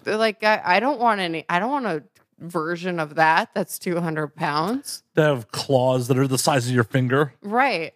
They're 0.04 0.18
like, 0.18 0.44
I, 0.44 0.60
I 0.66 0.80
don't 0.80 1.00
want 1.00 1.22
any, 1.22 1.46
I 1.48 1.60
don't 1.60 1.70
want 1.70 1.86
a 1.86 2.04
version 2.40 3.00
of 3.00 3.14
that 3.14 3.50
that's 3.54 3.78
200 3.78 4.36
pounds. 4.36 5.04
They 5.14 5.22
have 5.22 5.52
claws 5.52 6.08
that 6.08 6.18
are 6.18 6.28
the 6.28 6.40
size 6.40 6.68
of 6.68 6.74
your 6.74 6.84
finger. 6.84 7.36
Right. 7.44 7.94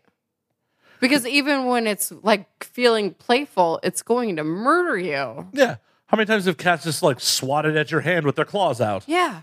Because 0.99 1.25
even 1.25 1.65
when 1.65 1.87
it's 1.87 2.13
like 2.21 2.63
feeling 2.63 3.15
playful, 3.15 3.79
it's 3.81 4.03
going 4.03 4.35
to 4.35 4.43
murder 4.43 4.95
you. 4.95 5.47
Yeah. 5.53 5.77
How 6.05 6.17
many 6.17 6.27
times 6.27 6.45
have 6.45 6.57
cats 6.57 6.83
just 6.83 7.01
like 7.01 7.19
swatted 7.19 7.75
at 7.75 7.89
your 7.89 8.01
hand 8.01 8.27
with 8.27 8.35
their 8.35 8.45
claws 8.45 8.79
out? 8.79 9.05
Yeah. 9.07 9.41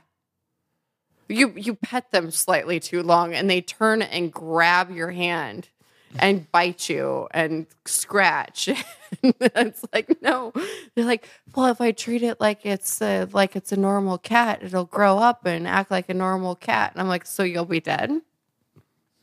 You 1.28 1.54
you 1.56 1.74
pet 1.74 2.12
them 2.12 2.30
slightly 2.30 2.78
too 2.78 3.02
long 3.02 3.34
and 3.34 3.50
they 3.50 3.62
turn 3.62 4.00
and 4.00 4.32
grab 4.32 4.92
your 4.92 5.10
hand 5.10 5.70
and 6.18 6.50
bite 6.52 6.88
you 6.88 7.28
and 7.32 7.66
scratch. 7.84 8.68
it's 9.22 9.84
like 9.92 10.22
no. 10.22 10.52
They're 10.94 11.04
like, 11.04 11.28
well, 11.54 11.66
if 11.66 11.80
I 11.80 11.92
treat 11.92 12.22
it 12.22 12.40
like 12.40 12.64
it's 12.64 13.00
a, 13.02 13.28
like 13.32 13.56
it's 13.56 13.72
a 13.72 13.76
normal 13.76 14.18
cat, 14.18 14.62
it'll 14.62 14.84
grow 14.84 15.18
up 15.18 15.46
and 15.46 15.66
act 15.66 15.90
like 15.90 16.08
a 16.08 16.14
normal 16.14 16.54
cat. 16.54 16.92
And 16.92 17.00
I'm 17.00 17.08
like, 17.08 17.26
so 17.26 17.42
you'll 17.42 17.64
be 17.64 17.80
dead? 17.80 18.20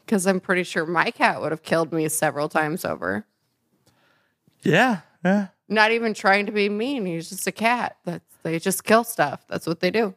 Because 0.05 0.27
I'm 0.27 0.39
pretty 0.39 0.63
sure 0.63 0.85
my 0.85 1.11
cat 1.11 1.41
would 1.41 1.51
have 1.51 1.63
killed 1.63 1.93
me 1.93 2.07
several 2.09 2.49
times 2.49 2.83
over. 2.83 3.25
Yeah, 4.61 5.01
yeah. 5.23 5.47
Not 5.69 5.91
even 5.91 6.13
trying 6.13 6.47
to 6.47 6.51
be 6.51 6.67
mean. 6.67 7.05
He's 7.05 7.29
just 7.29 7.47
a 7.47 7.51
cat. 7.51 7.95
That's 8.03 8.25
they 8.43 8.59
just 8.59 8.83
kill 8.83 9.03
stuff. 9.03 9.45
That's 9.47 9.67
what 9.67 9.79
they 9.79 9.91
do. 9.91 10.15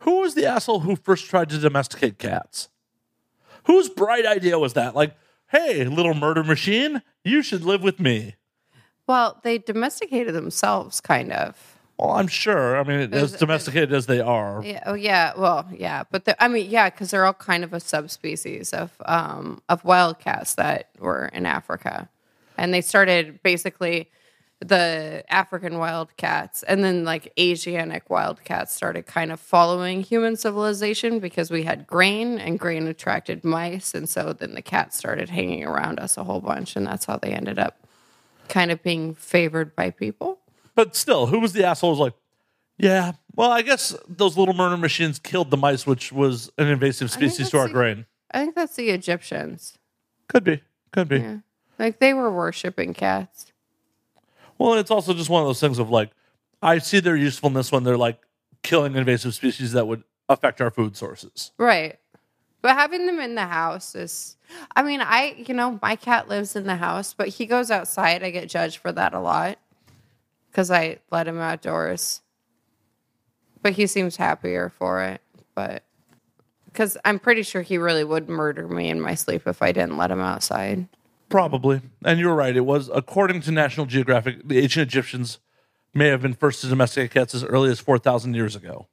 Who 0.00 0.20
was 0.20 0.34
the 0.34 0.46
asshole 0.46 0.80
who 0.80 0.96
first 0.96 1.26
tried 1.26 1.50
to 1.50 1.58
domesticate 1.58 2.18
cats? 2.18 2.68
Whose 3.64 3.88
bright 3.88 4.24
idea 4.24 4.58
was 4.58 4.72
that? 4.74 4.94
Like, 4.94 5.14
hey, 5.50 5.84
little 5.84 6.14
murder 6.14 6.42
machine, 6.44 7.02
you 7.24 7.42
should 7.42 7.64
live 7.64 7.82
with 7.82 8.00
me. 8.00 8.34
Well, 9.06 9.40
they 9.42 9.58
domesticated 9.58 10.34
themselves, 10.34 11.00
kind 11.00 11.32
of. 11.32 11.76
Well, 11.98 12.12
I'm 12.12 12.28
sure. 12.28 12.78
I 12.78 12.82
mean, 12.84 13.12
as 13.12 13.32
domesticated 13.32 13.92
as 13.92 14.06
they 14.06 14.20
are, 14.20 14.62
Yeah. 14.64 14.82
Oh, 14.86 14.94
yeah. 14.94 15.32
Well, 15.36 15.68
yeah. 15.76 16.04
But 16.10 16.24
the, 16.24 16.42
I 16.42 16.48
mean, 16.48 16.70
yeah, 16.70 16.88
because 16.88 17.10
they're 17.10 17.26
all 17.26 17.34
kind 17.34 17.62
of 17.62 17.74
a 17.74 17.80
subspecies 17.80 18.72
of 18.72 18.92
um, 19.04 19.60
of 19.68 19.84
wildcats 19.84 20.54
that 20.54 20.88
were 20.98 21.26
in 21.26 21.44
Africa, 21.44 22.08
and 22.56 22.72
they 22.72 22.80
started 22.80 23.42
basically 23.42 24.08
the 24.60 25.24
African 25.30 25.78
wildcats, 25.78 26.62
and 26.64 26.84
then 26.84 27.04
like 27.04 27.32
Asiatic 27.38 28.10
wildcats 28.10 28.74
started 28.74 29.06
kind 29.06 29.32
of 29.32 29.40
following 29.40 30.02
human 30.02 30.36
civilization 30.36 31.18
because 31.18 31.50
we 31.50 31.62
had 31.62 31.86
grain, 31.86 32.38
and 32.38 32.58
grain 32.58 32.86
attracted 32.86 33.42
mice, 33.42 33.94
and 33.94 34.08
so 34.08 34.32
then 34.34 34.54
the 34.54 34.62
cats 34.62 34.98
started 34.98 35.30
hanging 35.30 35.64
around 35.64 35.98
us 35.98 36.16
a 36.18 36.24
whole 36.24 36.40
bunch, 36.40 36.76
and 36.76 36.86
that's 36.86 37.06
how 37.06 37.16
they 37.16 37.30
ended 37.32 37.58
up 37.58 37.86
kind 38.48 38.70
of 38.70 38.82
being 38.82 39.14
favored 39.14 39.74
by 39.74 39.90
people. 39.90 40.40
but 40.74 40.94
still, 40.94 41.26
who 41.28 41.40
was 41.40 41.52
the 41.54 41.64
asshole? 41.64 41.94
who 41.94 42.00
Was 42.00 42.06
like, 42.08 42.14
yeah. 42.76 43.12
Well, 43.36 43.50
I 43.50 43.62
guess 43.62 43.94
those 44.08 44.36
little 44.36 44.54
murder 44.54 44.76
machines 44.76 45.18
killed 45.18 45.50
the 45.50 45.56
mice, 45.56 45.86
which 45.86 46.12
was 46.12 46.50
an 46.58 46.66
invasive 46.68 47.10
species 47.10 47.48
to 47.50 47.58
our 47.58 47.68
the- 47.68 47.72
grain. 47.72 48.06
I 48.32 48.40
think 48.40 48.54
that's 48.54 48.76
the 48.76 48.90
Egyptians. 48.90 49.78
Could 50.28 50.44
be, 50.44 50.62
could 50.92 51.08
be. 51.08 51.18
Yeah. 51.20 51.38
Like 51.78 51.98
they 51.98 52.12
were 52.14 52.30
worshiping 52.30 52.92
cats. 52.94 53.49
Well, 54.60 54.74
it's 54.74 54.90
also 54.90 55.14
just 55.14 55.30
one 55.30 55.40
of 55.40 55.48
those 55.48 55.58
things 55.58 55.78
of 55.78 55.88
like, 55.88 56.10
I 56.60 56.78
see 56.78 57.00
their 57.00 57.16
usefulness 57.16 57.72
when 57.72 57.82
they're 57.82 57.96
like 57.96 58.20
killing 58.62 58.94
invasive 58.94 59.34
species 59.34 59.72
that 59.72 59.86
would 59.86 60.04
affect 60.28 60.60
our 60.60 60.70
food 60.70 60.98
sources. 60.98 61.52
Right. 61.56 61.98
But 62.60 62.76
having 62.76 63.06
them 63.06 63.20
in 63.20 63.36
the 63.36 63.46
house 63.46 63.94
is, 63.94 64.36
I 64.76 64.82
mean, 64.82 65.00
I, 65.00 65.34
you 65.46 65.54
know, 65.54 65.78
my 65.80 65.96
cat 65.96 66.28
lives 66.28 66.56
in 66.56 66.64
the 66.64 66.76
house, 66.76 67.14
but 67.14 67.28
he 67.28 67.46
goes 67.46 67.70
outside. 67.70 68.22
I 68.22 68.30
get 68.30 68.50
judged 68.50 68.76
for 68.76 68.92
that 68.92 69.14
a 69.14 69.20
lot 69.20 69.58
because 70.50 70.70
I 70.70 70.98
let 71.10 71.26
him 71.26 71.38
outdoors. 71.38 72.20
But 73.62 73.72
he 73.72 73.86
seems 73.86 74.16
happier 74.16 74.68
for 74.68 75.02
it. 75.02 75.22
But 75.54 75.84
because 76.66 76.98
I'm 77.02 77.18
pretty 77.18 77.44
sure 77.44 77.62
he 77.62 77.78
really 77.78 78.04
would 78.04 78.28
murder 78.28 78.68
me 78.68 78.90
in 78.90 79.00
my 79.00 79.14
sleep 79.14 79.46
if 79.46 79.62
I 79.62 79.72
didn't 79.72 79.96
let 79.96 80.10
him 80.10 80.20
outside. 80.20 80.86
Probably. 81.30 81.80
And 82.04 82.20
you're 82.20 82.34
right. 82.34 82.54
It 82.54 82.66
was, 82.66 82.90
according 82.92 83.40
to 83.42 83.52
National 83.52 83.86
Geographic, 83.86 84.46
the 84.46 84.58
ancient 84.58 84.86
Egyptians 84.88 85.38
may 85.94 86.08
have 86.08 86.20
been 86.22 86.34
first 86.34 86.60
to 86.60 86.66
domesticate 86.68 87.12
cats 87.12 87.34
as 87.34 87.44
early 87.44 87.70
as 87.70 87.80
4,000 87.80 88.34
years 88.34 88.54
ago. 88.54 88.88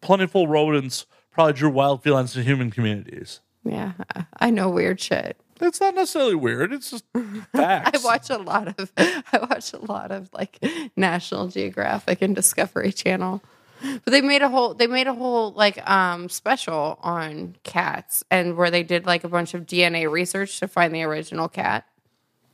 Plentiful 0.00 0.48
rodents 0.48 1.06
probably 1.30 1.52
drew 1.52 1.70
wild 1.70 2.02
felines 2.02 2.32
to 2.32 2.42
human 2.42 2.70
communities. 2.70 3.40
Yeah. 3.64 3.92
I- 4.38 4.50
know 4.50 4.68
weird 4.70 5.00
shit. 5.00 5.36
It's 5.60 5.80
not 5.80 5.94
necessarily 5.94 6.34
weird. 6.34 6.72
It's 6.72 6.90
just 6.90 7.04
facts. 7.52 8.02
I 8.02 8.06
watch 8.06 8.30
a 8.30 8.38
lot 8.38 8.68
of 8.78 8.90
I 8.96 9.46
watch 9.50 9.74
a 9.74 9.78
lot 9.78 10.10
of 10.10 10.30
like 10.32 10.58
National 10.96 11.48
Geographic 11.48 12.22
and 12.22 12.34
Discovery 12.34 12.92
Channel. 12.92 13.42
But 14.04 14.10
they 14.10 14.20
made 14.20 14.42
a 14.42 14.48
whole 14.48 14.74
they 14.74 14.86
made 14.86 15.06
a 15.06 15.14
whole 15.14 15.52
like 15.52 15.78
um 15.90 16.28
special 16.28 16.98
on 17.02 17.56
cats 17.64 18.22
and 18.30 18.56
where 18.56 18.70
they 18.70 18.82
did 18.82 19.06
like 19.06 19.24
a 19.24 19.28
bunch 19.28 19.54
of 19.54 19.66
DNA 19.66 20.10
research 20.10 20.60
to 20.60 20.68
find 20.68 20.94
the 20.94 21.02
original 21.02 21.48
cat. 21.48 21.86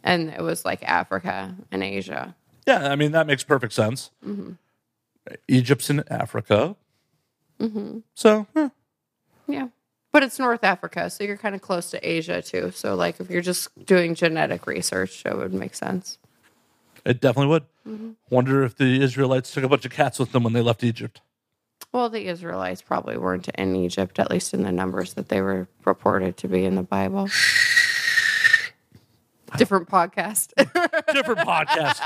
And 0.04 0.30
it 0.30 0.40
was 0.40 0.64
like 0.64 0.82
Africa 0.84 1.54
and 1.72 1.82
Asia. 1.82 2.36
Yeah, 2.66 2.90
I 2.90 2.96
mean, 2.96 3.12
that 3.12 3.26
makes 3.26 3.42
perfect 3.44 3.72
sense. 3.72 4.10
Egypt's 5.48 5.90
in 5.90 6.04
Africa. 6.10 6.76
So, 8.14 8.46
eh, 8.54 8.68
Yeah. 9.48 9.68
But 10.12 10.22
it's 10.22 10.38
North 10.38 10.64
Africa, 10.64 11.10
so 11.10 11.24
you're 11.24 11.36
kind 11.36 11.54
of 11.54 11.60
close 11.60 11.90
to 11.90 11.98
Asia 12.08 12.40
too. 12.40 12.70
So 12.70 12.94
like 12.94 13.20
if 13.20 13.28
you're 13.30 13.42
just 13.42 13.68
doing 13.84 14.14
genetic 14.14 14.66
research, 14.66 15.22
it 15.26 15.36
would 15.36 15.52
make 15.52 15.74
sense. 15.74 16.18
it 17.04 17.20
definitely 17.20 17.48
would. 17.50 17.64
Mm-hmm. 17.86 18.10
Wonder 18.30 18.62
if 18.62 18.76
the 18.76 19.00
Israelites 19.02 19.52
took 19.52 19.64
a 19.64 19.68
bunch 19.68 19.84
of 19.84 19.92
cats 19.92 20.18
with 20.18 20.32
them 20.32 20.42
when 20.42 20.52
they 20.52 20.62
left 20.62 20.82
Egypt. 20.82 21.20
Well, 21.92 22.08
the 22.08 22.26
Israelites 22.26 22.82
probably 22.82 23.16
weren't 23.16 23.48
in 23.48 23.76
Egypt, 23.76 24.18
at 24.18 24.30
least 24.30 24.52
in 24.52 24.62
the 24.62 24.72
numbers 24.72 25.14
that 25.14 25.28
they 25.28 25.40
were 25.40 25.68
reported 25.84 26.36
to 26.38 26.48
be 26.48 26.64
in 26.64 26.74
the 26.74 26.82
Bible. 26.82 27.28
Different 29.56 29.88
podcast. 29.88 30.52
Different 31.12 31.40
podcast. 31.40 32.00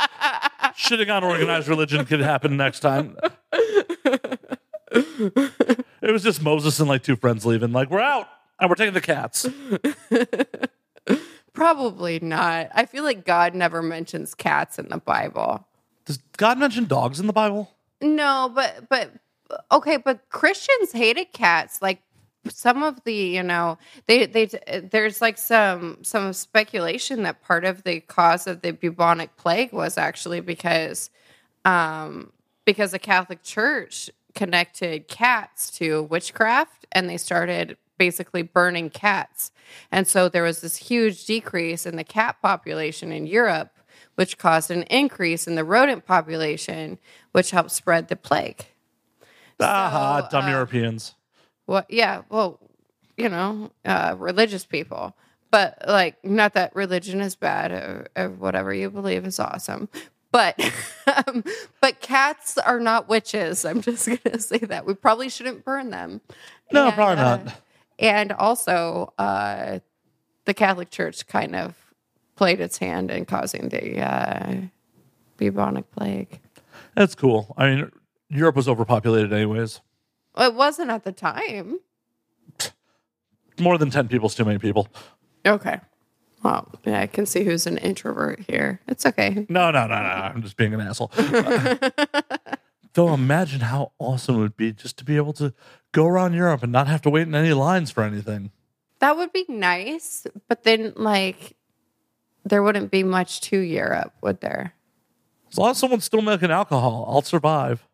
Shitting 0.76 1.12
on 1.14 1.24
organized 1.24 1.66
religion 1.68 2.04
could 2.04 2.20
happen 2.20 2.56
next 2.56 2.80
time. 2.80 3.16
it 4.92 6.12
was 6.12 6.22
just 6.22 6.42
Moses 6.42 6.78
and 6.78 6.88
like 6.88 7.02
two 7.02 7.16
friends 7.16 7.44
leaving. 7.46 7.72
Like, 7.72 7.90
we're 7.90 8.00
out 8.00 8.28
and 8.60 8.68
we're 8.68 8.76
taking 8.76 8.94
the 8.94 9.00
cats. 9.00 9.48
probably 11.52 12.20
not. 12.20 12.68
I 12.74 12.86
feel 12.86 13.02
like 13.02 13.24
God 13.24 13.54
never 13.54 13.82
mentions 13.82 14.34
cats 14.34 14.78
in 14.78 14.88
the 14.88 14.98
Bible. 14.98 15.66
Does 16.10 16.18
God 16.38 16.58
mention 16.58 16.86
dogs 16.86 17.20
in 17.20 17.28
the 17.28 17.32
Bible? 17.32 17.70
No, 18.00 18.50
but 18.52 18.88
but 18.88 19.12
okay, 19.70 19.96
but 19.96 20.28
Christians 20.28 20.90
hated 20.90 21.32
cats. 21.32 21.80
Like 21.80 22.02
some 22.48 22.82
of 22.82 23.04
the, 23.04 23.14
you 23.14 23.44
know, 23.44 23.78
they 24.08 24.26
they 24.26 24.46
there's 24.90 25.20
like 25.20 25.38
some 25.38 25.98
some 26.02 26.32
speculation 26.32 27.22
that 27.22 27.42
part 27.42 27.64
of 27.64 27.84
the 27.84 28.00
cause 28.00 28.48
of 28.48 28.62
the 28.62 28.72
bubonic 28.72 29.36
plague 29.36 29.72
was 29.72 29.96
actually 29.96 30.40
because 30.40 31.10
um, 31.64 32.32
because 32.64 32.90
the 32.90 32.98
Catholic 32.98 33.44
Church 33.44 34.10
connected 34.34 35.06
cats 35.06 35.70
to 35.78 36.02
witchcraft 36.02 36.88
and 36.90 37.08
they 37.08 37.18
started 37.18 37.76
basically 37.98 38.42
burning 38.42 38.90
cats. 38.90 39.52
And 39.92 40.08
so 40.08 40.28
there 40.28 40.42
was 40.42 40.60
this 40.60 40.74
huge 40.74 41.24
decrease 41.24 41.86
in 41.86 41.94
the 41.94 42.02
cat 42.02 42.42
population 42.42 43.12
in 43.12 43.28
Europe, 43.28 43.70
which 44.20 44.36
caused 44.36 44.70
an 44.70 44.82
increase 44.90 45.46
in 45.46 45.54
the 45.54 45.64
rodent 45.64 46.04
population, 46.04 46.98
which 47.32 47.52
helped 47.52 47.70
spread 47.70 48.08
the 48.08 48.16
plague. 48.16 48.66
ah, 49.58 50.28
dumb 50.30 50.44
uh, 50.44 50.50
Europeans. 50.50 51.14
Well, 51.66 51.86
yeah, 51.88 52.20
well, 52.28 52.60
you 53.16 53.30
know, 53.30 53.70
uh, 53.86 54.14
religious 54.18 54.66
people. 54.66 55.16
But 55.50 55.78
like, 55.88 56.22
not 56.22 56.52
that 56.52 56.76
religion 56.76 57.22
is 57.22 57.34
bad 57.34 57.72
or, 57.72 58.08
or 58.14 58.28
whatever 58.28 58.74
you 58.74 58.90
believe 58.90 59.24
is 59.24 59.40
awesome. 59.40 59.88
But 60.32 60.60
um, 61.26 61.42
but 61.80 62.02
cats 62.02 62.58
are 62.58 62.78
not 62.78 63.08
witches. 63.08 63.64
I'm 63.64 63.80
just 63.80 64.06
gonna 64.22 64.38
say 64.38 64.58
that 64.58 64.84
we 64.84 64.92
probably 64.92 65.30
shouldn't 65.30 65.64
burn 65.64 65.88
them. 65.88 66.20
No, 66.70 66.88
And, 66.88 66.94
probably 66.94 67.24
uh, 67.24 67.36
not. 67.38 67.54
and 67.98 68.32
also, 68.32 69.14
uh, 69.16 69.78
the 70.44 70.52
Catholic 70.52 70.90
Church 70.90 71.26
kind 71.26 71.56
of 71.56 71.74
played 72.40 72.58
its 72.58 72.78
hand 72.78 73.10
in 73.10 73.26
causing 73.26 73.68
the 73.68 74.00
uh, 74.00 74.54
bubonic 75.36 75.90
plague. 75.90 76.40
That's 76.94 77.14
cool. 77.14 77.54
I 77.58 77.68
mean, 77.68 77.92
Europe 78.30 78.56
was 78.56 78.66
overpopulated 78.66 79.30
anyways. 79.30 79.82
It 80.38 80.54
wasn't 80.54 80.90
at 80.90 81.04
the 81.04 81.12
time. 81.12 81.80
More 83.58 83.76
than 83.76 83.90
10 83.90 84.08
people 84.08 84.26
is 84.28 84.34
too 84.34 84.46
many 84.46 84.58
people. 84.58 84.88
Okay. 85.44 85.80
Well, 86.42 86.72
yeah, 86.86 87.00
I 87.00 87.08
can 87.08 87.26
see 87.26 87.44
who's 87.44 87.66
an 87.66 87.76
introvert 87.76 88.40
here. 88.48 88.80
It's 88.88 89.04
okay. 89.04 89.44
No, 89.50 89.70
no, 89.70 89.86
no, 89.86 89.96
no. 89.96 89.98
I'm 89.98 90.42
just 90.42 90.56
being 90.56 90.72
an 90.72 90.80
asshole. 90.80 91.12
Though 92.94 93.12
imagine 93.12 93.60
how 93.60 93.92
awesome 93.98 94.36
it 94.36 94.38
would 94.38 94.56
be 94.56 94.72
just 94.72 94.96
to 94.96 95.04
be 95.04 95.18
able 95.18 95.34
to 95.34 95.52
go 95.92 96.06
around 96.06 96.32
Europe 96.32 96.62
and 96.62 96.72
not 96.72 96.88
have 96.88 97.02
to 97.02 97.10
wait 97.10 97.28
in 97.28 97.34
any 97.34 97.52
lines 97.52 97.90
for 97.90 98.02
anything. 98.02 98.50
That 99.00 99.18
would 99.18 99.30
be 99.30 99.44
nice, 99.46 100.26
but 100.48 100.62
then 100.62 100.94
like 100.96 101.58
there 102.44 102.62
wouldn't 102.62 102.90
be 102.90 103.02
much 103.02 103.40
to 103.42 103.58
Europe, 103.58 104.14
would 104.22 104.40
there? 104.40 104.74
As 105.50 105.58
long 105.58 105.70
as 105.70 105.78
someone's 105.78 106.04
still 106.04 106.22
making 106.22 106.50
alcohol, 106.50 107.06
I'll 107.08 107.22
survive. 107.22 107.86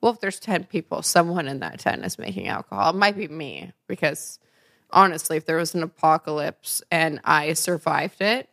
Well, 0.00 0.12
if 0.12 0.20
there's 0.20 0.40
10 0.40 0.64
people, 0.64 1.02
someone 1.02 1.48
in 1.48 1.60
that 1.60 1.78
10 1.78 2.04
is 2.04 2.18
making 2.18 2.48
alcohol. 2.48 2.90
It 2.90 2.96
might 2.96 3.16
be 3.16 3.28
me 3.28 3.72
because 3.86 4.38
honestly, 4.90 5.36
if 5.36 5.46
there 5.46 5.56
was 5.56 5.74
an 5.74 5.82
apocalypse 5.82 6.82
and 6.90 7.20
I 7.24 7.54
survived 7.54 8.20
it 8.20 8.48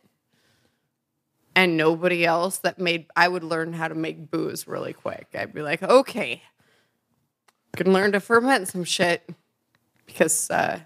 and 1.54 1.76
nobody 1.76 2.24
else 2.24 2.58
that 2.58 2.78
made, 2.78 3.06
I 3.14 3.28
would 3.28 3.44
learn 3.44 3.72
how 3.72 3.88
to 3.88 3.94
make 3.94 4.30
booze 4.30 4.66
really 4.66 4.92
quick. 4.92 5.28
I'd 5.34 5.52
be 5.52 5.62
like, 5.62 5.82
okay, 5.82 6.42
I 7.72 7.76
can 7.76 7.92
learn 7.92 8.12
to 8.12 8.20
ferment 8.20 8.68
some 8.68 8.84
shit 8.84 9.28
because 10.06 10.50
uh, 10.50 10.80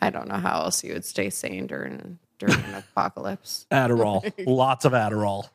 I 0.00 0.10
don't 0.10 0.28
know 0.28 0.36
how 0.36 0.62
else 0.62 0.84
you 0.84 0.92
would 0.92 1.04
stay 1.04 1.30
sane 1.30 1.66
during 1.66 2.18
during 2.46 2.64
an 2.64 2.74
apocalypse. 2.74 3.66
Adderall. 3.70 4.32
Lots 4.46 4.84
of 4.84 4.92
Adderall. 4.92 5.48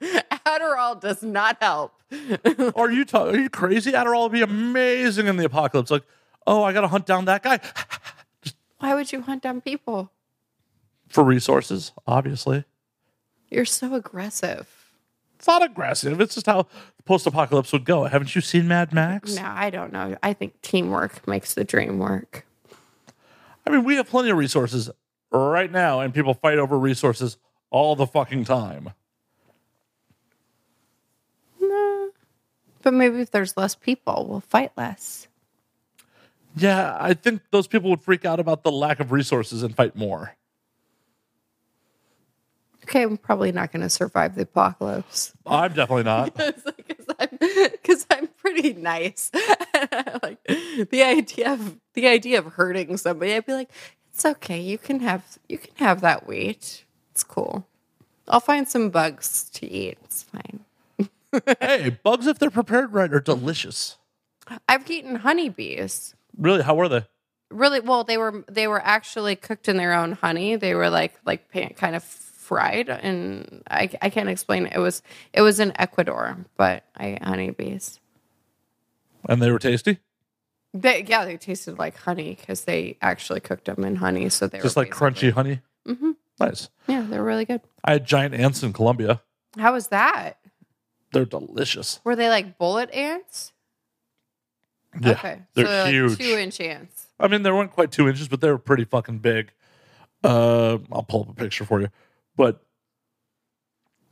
Adderall 0.45 0.99
does 0.99 1.24
not 1.24 1.57
help. 1.61 1.94
Are 2.76 2.90
you 2.90 3.06
ta- 3.06 3.26
are 3.28 3.38
you 3.38 3.49
crazy? 3.49 3.91
Adderall 3.91 4.24
would 4.24 4.32
be 4.32 4.41
amazing 4.41 5.28
in 5.28 5.38
the 5.38 5.45
apocalypse. 5.45 5.91
Like, 5.91 6.03
oh, 6.48 6.64
I 6.64 6.74
got 6.74 6.82
to 6.82 6.88
hunt 6.88 7.06
down 7.06 7.26
that 7.26 7.44
guy 7.44 7.60
Why 8.80 8.95
would 8.95 9.11
you 9.11 9.22
hunt 9.22 9.44
down 9.44 9.61
people? 9.61 10.11
for 11.07 11.24
resources, 11.24 11.91
obviously. 12.06 12.66
You're 13.49 13.66
so 13.66 13.95
aggressive. 13.95 14.68
It's 15.38 15.48
not 15.48 15.64
aggressive. 15.64 16.22
It's 16.22 16.36
just 16.36 16.45
how 16.45 16.68
post 17.06 17.26
apocalypse 17.26 17.72
would 17.74 17.86
go. 17.86 18.03
Haven't 18.03 18.36
you 18.36 18.41
seen 18.41 18.68
Mad 18.68 18.94
Max? 18.94 19.36
No, 19.36 19.44
I 19.44 19.70
don't 19.72 19.91
know. 19.91 20.18
I 20.22 20.34
think 20.34 20.61
teamwork 20.61 21.28
makes 21.28 21.56
the 21.56 21.64
dream 21.64 21.98
work. 21.98 22.45
I 23.66 23.72
mean, 23.72 23.84
we 23.84 23.95
have 23.95 24.07
plenty 24.07 24.30
of 24.30 24.38
resources 24.38 24.90
right 25.31 25.72
now, 25.72 25.99
and 25.99 26.14
people 26.14 26.34
fight 26.34 26.57
over 26.57 26.77
resources 26.77 27.38
all 27.69 27.95
the 27.95 28.07
fucking 28.07 28.45
time. 28.45 28.91
But 32.81 32.93
maybe 32.93 33.19
if 33.19 33.31
there's 33.31 33.57
less 33.57 33.76
people, 33.76 34.26
we'll 34.27 34.39
fight 34.39 34.72
less. 34.77 35.27
Yeah, 36.56 36.97
I 36.99 37.14
think 37.14 37.41
those 37.51 37.68
people 37.68 37.89
would 37.89 38.01
freak 38.01 38.26
out 38.26 38.39
about 38.39 38.64
the 38.64 38.72
lack 38.72 38.99
of 38.99 39.11
resources 39.11 39.64
and 39.64 39.76
fight 39.76 39.95
more. 39.95 40.35
Okay, 42.84 43.03
I'm 43.03 43.18
probably 43.18 43.51
not 43.51 43.72
going 43.72 43.84
to 43.84 43.89
survive 43.89 44.34
the 44.34 44.43
apocalypse 44.43 45.34
I'm 45.45 45.73
definitely 45.73 46.03
not. 46.03 46.34
because 46.35 48.07
I'm, 48.10 48.18
I'm 48.19 48.27
pretty 48.30 48.73
nice. 48.73 49.30
like 50.23 50.43
the 50.89 51.03
idea 51.03 51.53
of 51.53 51.77
the 51.93 52.07
idea 52.07 52.39
of 52.39 52.45
hurting 52.53 52.97
somebody, 52.97 53.35
I'd 53.35 53.45
be 53.45 53.53
like, 53.53 53.69
it's 54.19 54.25
okay. 54.25 54.59
You 54.59 54.77
can 54.77 54.99
have 54.99 55.39
you 55.47 55.57
can 55.57 55.73
have 55.75 56.01
that 56.01 56.27
wheat. 56.27 56.83
It's 57.11 57.23
cool. 57.23 57.65
I'll 58.27 58.41
find 58.41 58.67
some 58.67 58.89
bugs 58.89 59.49
to 59.53 59.65
eat. 59.65 59.97
It's 60.03 60.23
fine. 60.23 60.65
hey, 61.61 61.97
bugs, 62.03 62.27
if 62.27 62.37
they're 62.37 62.49
prepared 62.49 62.91
right, 62.91 63.13
are 63.13 63.21
delicious. 63.21 63.97
I've 64.67 64.91
eaten 64.91 65.15
honeybees. 65.15 66.15
Really, 66.37 66.63
how 66.63 66.75
were 66.75 66.89
they? 66.89 67.05
really 67.51 67.79
well 67.79 68.03
they 68.03 68.17
were 68.17 68.43
they 68.47 68.67
were 68.67 68.79
actually 68.85 69.35
cooked 69.35 69.67
in 69.67 69.75
their 69.77 69.91
own 69.91 70.11
honey 70.11 70.55
they 70.55 70.75
were 70.75 70.87
like 70.87 71.15
like 71.25 71.49
pan, 71.49 71.73
kind 71.75 71.95
of 71.95 72.03
fried 72.03 72.89
and 72.89 73.63
I, 73.71 73.89
I 74.03 74.11
can't 74.11 74.29
explain 74.29 74.67
it. 74.67 74.73
it 74.75 74.77
was 74.77 75.01
it 75.33 75.41
was 75.41 75.59
in 75.59 75.73
ecuador 75.81 76.37
but 76.57 76.83
i 76.95 77.07
ate 77.13 77.23
honeybees 77.23 77.99
And 79.27 79.41
they 79.41 79.49
were 79.49 79.57
tasty? 79.57 79.97
They, 80.73 81.03
yeah 81.07 81.25
they 81.25 81.37
tasted 81.37 81.77
like 81.79 81.97
honey 81.97 82.35
because 82.39 82.65
they 82.65 82.97
actually 83.01 83.39
cooked 83.39 83.65
them 83.65 83.83
in 83.83 83.95
honey 83.97 84.29
so 84.29 84.47
they 84.47 84.59
Just 84.59 84.75
were 84.75 84.83
like 84.83 84.91
crunchy 84.91 85.31
honey? 85.31 85.61
Mhm. 85.87 86.15
Nice. 86.39 86.69
yeah 86.87 87.05
they're 87.09 87.23
really 87.23 87.45
good 87.45 87.61
I 87.83 87.93
had 87.93 88.05
giant 88.05 88.33
ants 88.35 88.61
in 88.63 88.73
Colombia. 88.73 89.21
how 89.57 89.73
was 89.73 89.87
that 89.87 90.37
They're 91.11 91.25
delicious. 91.25 91.99
were 92.03 92.15
they 92.15 92.29
like 92.29 92.57
bullet 92.57 92.91
ants 92.93 93.51
Yeah, 95.01 95.11
okay 95.11 95.41
they're 95.53 95.65
so 95.65 95.83
like 95.83 95.91
huge. 95.93 96.17
two 96.17 96.37
inch 96.37 96.59
ants 96.61 97.07
I 97.21 97.27
mean, 97.27 97.43
they 97.43 97.51
weren't 97.51 97.71
quite 97.73 97.91
two 97.91 98.07
inches, 98.07 98.29
but 98.29 98.39
they 98.39 98.49
were 98.49 98.57
pretty 98.57 98.85
fucking 98.85 99.17
big. 99.19 99.51
Uh, 100.23 100.77
I'll 100.89 101.03
pull 101.03 101.23
up 101.23 101.29
a 101.31 101.33
picture 101.33 101.65
for 101.65 101.81
you. 101.81 101.89
But 102.37 102.63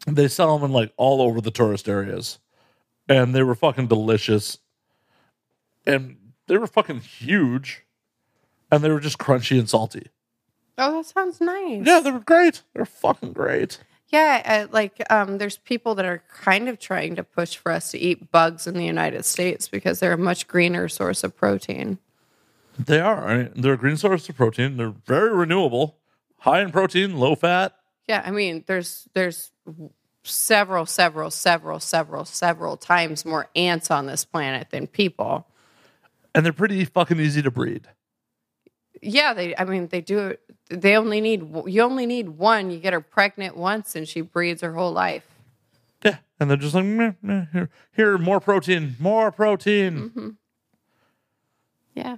they 0.05 0.27
sell 0.27 0.57
them 0.57 0.65
in 0.65 0.73
like 0.73 0.91
all 0.97 1.21
over 1.21 1.39
the 1.39 1.49
tourist 1.49 1.87
areas, 1.87 2.39
and 3.07 3.33
they 3.33 3.43
were 3.43 3.55
fucking 3.55 3.87
delicious, 3.87 4.57
and 5.85 6.17
they 6.47 6.57
were 6.57 6.67
fucking 6.67 7.01
huge, 7.01 7.83
and 8.71 8.83
they 8.83 8.89
were 8.89 8.99
just 8.99 9.17
crunchy 9.17 9.59
and 9.59 9.69
salty. 9.69 10.07
oh 10.77 10.97
that 10.97 11.05
sounds 11.05 11.39
nice 11.41 11.85
Yeah, 11.85 11.99
they 11.99 12.11
were 12.11 12.19
great. 12.19 12.63
They're 12.73 12.85
fucking 12.85 13.33
great. 13.33 13.79
Yeah, 14.09 14.41
uh, 14.45 14.71
like 14.71 15.03
um, 15.11 15.37
there's 15.37 15.57
people 15.57 15.95
that 15.95 16.05
are 16.05 16.23
kind 16.41 16.69
of 16.69 16.79
trying 16.79 17.15
to 17.17 17.23
push 17.23 17.57
for 17.57 17.73
us 17.73 17.91
to 17.91 17.97
eat 17.97 18.31
bugs 18.31 18.65
in 18.65 18.75
the 18.75 18.85
United 18.85 19.25
States 19.25 19.67
because 19.67 19.99
they're 19.99 20.13
a 20.13 20.17
much 20.17 20.47
greener 20.47 20.87
source 20.87 21.25
of 21.25 21.35
protein. 21.35 21.97
They 22.79 23.01
are. 23.01 23.27
I 23.27 23.37
mean, 23.37 23.51
they're 23.55 23.73
a 23.73 23.77
green 23.77 23.97
source 23.97 24.29
of 24.29 24.37
protein. 24.37 24.77
They're 24.77 24.93
very 25.05 25.35
renewable, 25.35 25.97
high 26.39 26.61
in 26.61 26.71
protein, 26.71 27.17
low 27.17 27.35
fat. 27.35 27.75
Yeah, 28.07 28.23
I 28.25 28.31
mean, 28.31 28.63
there's 28.67 29.09
there's 29.13 29.51
several, 30.23 30.85
several, 30.85 31.29
several, 31.29 31.79
several, 31.81 32.23
several 32.23 32.77
times 32.77 33.25
more 33.25 33.49
ants 33.55 33.91
on 33.91 34.05
this 34.05 34.23
planet 34.23 34.69
than 34.69 34.87
people. 34.87 35.47
And 36.37 36.45
they're 36.45 36.53
pretty 36.53 36.85
fucking 36.85 37.19
easy 37.19 37.41
to 37.41 37.49
breed. 37.49 37.87
Yeah, 39.01 39.33
they. 39.33 39.55
I 39.57 39.65
mean, 39.65 39.87
they 39.87 40.01
do. 40.01 40.35
They 40.69 40.95
only 40.95 41.19
need 41.19 41.41
you 41.65 41.81
only 41.81 42.05
need 42.05 42.29
one. 42.29 42.69
You 42.69 42.77
get 42.77 42.93
her 42.93 43.01
pregnant 43.01 43.57
once, 43.57 43.95
and 43.95 44.07
she 44.07 44.21
breeds 44.21 44.61
her 44.61 44.73
whole 44.73 44.91
life. 44.91 45.25
Yeah, 46.05 46.17
and 46.39 46.47
they're 46.47 46.57
just 46.57 46.75
like, 46.75 46.85
meh, 46.85 47.13
meh, 47.23 47.45
here, 47.51 47.69
here, 47.95 48.17
more 48.19 48.39
protein, 48.39 48.95
more 48.99 49.31
protein. 49.31 49.97
Mm-hmm. 49.97 50.29
Yeah. 51.95 52.17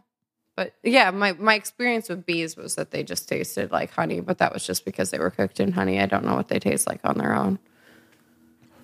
But 0.58 0.74
yeah, 0.84 1.12
my, 1.12 1.32
my 1.32 1.54
experience 1.54 2.10
with 2.10 2.26
bees 2.26 2.58
was 2.58 2.76
that 2.76 2.92
they 2.92 3.04
just 3.04 3.30
tasted 3.30 3.72
like 3.72 3.92
honey, 3.92 4.20
but 4.20 4.40
that 4.40 4.54
was 4.54 4.68
just 4.68 4.84
because 4.84 5.10
they 5.12 5.18
were 5.18 5.30
cooked 5.30 5.62
in 5.62 5.72
honey. 5.72 6.02
I 6.02 6.06
don't 6.06 6.26
know 6.26 6.36
what 6.36 6.50
they 6.50 6.60
taste 6.60 6.86
like 6.86 7.00
on 7.06 7.18
their 7.18 7.34
own. 7.34 7.60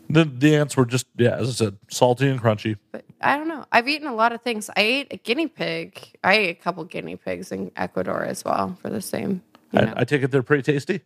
The 0.09 0.25
the 0.25 0.55
ants 0.55 0.77
were 0.77 0.85
just 0.85 1.07
yeah, 1.17 1.35
as 1.35 1.49
I 1.49 1.51
said, 1.51 1.77
salty 1.89 2.29
and 2.29 2.41
crunchy. 2.41 2.77
But 2.91 3.05
I 3.21 3.37
don't 3.37 3.47
know. 3.47 3.65
I've 3.71 3.87
eaten 3.87 4.07
a 4.07 4.15
lot 4.15 4.31
of 4.31 4.41
things. 4.41 4.69
I 4.69 4.81
ate 4.81 5.07
a 5.11 5.17
guinea 5.17 5.47
pig. 5.47 6.17
I 6.23 6.33
ate 6.35 6.49
a 6.49 6.61
couple 6.61 6.83
guinea 6.83 7.15
pigs 7.15 7.51
in 7.51 7.71
Ecuador 7.75 8.23
as 8.23 8.45
well 8.45 8.77
for 8.81 8.89
the 8.89 9.01
same. 9.01 9.41
You 9.71 9.81
know. 9.81 9.93
I, 9.95 10.01
I 10.01 10.03
take 10.03 10.23
it 10.23 10.31
they're 10.31 10.43
pretty 10.43 10.63
tasty. 10.63 11.01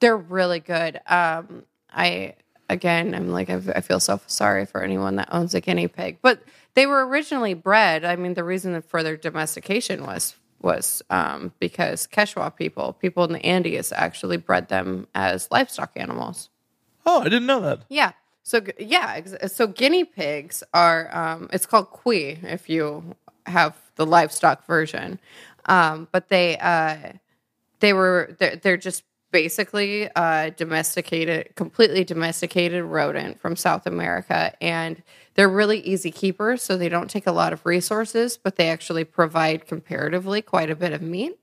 They're 0.00 0.16
really 0.16 0.60
good. 0.60 1.00
Um, 1.06 1.64
I 1.92 2.34
again, 2.70 3.14
I'm 3.14 3.28
like 3.30 3.50
I, 3.50 3.60
I 3.74 3.80
feel 3.80 4.00
so 4.00 4.20
sorry 4.26 4.66
for 4.66 4.82
anyone 4.82 5.16
that 5.16 5.28
owns 5.32 5.54
a 5.54 5.60
guinea 5.60 5.88
pig, 5.88 6.18
but 6.22 6.42
they 6.74 6.86
were 6.86 7.06
originally 7.06 7.54
bred. 7.54 8.04
I 8.04 8.16
mean, 8.16 8.34
the 8.34 8.44
reason 8.44 8.80
for 8.82 9.02
their 9.02 9.16
domestication 9.16 10.04
was 10.04 10.36
was 10.60 11.02
um, 11.10 11.52
because 11.60 12.06
Quechua 12.06 12.54
people, 12.54 12.92
people 12.92 13.24
in 13.24 13.32
the 13.32 13.44
Andes, 13.44 13.92
actually 13.92 14.36
bred 14.36 14.68
them 14.68 15.06
as 15.14 15.50
livestock 15.50 15.92
animals. 15.96 16.50
Oh, 17.06 17.20
I 17.20 17.24
didn't 17.24 17.46
know 17.46 17.60
that. 17.60 17.80
Yeah. 17.88 18.12
So 18.48 18.62
yeah, 18.78 19.20
so 19.46 19.66
guinea 19.66 20.04
pigs 20.04 20.62
are 20.72 21.14
um, 21.14 21.50
it's 21.52 21.66
called 21.66 21.90
cuy 21.90 22.42
if 22.42 22.70
you 22.70 23.14
have 23.44 23.76
the 23.96 24.06
livestock 24.06 24.66
version, 24.66 25.20
um, 25.66 26.08
but 26.12 26.30
they 26.30 26.56
uh, 26.56 27.12
they 27.80 27.92
were 27.92 28.34
they're, 28.38 28.56
they're 28.56 28.78
just 28.78 29.04
basically 29.32 30.08
uh, 30.16 30.48
domesticated, 30.56 31.54
completely 31.56 32.04
domesticated 32.04 32.84
rodent 32.84 33.38
from 33.38 33.54
South 33.54 33.86
America, 33.86 34.54
and 34.62 35.02
they're 35.34 35.50
really 35.50 35.80
easy 35.80 36.10
keepers. 36.10 36.62
So 36.62 36.78
they 36.78 36.88
don't 36.88 37.10
take 37.10 37.26
a 37.26 37.32
lot 37.32 37.52
of 37.52 37.66
resources, 37.66 38.38
but 38.38 38.56
they 38.56 38.70
actually 38.70 39.04
provide 39.04 39.66
comparatively 39.66 40.40
quite 40.40 40.70
a 40.70 40.74
bit 40.74 40.94
of 40.94 41.02
meat 41.02 41.38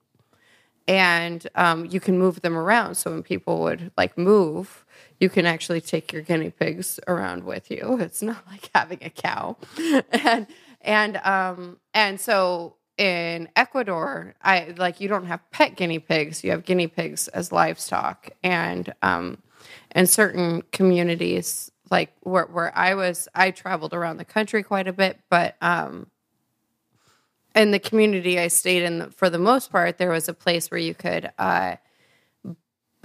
and 0.88 1.48
um, 1.56 1.86
you 1.86 2.00
can 2.00 2.18
move 2.18 2.42
them 2.42 2.58
around. 2.58 2.96
So 2.96 3.12
when 3.12 3.24
people 3.24 3.62
would 3.62 3.92
like 3.98 4.18
move, 4.18 4.85
you 5.20 5.30
can 5.30 5.46
actually 5.46 5.82
take 5.82 6.12
your 6.12 6.22
guinea 6.22 6.52
pigs 6.52 7.00
around 7.08 7.44
with 7.44 7.72
you. 7.72 7.98
It's 8.02 8.22
not 8.22 8.46
like 8.48 8.70
having 8.74 9.00
a 9.02 9.10
cow, 9.10 9.58
and 10.12 10.48
and 10.82 11.18
um 11.18 11.80
and 11.94 12.20
so 12.20 12.76
in 12.98 13.50
Ecuador, 13.56 14.36
I 14.42 14.74
like 14.78 15.02
you 15.02 15.10
don't 15.10 15.26
have 15.26 15.42
pet 15.52 15.76
guinea 15.76 16.00
pigs. 16.00 16.44
You 16.44 16.52
have 16.52 16.66
guinea 16.66 16.88
pigs 16.88 17.28
as 17.30 17.52
livestock, 17.52 18.30
and 18.44 18.94
um, 19.02 19.40
in 19.94 20.08
certain 20.08 20.64
communities, 20.72 21.72
like 21.92 22.14
where 22.22 22.46
where 22.46 22.78
I 22.78 22.96
was, 22.96 23.28
I 23.36 23.52
traveled 23.52 23.94
around 23.94 24.18
the 24.18 24.26
country 24.26 24.64
quite 24.64 24.88
a 24.88 24.94
bit, 24.94 25.20
but 25.30 25.56
um 25.62 26.08
in 27.56 27.72
the 27.72 27.80
community 27.80 28.38
I 28.40 28.50
stayed 28.50 28.84
in, 28.84 29.10
for 29.12 29.30
the 29.30 29.40
most 29.40 29.72
part, 29.72 29.98
there 29.98 30.12
was 30.12 30.28
a 30.28 30.34
place 30.34 30.70
where 30.70 30.80
you 30.80 30.94
could 30.94 31.32
uh, 31.40 31.78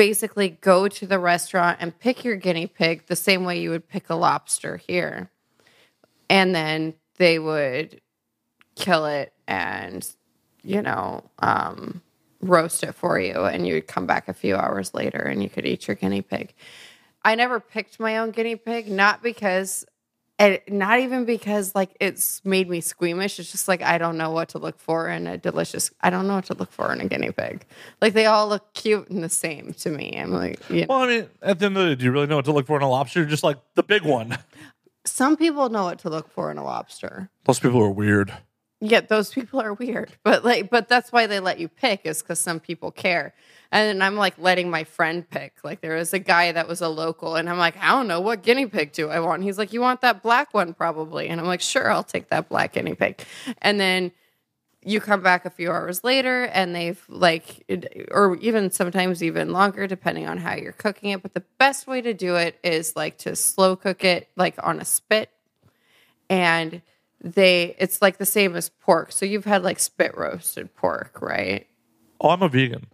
basically 0.00 0.48
go 0.48 0.88
to 0.88 1.06
the 1.06 1.18
restaurant 1.18 1.76
and 1.78 1.98
pick 1.98 2.24
your 2.24 2.34
guinea 2.34 2.66
pig 2.66 3.06
the 3.06 3.14
same 3.14 3.44
way 3.44 3.60
you 3.60 3.68
would 3.68 3.86
pick 3.86 4.08
a 4.08 4.14
lobster 4.14 4.78
here. 4.78 5.30
And 6.30 6.54
then 6.54 6.94
they 7.18 7.38
would 7.38 8.00
kill 8.76 9.04
it 9.04 9.34
and, 9.46 10.10
you 10.62 10.80
know, 10.80 11.28
um, 11.40 12.00
roast 12.40 12.82
it 12.82 12.94
for 12.94 13.20
you. 13.20 13.44
And 13.44 13.66
you 13.66 13.74
would 13.74 13.88
come 13.88 14.06
back 14.06 14.26
a 14.26 14.32
few 14.32 14.56
hours 14.56 14.94
later 14.94 15.18
and 15.18 15.42
you 15.42 15.50
could 15.50 15.66
eat 15.66 15.86
your 15.86 15.96
guinea 15.96 16.22
pig. 16.22 16.54
I 17.22 17.34
never 17.34 17.60
picked 17.60 18.00
my 18.00 18.16
own 18.16 18.30
guinea 18.30 18.56
pig, 18.56 18.88
not 18.88 19.22
because 19.22 19.84
and 20.40 20.58
not 20.68 21.00
even 21.00 21.26
because 21.26 21.74
like 21.74 21.94
it's 22.00 22.42
made 22.46 22.68
me 22.68 22.80
squeamish. 22.80 23.38
It's 23.38 23.52
just 23.52 23.68
like 23.68 23.82
I 23.82 23.98
don't 23.98 24.16
know 24.16 24.30
what 24.30 24.48
to 24.50 24.58
look 24.58 24.78
for 24.78 25.08
in 25.08 25.26
a 25.26 25.36
delicious. 25.36 25.90
I 26.00 26.08
don't 26.08 26.26
know 26.26 26.36
what 26.36 26.46
to 26.46 26.54
look 26.54 26.72
for 26.72 26.90
in 26.94 27.00
a 27.02 27.06
guinea 27.06 27.30
pig. 27.30 27.66
Like 28.00 28.14
they 28.14 28.24
all 28.24 28.48
look 28.48 28.72
cute 28.72 29.10
and 29.10 29.22
the 29.22 29.28
same 29.28 29.74
to 29.74 29.90
me. 29.90 30.16
I'm 30.18 30.32
like, 30.32 30.58
you 30.70 30.80
know. 30.80 30.86
Well, 30.88 31.02
I 31.02 31.06
mean, 31.06 31.28
at 31.42 31.58
the 31.58 31.66
end 31.66 31.76
of 31.76 31.84
the 31.84 31.90
day, 31.90 31.94
do 31.96 32.04
you 32.06 32.10
really 32.10 32.26
know 32.26 32.36
what 32.36 32.46
to 32.46 32.52
look 32.52 32.66
for 32.66 32.76
in 32.76 32.82
a 32.82 32.88
lobster? 32.88 33.26
Just 33.26 33.44
like 33.44 33.58
the 33.74 33.82
big 33.82 34.02
one. 34.02 34.38
some 35.04 35.36
people 35.36 35.68
know 35.68 35.84
what 35.84 35.98
to 36.00 36.08
look 36.08 36.30
for 36.30 36.50
in 36.50 36.56
a 36.56 36.64
lobster. 36.64 37.28
Those 37.44 37.60
people 37.60 37.82
are 37.82 37.90
weird. 37.90 38.32
Yeah, 38.80 39.02
those 39.02 39.30
people 39.30 39.60
are 39.60 39.74
weird, 39.74 40.10
but 40.24 40.42
like, 40.42 40.70
but 40.70 40.88
that's 40.88 41.12
why 41.12 41.26
they 41.26 41.38
let 41.38 41.60
you 41.60 41.68
pick 41.68 42.06
is 42.06 42.22
because 42.22 42.40
some 42.40 42.60
people 42.60 42.90
care. 42.90 43.34
And 43.72 44.02
I'm 44.02 44.16
like 44.16 44.36
letting 44.38 44.68
my 44.68 44.84
friend 44.84 45.28
pick. 45.28 45.58
Like 45.62 45.80
there 45.80 45.96
was 45.96 46.12
a 46.12 46.18
guy 46.18 46.50
that 46.52 46.66
was 46.66 46.80
a 46.80 46.88
local, 46.88 47.36
and 47.36 47.48
I'm 47.48 47.58
like, 47.58 47.76
I 47.78 47.90
don't 47.90 48.08
know 48.08 48.20
what 48.20 48.42
guinea 48.42 48.66
pig 48.66 48.92
do 48.92 49.08
I 49.10 49.20
want. 49.20 49.42
He's 49.42 49.58
like, 49.58 49.72
you 49.72 49.80
want 49.80 50.00
that 50.00 50.22
black 50.22 50.52
one 50.52 50.74
probably, 50.74 51.28
and 51.28 51.40
I'm 51.40 51.46
like, 51.46 51.60
sure, 51.60 51.90
I'll 51.90 52.02
take 52.02 52.28
that 52.30 52.48
black 52.48 52.72
guinea 52.72 52.94
pig. 52.94 53.22
And 53.62 53.78
then 53.78 54.12
you 54.82 55.00
come 55.00 55.22
back 55.22 55.44
a 55.44 55.50
few 55.50 55.70
hours 55.70 56.02
later, 56.02 56.44
and 56.44 56.74
they've 56.74 57.00
like, 57.08 57.64
or 58.10 58.36
even 58.36 58.70
sometimes 58.70 59.22
even 59.22 59.52
longer, 59.52 59.86
depending 59.86 60.26
on 60.26 60.38
how 60.38 60.54
you're 60.54 60.72
cooking 60.72 61.10
it. 61.10 61.22
But 61.22 61.34
the 61.34 61.44
best 61.58 61.86
way 61.86 62.00
to 62.00 62.12
do 62.12 62.36
it 62.36 62.58
is 62.64 62.96
like 62.96 63.18
to 63.18 63.36
slow 63.36 63.76
cook 63.76 64.04
it, 64.04 64.28
like 64.36 64.54
on 64.62 64.80
a 64.80 64.84
spit 64.84 65.30
and 66.30 66.80
they 67.22 67.74
it's 67.78 68.00
like 68.00 68.16
the 68.16 68.24
same 68.24 68.56
as 68.56 68.70
pork. 68.70 69.12
So 69.12 69.26
you've 69.26 69.44
had 69.44 69.62
like 69.62 69.78
spit 69.78 70.16
roasted 70.16 70.74
pork, 70.74 71.20
right? 71.20 71.66
Oh, 72.20 72.30
I'm 72.30 72.42
a 72.42 72.48
vegan. 72.48 72.86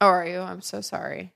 Oh, 0.00 0.06
are 0.06 0.26
you? 0.26 0.40
I'm 0.40 0.60
so 0.60 0.80
sorry. 0.80 1.32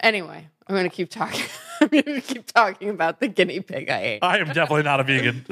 Anyway, 0.00 0.46
I'm 0.66 0.76
gonna 0.76 0.88
keep 0.88 1.10
talking. 1.10 1.44
I'm 1.80 1.88
gonna 1.88 2.20
keep 2.20 2.46
talking 2.46 2.90
about 2.90 3.20
the 3.20 3.28
guinea 3.28 3.60
pig 3.60 3.90
I 3.90 4.02
ate. 4.02 4.18
I 4.22 4.38
am 4.38 4.46
definitely 4.48 4.82
not 4.82 5.00
a 5.00 5.04
vegan. 5.04 5.44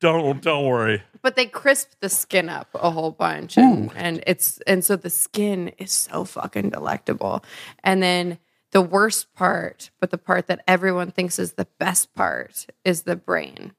don't 0.00 0.42
don't 0.42 0.66
worry. 0.66 1.02
But 1.22 1.36
they 1.36 1.46
crisp 1.46 1.92
the 2.00 2.08
skin 2.08 2.48
up 2.48 2.68
a 2.74 2.90
whole 2.90 3.10
bunch, 3.10 3.56
and, 3.56 3.90
and 3.94 4.24
it's 4.26 4.58
and 4.66 4.84
so 4.84 4.96
the 4.96 5.10
skin 5.10 5.68
is 5.78 5.92
so 5.92 6.24
fucking 6.24 6.70
delectable. 6.70 7.44
And 7.84 8.02
then 8.02 8.38
the 8.72 8.82
worst 8.82 9.34
part, 9.34 9.90
but 10.00 10.10
the 10.10 10.18
part 10.18 10.46
that 10.46 10.62
everyone 10.66 11.10
thinks 11.10 11.38
is 11.38 11.52
the 11.52 11.68
best 11.78 12.14
part, 12.14 12.66
is 12.84 13.02
the 13.02 13.16
brain. 13.16 13.72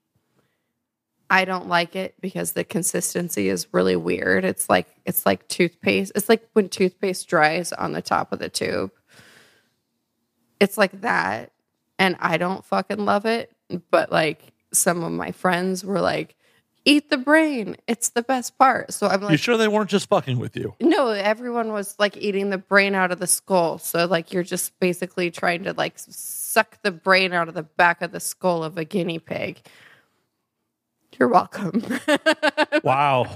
I 1.31 1.45
don't 1.45 1.69
like 1.69 1.95
it 1.95 2.13
because 2.19 2.51
the 2.51 2.65
consistency 2.65 3.47
is 3.47 3.65
really 3.71 3.95
weird. 3.95 4.43
It's 4.43 4.69
like 4.69 4.87
it's 5.05 5.25
like 5.25 5.47
toothpaste. 5.47 6.11
It's 6.13 6.27
like 6.27 6.45
when 6.51 6.67
toothpaste 6.67 7.29
dries 7.29 7.71
on 7.71 7.93
the 7.93 8.01
top 8.01 8.33
of 8.33 8.39
the 8.39 8.49
tube. 8.49 8.91
It's 10.59 10.77
like 10.77 11.01
that. 11.01 11.53
And 11.97 12.17
I 12.19 12.35
don't 12.35 12.65
fucking 12.65 13.05
love 13.05 13.25
it. 13.25 13.49
But 13.91 14.11
like 14.11 14.41
some 14.73 15.03
of 15.03 15.11
my 15.13 15.31
friends 15.31 15.85
were 15.85 16.01
like, 16.01 16.35
eat 16.83 17.09
the 17.09 17.17
brain. 17.17 17.77
It's 17.87 18.09
the 18.09 18.23
best 18.23 18.57
part. 18.57 18.91
So 18.91 19.07
I'm 19.07 19.21
like, 19.21 19.31
You 19.31 19.37
sure 19.37 19.55
they 19.55 19.69
weren't 19.69 19.89
just 19.89 20.09
fucking 20.09 20.37
with 20.37 20.57
you? 20.57 20.75
no, 20.81 21.11
everyone 21.11 21.71
was 21.71 21.95
like 21.97 22.17
eating 22.17 22.49
the 22.49 22.57
brain 22.57 22.93
out 22.93 23.11
of 23.11 23.19
the 23.19 23.27
skull. 23.27 23.77
So 23.77 24.05
like 24.05 24.33
you're 24.33 24.43
just 24.43 24.77
basically 24.81 25.31
trying 25.31 25.63
to 25.63 25.71
like 25.71 25.93
suck 25.95 26.81
the 26.81 26.91
brain 26.91 27.31
out 27.31 27.47
of 27.47 27.53
the 27.53 27.63
back 27.63 28.01
of 28.01 28.11
the 28.11 28.19
skull 28.19 28.65
of 28.65 28.77
a 28.77 28.83
guinea 28.83 29.19
pig. 29.19 29.61
You're 31.19 31.29
welcome. 31.29 31.83
Wow. 32.83 33.27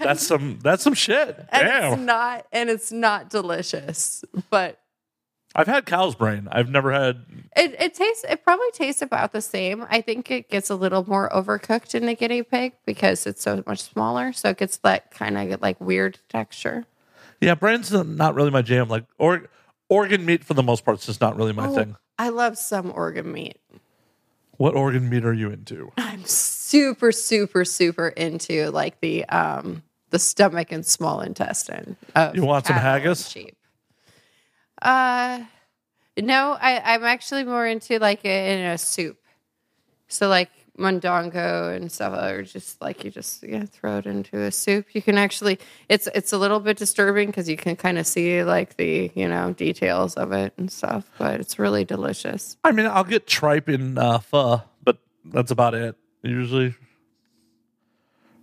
That's 0.00 0.24
some 0.24 0.60
that's 0.62 0.84
some 0.84 0.94
shit. 0.94 1.44
and 1.50 1.68
it's 1.94 2.00
not 2.02 2.46
and 2.52 2.70
it's 2.70 2.92
not 2.92 3.28
delicious. 3.28 4.24
But 4.48 4.78
I've 5.56 5.66
had 5.66 5.86
cow's 5.86 6.14
brain. 6.14 6.46
I've 6.52 6.68
never 6.70 6.92
had 6.92 7.24
it, 7.56 7.74
it 7.80 7.94
tastes 7.94 8.24
it 8.28 8.44
probably 8.44 8.70
tastes 8.72 9.02
about 9.02 9.32
the 9.32 9.40
same. 9.40 9.84
I 9.90 10.02
think 10.02 10.30
it 10.30 10.48
gets 10.50 10.70
a 10.70 10.76
little 10.76 11.04
more 11.08 11.28
overcooked 11.30 11.96
in 11.96 12.08
a 12.08 12.14
guinea 12.14 12.44
pig 12.44 12.74
because 12.86 13.26
it's 13.26 13.42
so 13.42 13.64
much 13.66 13.82
smaller. 13.82 14.32
So 14.32 14.50
it 14.50 14.58
gets 14.58 14.76
that 14.78 15.10
kind 15.10 15.36
of 15.52 15.60
like 15.60 15.80
weird 15.80 16.18
texture. 16.28 16.84
Yeah, 17.40 17.56
brain's 17.56 17.90
not 17.90 18.36
really 18.36 18.50
my 18.50 18.62
jam. 18.62 18.88
Like 18.88 19.04
or 19.18 19.48
organ 19.88 20.24
meat 20.24 20.44
for 20.44 20.54
the 20.54 20.62
most 20.62 20.84
part 20.84 20.98
is 21.00 21.06
just 21.06 21.20
not 21.20 21.36
really 21.36 21.52
my 21.52 21.66
Oh, 21.66 21.74
thing. 21.74 21.96
I 22.20 22.28
love 22.28 22.56
some 22.56 22.92
organ 22.94 23.32
meat. 23.32 23.56
What 24.58 24.76
organ 24.76 25.08
meat 25.08 25.24
are 25.24 25.32
you 25.32 25.50
into? 25.50 25.90
I'm 25.96 26.24
super, 26.70 27.10
super, 27.10 27.64
super 27.64 28.08
into 28.08 28.70
like 28.70 29.00
the 29.00 29.24
um 29.26 29.82
the 30.10 30.18
stomach 30.18 30.72
and 30.72 30.84
small 30.84 31.20
intestine. 31.20 31.96
You 32.34 32.44
want 32.44 32.66
some 32.66 32.76
haggis? 32.76 33.28
Sheep. 33.28 33.56
Uh, 34.82 35.40
no, 36.18 36.56
I 36.60 36.94
I'm 36.94 37.04
actually 37.04 37.44
more 37.44 37.66
into 37.66 37.98
like 37.98 38.24
a, 38.24 38.52
in 38.52 38.66
a 38.66 38.78
soup. 38.78 39.18
So 40.08 40.28
like 40.28 40.50
mondongo 40.78 41.76
and 41.76 41.92
stuff 41.92 42.14
are 42.18 42.42
just 42.42 42.80
like 42.80 43.04
you 43.04 43.10
just 43.10 43.42
yeah 43.42 43.64
throw 43.64 43.98
it 43.98 44.06
into 44.06 44.40
a 44.40 44.50
soup. 44.50 44.86
You 44.94 45.02
can 45.02 45.18
actually 45.18 45.58
it's 45.88 46.08
it's 46.14 46.32
a 46.32 46.38
little 46.38 46.60
bit 46.60 46.76
disturbing 46.76 47.26
because 47.26 47.48
you 47.48 47.56
can 47.56 47.76
kind 47.76 47.98
of 47.98 48.06
see 48.06 48.42
like 48.42 48.76
the 48.76 49.10
you 49.14 49.28
know 49.28 49.52
details 49.52 50.14
of 50.14 50.32
it 50.32 50.52
and 50.56 50.70
stuff, 50.70 51.10
but 51.18 51.40
it's 51.40 51.58
really 51.58 51.84
delicious. 51.84 52.56
I 52.64 52.72
mean, 52.72 52.86
I'll 52.86 53.04
get 53.04 53.26
tripe 53.26 53.68
in 53.68 53.98
uh, 53.98 54.18
pho, 54.18 54.62
but 54.82 54.98
that's 55.24 55.50
about 55.50 55.74
it. 55.74 55.96
Usually, 56.22 56.74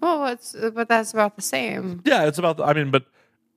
Well, 0.01 0.25
it's 0.27 0.55
but 0.73 0.87
that's 0.87 1.13
about 1.13 1.35
the 1.35 1.41
same. 1.41 2.01
yeah, 2.05 2.25
it's 2.25 2.37
about. 2.37 2.57
The, 2.57 2.63
I 2.63 2.73
mean, 2.73 2.91
but 2.91 3.05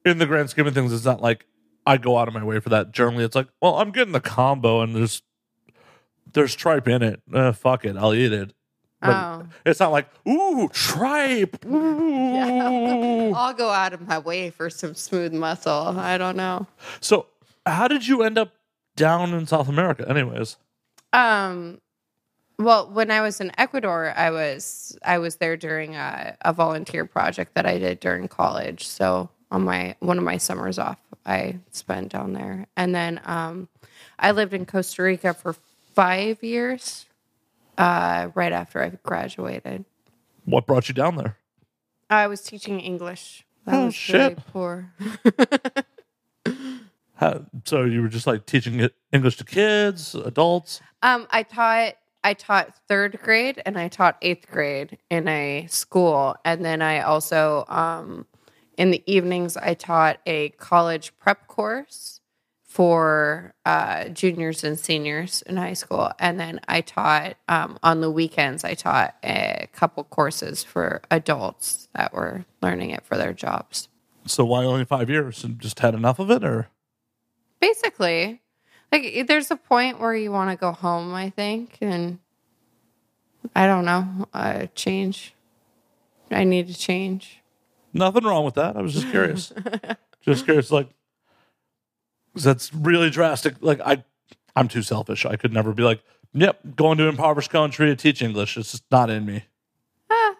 in 0.05 0.18
the 0.18 0.26
grand 0.26 0.51
scheme 0.51 0.66
of 0.66 0.74
things, 0.74 0.92
it's 0.92 1.05
not 1.05 1.20
like 1.22 1.47
I 1.86 1.97
go 1.97 2.18
out 2.18 2.28
of 2.28 2.34
my 2.34 2.44
way 2.44 2.60
for 2.60 2.68
that. 2.70 2.92
Generally, 2.92 3.24
it's 3.24 3.34
like, 3.36 3.48
well, 3.62 3.76
I'm 3.76 3.90
getting 3.92 4.12
the 4.12 4.20
combo, 4.20 4.80
and 4.82 4.94
there's 4.94 5.22
there's 6.32 6.55
tripe 6.55 6.86
in 6.88 7.02
it. 7.02 7.22
Uh, 7.32 7.52
fuck 7.52 7.84
it, 7.84 7.97
I'll 7.97 8.14
eat 8.14 8.32
it. 8.32 8.52
But 9.01 9.10
Oh. 9.14 9.47
it's 9.64 9.80
not 9.80 9.90
like 9.92 10.09
ooh 10.28 10.68
tripe. 10.68 11.64
Ooh. 11.66 13.32
I'll 13.34 13.55
go 13.55 13.70
out 13.70 13.92
of 13.94 14.06
my 14.06 14.18
way 14.18 14.51
for 14.51 14.68
some 14.68 14.94
smooth 14.94 15.32
muscle. 15.32 15.98
I 15.98 16.18
don't 16.18 16.36
know. 16.36 16.66
So, 17.01 17.26
how 17.64 17.88
did 17.88 18.06
you 18.06 18.22
end 18.22 18.36
up 18.36 18.52
down 18.97 19.32
in 19.32 19.47
South 19.47 19.68
America? 19.70 20.06
Anyways, 20.09 20.59
Um, 21.14 21.80
well, 22.61 22.89
when 22.93 23.11
I 23.11 23.20
was 23.23 23.41
in 23.41 23.51
Ecuador, 23.59 24.12
I 24.16 24.31
was 24.31 24.97
I 25.05 25.19
was 25.19 25.37
there 25.37 25.57
during 25.57 25.97
a, 25.97 26.37
a 26.43 26.53
volunteer 26.53 27.05
project 27.07 27.55
that 27.55 27.66
I 27.66 27.78
did 27.78 28.01
during 28.01 28.28
college. 28.28 28.87
So 28.87 29.31
on 29.51 29.65
my 29.65 29.97
one 30.01 30.19
of 30.19 30.24
my 30.24 30.37
summers 30.37 30.78
off, 30.78 30.99
I 31.27 31.59
spent 31.70 32.12
down 32.12 32.32
there, 32.35 32.66
and 32.77 32.95
then 32.95 33.20
um, 33.24 33.69
I 34.19 34.31
lived 34.32 34.53
in 34.55 34.66
Costa 34.66 35.03
Rica 35.03 35.35
for 35.35 35.55
five 35.95 36.43
years. 36.43 37.07
Uh, 37.78 38.28
right 38.35 38.53
after 38.53 38.82
I 38.82 38.91
graduated, 39.03 39.87
what 40.45 40.66
brought 40.66 40.89
you 40.89 40.95
down 40.95 41.16
there? 41.16 41.39
I 42.11 42.27
was 42.27 42.43
teaching 42.43 42.78
English. 42.81 43.47
That 43.65 43.74
Oh, 43.74 43.85
was 43.87 43.95
shit. 43.95 44.15
really 44.16 44.37
poor. 44.53 44.93
How, 47.15 47.45
so 47.65 47.85
you 47.85 48.01
were 48.03 48.09
just 48.09 48.27
like 48.27 48.47
teaching 48.47 48.89
English 49.12 49.37
to 49.39 49.45
kids, 49.45 50.15
adults. 50.15 50.81
Um, 51.03 51.27
I 51.31 51.43
taught 51.43 51.95
I 52.22 52.34
taught 52.34 52.74
third 52.88 53.18
grade 53.22 53.62
and 53.64 53.78
I 53.78 53.88
taught 53.88 54.16
eighth 54.22 54.51
grade 54.51 54.98
in 55.09 55.26
a 55.28 55.66
school, 55.68 56.36
and 56.44 56.64
then 56.64 56.82
I 56.82 57.01
also 57.01 57.64
um, 57.68 58.26
in 58.76 58.90
the 58.90 59.02
evenings 59.06 59.56
I 59.56 59.74
taught 59.74 60.20
a 60.26 60.51
college 60.51 61.12
prep 61.18 61.47
course 61.47 62.20
for 62.62 63.52
uh, 63.64 64.09
juniors 64.10 64.62
and 64.62 64.78
seniors 64.78 65.42
in 65.42 65.56
high 65.56 65.72
school, 65.72 66.12
and 66.18 66.38
then 66.38 66.60
I 66.68 66.82
taught 66.82 67.36
um, 67.48 67.78
on 67.82 68.01
the 68.01 68.10
weekends. 68.10 68.62
I 68.62 68.74
taught 68.74 69.16
a 69.24 69.68
couple 69.72 70.05
courses 70.05 70.62
for 70.62 71.02
adults 71.10 71.88
that 71.94 72.12
were 72.12 72.44
learning 72.62 72.90
it 72.90 73.05
for 73.05 73.16
their 73.16 73.32
jobs. 73.32 73.88
So 74.26 74.44
why 74.44 74.64
only 74.64 74.84
five 74.84 75.10
years? 75.10 75.42
And 75.42 75.59
just 75.59 75.80
had 75.80 75.94
enough 75.94 76.18
of 76.20 76.30
it, 76.30 76.44
or 76.44 76.68
Basically, 77.60 78.39
like 78.92 79.26
there's 79.26 79.50
a 79.50 79.56
point 79.56 80.00
where 80.00 80.14
you 80.14 80.32
want 80.32 80.50
to 80.50 80.56
go 80.56 80.72
home. 80.72 81.14
I 81.14 81.30
think, 81.30 81.78
and 81.80 82.18
I 83.54 83.66
don't 83.66 83.84
know, 83.84 84.28
uh, 84.32 84.66
change. 84.74 85.34
I 86.30 86.44
need 86.44 86.68
to 86.68 86.74
change. 86.74 87.42
nothing 87.92 88.24
wrong 88.24 88.44
with 88.44 88.54
that. 88.54 88.76
I 88.76 88.82
was 88.82 88.94
just 88.94 89.10
curious. 89.10 89.52
just 90.22 90.44
curious, 90.44 90.70
like 90.70 90.88
that's 92.34 92.72
really 92.72 93.10
drastic. 93.10 93.56
Like 93.60 93.80
I, 93.80 94.04
I'm 94.54 94.68
too 94.68 94.82
selfish. 94.82 95.26
I 95.26 95.36
could 95.36 95.52
never 95.52 95.72
be 95.72 95.82
like, 95.82 96.02
yep, 96.32 96.60
going 96.76 96.98
to 96.98 97.08
impoverished 97.08 97.50
country 97.50 97.86
to 97.86 97.96
teach 97.96 98.22
English. 98.22 98.56
It's 98.56 98.72
just 98.72 98.84
not 98.90 99.10
in 99.10 99.26
me. 99.26 99.44
Ah, 100.08 100.34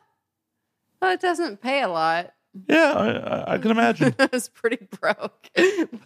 well, 1.03 1.13
it 1.13 1.21
doesn't 1.21 1.61
pay 1.61 1.83
a 1.83 1.89
lot. 1.89 2.33
Yeah, 2.69 2.93
I, 2.93 3.55
I, 3.55 3.59
can 3.59 3.71
imagine. 3.71 4.15
it's 4.19 4.49
pretty 4.49 4.89
broke, 5.01 5.49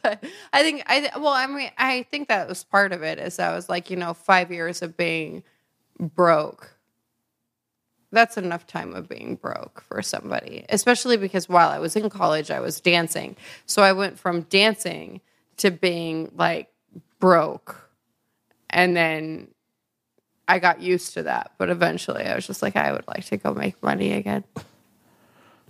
but 0.03 0.23
I 0.53 0.63
think 0.63 0.83
I 0.87 1.11
well, 1.17 1.33
I 1.33 1.47
mean, 1.47 1.71
I 1.79 2.03
think 2.11 2.29
that 2.29 2.49
was 2.49 2.65
part 2.65 2.93
of 2.93 3.03
it. 3.03 3.19
Is 3.19 3.39
I 3.39 3.55
was 3.55 3.69
like, 3.69 3.91
you 3.91 3.97
know, 3.97 4.13
five 4.13 4.53
years 4.53 4.83
of 4.83 4.97
being 4.97 5.43
broke. 5.99 6.77
That's 8.13 8.37
enough 8.37 8.67
time 8.67 8.95
of 8.95 9.09
being 9.09 9.37
broke 9.37 9.81
for 9.81 10.03
somebody, 10.03 10.67
especially 10.69 11.17
because 11.17 11.49
while 11.49 11.71
I 11.71 11.79
was 11.79 11.97
in 11.97 12.11
college, 12.11 12.51
I 12.51 12.61
was 12.61 12.79
dancing. 12.79 13.37
So 13.67 13.83
I 13.83 13.93
went 13.93 14.19
from 14.19 14.43
dancing 14.43 15.23
to 15.57 15.71
being 15.71 16.31
like 16.37 16.71
broke, 17.21 17.89
and 18.69 18.95
then 18.95 19.49
I 20.47 20.59
got 20.59 20.83
used 20.83 21.15
to 21.15 21.23
that. 21.23 21.53
But 21.57 21.71
eventually, 21.71 22.25
I 22.25 22.35
was 22.35 22.47
just 22.47 22.61
like, 22.61 22.77
I 22.77 22.93
would 22.93 23.09
like 23.09 23.25
to 23.27 23.39
go 23.39 23.55
make 23.55 23.83
money 23.83 24.13
again. 24.13 24.45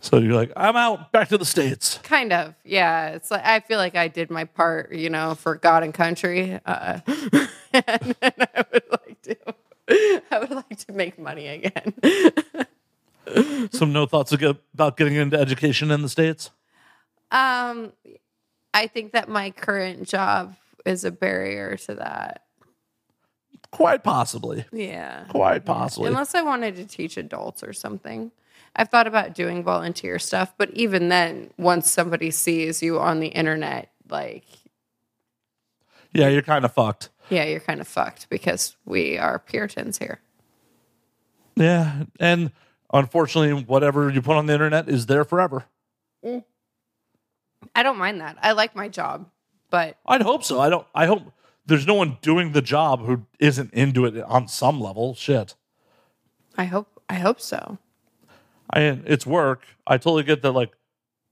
So 0.05 0.19
you're 0.19 0.35
like, 0.35 0.53
I'm 0.55 0.77
out, 0.77 1.13
back 1.13 1.29
to 1.31 1.39
the 1.39 1.47
states. 1.47 1.99
Kind 2.03 2.31
of, 2.31 2.55
yeah. 2.63 3.09
It's 3.11 3.31
like 3.31 3.43
I 3.43 3.61
feel 3.61 3.79
like 3.79 3.97
I 3.97 4.09
did 4.09 4.29
my 4.31 4.45
part, 4.45 4.93
you 4.93 5.09
know, 5.09 5.35
for 5.35 5.55
God 5.55 5.83
and 5.83 5.95
country, 5.95 6.61
uh, 6.67 7.01
and, 7.73 8.15
and 8.21 8.35
I 8.55 8.65
would 8.71 8.83
like 8.91 9.23
to, 9.23 9.37
I 10.31 10.39
would 10.41 10.51
like 10.51 10.77
to 10.87 10.93
make 10.93 11.19
money 11.19 11.47
again. 11.49 11.95
Some 13.73 13.95
no 13.95 14.05
thoughts 14.05 14.33
about 14.33 14.99
getting 14.99 15.15
into 15.15 15.39
education 15.39 15.91
in 15.91 16.03
the 16.03 16.09
states. 16.11 16.51
um, 17.31 17.93
I 18.75 18.89
think 18.89 19.13
that 19.13 19.29
my 19.31 19.53
current 19.53 20.07
job 20.07 20.55
is 20.85 21.05
a 21.05 21.13
barrier 21.13 21.77
to 21.79 21.95
that. 21.95 22.43
Quite 23.71 24.03
possibly. 24.05 24.67
Yeah, 24.71 25.25
Quite 25.31 25.65
possibly. 25.65 26.09
unless 26.09 26.35
I 26.35 26.43
wanted 26.43 26.77
to 26.77 26.85
teach 26.85 27.17
adults 27.17 27.63
or 27.63 27.73
something. 27.73 28.33
I've 28.77 28.89
thought 28.89 29.07
about 29.07 29.35
doing 29.35 29.63
volunteer 29.63 30.19
stuff, 30.19 30.53
but 30.59 30.71
even 30.71 31.09
then, 31.09 31.51
once 31.57 31.91
somebody 31.91 32.31
sees 32.31 32.83
you 32.83 32.99
on 32.99 33.21
the 33.21 33.29
internet, 33.29 33.91
like 34.09 34.45
yeah, 36.13 36.29
you're 36.29 36.43
kind 36.43 36.65
of 36.65 36.73
fucked. 36.73 37.11
yeah, 37.29 37.45
you're 37.45 37.61
kind 37.61 37.81
of 37.81 37.89
fucked 37.89 38.29
because 38.31 38.77
we 38.85 39.19
are 39.19 39.39
Puritans 39.39 39.99
here. 39.99 40.21
Yeah, 41.57 42.05
and 42.19 42.51
unfortunately, 42.93 43.63
whatever 43.65 44.11
you 44.11 44.23
put 44.23 44.37
on 44.37 44.47
the 44.47 44.53
internet 44.53 44.89
is 44.89 45.07
there 45.07 45.25
forever. 45.25 45.65
Mm. 46.25 46.45
I 47.75 47.83
don't 47.83 47.99
mind 47.99 48.21
that. 48.21 48.39
I 48.43 48.53
like 48.53 48.75
my 48.75 48.89
job, 48.89 49.29
but 49.71 49.99
I'd 50.07 50.23
hope 50.23 50.45
so. 50.45 50.61
I 50.61 50.69
don't. 50.69 50.87
I 50.95 51.07
hope 51.07 51.33
there's 51.67 51.87
no 51.87 51.95
one 51.95 52.19
doing 52.23 52.53
the 52.53 52.63
job 52.63 53.05
who 53.07 53.27
isn't 53.39 53.73
into 53.73 54.05
it 54.05 54.23
on 54.25 54.49
some 54.49 54.81
level. 54.81 55.15
Shit. 55.15 55.55
I 56.57 56.65
hope 56.65 57.03
I 57.09 57.15
hope 57.15 57.41
so. 57.41 57.79
I 58.71 58.81
it's 58.81 59.27
work. 59.27 59.67
I 59.87 59.99
totally 59.99 60.23
get 60.23 60.43
that. 60.43 60.53
Like, 60.53 60.73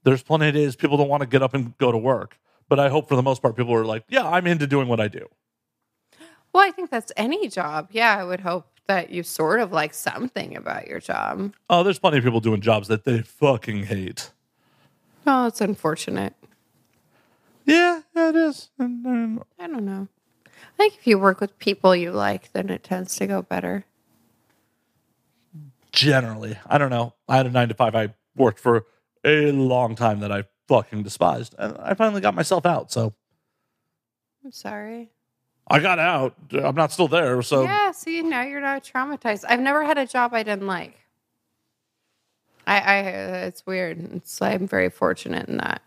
there's 0.03 0.23
plenty 0.23 0.47
of 0.47 0.53
days 0.53 0.75
people 0.75 0.97
don't 0.97 1.09
want 1.09 1.21
to 1.21 1.27
get 1.27 1.41
up 1.41 1.53
and 1.53 1.77
go 1.77 1.91
to 1.91 1.97
work, 1.97 2.37
but 2.69 2.79
I 2.79 2.89
hope 2.89 3.07
for 3.07 3.15
the 3.15 3.23
most 3.23 3.41
part 3.41 3.55
people 3.55 3.73
are 3.73 3.85
like, 3.85 4.03
yeah, 4.09 4.29
I'm 4.29 4.47
into 4.47 4.67
doing 4.67 4.87
what 4.87 4.99
I 4.99 5.07
do. 5.07 5.27
Well, 6.53 6.67
I 6.67 6.71
think 6.71 6.91
that's 6.91 7.11
any 7.17 7.47
job. 7.47 7.89
Yeah, 7.91 8.17
I 8.17 8.23
would 8.23 8.41
hope 8.41 8.67
that 8.85 9.09
you 9.09 9.23
sort 9.23 9.59
of 9.59 9.71
like 9.71 9.93
something 9.93 10.55
about 10.55 10.87
your 10.87 10.99
job. 10.99 11.53
Oh, 11.69 11.83
there's 11.83 11.99
plenty 11.99 12.17
of 12.17 12.23
people 12.23 12.41
doing 12.41 12.61
jobs 12.61 12.89
that 12.89 13.05
they 13.05 13.21
fucking 13.21 13.85
hate. 13.85 14.31
Oh, 15.25 15.47
it's 15.47 15.61
unfortunate. 15.61 16.33
Yeah, 17.65 18.01
yeah, 18.13 18.29
it 18.29 18.35
is. 18.35 18.69
I 18.77 18.83
don't 18.83 19.85
know. 19.85 20.07
I 20.45 20.77
think 20.77 20.95
if 20.95 21.07
you 21.07 21.17
work 21.17 21.39
with 21.39 21.57
people 21.59 21.95
you 21.95 22.11
like, 22.11 22.51
then 22.51 22.69
it 22.69 22.83
tends 22.83 23.15
to 23.15 23.25
go 23.25 23.41
better. 23.41 23.85
Generally, 25.93 26.57
I 26.67 26.77
don't 26.77 26.89
know. 26.89 27.13
I 27.29 27.37
had 27.37 27.45
a 27.45 27.51
nine 27.51 27.69
to 27.69 27.73
five. 27.73 27.95
I 27.95 28.13
worked 28.35 28.59
for 28.59 28.85
a 29.23 29.51
long 29.53 29.95
time 29.95 30.19
that 30.19 30.31
I 30.31 30.43
fucking 30.67 31.03
despised, 31.03 31.55
and 31.57 31.77
I 31.77 31.93
finally 31.93 32.19
got 32.19 32.35
myself 32.35 32.65
out. 32.65 32.91
So 32.91 33.13
I'm 34.43 34.51
sorry. 34.51 35.11
I 35.69 35.79
got 35.79 35.97
out. 35.97 36.35
I'm 36.51 36.75
not 36.75 36.91
still 36.91 37.07
there. 37.07 37.41
So 37.41 37.63
yeah, 37.63 37.91
see, 37.91 38.21
now 38.21 38.41
you're 38.41 38.59
not 38.59 38.83
traumatized. 38.83 39.45
I've 39.47 39.61
never 39.61 39.85
had 39.85 39.97
a 39.97 40.05
job 40.05 40.33
I 40.33 40.43
didn't 40.43 40.67
like. 40.67 40.97
I, 42.67 42.79
I, 42.79 42.99
it's 43.47 43.65
weird. 43.65 44.13
It's 44.15 44.41
I'm 44.41 44.67
very 44.67 44.89
fortunate 44.89 45.47
in 45.47 45.57
that. 45.57 45.81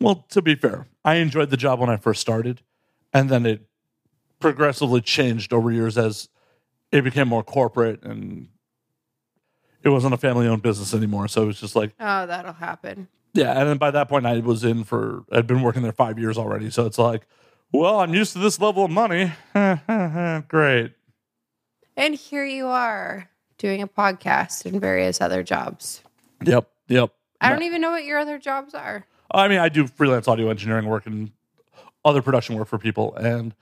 Well, 0.00 0.24
to 0.30 0.42
be 0.42 0.54
fair, 0.54 0.86
I 1.04 1.16
enjoyed 1.16 1.50
the 1.50 1.56
job 1.56 1.78
when 1.78 1.88
I 1.88 1.96
first 1.96 2.20
started, 2.20 2.62
and 3.12 3.30
then 3.30 3.46
it 3.46 3.62
progressively 4.40 5.00
changed 5.00 5.52
over 5.52 5.70
years 5.70 5.96
as 5.96 6.28
it 6.90 7.02
became 7.02 7.28
more 7.28 7.44
corporate 7.44 8.02
and 8.02 8.48
it 9.84 9.88
wasn't 9.88 10.14
a 10.14 10.16
family 10.16 10.46
owned 10.46 10.62
business 10.62 10.94
anymore. 10.94 11.28
So 11.28 11.42
it 11.42 11.46
was 11.46 11.60
just 11.60 11.74
like, 11.76 11.92
Oh, 12.00 12.26
that'll 12.26 12.52
happen. 12.52 13.08
yeah. 13.34 13.58
And 13.58 13.68
then 13.68 13.78
by 13.78 13.90
that 13.90 14.08
point, 14.08 14.26
I 14.26 14.38
was 14.40 14.64
in 14.64 14.84
for, 14.84 15.24
I'd 15.32 15.46
been 15.46 15.62
working 15.62 15.82
there 15.82 15.92
five 15.92 16.18
years 16.18 16.38
already. 16.38 16.70
So 16.70 16.86
it's 16.86 16.98
like, 16.98 17.26
well, 17.72 18.00
I'm 18.00 18.14
used 18.14 18.32
to 18.34 18.38
this 18.38 18.60
level 18.60 18.84
of 18.84 18.90
money. 18.90 19.32
Great. 20.48 20.92
And 21.96 22.14
here 22.14 22.44
you 22.44 22.66
are 22.66 23.28
doing 23.58 23.82
a 23.82 23.88
podcast 23.88 24.64
and 24.66 24.80
various 24.80 25.20
other 25.20 25.42
jobs. 25.42 26.02
Yep. 26.44 26.68
Yep. 26.88 27.12
I 27.40 27.48
don't 27.50 27.62
even 27.62 27.80
know 27.80 27.90
what 27.90 28.04
your 28.04 28.18
other 28.18 28.38
jobs 28.38 28.74
are. 28.74 29.06
I 29.30 29.48
mean, 29.48 29.58
I 29.58 29.68
do 29.68 29.86
freelance 29.86 30.28
audio 30.28 30.50
engineering 30.50 30.86
work 30.86 31.06
and 31.06 31.32
other 32.04 32.22
production 32.22 32.56
work 32.56 32.68
for 32.68 32.78
people. 32.78 33.14
And 33.16 33.54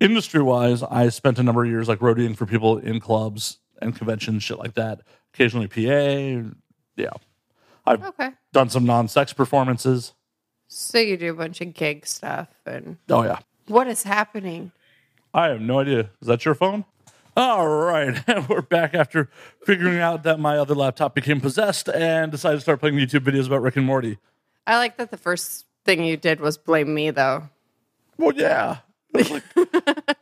industry 0.00 0.42
wise, 0.42 0.82
I 0.82 1.08
spent 1.10 1.38
a 1.38 1.42
number 1.42 1.64
of 1.64 1.70
years 1.70 1.88
like 1.88 2.00
roadieing 2.00 2.36
for 2.36 2.46
people 2.46 2.78
in 2.78 3.00
clubs 3.00 3.58
and 3.80 3.94
conventions, 3.96 4.42
shit 4.42 4.58
like 4.58 4.74
that. 4.74 5.00
Occasionally 5.34 5.68
PA. 5.68 6.50
Yeah. 6.96 7.10
I've 7.86 8.02
Okay. 8.04 8.30
done 8.52 8.68
some 8.68 8.84
non 8.84 9.08
sex 9.08 9.32
performances. 9.32 10.12
So 10.68 10.98
you 10.98 11.16
do 11.16 11.30
a 11.32 11.34
bunch 11.34 11.60
of 11.60 11.74
gig 11.74 12.06
stuff 12.06 12.48
and 12.66 12.98
Oh, 13.10 13.22
yeah. 13.24 13.38
what 13.66 13.86
is 13.88 14.04
happening? 14.04 14.72
I 15.34 15.48
have 15.48 15.60
no 15.60 15.80
idea. 15.80 16.10
Is 16.20 16.28
that 16.28 16.44
your 16.44 16.54
phone? 16.54 16.84
All 17.36 17.66
right. 17.66 18.22
We're 18.48 18.60
back 18.62 18.94
after 18.94 19.30
figuring 19.64 19.98
out 19.98 20.22
that 20.24 20.38
my 20.38 20.58
other 20.58 20.74
laptop 20.74 21.14
became 21.14 21.40
possessed 21.40 21.88
and 21.88 22.30
decided 22.30 22.56
to 22.56 22.60
start 22.60 22.80
playing 22.80 22.96
YouTube 22.96 23.20
videos 23.20 23.46
about 23.46 23.62
Rick 23.62 23.76
and 23.76 23.86
Morty. 23.86 24.18
I 24.66 24.76
like 24.76 24.96
that 24.98 25.10
the 25.10 25.16
first 25.16 25.66
thing 25.84 26.04
you 26.04 26.16
did 26.16 26.40
was 26.40 26.56
blame 26.58 26.92
me 26.94 27.10
though. 27.10 27.48
Well, 28.18 28.32
yeah. 28.34 28.78
Like- 29.14 29.42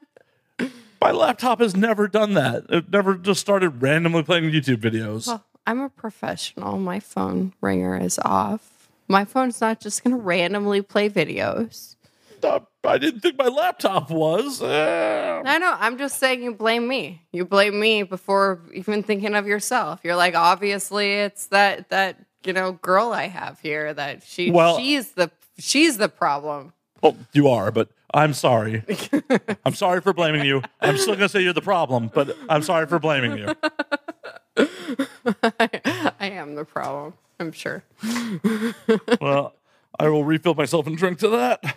my 1.01 1.10
laptop 1.10 1.60
has 1.60 1.74
never 1.77 2.09
done 2.09 2.35
that. 2.35 2.64
It 2.68 2.90
never 2.90 3.14
just 3.16 3.40
started 3.40 3.82
randomly 3.82 4.22
playing 4.22 4.44
YouTube 4.51 4.77
videos. 4.78 5.27
Well, 5.27 5.44
I'm 5.66 5.81
a 5.81 5.89
professional. 5.89 6.78
My 6.78 7.01
phone 7.01 7.52
ringer 7.60 7.97
is 7.97 8.18
off. 8.24 8.89
My 9.09 9.24
phone's 9.24 9.60
not 9.60 9.81
just 9.81 10.05
going 10.05 10.16
to 10.16 10.22
randomly 10.22 10.82
play 10.82 11.09
videos. 11.10 11.97
Uh, 12.43 12.60
I 12.85 12.97
didn't 12.97 13.20
think 13.20 13.36
my 13.36 13.48
laptop 13.48 14.10
was. 14.10 14.62
Uh, 14.62 15.43
I 15.44 15.59
know. 15.59 15.77
I'm 15.78 15.98
just 15.98 16.18
saying 16.18 16.43
you 16.43 16.55
blame 16.55 16.89
me. 16.89 17.22
You 17.32 17.44
blame 17.44 17.78
me 17.78 18.02
before 18.02 18.62
even 18.72 19.02
thinking 19.02 19.35
of 19.35 19.47
yourself. 19.47 20.01
You're 20.02 20.16
like, 20.16 20.35
obviously, 20.35 21.12
it's 21.14 21.47
that 21.48 21.90
that 21.90 22.16
you 22.44 22.55
know 22.55 22.72
girl 22.72 23.12
I 23.12 23.28
have 23.28 23.60
here 23.60 23.93
that 23.93 24.22
she 24.22 24.51
Well- 24.51 24.78
she's 24.78 25.12
the 25.12 25.31
she's 25.59 25.98
the 25.98 26.09
problem. 26.09 26.72
well, 27.02 27.16
you 27.35 27.48
are, 27.48 27.70
but 27.70 27.90
I'm 28.12 28.34
sorry. 28.34 28.84
I'm 29.64 29.74
sorry 29.74 30.00
for 30.00 30.12
blaming 30.12 30.44
you. 30.44 30.62
I'm 30.80 30.96
still 30.96 31.14
going 31.14 31.26
to 31.26 31.28
say 31.28 31.42
you're 31.42 31.52
the 31.52 31.60
problem, 31.60 32.10
but 32.12 32.36
I'm 32.48 32.62
sorry 32.62 32.86
for 32.86 32.98
blaming 32.98 33.38
you. 33.38 33.54
I 35.36 36.10
am 36.20 36.54
the 36.54 36.64
problem. 36.64 37.14
I'm 37.38 37.52
sure. 37.52 37.84
Well, 39.20 39.54
I 39.98 40.08
will 40.08 40.24
refill 40.24 40.54
myself 40.54 40.86
and 40.86 40.96
drink 40.96 41.18
to 41.18 41.28
that. 41.28 41.76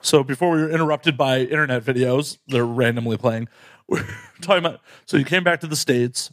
so 0.00 0.22
before 0.22 0.52
we 0.52 0.60
were 0.62 0.70
interrupted 0.70 1.16
by 1.16 1.40
internet 1.40 1.84
videos, 1.84 2.38
they're 2.46 2.64
randomly 2.64 3.16
playing. 3.16 3.48
We're 3.88 4.06
talking 4.40 4.64
about. 4.64 4.80
So 5.04 5.16
you 5.16 5.24
came 5.24 5.44
back 5.44 5.60
to 5.60 5.66
the 5.66 5.76
states 5.76 6.32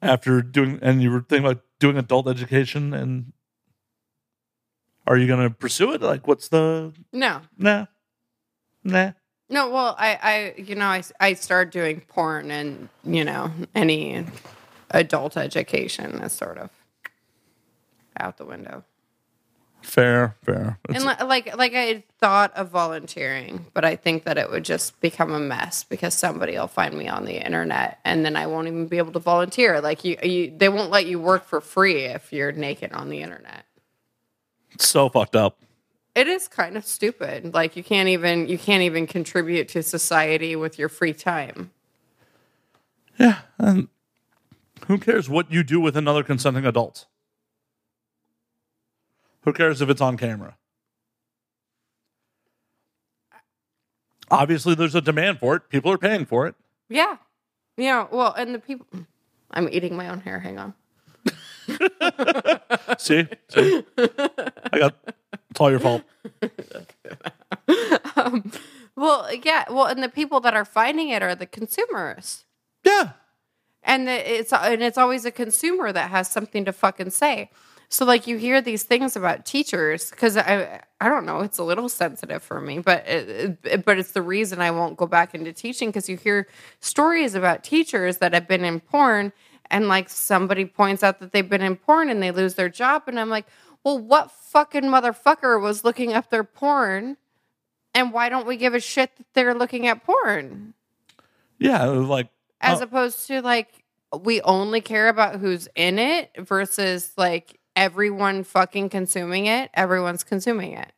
after 0.00 0.42
doing, 0.42 0.78
and 0.80 1.02
you 1.02 1.10
were 1.10 1.20
thinking 1.20 1.44
about 1.46 1.64
doing 1.80 1.96
adult 1.96 2.28
education, 2.28 2.94
and 2.94 3.32
are 5.06 5.16
you 5.16 5.26
going 5.26 5.48
to 5.48 5.54
pursue 5.54 5.92
it? 5.92 6.02
Like, 6.02 6.26
what's 6.26 6.48
the 6.48 6.92
No, 7.12 7.40
nah, 7.58 7.86
nah? 8.84 9.12
no. 9.48 9.70
Well, 9.70 9.96
I, 9.98 10.18
I, 10.22 10.60
you 10.60 10.74
know, 10.74 10.86
I, 10.86 11.02
I 11.20 11.34
started 11.34 11.72
doing 11.72 12.00
porn, 12.08 12.50
and 12.50 12.88
you 13.04 13.24
know, 13.24 13.50
any 13.74 14.24
adult 14.90 15.36
education 15.36 16.22
is 16.22 16.32
sort 16.32 16.58
of 16.58 16.70
out 18.18 18.36
the 18.36 18.44
window. 18.44 18.84
Fair, 19.82 20.36
fair. 20.44 20.78
And 20.88 21.04
li- 21.04 21.26
like, 21.26 21.56
like 21.56 21.72
I 21.74 22.04
thought 22.20 22.56
of 22.56 22.68
volunteering, 22.68 23.66
but 23.74 23.84
I 23.84 23.96
think 23.96 24.24
that 24.24 24.38
it 24.38 24.48
would 24.48 24.64
just 24.64 25.00
become 25.00 25.32
a 25.32 25.40
mess 25.40 25.82
because 25.82 26.14
somebody 26.14 26.52
will 26.52 26.68
find 26.68 26.96
me 26.96 27.08
on 27.08 27.24
the 27.24 27.44
internet, 27.44 27.98
and 28.04 28.24
then 28.24 28.36
I 28.36 28.46
won't 28.46 28.68
even 28.68 28.86
be 28.86 28.98
able 28.98 29.12
to 29.12 29.18
volunteer. 29.18 29.80
Like 29.80 30.04
you, 30.04 30.16
you 30.22 30.54
they 30.56 30.68
won't 30.68 30.90
let 30.90 31.06
you 31.06 31.18
work 31.18 31.46
for 31.46 31.60
free 31.60 32.04
if 32.04 32.32
you're 32.32 32.52
naked 32.52 32.92
on 32.92 33.08
the 33.08 33.22
internet. 33.22 33.64
It's 34.74 34.88
so 34.88 35.08
fucked 35.08 35.36
up. 35.36 35.58
It 36.14 36.26
is 36.26 36.46
kind 36.48 36.76
of 36.76 36.84
stupid. 36.84 37.54
Like 37.54 37.76
you 37.76 37.82
can't 37.82 38.08
even 38.08 38.48
you 38.48 38.58
can't 38.58 38.82
even 38.82 39.06
contribute 39.06 39.68
to 39.68 39.82
society 39.82 40.56
with 40.56 40.78
your 40.78 40.88
free 40.88 41.14
time. 41.14 41.70
Yeah, 43.18 43.38
and 43.58 43.88
who 44.86 44.98
cares 44.98 45.28
what 45.28 45.50
you 45.50 45.62
do 45.62 45.80
with 45.80 45.96
another 45.96 46.22
consenting 46.22 46.66
adult? 46.66 47.06
Who 49.42 49.52
cares 49.52 49.80
if 49.80 49.88
it's 49.88 50.00
on 50.00 50.16
camera? 50.16 50.56
Obviously, 54.30 54.74
there's 54.74 54.94
a 54.94 55.00
demand 55.00 55.40
for 55.40 55.56
it. 55.56 55.68
People 55.68 55.92
are 55.92 55.98
paying 55.98 56.24
for 56.24 56.46
it. 56.46 56.54
Yeah. 56.88 57.16
Yeah. 57.76 58.06
Well, 58.10 58.32
and 58.32 58.54
the 58.54 58.58
people 58.58 58.86
I'm 59.50 59.68
eating 59.70 59.96
my 59.96 60.08
own 60.08 60.20
hair. 60.20 60.40
Hang 60.40 60.58
on. 60.58 60.74
See, 62.98 63.26
see, 63.48 63.84
I 63.98 64.78
got. 64.78 64.94
It's 65.50 65.60
all 65.60 65.70
your 65.70 65.80
fault. 65.80 66.02
Um, 68.16 68.50
well, 68.96 69.28
yeah. 69.42 69.64
Well, 69.70 69.86
and 69.86 70.02
the 70.02 70.08
people 70.08 70.40
that 70.40 70.54
are 70.54 70.64
finding 70.64 71.08
it 71.08 71.22
are 71.22 71.34
the 71.34 71.46
consumers. 71.46 72.44
Yeah, 72.84 73.10
and 73.82 74.06
the, 74.06 74.38
it's 74.40 74.52
and 74.52 74.82
it's 74.82 74.98
always 74.98 75.24
a 75.24 75.30
consumer 75.30 75.92
that 75.92 76.10
has 76.10 76.28
something 76.30 76.64
to 76.64 76.72
fucking 76.72 77.10
say. 77.10 77.50
So 77.88 78.04
like 78.04 78.26
you 78.26 78.38
hear 78.38 78.60
these 78.62 78.84
things 78.84 79.16
about 79.16 79.44
teachers 79.44 80.10
because 80.10 80.36
I 80.36 80.80
I 81.00 81.08
don't 81.08 81.26
know 81.26 81.40
it's 81.40 81.58
a 81.58 81.64
little 81.64 81.88
sensitive 81.88 82.42
for 82.42 82.60
me, 82.60 82.78
but 82.80 83.06
it, 83.06 83.58
it- 83.64 83.84
but 83.84 83.98
it's 83.98 84.12
the 84.12 84.22
reason 84.22 84.60
I 84.60 84.70
won't 84.70 84.96
go 84.96 85.06
back 85.06 85.34
into 85.34 85.52
teaching 85.52 85.88
because 85.90 86.08
you 86.08 86.16
hear 86.16 86.48
stories 86.80 87.34
about 87.34 87.64
teachers 87.64 88.18
that 88.18 88.32
have 88.34 88.48
been 88.48 88.64
in 88.64 88.80
porn 88.80 89.32
and 89.70 89.88
like 89.88 90.08
somebody 90.08 90.64
points 90.64 91.02
out 91.02 91.20
that 91.20 91.32
they've 91.32 91.48
been 91.48 91.62
in 91.62 91.76
porn 91.76 92.08
and 92.10 92.22
they 92.22 92.30
lose 92.30 92.54
their 92.54 92.68
job 92.68 93.04
and 93.06 93.18
I'm 93.18 93.30
like, 93.30 93.46
well, 93.84 93.98
what 93.98 94.30
fucking 94.30 94.84
motherfucker 94.84 95.60
was 95.60 95.84
looking 95.84 96.12
up 96.12 96.30
their 96.30 96.44
porn? 96.44 97.16
And 97.94 98.12
why 98.12 98.28
don't 98.28 98.46
we 98.46 98.56
give 98.56 98.74
a 98.74 98.80
shit 98.80 99.14
that 99.16 99.26
they're 99.34 99.54
looking 99.54 99.86
at 99.86 100.04
porn? 100.04 100.74
yeah. 101.58 101.84
Like, 101.84 102.28
as 102.60 102.80
Oh. 102.80 102.84
opposed 102.84 103.26
to 103.28 103.42
like 103.42 103.68
we 104.20 104.40
only 104.42 104.80
care 104.80 105.08
about 105.08 105.36
who's 105.40 105.68
in 105.74 105.98
it 105.98 106.30
versus 106.38 107.12
like 107.16 107.58
everyone 107.74 108.44
fucking 108.44 108.88
consuming 108.90 109.46
it 109.46 109.70
everyone's 109.72 110.22
consuming 110.22 110.72
it 110.72 110.92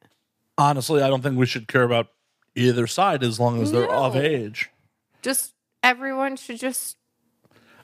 honestly, 0.59 1.01
I 1.03 1.09
don't 1.09 1.23
think 1.23 1.39
we 1.39 1.47
should 1.47 1.69
care 1.69 1.85
about 1.85 2.09
either 2.57 2.87
side 2.89 3.23
as 3.23 3.39
long 3.41 3.63
as 3.63 3.71
they're 3.73 3.89
of 3.91 4.17
age. 4.17 4.71
just 5.23 5.55
everyone 5.83 6.37
should 6.37 6.59
just 6.59 6.97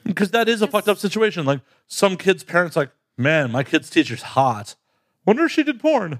Because 0.03 0.31
that 0.31 0.49
is 0.49 0.61
a 0.61 0.67
fucked 0.67 0.87
up 0.87 0.97
situation. 0.97 1.45
Like 1.45 1.61
some 1.87 2.17
kids' 2.17 2.43
parents, 2.43 2.75
like, 2.75 2.91
man, 3.17 3.51
my 3.51 3.63
kid's 3.63 3.89
teacher's 3.89 4.21
hot. 4.21 4.75
Wonder 5.25 5.45
if 5.45 5.51
she 5.51 5.63
did 5.63 5.79
porn. 5.79 6.19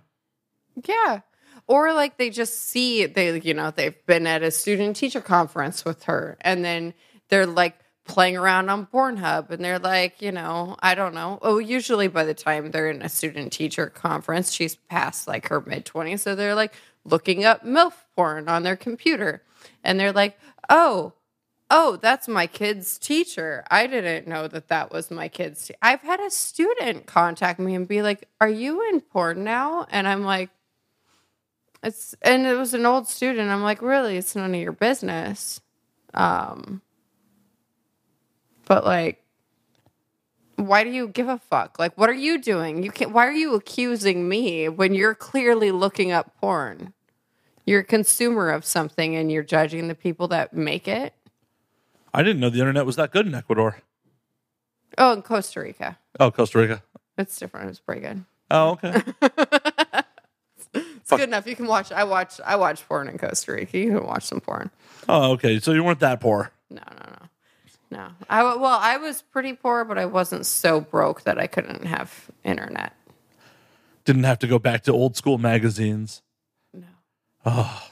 yeah 0.86 1.22
or 1.68 1.94
like 1.94 2.18
they 2.18 2.30
just 2.30 2.70
see 2.70 3.06
they 3.06 3.40
you 3.42 3.54
know 3.54 3.72
they've 3.72 4.06
been 4.06 4.26
at 4.26 4.42
a 4.42 4.52
student 4.52 4.96
teacher 4.96 5.22
conference 5.22 5.86
with 5.86 6.04
her 6.04 6.38
and 6.42 6.66
then 6.66 6.94
they're 7.30 7.46
like 7.46 7.78
playing 8.06 8.36
around 8.36 8.70
on 8.70 8.86
Pornhub 8.88 9.50
and 9.52 9.64
they're 9.64 9.80
like, 9.80 10.22
you 10.22 10.32
know, 10.32 10.76
I 10.80 10.96
don't 10.96 11.14
know. 11.14 11.40
Oh, 11.42 11.60
usually 11.60 12.08
by 12.08 12.26
the 12.26 12.34
time 12.34 12.72
they're 12.72 12.90
in 12.90 13.02
a 13.02 13.10
student 13.10 13.54
teacher 13.54 13.88
conference, 13.88 14.52
she's 14.52 14.76
past 14.76 15.28
like 15.28 15.48
her 15.48 15.62
mid 15.62 15.86
20s. 15.86 16.20
So 16.20 16.36
they're 16.36 16.56
like 16.56 16.74
looking 17.06 17.46
up 17.46 17.64
MILF 17.64 17.94
porn 18.16 18.50
on 18.50 18.64
their 18.64 18.76
computer. 18.76 19.44
And 19.84 20.00
they're 20.00 20.12
like, 20.12 20.38
oh, 20.70 21.14
oh, 21.72 21.98
that's 22.02 22.28
my 22.28 22.46
kid's 22.46 22.98
teacher. 22.98 23.64
I 23.72 23.88
didn't 23.88 24.28
know 24.28 24.48
that 24.50 24.68
that 24.68 24.92
was 24.92 25.10
my 25.10 25.30
kid's. 25.30 25.68
Te-. 25.68 25.74
I've 25.82 26.02
had 26.02 26.20
a 26.20 26.30
student 26.30 27.08
contact 27.08 27.60
me 27.60 27.74
and 27.74 27.88
be 27.88 28.02
like, 28.02 28.28
are 28.42 28.50
you 28.50 28.88
in 28.90 29.00
porn 29.00 29.46
now? 29.46 29.88
And 29.90 30.06
I'm 30.06 30.24
like, 30.24 30.50
it's, 31.82 32.14
and 32.22 32.46
it 32.46 32.56
was 32.56 32.74
an 32.74 32.86
old 32.86 33.08
student. 33.08 33.50
I'm 33.50 33.64
like, 33.64 33.82
really? 33.82 34.18
It's 34.18 34.36
none 34.36 34.54
of 34.54 34.62
your 34.62 34.74
business. 34.74 35.62
Um, 36.14 36.82
but 38.66 38.86
like, 38.86 39.24
why 40.58 40.84
do 40.84 40.90
you 40.90 41.08
give 41.08 41.30
a 41.30 41.40
fuck? 41.40 41.80
Like, 41.80 41.98
what 41.98 42.10
are 42.10 42.14
you 42.14 42.40
doing? 42.40 42.84
You 42.84 42.92
can't. 42.92 43.12
Why 43.12 43.26
are 43.26 43.34
you 43.34 43.56
accusing 43.56 44.30
me 44.30 44.70
when 44.70 44.94
you're 44.94 45.16
clearly 45.16 45.72
looking 45.72 46.12
up 46.12 46.36
porn? 46.40 46.94
You're 47.66 47.80
a 47.80 47.86
consumer 47.86 48.50
of 48.50 48.66
something, 48.66 49.16
and 49.16 49.32
you're 49.32 49.44
judging 49.44 49.88
the 49.88 49.96
people 49.96 50.28
that 50.28 50.54
make 50.54 50.88
it. 50.88 51.14
I 52.14 52.24
didn't 52.24 52.40
know 52.42 52.50
the 52.50 52.60
internet 52.60 52.86
was 52.86 52.96
that 52.98 53.12
good 53.12 53.26
in 53.28 53.34
Ecuador. 53.36 53.78
Oh, 54.98 55.14
in 55.14 55.22
Costa 55.22 55.62
Rica, 55.62 55.98
Oh, 56.20 56.32
Costa 56.32 56.58
Rica. 56.60 56.84
it's 57.18 57.38
different. 57.40 57.70
It's 57.70 57.80
pretty 57.80 58.02
good. 58.02 58.26
Oh, 58.50 58.72
okay. 58.72 59.02
It's 60.74 61.10
good 61.10 61.22
enough. 61.28 61.46
You 61.48 61.56
can 61.58 61.68
watch. 61.68 61.92
I 61.92 62.06
watch. 62.06 62.40
I 62.46 62.56
watch 62.56 62.88
porn 62.88 63.10
in 63.10 63.18
Costa 63.18 63.52
Rica. 63.52 63.78
You 63.78 63.98
can 63.98 64.06
watch 64.08 64.24
some 64.24 64.40
porn. 64.40 64.70
oh, 65.10 65.32
okay. 65.32 65.60
So 65.60 65.74
you 65.74 65.84
weren't 65.84 66.00
that 66.00 66.22
poor. 66.22 66.52
No, 66.70 66.82
no, 66.90 67.06
no, 67.92 67.98
no. 67.98 68.08
I 68.30 68.44
well, 68.44 68.80
I 68.80 68.96
was 68.98 69.22
pretty 69.24 69.52
poor, 69.54 69.84
but 69.84 69.98
I 69.98 70.06
wasn't 70.06 70.46
so 70.46 70.80
broke 70.80 71.24
that 71.24 71.38
I 71.38 71.48
couldn't 71.48 71.86
have 71.86 72.30
internet. 72.46 72.94
Didn't 74.06 74.24
have 74.24 74.40
to 74.40 74.48
go 74.48 74.58
back 74.60 74.84
to 74.84 74.94
old 74.94 75.18
school 75.18 75.38
magazines. 75.38 76.22
No. 76.74 76.86
Oh, 77.46 77.90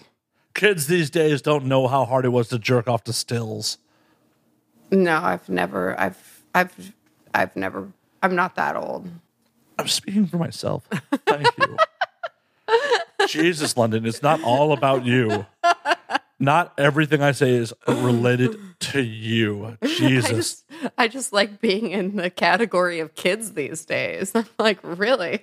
kids 0.53 0.87
these 0.87 1.09
days 1.09 1.41
don't 1.41 1.65
know 1.65 1.87
how 1.87 2.05
hard 2.05 2.23
it 2.23 2.29
was 2.29 2.47
to 2.49 2.59
jerk 2.59 2.87
off 2.87 3.03
to 3.05 3.13
stills. 3.13 3.79
No, 4.91 5.17
I've 5.17 5.47
never. 5.49 5.99
I've. 5.99 6.43
I've. 6.53 6.93
I've 7.33 7.55
never. 7.55 7.87
I'm 8.21 8.35
not 8.35 8.55
that 8.55 8.75
old. 8.75 9.09
I'm 9.77 9.87
speaking 9.87 10.27
for 10.27 10.37
myself. 10.37 10.87
Thank 11.25 11.47
you. 11.57 11.77
Jesus, 13.27 13.77
London, 13.77 14.05
it's 14.05 14.21
not 14.21 14.41
all 14.43 14.73
about 14.73 15.05
you. 15.05 15.45
Not 16.39 16.73
everything 16.77 17.21
I 17.21 17.33
say 17.33 17.51
is 17.51 17.73
related 17.87 18.57
to 18.79 19.01
you. 19.01 19.77
I 19.81 19.87
Jesus. 19.87 20.29
just, 20.29 20.65
I 20.97 21.07
just 21.09 21.33
like 21.33 21.59
being 21.59 21.91
in 21.91 22.15
the 22.15 22.29
category 22.29 22.99
of 22.99 23.15
kids 23.15 23.53
these 23.53 23.85
days. 23.85 24.31
I'm 24.35 24.45
like, 24.57 24.79
really? 24.83 25.41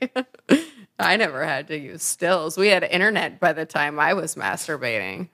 I 0.99 1.17
never 1.17 1.45
had 1.45 1.69
to 1.69 1.79
use 1.79 2.03
stills. 2.03 2.57
We 2.57 2.69
had 2.69 2.83
internet 2.83 3.39
by 3.39 3.53
the 3.53 3.67
time 3.67 4.01
I 4.01 4.15
was 4.15 4.37
masturbating. 4.37 5.29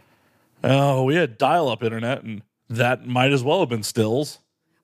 Oh, 0.65 1.05
we 1.05 1.15
had 1.15 1.39
dial 1.39 1.69
up 1.69 1.83
internet, 1.83 2.23
and 2.23 2.43
that 2.77 3.07
might 3.07 3.33
as 3.33 3.43
well 3.43 3.61
have 3.61 3.69
been 3.69 3.83
stills. 3.83 4.39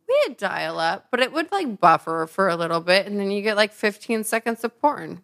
We 0.08 0.18
had 0.26 0.36
dial 0.36 0.78
up, 0.78 1.08
but 1.10 1.20
it 1.20 1.32
would 1.32 1.52
like 1.52 1.80
buffer 1.80 2.26
for 2.26 2.48
a 2.48 2.56
little 2.56 2.80
bit, 2.80 3.06
and 3.06 3.18
then 3.20 3.30
you 3.30 3.42
get 3.42 3.56
like 3.56 3.72
15 3.72 4.24
seconds 4.24 4.64
of 4.64 4.78
porn. 4.80 5.20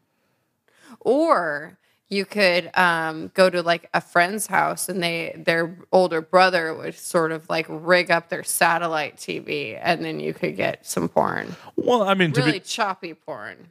Or 1.00 1.78
you 2.08 2.24
could 2.24 2.70
um, 2.76 3.30
go 3.34 3.48
to 3.50 3.62
like 3.62 3.88
a 3.94 4.00
friend's 4.00 4.46
house, 4.46 4.88
and 4.88 5.02
they 5.02 5.34
their 5.44 5.78
older 5.90 6.20
brother 6.20 6.74
would 6.74 6.94
sort 6.94 7.32
of 7.32 7.48
like 7.48 7.66
rig 7.68 8.10
up 8.10 8.28
their 8.28 8.44
satellite 8.44 9.16
TV, 9.16 9.78
and 9.82 10.04
then 10.04 10.20
you 10.20 10.34
could 10.34 10.56
get 10.56 10.86
some 10.86 11.08
porn, 11.08 11.56
Well, 11.76 12.02
I 12.02 12.14
mean, 12.14 12.32
to 12.32 12.40
really 12.40 12.52
be 12.52 12.60
choppy 12.60 13.14
porn. 13.14 13.68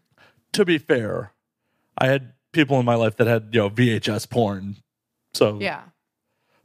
to 0.53 0.65
be 0.65 0.77
fair, 0.77 1.31
I 1.97 2.07
had 2.07 2.33
people 2.51 2.79
in 2.79 2.85
my 2.85 2.95
life 2.95 3.17
that 3.17 3.27
had 3.27 3.49
you 3.51 3.59
know 3.61 3.69
VHS 3.69 4.29
porn. 4.29 4.77
So 5.33 5.59
Yeah. 5.59 5.81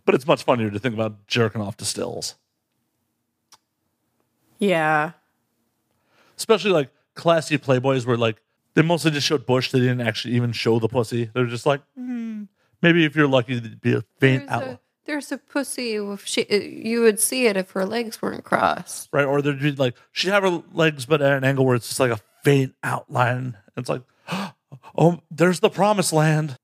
But 0.09 0.15
it's 0.15 0.27
much 0.27 0.43
funnier 0.43 0.71
to 0.71 0.79
think 0.79 0.95
about 0.95 1.27
jerking 1.27 1.61
off 1.61 1.77
to 1.77 1.85
stills, 1.85 2.35
Yeah. 4.59 5.13
especially 6.39 6.71
like 6.71 6.89
classy 7.15 7.59
Playboys 7.59 8.07
where 8.07 8.17
like 8.17 8.41
they 8.73 8.81
mostly 8.81 9.11
just 9.11 9.27
showed 9.27 9.45
bush. 9.45 9.71
They 9.71 9.81
didn't 9.81 10.01
actually 10.01 10.35
even 10.35 10.53
show 10.53 10.79
the 10.79 10.89
pussy. 10.89 11.31
They're 11.35 11.45
just 11.45 11.67
like 11.67 11.83
hmm, 11.95 12.45
maybe 12.81 13.05
if 13.05 13.15
you're 13.15 13.29
lucky, 13.29 13.59
it'd 13.59 13.83
be 13.83 13.93
a 13.95 14.03
faint 14.19 14.49
There's 14.49 14.51
out. 14.51 14.63
a, 14.63 14.79
there's 15.05 15.33
a 15.33 15.37
pussy. 15.39 15.97
If 15.97 16.25
she, 16.27 16.47
you 16.51 17.03
would 17.03 17.21
see 17.21 17.47
it 17.47 17.59
if 17.59 17.73
her 17.73 17.85
legs 17.85 18.23
weren't 18.23 18.45
crossed. 18.45 19.11
right? 19.13 19.25
Or 19.27 19.43
there'd 19.43 19.61
be 19.61 19.73
like 19.73 19.95
she'd 20.13 20.31
have 20.31 20.43
her 20.43 20.63
legs, 20.73 21.05
but 21.05 21.21
at 21.21 21.33
an 21.37 21.45
angle 21.45 21.67
where 21.67 21.77
it's 21.77 21.89
just 21.89 22.01
like 22.01 22.13
a 22.13 22.21
faint 22.45 22.75
outline. 22.83 23.59
It's 23.77 23.91
like, 23.91 24.03
Oh, 24.97 25.21
there's 25.31 25.61
the 25.61 25.71
promised 25.71 26.13
land. 26.13 26.57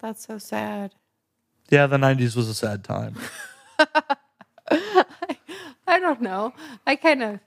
That's 0.00 0.26
so 0.26 0.38
sad. 0.38 0.94
Yeah, 1.70 1.86
the 1.86 1.96
90s 1.96 2.36
was 2.36 2.48
a 2.48 2.54
sad 2.54 2.84
time. 2.84 3.14
I 4.70 5.98
don't 5.98 6.20
know. 6.20 6.52
I 6.86 6.96
kind 6.96 7.22
of. 7.22 7.40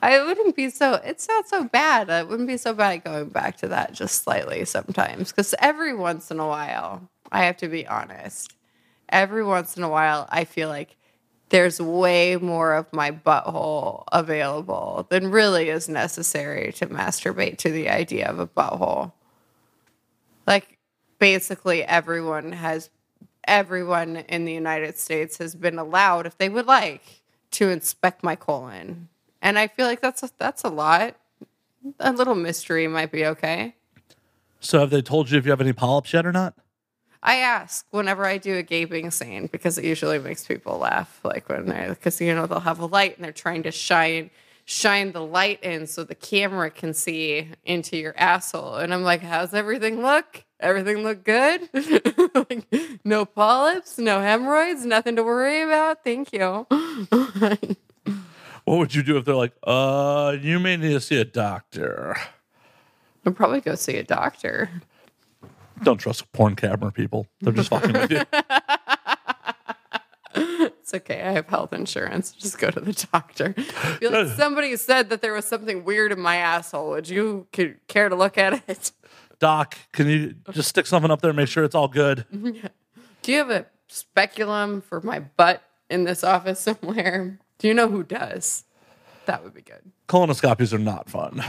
I 0.00 0.22
wouldn't 0.24 0.54
be 0.54 0.70
so. 0.70 0.94
It's 1.04 1.26
not 1.26 1.48
so 1.48 1.64
bad. 1.64 2.08
It 2.08 2.28
wouldn't 2.28 2.48
be 2.48 2.56
so 2.56 2.72
bad 2.72 3.04
going 3.04 3.30
back 3.30 3.56
to 3.58 3.68
that 3.68 3.92
just 3.92 4.22
slightly 4.22 4.64
sometimes. 4.64 5.32
Because 5.32 5.54
every 5.58 5.94
once 5.94 6.30
in 6.30 6.38
a 6.38 6.46
while, 6.46 7.08
I 7.32 7.44
have 7.44 7.56
to 7.58 7.68
be 7.68 7.86
honest. 7.86 8.54
Every 9.08 9.44
once 9.44 9.76
in 9.76 9.82
a 9.82 9.88
while, 9.88 10.28
I 10.30 10.44
feel 10.44 10.68
like 10.68 10.96
there's 11.48 11.80
way 11.80 12.36
more 12.36 12.74
of 12.74 12.92
my 12.92 13.10
butthole 13.10 14.04
available 14.12 15.06
than 15.08 15.30
really 15.30 15.70
is 15.70 15.88
necessary 15.88 16.72
to 16.74 16.86
masturbate 16.86 17.56
to 17.58 17.70
the 17.70 17.88
idea 17.88 18.28
of 18.28 18.38
a 18.38 18.46
butthole. 18.46 19.12
Like, 20.46 20.78
basically, 21.18 21.82
everyone 21.84 22.52
has, 22.52 22.90
everyone 23.46 24.16
in 24.28 24.44
the 24.44 24.52
United 24.52 24.98
States 24.98 25.38
has 25.38 25.54
been 25.54 25.78
allowed, 25.78 26.26
if 26.26 26.36
they 26.38 26.48
would 26.48 26.66
like, 26.66 27.22
to 27.52 27.70
inspect 27.70 28.22
my 28.22 28.36
colon. 28.36 29.08
And 29.40 29.58
I 29.58 29.68
feel 29.68 29.86
like 29.86 30.00
that's 30.00 30.22
a, 30.22 30.30
that's 30.38 30.64
a 30.64 30.68
lot. 30.68 31.16
A 32.00 32.12
little 32.12 32.34
mystery 32.34 32.88
might 32.88 33.12
be 33.12 33.24
okay. 33.24 33.74
So 34.60 34.80
have 34.80 34.90
they 34.90 35.02
told 35.02 35.30
you 35.30 35.38
if 35.38 35.44
you 35.44 35.50
have 35.50 35.60
any 35.60 35.72
polyps 35.72 36.12
yet 36.12 36.26
or 36.26 36.32
not? 36.32 36.54
I 37.22 37.36
ask 37.36 37.86
whenever 37.90 38.24
I 38.24 38.38
do 38.38 38.56
a 38.56 38.62
gaping 38.62 39.10
scene 39.10 39.46
because 39.50 39.78
it 39.78 39.84
usually 39.84 40.18
makes 40.18 40.46
people 40.46 40.78
laugh. 40.78 41.20
Like 41.24 41.48
when 41.48 41.70
I, 41.70 41.88
because 41.88 42.20
you 42.20 42.34
know 42.34 42.46
they'll 42.46 42.60
have 42.60 42.78
a 42.78 42.86
light 42.86 43.16
and 43.16 43.24
they're 43.24 43.32
trying 43.32 43.64
to 43.64 43.72
shine 43.72 44.30
shine 44.64 45.12
the 45.12 45.24
light 45.24 45.62
in 45.62 45.86
so 45.86 46.04
the 46.04 46.14
camera 46.14 46.70
can 46.70 46.92
see 46.92 47.48
into 47.64 47.96
your 47.96 48.14
asshole. 48.18 48.76
And 48.76 48.92
I'm 48.92 49.02
like, 49.02 49.22
how's 49.22 49.54
everything 49.54 50.02
look? 50.02 50.44
Everything 50.60 51.04
look 51.04 51.24
good? 51.24 51.68
like, 52.34 52.66
no 53.04 53.24
polyps, 53.24 53.98
no 53.98 54.20
hemorrhoids, 54.20 54.84
nothing 54.84 55.16
to 55.16 55.22
worry 55.22 55.62
about. 55.62 56.02
Thank 56.02 56.32
you. 56.32 56.66
What 58.64 58.78
would 58.80 58.94
you 58.94 59.02
do 59.02 59.16
if 59.16 59.24
they're 59.24 59.34
like, 59.34 59.54
uh, 59.62 60.36
you 60.40 60.58
may 60.58 60.76
need 60.76 60.90
to 60.90 61.00
see 61.00 61.18
a 61.18 61.24
doctor? 61.24 62.16
I'll 63.24 63.32
probably 63.32 63.62
go 63.62 63.74
see 63.76 63.96
a 63.96 64.02
doctor. 64.02 64.68
Don't 65.82 65.98
trust 65.98 66.30
porn 66.32 66.54
camera 66.54 66.92
people. 66.92 67.26
They're 67.40 67.52
just 67.52 67.70
fucking 67.70 67.92
with 67.92 68.10
you. 68.10 68.22
It's 70.34 70.94
okay. 70.94 71.20
I 71.20 71.32
have 71.32 71.48
health 71.48 71.74
insurance. 71.74 72.32
Just 72.32 72.58
go 72.58 72.70
to 72.70 72.80
the 72.80 72.94
doctor. 73.12 73.54
Like, 74.00 74.28
somebody 74.36 74.74
said 74.76 75.10
that 75.10 75.20
there 75.20 75.34
was 75.34 75.44
something 75.44 75.84
weird 75.84 76.12
in 76.12 76.20
my 76.20 76.36
asshole. 76.36 76.88
Would 76.90 77.10
you 77.10 77.46
care 77.52 78.08
to 78.08 78.14
look 78.14 78.38
at 78.38 78.62
it? 78.66 78.92
Doc, 79.38 79.76
can 79.92 80.08
you 80.08 80.34
just 80.52 80.68
stick 80.68 80.86
something 80.86 81.10
up 81.10 81.20
there 81.20 81.30
and 81.30 81.36
make 81.36 81.48
sure 81.48 81.64
it's 81.64 81.74
all 81.74 81.88
good? 81.88 82.24
Do 82.32 83.32
you 83.32 83.38
have 83.38 83.50
a 83.50 83.66
speculum 83.88 84.80
for 84.80 85.00
my 85.00 85.20
butt 85.20 85.62
in 85.88 86.04
this 86.04 86.24
office 86.24 86.60
somewhere? 86.60 87.38
Do 87.58 87.68
you 87.68 87.74
know 87.74 87.88
who 87.88 88.02
does? 88.02 88.64
That 89.26 89.44
would 89.44 89.54
be 89.54 89.62
good. 89.62 89.92
Colonoscopies 90.08 90.72
are 90.72 90.78
not 90.78 91.10
fun. 91.10 91.44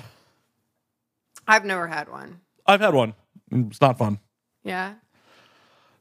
I've 1.47 1.65
never 1.65 1.87
had 1.87 2.09
one. 2.09 2.41
I've 2.65 2.81
had 2.81 2.93
one. 2.93 3.15
It's 3.51 3.81
not 3.81 3.97
fun. 3.97 4.19
Yeah. 4.63 4.95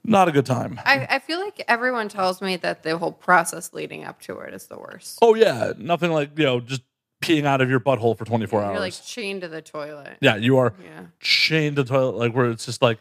Not 0.04 0.28
a 0.28 0.32
good 0.32 0.46
time. 0.46 0.80
I, 0.84 1.06
I 1.10 1.18
feel 1.18 1.40
like 1.40 1.62
everyone 1.68 2.08
tells 2.08 2.40
me 2.40 2.56
that 2.56 2.82
the 2.82 2.96
whole 2.98 3.12
process 3.12 3.72
leading 3.72 4.04
up 4.04 4.20
to 4.22 4.38
it 4.38 4.54
is 4.54 4.66
the 4.66 4.78
worst. 4.78 5.18
Oh 5.20 5.34
yeah, 5.34 5.72
nothing 5.76 6.10
like 6.10 6.38
you 6.38 6.44
know 6.44 6.60
just 6.60 6.82
peeing 7.20 7.44
out 7.44 7.60
of 7.60 7.68
your 7.68 7.80
butthole 7.80 8.16
for 8.16 8.24
24 8.24 8.62
hours. 8.62 8.72
You're 8.72 8.80
like 8.80 8.94
chained 9.04 9.40
to 9.42 9.48
the 9.48 9.60
toilet. 9.62 10.18
yeah, 10.20 10.36
you 10.36 10.58
are 10.58 10.72
Yeah. 10.82 11.06
chained 11.20 11.76
to 11.76 11.82
the 11.82 11.88
toilet, 11.88 12.16
like 12.16 12.32
where 12.34 12.50
it's 12.50 12.66
just 12.66 12.80
like 12.82 12.98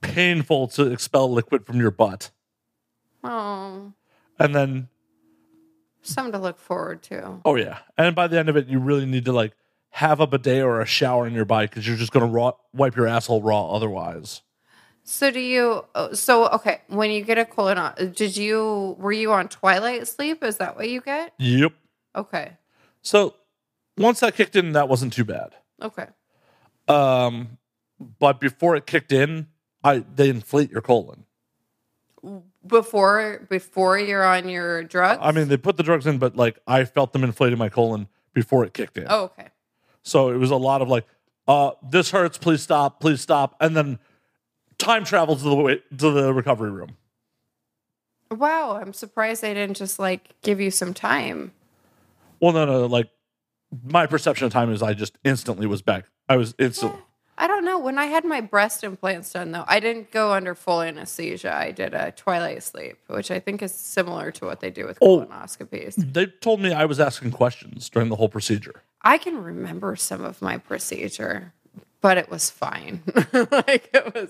painful 0.00 0.68
to 0.68 0.90
expel 0.90 1.30
liquid 1.32 1.66
from 1.66 1.78
your 1.80 1.90
butt, 1.90 2.30
Oh, 3.22 3.92
and 4.38 4.54
then 4.54 4.88
something 6.02 6.32
to 6.32 6.38
look 6.38 6.58
forward 6.58 7.02
to. 7.04 7.40
oh 7.44 7.56
yeah, 7.56 7.78
and 7.96 8.14
by 8.14 8.26
the 8.28 8.38
end 8.38 8.48
of 8.48 8.56
it, 8.56 8.66
you 8.66 8.78
really 8.78 9.06
need 9.06 9.24
to 9.26 9.32
like 9.32 9.52
have 9.90 10.20
a 10.20 10.26
bidet 10.26 10.62
or 10.62 10.80
a 10.80 10.86
shower 10.86 11.26
in 11.26 11.32
your 11.34 11.44
bike 11.44 11.70
because 11.70 11.86
you're 11.86 11.96
just 11.96 12.12
gonna 12.12 12.26
raw, 12.26 12.52
wipe 12.74 12.96
your 12.96 13.06
asshole 13.06 13.40
raw 13.42 13.70
otherwise. 13.70 14.42
So 15.04 15.30
do 15.30 15.40
you? 15.40 15.84
oh, 15.94 16.12
So 16.14 16.48
okay, 16.48 16.80
when 16.88 17.10
you 17.10 17.22
get 17.22 17.36
a 17.38 17.44
colon, 17.44 17.76
uh, 17.78 17.94
did 18.14 18.36
you 18.36 18.96
were 18.98 19.12
you 19.12 19.32
on 19.32 19.48
twilight 19.48 20.08
sleep? 20.08 20.42
Is 20.42 20.56
that 20.58 20.76
what 20.76 20.88
you 20.88 21.00
get? 21.00 21.32
Yep. 21.38 21.72
Okay, 22.16 22.52
So 23.02 23.34
once 23.98 24.20
that 24.20 24.36
kicked 24.36 24.54
in, 24.56 24.72
that 24.72 24.88
wasn't 24.88 25.12
too 25.12 25.24
bad. 25.24 25.54
okay. 25.82 26.06
Um, 26.88 27.58
but 28.18 28.40
before 28.40 28.76
it 28.76 28.86
kicked 28.86 29.10
in, 29.12 29.48
I 29.82 29.98
they 29.98 30.28
inflate 30.28 30.70
your 30.70 30.82
colon. 30.82 31.24
Before 32.66 33.46
before 33.50 33.98
you're 33.98 34.24
on 34.24 34.48
your 34.48 34.82
drugs. 34.84 35.20
I 35.22 35.32
mean, 35.32 35.48
they 35.48 35.56
put 35.58 35.76
the 35.76 35.82
drugs 35.82 36.06
in, 36.06 36.18
but 36.18 36.36
like 36.36 36.58
I 36.66 36.84
felt 36.84 37.12
them 37.12 37.22
inflating 37.24 37.58
my 37.58 37.68
colon 37.68 38.08
before 38.32 38.64
it 38.64 38.72
kicked 38.74 38.96
in. 38.96 39.06
oh, 39.08 39.24
okay. 39.24 39.48
So 40.02 40.30
it 40.30 40.36
was 40.36 40.50
a 40.50 40.56
lot 40.56 40.82
of 40.82 40.88
like, 40.88 41.06
uh, 41.48 41.72
this 41.82 42.10
hurts, 42.10 42.36
please 42.38 42.62
stop, 42.62 43.00
please 43.00 43.20
stop, 43.20 43.56
and 43.60 43.74
then 43.76 43.98
time 44.78 45.04
travel 45.04 45.36
to 45.36 45.42
the 45.42 45.54
way, 45.54 45.82
to 45.98 46.10
the 46.10 46.32
recovery 46.34 46.70
room. 46.70 46.96
Wow, 48.30 48.78
I'm 48.80 48.92
surprised 48.92 49.42
they 49.42 49.54
didn't 49.54 49.76
just 49.76 49.98
like 49.98 50.34
give 50.42 50.60
you 50.60 50.70
some 50.70 50.92
time. 50.94 51.52
Well, 52.44 52.52
no, 52.52 52.66
no, 52.66 52.84
like 52.84 53.08
my 53.82 54.04
perception 54.06 54.44
of 54.44 54.52
time 54.52 54.70
is 54.70 54.82
I 54.82 54.92
just 54.92 55.16
instantly 55.24 55.66
was 55.66 55.80
back. 55.80 56.04
I 56.28 56.36
was 56.36 56.54
instantly. 56.58 57.00
I 57.38 57.46
don't 57.46 57.64
know. 57.64 57.78
When 57.78 57.98
I 57.98 58.04
had 58.04 58.22
my 58.26 58.42
breast 58.42 58.84
implants 58.84 59.32
done, 59.32 59.50
though, 59.52 59.64
I 59.66 59.80
didn't 59.80 60.10
go 60.10 60.32
under 60.34 60.54
full 60.54 60.82
anesthesia. 60.82 61.56
I 61.56 61.70
did 61.70 61.94
a 61.94 62.12
twilight 62.12 62.62
sleep, 62.62 62.98
which 63.06 63.30
I 63.30 63.40
think 63.40 63.62
is 63.62 63.72
similar 63.74 64.30
to 64.32 64.44
what 64.44 64.60
they 64.60 64.68
do 64.70 64.84
with 64.86 64.98
Oh. 65.00 65.20
colonoscopies. 65.24 65.94
They 66.12 66.26
told 66.26 66.60
me 66.60 66.74
I 66.74 66.84
was 66.84 67.00
asking 67.00 67.30
questions 67.30 67.88
during 67.88 68.10
the 68.10 68.16
whole 68.16 68.28
procedure. 68.28 68.82
I 69.00 69.16
can 69.16 69.42
remember 69.42 69.96
some 69.96 70.22
of 70.22 70.42
my 70.42 70.58
procedure, 70.58 71.54
but 72.04 72.18
it 72.18 72.28
was 72.28 72.50
fine. 72.50 73.02
like 73.32 73.88
it 73.94 74.14
was, 74.14 74.28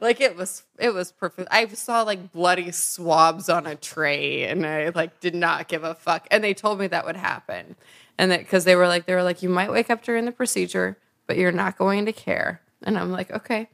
like 0.00 0.20
it 0.20 0.36
was, 0.36 0.64
it 0.80 0.92
was 0.92 1.12
perfect. 1.12 1.46
I 1.48 1.64
saw 1.68 2.02
like 2.02 2.32
bloody 2.32 2.72
swabs 2.72 3.48
on 3.48 3.68
a 3.68 3.76
tray, 3.76 4.42
and 4.42 4.66
I 4.66 4.88
like 4.88 5.20
did 5.20 5.36
not 5.36 5.68
give 5.68 5.84
a 5.84 5.94
fuck. 5.94 6.26
And 6.32 6.42
they 6.42 6.54
told 6.54 6.80
me 6.80 6.88
that 6.88 7.06
would 7.06 7.14
happen, 7.14 7.76
and 8.18 8.32
that 8.32 8.40
because 8.40 8.64
they 8.64 8.74
were 8.74 8.88
like, 8.88 9.06
they 9.06 9.14
were 9.14 9.22
like, 9.22 9.44
you 9.44 9.48
might 9.48 9.70
wake 9.70 9.90
up 9.90 10.02
during 10.02 10.24
the 10.24 10.32
procedure, 10.32 10.98
but 11.28 11.36
you're 11.36 11.52
not 11.52 11.78
going 11.78 12.04
to 12.06 12.12
care. 12.12 12.60
And 12.82 12.98
I'm 12.98 13.12
like, 13.12 13.30
okay. 13.30 13.68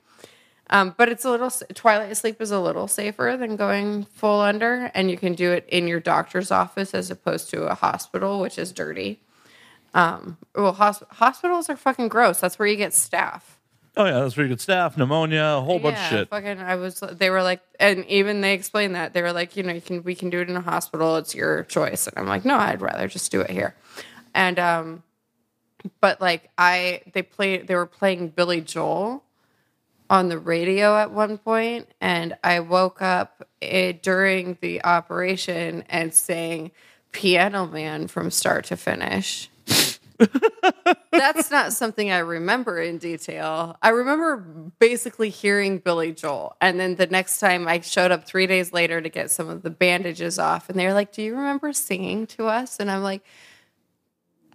Um, 0.69 0.95
but 0.99 1.09
it's 1.09 1.25
a 1.25 1.31
little 1.31 1.51
twilight 1.73 2.15
sleep 2.19 2.43
is 2.43 2.51
a 2.51 2.61
little 2.61 2.89
safer 2.89 3.39
than 3.41 3.57
going 3.57 4.05
full 4.05 4.41
under, 4.43 4.91
and 4.93 5.11
you 5.11 5.17
can 5.17 5.33
do 5.33 5.51
it 5.51 5.65
in 5.67 5.89
your 5.89 6.01
doctor's 6.01 6.51
office 6.51 6.93
as 6.93 7.11
opposed 7.11 7.49
to 7.53 7.63
a 7.63 7.75
hospital, 7.75 8.39
which 8.39 8.59
is 8.59 8.71
dirty. 8.71 9.23
Um, 9.95 10.39
well, 10.55 10.73
hos- 10.73 11.03
hospitals 11.11 11.69
are 11.69 11.77
fucking 11.77 12.09
gross. 12.09 12.41
That's 12.41 12.59
where 12.59 12.69
you 12.69 12.77
get 12.77 12.93
staph. 12.93 13.43
Oh 13.97 14.05
yeah, 14.05 14.21
that's 14.21 14.37
where 14.37 14.47
you 14.47 14.51
get 14.51 14.61
staph, 14.61 14.97
pneumonia, 14.97 15.57
a 15.59 15.61
whole 15.61 15.81
bunch 15.81 15.99
of 15.99 16.05
shit. 16.05 16.29
Fucking, 16.29 16.59
I 16.61 16.77
was. 16.77 17.01
They 17.01 17.29
were 17.29 17.43
like, 17.43 17.61
and 17.81 18.05
even 18.07 18.41
they 18.41 18.55
explained 18.55 18.95
that 18.95 19.15
they 19.15 19.23
were 19.23 19.33
like, 19.33 19.57
you 19.57 19.65
know, 19.65 19.73
you 19.73 19.81
can 19.81 20.05
we 20.05 20.15
can 20.15 20.31
do 20.31 20.41
it 20.41 20.49
in 20.49 20.57
a 20.57 20.61
hospital. 20.61 21.17
It's 21.17 21.35
your 21.35 21.65
choice. 21.65 22.07
And 22.07 22.17
I'm 22.17 22.27
like, 22.27 22.45
no, 22.45 22.57
I'd 22.57 22.81
rather 22.81 23.09
just 23.09 23.33
do 23.33 23.41
it 23.41 23.51
here. 23.51 23.75
And 24.33 24.59
um, 24.61 25.03
but 26.01 26.21
like 26.21 26.51
I, 26.57 27.03
they 27.13 27.23
played. 27.23 27.67
They 27.67 27.75
were 27.75 27.87
playing 27.87 28.29
Billy 28.29 28.61
Joel 28.61 29.25
on 30.09 30.29
the 30.29 30.39
radio 30.39 30.97
at 30.97 31.11
one 31.11 31.37
point, 31.37 31.89
and 32.01 32.37
I 32.45 32.61
woke 32.61 33.03
up 33.03 33.47
eh, 33.61 33.93
during 34.01 34.57
the 34.61 34.85
operation 34.85 35.85
and 35.89 36.15
sang 36.15 36.71
"Piano 37.11 37.67
Man" 37.67 38.07
from 38.07 38.31
start 38.31 38.67
to 38.67 38.77
finish. 38.77 39.50
That's 41.13 41.51
not 41.51 41.73
something 41.73 42.11
I 42.11 42.19
remember 42.19 42.81
in 42.81 42.99
detail. 42.99 43.77
I 43.83 43.91
remember 43.91 44.39
basically 44.79 45.29
hearing 45.31 45.79
Billy 45.79 46.13
Joel. 46.13 46.57
And 46.61 46.79
then 46.79 46.97
the 46.97 47.07
next 47.07 47.41
time 47.41 47.69
I 47.69 47.81
showed 47.81 48.11
up 48.11 48.27
three 48.27 48.47
days 48.47 48.73
later 48.73 49.01
to 49.01 49.09
get 49.09 49.31
some 49.31 49.49
of 49.49 49.63
the 49.63 49.71
bandages 49.71 50.39
off, 50.39 50.69
and 50.69 50.79
they 50.79 50.87
were 50.87 50.95
like, 50.95 51.13
Do 51.13 51.23
you 51.23 51.35
remember 51.35 51.73
singing 51.73 52.27
to 52.29 52.47
us? 52.47 52.79
And 52.79 52.91
I'm 52.91 53.03
like, 53.03 53.23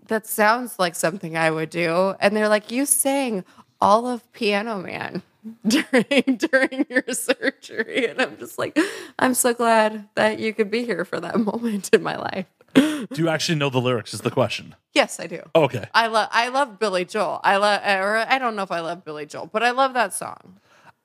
That 0.08 0.28
sounds 0.28 0.80
like 0.80 0.96
something 0.96 1.38
I 1.38 1.52
would 1.52 1.70
do. 1.70 2.16
And 2.20 2.36
they're 2.36 2.50
like, 2.50 2.72
You 2.72 2.86
sang 2.86 3.44
all 3.82 4.08
of 4.08 4.32
Piano 4.34 4.80
Man 4.80 5.22
during 5.68 6.38
during 6.38 6.86
your 6.90 7.06
surgery. 7.12 8.08
And 8.08 8.22
I'm 8.22 8.38
just 8.38 8.58
like, 8.58 8.78
I'm 9.20 9.34
so 9.34 9.54
glad 9.54 10.08
that 10.16 10.40
you 10.40 10.54
could 10.54 10.72
be 10.72 10.86
here 10.86 11.06
for 11.06 11.20
that 11.20 11.40
moment 11.52 11.90
in 11.94 12.02
my 12.02 12.16
life. 12.18 12.48
Do 12.76 13.08
you 13.22 13.30
actually 13.30 13.58
know 13.58 13.70
the 13.70 13.80
lyrics? 13.82 14.14
Is 14.14 14.22
the 14.22 14.32
question. 14.32 14.76
Yes, 14.94 15.20
I 15.20 15.28
do. 15.28 15.42
Okay. 15.56 15.86
I 15.94 16.08
love 16.08 16.30
I 16.32 16.50
love 16.50 16.78
Billy 16.80 17.06
Joel. 17.06 17.40
I 17.44 17.58
love 17.58 17.82
or 17.86 18.18
I 18.18 18.38
don't 18.38 18.56
know 18.56 18.64
if 18.64 18.72
I 18.72 18.82
love 18.82 19.04
Billy 19.06 19.26
Joel, 19.26 19.48
but 19.48 19.64
I 19.64 19.72
love 19.72 19.94
that 19.94 20.14
song. 20.14 20.60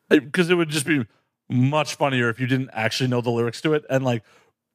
because 0.09 0.51
it 0.51 0.55
would 0.55 0.69
just 0.71 0.87
be 0.87 1.07
much 1.49 1.95
funnier 1.97 2.29
if 2.29 2.39
you 2.41 2.47
didn't 2.47 2.71
actually 2.73 3.09
know 3.09 3.21
the 3.21 3.31
lyrics 3.31 3.61
to 3.63 3.75
it 3.75 3.85
and 3.91 4.05
like 4.05 4.23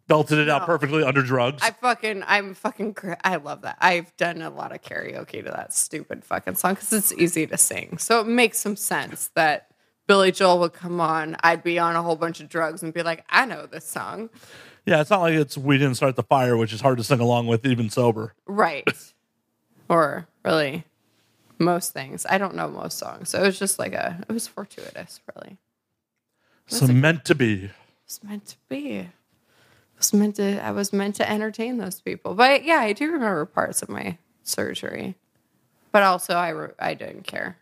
belted 0.08 0.38
it 0.38 0.50
out 0.50 0.66
perfectly 0.66 1.04
under 1.04 1.22
drugs. 1.24 1.64
I 1.64 1.72
fucking, 1.72 2.24
I'm 2.28 2.54
fucking, 2.54 2.94
cra- 2.94 3.18
I 3.24 3.38
love 3.38 3.64
that. 3.64 3.78
I've 3.82 4.16
done 4.18 4.42
a 4.42 4.50
lot 4.50 4.72
of 4.72 4.82
karaoke 4.82 5.44
to 5.44 5.52
that 5.52 5.74
stupid 5.74 6.24
fucking 6.24 6.56
song 6.56 6.76
because 6.76 6.94
it's 6.94 7.12
easy 7.14 7.48
to 7.48 7.58
sing. 7.58 7.98
So 7.98 8.20
it 8.22 8.28
makes 8.28 8.60
some 8.60 8.76
sense 8.76 9.32
that 9.36 9.70
Billy 10.08 10.32
Joel 10.32 10.60
would 10.60 10.74
come 10.74 11.02
on. 11.02 11.38
I'd 11.42 11.64
be 11.64 11.80
on 11.80 11.96
a 11.96 12.04
whole 12.04 12.16
bunch 12.18 12.40
of 12.40 12.50
drugs 12.50 12.84
and 12.84 12.94
be 12.94 13.02
like, 13.02 13.26
I 13.30 13.46
know 13.46 13.66
this 13.66 13.88
song. 13.88 14.30
Yeah, 14.86 15.02
it's 15.02 15.10
not 15.10 15.22
like 15.22 15.34
it's 15.34 15.58
we 15.58 15.78
didn't 15.78 15.96
start 15.96 16.16
the 16.16 16.24
fire, 16.24 16.56
which 16.56 16.74
is 16.74 16.82
hard 16.82 16.98
to 16.98 17.04
sing 17.04 17.20
along 17.20 17.48
with 17.48 17.66
even 17.66 17.90
sober. 17.90 18.34
Right. 18.46 18.88
or 19.90 20.28
really 20.44 20.84
most 21.60 21.94
things. 21.94 22.26
I 22.30 22.38
don't 22.38 22.56
know 22.56 22.68
most 22.68 22.98
songs. 22.98 23.30
So 23.30 23.42
it 23.42 23.46
was 23.46 23.60
just 23.60 23.80
like 23.80 23.94
a, 23.94 24.24
it 24.28 24.32
was 24.32 24.48
fortuitous, 24.48 25.22
really. 25.36 25.58
So 26.68 26.88
meant 26.88 27.26
to 27.26 27.36
be. 27.36 27.70
was 28.06 28.24
meant 28.24 28.46
to 28.48 28.58
be. 28.70 28.98
It 28.98 29.10
was 29.98 30.14
meant 30.14 30.36
to. 30.38 30.64
I 30.64 30.72
was 30.72 30.92
meant 30.92 31.16
to 31.16 31.30
entertain 31.30 31.78
those 31.78 32.02
people. 32.02 32.34
But 32.34 32.64
yeah, 32.64 32.80
I 32.80 32.94
do 32.94 33.12
remember 33.12 33.46
parts 33.46 33.82
of 33.82 33.90
my 33.90 34.18
surgery. 34.44 35.16
But 35.92 36.04
also, 36.04 36.34
I 36.34 36.50
re- 36.50 36.74
I 36.80 36.94
didn't 36.96 37.24
care. 37.24 37.58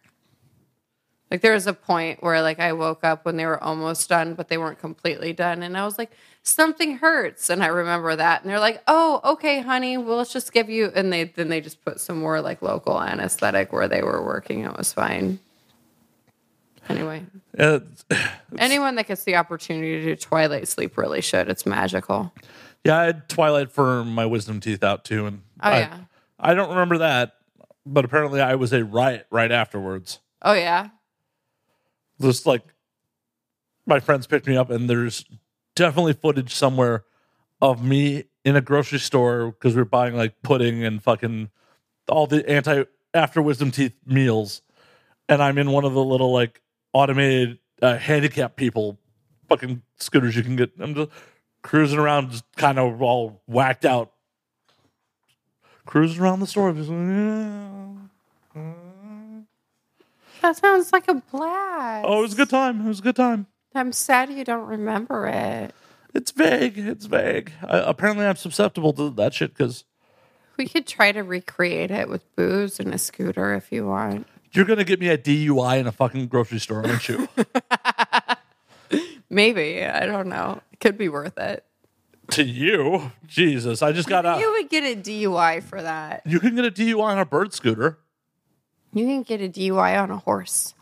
Like 1.33 1.41
there 1.41 1.53
was 1.53 1.65
a 1.65 1.73
point 1.73 2.21
where 2.21 2.43
like 2.43 2.59
I 2.59 2.73
woke 2.73 3.03
up 3.03 3.25
when 3.25 3.37
they 3.37 3.45
were 3.47 3.61
almost 3.61 4.07
done, 4.07 4.35
but 4.35 4.49
they 4.49 4.59
weren't 4.59 4.77
completely 4.77 5.33
done, 5.33 5.63
and 5.63 5.75
I 5.75 5.83
was 5.83 5.97
like, 5.97 6.11
something 6.43 6.97
hurts, 6.99 7.49
and 7.49 7.63
I 7.63 7.67
remember 7.67 8.15
that, 8.15 8.43
and 8.43 8.51
they're 8.51 8.59
like, 8.59 8.83
oh, 8.87 9.19
okay, 9.23 9.59
honey, 9.61 9.97
well, 9.97 10.17
let's 10.17 10.31
just 10.31 10.53
give 10.53 10.69
you, 10.69 10.91
and 10.93 11.11
they 11.11 11.23
then 11.23 11.49
they 11.49 11.59
just 11.59 11.83
put 11.83 11.99
some 11.99 12.19
more 12.19 12.39
like 12.39 12.61
local 12.61 13.01
anesthetic 13.01 13.73
where 13.73 13.87
they 13.87 14.03
were 14.03 14.23
working. 14.23 14.63
It 14.63 14.77
was 14.77 14.93
fine. 14.93 15.39
Anyway, 16.87 17.25
Uh, 17.57 17.79
Anyone 18.59 18.93
that 18.95 19.07
gets 19.07 19.23
the 19.23 19.35
opportunity 19.35 20.01
to 20.01 20.05
do 20.05 20.15
twilight 20.15 20.67
sleep 20.67 20.97
really 20.99 21.21
should. 21.21 21.49
It's 21.49 21.65
magical. 21.65 22.31
yeah, 22.83 22.99
I 22.99 23.03
had 23.05 23.27
Twilight 23.27 23.71
for 23.71 24.03
my 24.05 24.27
wisdom 24.27 24.59
teeth 24.59 24.83
out 24.83 25.03
too, 25.03 25.25
and 25.25 25.41
Oh, 25.63 25.69
I, 25.69 25.79
yeah. 25.79 25.97
I 26.39 26.53
don't 26.53 26.69
remember 26.69 26.99
that, 26.99 27.37
but 27.87 28.05
apparently 28.05 28.39
I 28.39 28.53
was 28.53 28.71
a 28.71 28.85
riot 28.85 29.25
right 29.31 29.51
afterwards. 29.51 30.19
Oh 30.43 30.53
yeah. 30.53 30.89
Just 32.21 32.45
like 32.45 32.63
my 33.85 33.99
friends 33.99 34.27
picked 34.27 34.47
me 34.47 34.55
up, 34.57 34.69
and 34.69 34.89
there's 34.89 35.25
definitely 35.75 36.13
footage 36.13 36.53
somewhere 36.53 37.05
of 37.61 37.83
me 37.83 38.25
in 38.45 38.55
a 38.55 38.61
grocery 38.61 38.99
store 38.99 39.51
because 39.51 39.75
we 39.75 39.81
were 39.81 39.85
buying 39.85 40.15
like 40.15 40.41
pudding 40.41 40.83
and 40.83 41.01
fucking 41.01 41.49
all 42.09 42.27
the 42.27 42.47
anti 42.49 42.83
after 43.13 43.41
wisdom 43.41 43.71
teeth 43.71 43.95
meals, 44.05 44.61
and 45.29 45.41
I'm 45.41 45.57
in 45.57 45.71
one 45.71 45.85
of 45.85 45.93
the 45.93 46.03
little 46.03 46.31
like 46.31 46.61
automated 46.93 47.59
uh, 47.81 47.97
people 48.55 48.99
fucking 49.49 49.81
scooters 49.97 50.35
you 50.35 50.43
can 50.43 50.55
get. 50.55 50.71
I'm 50.79 50.95
just 50.95 51.09
cruising 51.61 51.99
around, 51.99 52.31
just 52.31 52.45
kind 52.55 52.79
of 52.79 53.01
all 53.01 53.41
whacked 53.45 53.85
out, 53.85 54.13
cruising 55.85 56.21
around 56.21 56.39
the 56.39 56.47
store. 56.47 56.71
Just, 56.73 56.89
yeah. 56.89 57.93
That 60.43 60.57
sounds 60.57 60.91
like 60.91 61.07
a 61.07 61.15
blast. 61.31 62.05
Oh, 62.07 62.19
it 62.19 62.21
was 62.23 62.33
a 62.33 62.35
good 62.35 62.49
time. 62.49 62.85
It 62.85 62.87
was 62.89 62.99
a 62.99 63.03
good 63.03 63.15
time. 63.15 63.47
I'm 63.73 63.91
sad 63.93 64.29
you 64.29 64.43
don't 64.43 64.67
remember 64.67 65.25
it. 65.25 65.73
It's 66.13 66.31
vague. 66.31 66.77
It's 66.77 67.05
vague. 67.05 67.53
I, 67.67 67.77
apparently, 67.79 68.25
I'm 68.25 68.35
susceptible 68.35 68.91
to 68.93 69.09
that 69.11 69.33
shit 69.33 69.55
because 69.57 69.85
We 70.57 70.67
could 70.67 70.85
try 70.85 71.11
to 71.13 71.21
recreate 71.21 71.89
it 71.91 72.09
with 72.09 72.23
booze 72.35 72.79
and 72.79 72.93
a 72.93 72.97
scooter 72.97 73.55
if 73.55 73.71
you 73.71 73.87
want. 73.87 74.27
you're 74.51 74.65
gonna 74.65 74.83
get 74.83 74.99
me 74.99 75.07
a 75.09 75.17
DUI 75.17 75.79
in 75.79 75.87
a 75.87 75.91
fucking 75.93 76.27
grocery 76.27 76.59
store, 76.59 76.85
aren't 76.85 77.07
you? 77.07 77.27
Maybe. 79.29 79.83
I 79.83 80.05
don't 80.05 80.27
know. 80.27 80.61
It 80.73 80.79
could 80.79 80.97
be 80.97 81.09
worth 81.09 81.37
it. 81.37 81.65
to 82.31 82.43
you, 82.43 83.11
Jesus! 83.25 83.81
I 83.81 83.91
just 83.93 84.07
got 84.07 84.25
out. 84.25 84.39
You 84.39 84.51
would 84.51 84.69
get 84.69 84.83
a 84.83 84.99
DUI 84.99 85.63
for 85.63 85.81
that. 85.81 86.21
You 86.25 86.39
can 86.39 86.55
get 86.55 86.65
a 86.65 86.71
DUI 86.71 87.01
on 87.01 87.17
a 87.19 87.25
bird 87.25 87.53
scooter. 87.53 87.97
You 88.93 89.05
can 89.05 89.23
get 89.23 89.41
a 89.41 89.49
DUI 89.49 90.01
on 90.01 90.11
a 90.11 90.17
horse. 90.17 90.75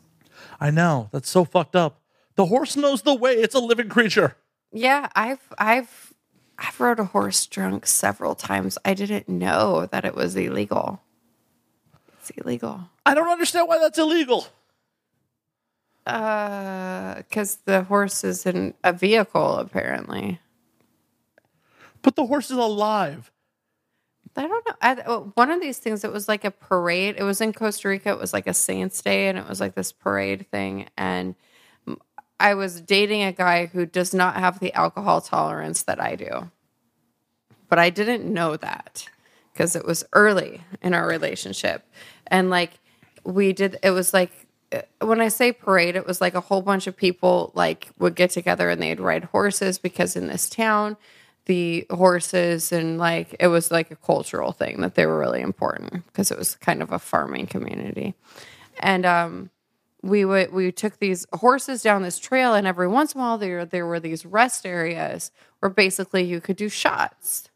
I 0.60 0.70
know 0.70 1.10
that's 1.12 1.30
so 1.30 1.46
fucked 1.46 1.76
up. 1.76 2.02
The 2.36 2.48
horse 2.48 2.76
knows 2.76 3.02
the 3.04 3.16
way. 3.16 3.34
It's 3.34 3.56
a 3.56 3.60
living 3.60 3.90
creature. 3.90 4.36
Yeah, 4.72 5.10
I've 5.16 5.54
I've 5.58 6.14
I've 6.58 6.80
rode 6.80 7.00
a 7.00 7.06
horse 7.06 7.46
drunk 7.46 7.88
several 7.88 8.36
times. 8.36 8.78
I 8.86 8.94
didn't 8.94 9.28
know 9.28 9.88
that 9.88 10.06
it 10.06 10.16
was 10.16 10.36
illegal. 10.36 11.02
It's 12.20 12.30
illegal. 12.32 12.90
I 13.06 13.14
don't 13.14 13.30
understand 13.30 13.68
why 13.68 13.80
that's 13.80 13.98
illegal. 13.98 14.48
Uh, 16.06 17.16
because 17.16 17.58
the 17.66 17.84
horse 17.84 18.24
is 18.24 18.46
in 18.46 18.74
a 18.84 18.94
vehicle, 18.94 19.58
apparently. 19.58 20.40
But 22.02 22.16
the 22.16 22.26
horse 22.26 22.52
is 22.52 22.58
alive. 22.58 23.31
I 24.36 24.48
don't 24.48 24.68
know. 24.68 24.76
I, 24.82 25.04
oh, 25.06 25.32
one 25.36 25.52
of 25.52 25.60
these 25.62 25.78
things, 25.78 26.04
it 26.04 26.12
was 26.12 26.28
like 26.28 26.46
a 26.46 26.52
parade. 26.52 27.16
It 27.18 27.24
was 27.24 27.42
in 27.42 27.54
Costa 27.54 27.90
Rica. 27.90 28.10
It 28.10 28.20
was 28.20 28.34
like 28.34 28.48
a 28.48 28.54
Saints 28.54 29.02
Day, 29.02 29.28
and 29.28 29.38
it 29.38 29.48
was 29.48 29.60
like 29.60 29.76
this 29.76 29.92
parade 29.92 30.50
thing. 30.52 30.88
And 30.98 31.36
I 32.40 32.56
was 32.56 32.82
dating 32.82 33.22
a 33.24 33.32
guy 33.32 33.68
who 33.68 33.86
does 33.86 34.14
not 34.14 34.36
have 34.36 34.60
the 34.60 34.74
alcohol 34.74 35.22
tolerance 35.22 35.84
that 35.84 36.02
I 36.02 36.16
do. 36.16 36.50
But 37.70 37.78
I 37.78 37.90
didn't 37.90 38.26
know 38.26 38.58
that 38.58 39.08
because 39.54 39.76
it 39.76 39.86
was 39.86 40.04
early 40.14 40.62
in 40.82 40.94
our 40.94 41.08
relationship. 41.08 41.86
And 42.28 42.50
like 42.50 42.80
we 43.24 43.54
did, 43.54 43.78
it 43.84 43.92
was 43.92 44.14
like, 44.14 44.32
uh, 44.72 44.82
when 45.06 45.22
I 45.22 45.28
say 45.28 45.52
parade, 45.52 45.96
it 45.96 46.08
was 46.08 46.20
like 46.20 46.34
a 46.34 46.42
whole 46.42 46.62
bunch 46.62 46.88
of 46.88 46.98
people 46.98 47.52
like 47.54 47.90
would 48.00 48.16
get 48.16 48.32
together 48.32 48.70
and 48.70 48.82
they'd 48.82 49.00
ride 49.00 49.26
horses 49.26 49.78
because 49.78 50.16
in 50.16 50.28
this 50.28 50.50
town, 50.50 50.98
the 51.52 51.86
horses 51.92 52.72
and 52.72 52.98
like 52.98 53.36
it 53.38 53.48
was 53.48 53.72
like 53.72 53.92
a 53.92 53.96
cultural 53.98 54.54
thing 54.54 54.80
that 54.80 54.96
they 54.96 55.06
were 55.06 55.20
really 55.20 55.42
important 55.42 56.06
because 56.06 56.32
it 56.32 56.38
was 56.38 56.56
kind 56.56 56.82
of 56.82 56.94
a 56.94 57.00
farming 57.00 57.46
community. 57.46 58.16
And 58.80 59.06
um 59.06 59.50
we 60.02 60.24
would 60.24 60.54
we 60.54 60.72
took 60.72 61.00
these 61.00 61.26
horses 61.34 61.84
down 61.84 62.04
this 62.04 62.20
trail 62.20 62.54
and 62.54 62.66
every 62.66 62.88
once 62.88 63.14
in 63.14 63.20
a 63.20 63.24
while 63.24 63.38
there 63.38 63.66
there 63.66 63.86
were 63.86 64.00
these 64.00 64.26
rest 64.26 64.66
areas 64.66 65.30
where 65.60 65.70
basically 65.70 66.24
you 66.24 66.40
could 66.40 66.56
do 66.56 66.70
shots. 66.70 67.50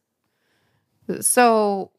So 1.21 1.91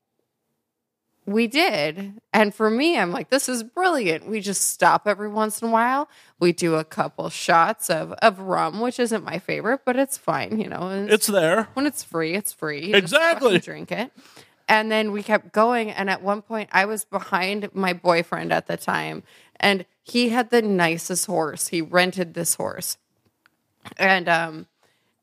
we 1.27 1.47
did. 1.49 2.15
And 2.33 2.55
for 2.55 2.71
me, 2.71 2.97
I'm 2.99 3.11
like, 3.11 3.31
this 3.31 3.49
is 3.49 3.63
brilliant. 3.65 4.27
We 4.29 4.41
just 4.41 4.63
stop 4.71 5.07
every 5.07 5.29
once 5.29 5.61
in 5.61 5.69
a 5.69 5.71
while. 5.73 6.09
We 6.39 6.53
do 6.53 6.77
a 6.77 6.85
couple 6.85 7.29
shots 7.31 7.91
of, 7.91 8.13
of 8.23 8.39
rum, 8.39 8.81
which 8.81 8.99
isn't 9.01 9.25
my 9.25 9.39
favorite, 9.39 9.81
but 9.85 9.97
it's 9.97 10.17
fine, 10.17 10.61
you 10.61 10.69
know. 10.69 10.89
and 10.89 11.11
It's 11.11 11.27
there. 11.27 11.69
when 11.75 11.87
it's 11.87 12.03
free, 12.05 12.35
it's 12.35 12.53
free. 12.53 12.87
You 12.89 12.97
Exactly. 12.97 13.59
drink 13.59 13.91
it. 13.91 14.13
And 14.69 14.91
then 14.91 15.13
we 15.13 15.23
kept 15.23 15.53
going. 15.53 15.91
And 15.91 16.09
at 16.11 16.23
one 16.23 16.43
point, 16.43 16.69
I 16.73 16.85
was 16.87 17.05
behind 17.05 17.71
my 17.75 17.93
boyfriend 17.93 18.53
at 18.53 18.67
the 18.67 18.77
time, 18.77 19.23
and 19.61 19.85
he 20.03 20.29
had 20.31 20.51
the 20.51 20.63
nicest 20.63 21.27
horse. 21.27 21.69
He 21.69 21.81
rented 21.83 22.35
this 22.35 22.55
horse, 22.57 22.99
and 23.97 24.29
um, 24.29 24.67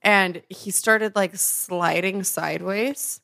and 0.02 0.42
he 0.50 0.72
started 0.72 1.16
like 1.16 1.36
sliding 1.36 2.24
sideways, 2.24 3.22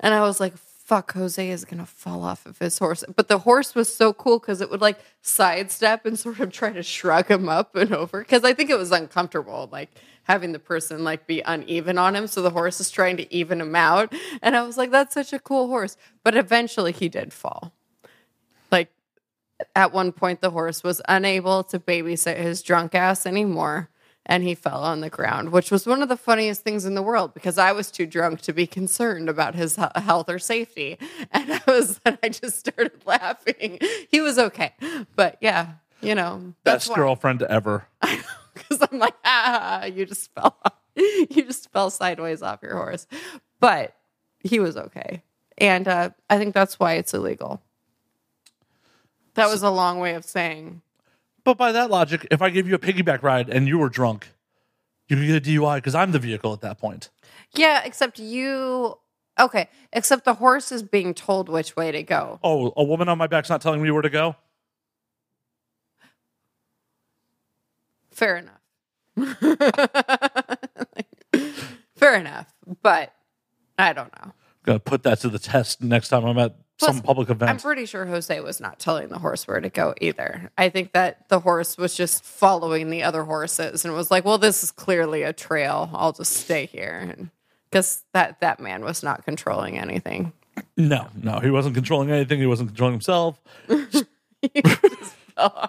and 0.00 0.12
I 0.14 0.20
was 0.20 0.40
like. 0.40 0.54
Fuck, 0.88 1.12
Jose 1.12 1.50
is 1.50 1.66
gonna 1.66 1.84
fall 1.84 2.24
off 2.24 2.46
of 2.46 2.60
his 2.60 2.78
horse. 2.78 3.04
But 3.14 3.28
the 3.28 3.40
horse 3.40 3.74
was 3.74 3.94
so 3.94 4.14
cool 4.14 4.38
because 4.38 4.62
it 4.62 4.70
would 4.70 4.80
like 4.80 4.98
sidestep 5.20 6.06
and 6.06 6.18
sort 6.18 6.40
of 6.40 6.50
try 6.50 6.72
to 6.72 6.82
shrug 6.82 7.30
him 7.30 7.46
up 7.46 7.76
and 7.76 7.92
over. 7.92 8.20
Because 8.20 8.42
I 8.42 8.54
think 8.54 8.70
it 8.70 8.78
was 8.78 8.90
uncomfortable, 8.90 9.68
like 9.70 9.90
having 10.22 10.52
the 10.52 10.58
person 10.58 11.04
like 11.04 11.26
be 11.26 11.42
uneven 11.42 11.98
on 11.98 12.16
him. 12.16 12.26
So 12.26 12.40
the 12.40 12.48
horse 12.48 12.80
is 12.80 12.90
trying 12.90 13.18
to 13.18 13.30
even 13.30 13.60
him 13.60 13.76
out. 13.76 14.14
And 14.40 14.56
I 14.56 14.62
was 14.62 14.78
like, 14.78 14.90
that's 14.90 15.12
such 15.12 15.34
a 15.34 15.38
cool 15.38 15.66
horse. 15.66 15.98
But 16.24 16.38
eventually 16.38 16.92
he 16.92 17.10
did 17.10 17.34
fall. 17.34 17.74
Like 18.72 18.90
at 19.76 19.92
one 19.92 20.10
point, 20.10 20.40
the 20.40 20.52
horse 20.52 20.82
was 20.82 21.02
unable 21.06 21.64
to 21.64 21.78
babysit 21.78 22.38
his 22.38 22.62
drunk 22.62 22.94
ass 22.94 23.26
anymore. 23.26 23.90
And 24.30 24.42
he 24.42 24.54
fell 24.54 24.84
on 24.84 25.00
the 25.00 25.08
ground, 25.08 25.52
which 25.52 25.70
was 25.70 25.86
one 25.86 26.02
of 26.02 26.10
the 26.10 26.16
funniest 26.16 26.62
things 26.62 26.84
in 26.84 26.94
the 26.94 27.02
world 27.02 27.32
because 27.32 27.56
I 27.56 27.72
was 27.72 27.90
too 27.90 28.04
drunk 28.04 28.42
to 28.42 28.52
be 28.52 28.66
concerned 28.66 29.30
about 29.30 29.54
his 29.54 29.76
health 29.76 30.28
or 30.28 30.38
safety. 30.38 30.98
And 31.30 31.52
I 31.52 31.60
was, 31.66 32.00
and 32.04 32.18
I 32.22 32.28
just 32.28 32.58
started 32.58 32.92
laughing. 33.06 33.78
He 34.10 34.20
was 34.20 34.38
okay. 34.38 34.72
But 35.16 35.38
yeah, 35.40 35.72
you 36.00 36.14
know, 36.14 36.54
that's 36.64 36.84
Best 36.84 36.90
why 36.90 36.96
girlfriend 36.96 37.42
ever. 37.42 37.86
because 38.54 38.86
I'm 38.90 38.98
like, 38.98 39.14
ah, 39.24 39.84
you 39.84 40.04
just 40.04 40.32
fell, 40.34 40.56
off. 40.64 40.74
you 40.96 41.44
just 41.44 41.70
fell 41.70 41.90
sideways 41.90 42.42
off 42.42 42.60
your 42.62 42.74
horse. 42.74 43.06
But 43.60 43.94
he 44.40 44.60
was 44.60 44.76
okay, 44.76 45.22
and 45.56 45.88
uh, 45.88 46.10
I 46.30 46.38
think 46.38 46.54
that's 46.54 46.78
why 46.78 46.94
it's 46.94 47.14
illegal. 47.14 47.62
That 49.34 49.48
was 49.48 49.62
a 49.62 49.70
long 49.70 50.00
way 50.00 50.14
of 50.14 50.24
saying 50.24 50.82
But 51.48 51.56
by 51.56 51.72
that 51.72 51.88
logic, 51.88 52.26
if 52.30 52.42
I 52.42 52.50
give 52.50 52.68
you 52.68 52.74
a 52.74 52.78
piggyback 52.78 53.22
ride 53.22 53.48
and 53.48 53.66
you 53.66 53.78
were 53.78 53.88
drunk, 53.88 54.28
you 55.08 55.16
could 55.16 55.26
get 55.26 55.36
a 55.36 55.40
DUI 55.50 55.76
because 55.76 55.94
I'm 55.94 56.12
the 56.12 56.18
vehicle 56.18 56.52
at 56.52 56.60
that 56.60 56.78
point. 56.78 57.08
yeah. 57.54 57.80
Except 57.86 58.18
you, 58.18 58.98
okay. 59.40 59.70
Except 59.90 60.26
the 60.26 60.34
horse 60.34 60.70
is 60.70 60.82
being 60.82 61.14
told 61.14 61.48
which 61.48 61.74
way 61.74 61.90
to 61.90 62.02
go. 62.02 62.38
Oh, 62.44 62.74
a 62.76 62.84
woman 62.84 63.08
on 63.08 63.16
my 63.16 63.28
back's 63.28 63.48
not 63.48 63.62
telling 63.62 63.80
me 63.80 63.90
where 63.90 64.02
to 64.02 64.10
go? 64.10 64.36
Fair 68.10 68.36
enough. 69.16 69.16
Fair 71.96 72.16
enough. 72.16 72.52
but 72.82 73.14
I 73.78 73.94
don't 73.94 74.12
know. 74.20 74.32
Gonna 74.68 74.80
put 74.80 75.02
that 75.04 75.20
to 75.20 75.30
the 75.30 75.38
test 75.38 75.82
next 75.82 76.08
time 76.10 76.26
I'm 76.26 76.36
at 76.36 76.54
some 76.78 77.00
public 77.00 77.30
event. 77.30 77.50
I'm 77.50 77.58
pretty 77.58 77.86
sure 77.86 78.04
Jose 78.04 78.38
was 78.40 78.60
not 78.60 78.78
telling 78.78 79.08
the 79.08 79.18
horse 79.18 79.48
where 79.48 79.60
to 79.60 79.70
go 79.70 79.94
either. 79.98 80.50
I 80.58 80.68
think 80.68 80.92
that 80.92 81.26
the 81.30 81.40
horse 81.40 81.78
was 81.78 81.96
just 81.96 82.22
following 82.22 82.90
the 82.90 83.02
other 83.02 83.24
horses 83.24 83.86
and 83.86 83.94
was 83.94 84.10
like, 84.10 84.26
"Well, 84.26 84.36
this 84.36 84.62
is 84.62 84.70
clearly 84.70 85.22
a 85.22 85.32
trail. 85.32 85.88
I'll 85.94 86.12
just 86.12 86.34
stay 86.34 86.66
here." 86.66 87.16
Because 87.70 88.04
that 88.12 88.40
that 88.40 88.60
man 88.60 88.84
was 88.84 89.02
not 89.02 89.24
controlling 89.24 89.78
anything. 89.78 90.34
no, 90.76 91.08
no, 91.14 91.38
he 91.40 91.48
wasn't 91.48 91.74
controlling 91.74 92.10
anything. 92.10 92.38
He 92.38 92.46
wasn't 92.46 92.68
controlling 92.68 92.94
himself. 92.94 93.40
Oh. 95.40 95.68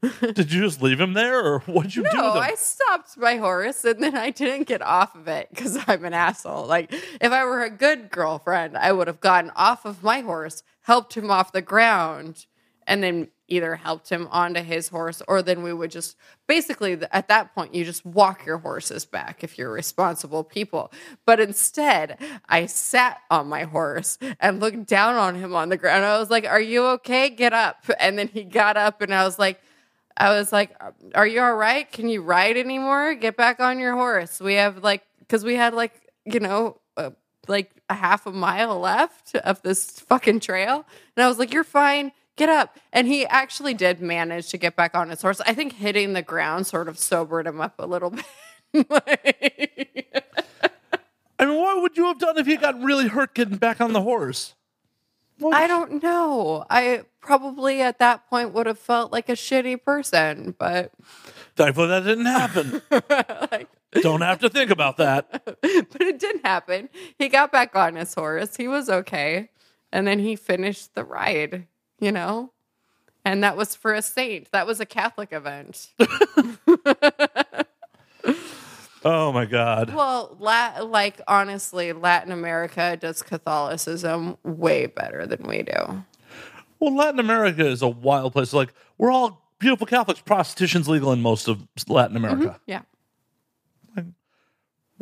Did 0.20 0.52
you 0.52 0.62
just 0.62 0.80
leave 0.80 1.00
him 1.00 1.14
there, 1.14 1.40
or 1.44 1.60
what'd 1.60 1.96
you 1.96 2.04
do 2.04 2.16
No. 2.16 2.32
I 2.34 2.54
stopped 2.54 3.16
my 3.16 3.36
horse 3.36 3.84
and 3.84 4.02
then 4.02 4.16
I 4.16 4.30
didn't 4.30 4.68
get 4.68 4.82
off 4.82 5.14
of 5.14 5.26
it 5.26 5.48
because 5.50 5.78
I'm 5.86 6.04
an 6.04 6.14
asshole. 6.14 6.66
Like, 6.66 6.92
if 6.92 7.32
I 7.32 7.44
were 7.44 7.64
a 7.64 7.70
good 7.70 8.10
girlfriend, 8.10 8.76
I 8.76 8.92
would 8.92 9.08
have 9.08 9.20
gotten 9.20 9.50
off 9.56 9.84
of 9.84 10.02
my 10.02 10.20
horse, 10.20 10.62
helped 10.82 11.16
him 11.16 11.30
off 11.30 11.52
the 11.52 11.62
ground, 11.62 12.46
and 12.86 13.02
then 13.02 13.28
either 13.48 13.76
helped 13.76 14.10
him 14.10 14.28
onto 14.30 14.60
his 14.60 14.88
horse 14.88 15.22
or 15.26 15.42
then 15.42 15.62
we 15.62 15.72
would 15.72 15.90
just 15.90 16.16
basically 16.46 16.98
at 17.12 17.28
that 17.28 17.54
point 17.54 17.74
you 17.74 17.84
just 17.84 18.04
walk 18.04 18.44
your 18.44 18.58
horses 18.58 19.04
back 19.04 19.42
if 19.42 19.56
you're 19.56 19.72
responsible 19.72 20.44
people 20.44 20.92
but 21.24 21.40
instead 21.40 22.18
i 22.48 22.66
sat 22.66 23.20
on 23.30 23.48
my 23.48 23.64
horse 23.64 24.18
and 24.38 24.60
looked 24.60 24.86
down 24.86 25.14
on 25.14 25.34
him 25.34 25.54
on 25.54 25.70
the 25.70 25.76
ground 25.76 26.04
i 26.04 26.18
was 26.18 26.30
like 26.30 26.44
are 26.44 26.60
you 26.60 26.84
okay 26.84 27.30
get 27.30 27.52
up 27.52 27.84
and 27.98 28.18
then 28.18 28.28
he 28.28 28.44
got 28.44 28.76
up 28.76 29.00
and 29.00 29.14
i 29.14 29.24
was 29.24 29.38
like 29.38 29.60
I 30.18 30.30
was 30.36 30.52
like, 30.52 30.76
"Are 31.14 31.26
you 31.26 31.40
all 31.40 31.54
right? 31.54 31.90
Can 31.90 32.08
you 32.08 32.22
ride 32.22 32.56
anymore? 32.56 33.14
Get 33.14 33.36
back 33.36 33.60
on 33.60 33.78
your 33.78 33.94
horse. 33.94 34.40
We 34.40 34.54
have 34.54 34.82
like, 34.82 35.02
because 35.20 35.44
we 35.44 35.54
had 35.54 35.74
like, 35.74 35.92
you 36.24 36.40
know, 36.40 36.80
uh, 36.96 37.10
like 37.46 37.70
a 37.88 37.94
half 37.94 38.26
a 38.26 38.32
mile 38.32 38.78
left 38.80 39.34
of 39.36 39.62
this 39.62 40.00
fucking 40.00 40.40
trail." 40.40 40.84
And 41.16 41.24
I 41.24 41.28
was 41.28 41.38
like, 41.38 41.52
"You're 41.52 41.64
fine. 41.64 42.12
Get 42.36 42.48
up." 42.48 42.76
And 42.92 43.06
he 43.06 43.26
actually 43.26 43.74
did 43.74 44.00
manage 44.00 44.48
to 44.50 44.58
get 44.58 44.76
back 44.76 44.94
on 44.96 45.08
his 45.10 45.22
horse. 45.22 45.40
I 45.42 45.54
think 45.54 45.74
hitting 45.74 46.12
the 46.12 46.22
ground 46.22 46.66
sort 46.66 46.88
of 46.88 46.98
sobered 46.98 47.46
him 47.46 47.60
up 47.60 47.74
a 47.78 47.86
little 47.86 48.10
bit. 48.72 48.86
I 51.38 51.46
mean, 51.46 51.56
what 51.56 51.80
would 51.82 51.96
you 51.96 52.06
have 52.06 52.18
done 52.18 52.36
if 52.38 52.46
he 52.46 52.56
got 52.56 52.80
really 52.82 53.06
hurt 53.08 53.34
getting 53.34 53.56
back 53.56 53.80
on 53.80 53.92
the 53.92 54.02
horse? 54.02 54.54
I 55.44 55.66
don't 55.66 56.02
know. 56.02 56.64
I 56.68 57.02
probably 57.20 57.80
at 57.82 57.98
that 57.98 58.28
point 58.28 58.52
would 58.54 58.66
have 58.66 58.78
felt 58.78 59.12
like 59.12 59.28
a 59.28 59.32
shitty 59.32 59.82
person, 59.84 60.54
but 60.58 60.92
Thankfully, 61.56 61.88
that 61.88 62.04
didn't 62.04 62.26
happen. 62.26 62.82
like. 63.52 63.68
don't 64.02 64.20
have 64.20 64.38
to 64.40 64.48
think 64.48 64.70
about 64.70 64.96
that. 64.98 65.30
but 65.44 66.00
it 66.00 66.18
didn't 66.18 66.44
happen. 66.46 66.88
He 67.18 67.28
got 67.28 67.50
back 67.52 67.74
on 67.76 67.96
his 67.96 68.14
horse. 68.14 68.56
He 68.56 68.68
was 68.68 68.88
okay. 68.88 69.50
And 69.92 70.06
then 70.06 70.18
he 70.18 70.36
finished 70.36 70.94
the 70.94 71.04
ride, 71.04 71.66
you 72.00 72.12
know? 72.12 72.52
And 73.24 73.42
that 73.42 73.56
was 73.56 73.74
for 73.74 73.92
a 73.94 74.02
saint. 74.02 74.50
That 74.52 74.66
was 74.66 74.80
a 74.80 74.86
Catholic 74.86 75.32
event. 75.32 75.88
Oh 79.04 79.32
my 79.32 79.44
god. 79.44 79.94
well, 79.94 80.36
La- 80.40 80.80
like 80.82 81.20
honestly, 81.28 81.92
Latin 81.92 82.32
America 82.32 82.96
does 83.00 83.22
Catholicism 83.22 84.36
way 84.42 84.86
better 84.86 85.26
than 85.26 85.46
we 85.46 85.62
do. 85.62 86.04
Well, 86.80 86.94
Latin 86.94 87.20
America 87.20 87.66
is 87.66 87.82
a 87.82 87.88
wild 87.88 88.32
place. 88.32 88.52
Like 88.52 88.74
we're 88.96 89.10
all 89.10 89.52
beautiful 89.58 89.86
Catholics. 89.86 90.20
Prostitution's 90.20 90.88
legal 90.88 91.12
in 91.12 91.20
most 91.20 91.48
of 91.48 91.66
Latin 91.88 92.16
mm-hmm. 92.16 92.24
America. 92.24 92.60
Yeah. 92.66 92.82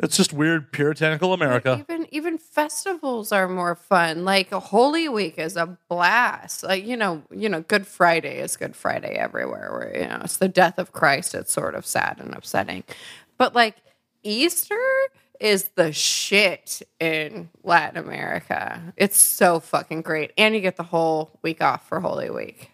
It's 0.03 0.17
just 0.17 0.33
weird 0.33 0.73
puritanical 0.73 1.33
America. 1.33 1.79
Even 1.89 2.07
even 2.11 2.39
festivals 2.39 3.33
are 3.33 3.49
more 3.49 3.75
fun. 3.75 4.27
Like 4.27 4.51
Holy 4.51 5.09
Week 5.09 5.39
is 5.39 5.57
a 5.57 5.79
blast. 5.89 6.63
Like 6.63 6.85
you 6.85 6.99
know, 6.99 7.23
you 7.31 7.49
know, 7.49 7.63
Good 7.63 7.87
Friday 7.87 8.39
is 8.39 8.59
Good 8.59 8.77
Friday 8.77 9.15
everywhere. 9.15 9.71
Where 9.73 9.99
you 9.99 10.07
know 10.07 10.21
it's 10.23 10.37
the 10.37 10.49
death 10.49 10.79
of 10.79 10.93
Christ. 10.93 11.35
It's 11.35 11.51
sort 11.51 11.75
of 11.75 11.87
sad 11.87 12.19
and 12.21 12.35
upsetting, 12.35 12.85
but 13.39 13.55
like 13.55 13.77
Easter 14.27 14.77
is 15.39 15.69
the 15.77 15.93
shit 15.93 16.83
in 16.99 17.49
Latin 17.63 18.03
America. 18.03 18.93
It's 18.97 19.17
so 19.17 19.61
fucking 19.61 20.03
great, 20.03 20.33
and 20.37 20.55
you 20.55 20.61
get 20.61 20.77
the 20.77 20.83
whole 20.83 21.39
week 21.43 21.63
off 21.63 21.89
for 21.89 22.01
Holy 22.01 22.29
Week. 22.29 22.73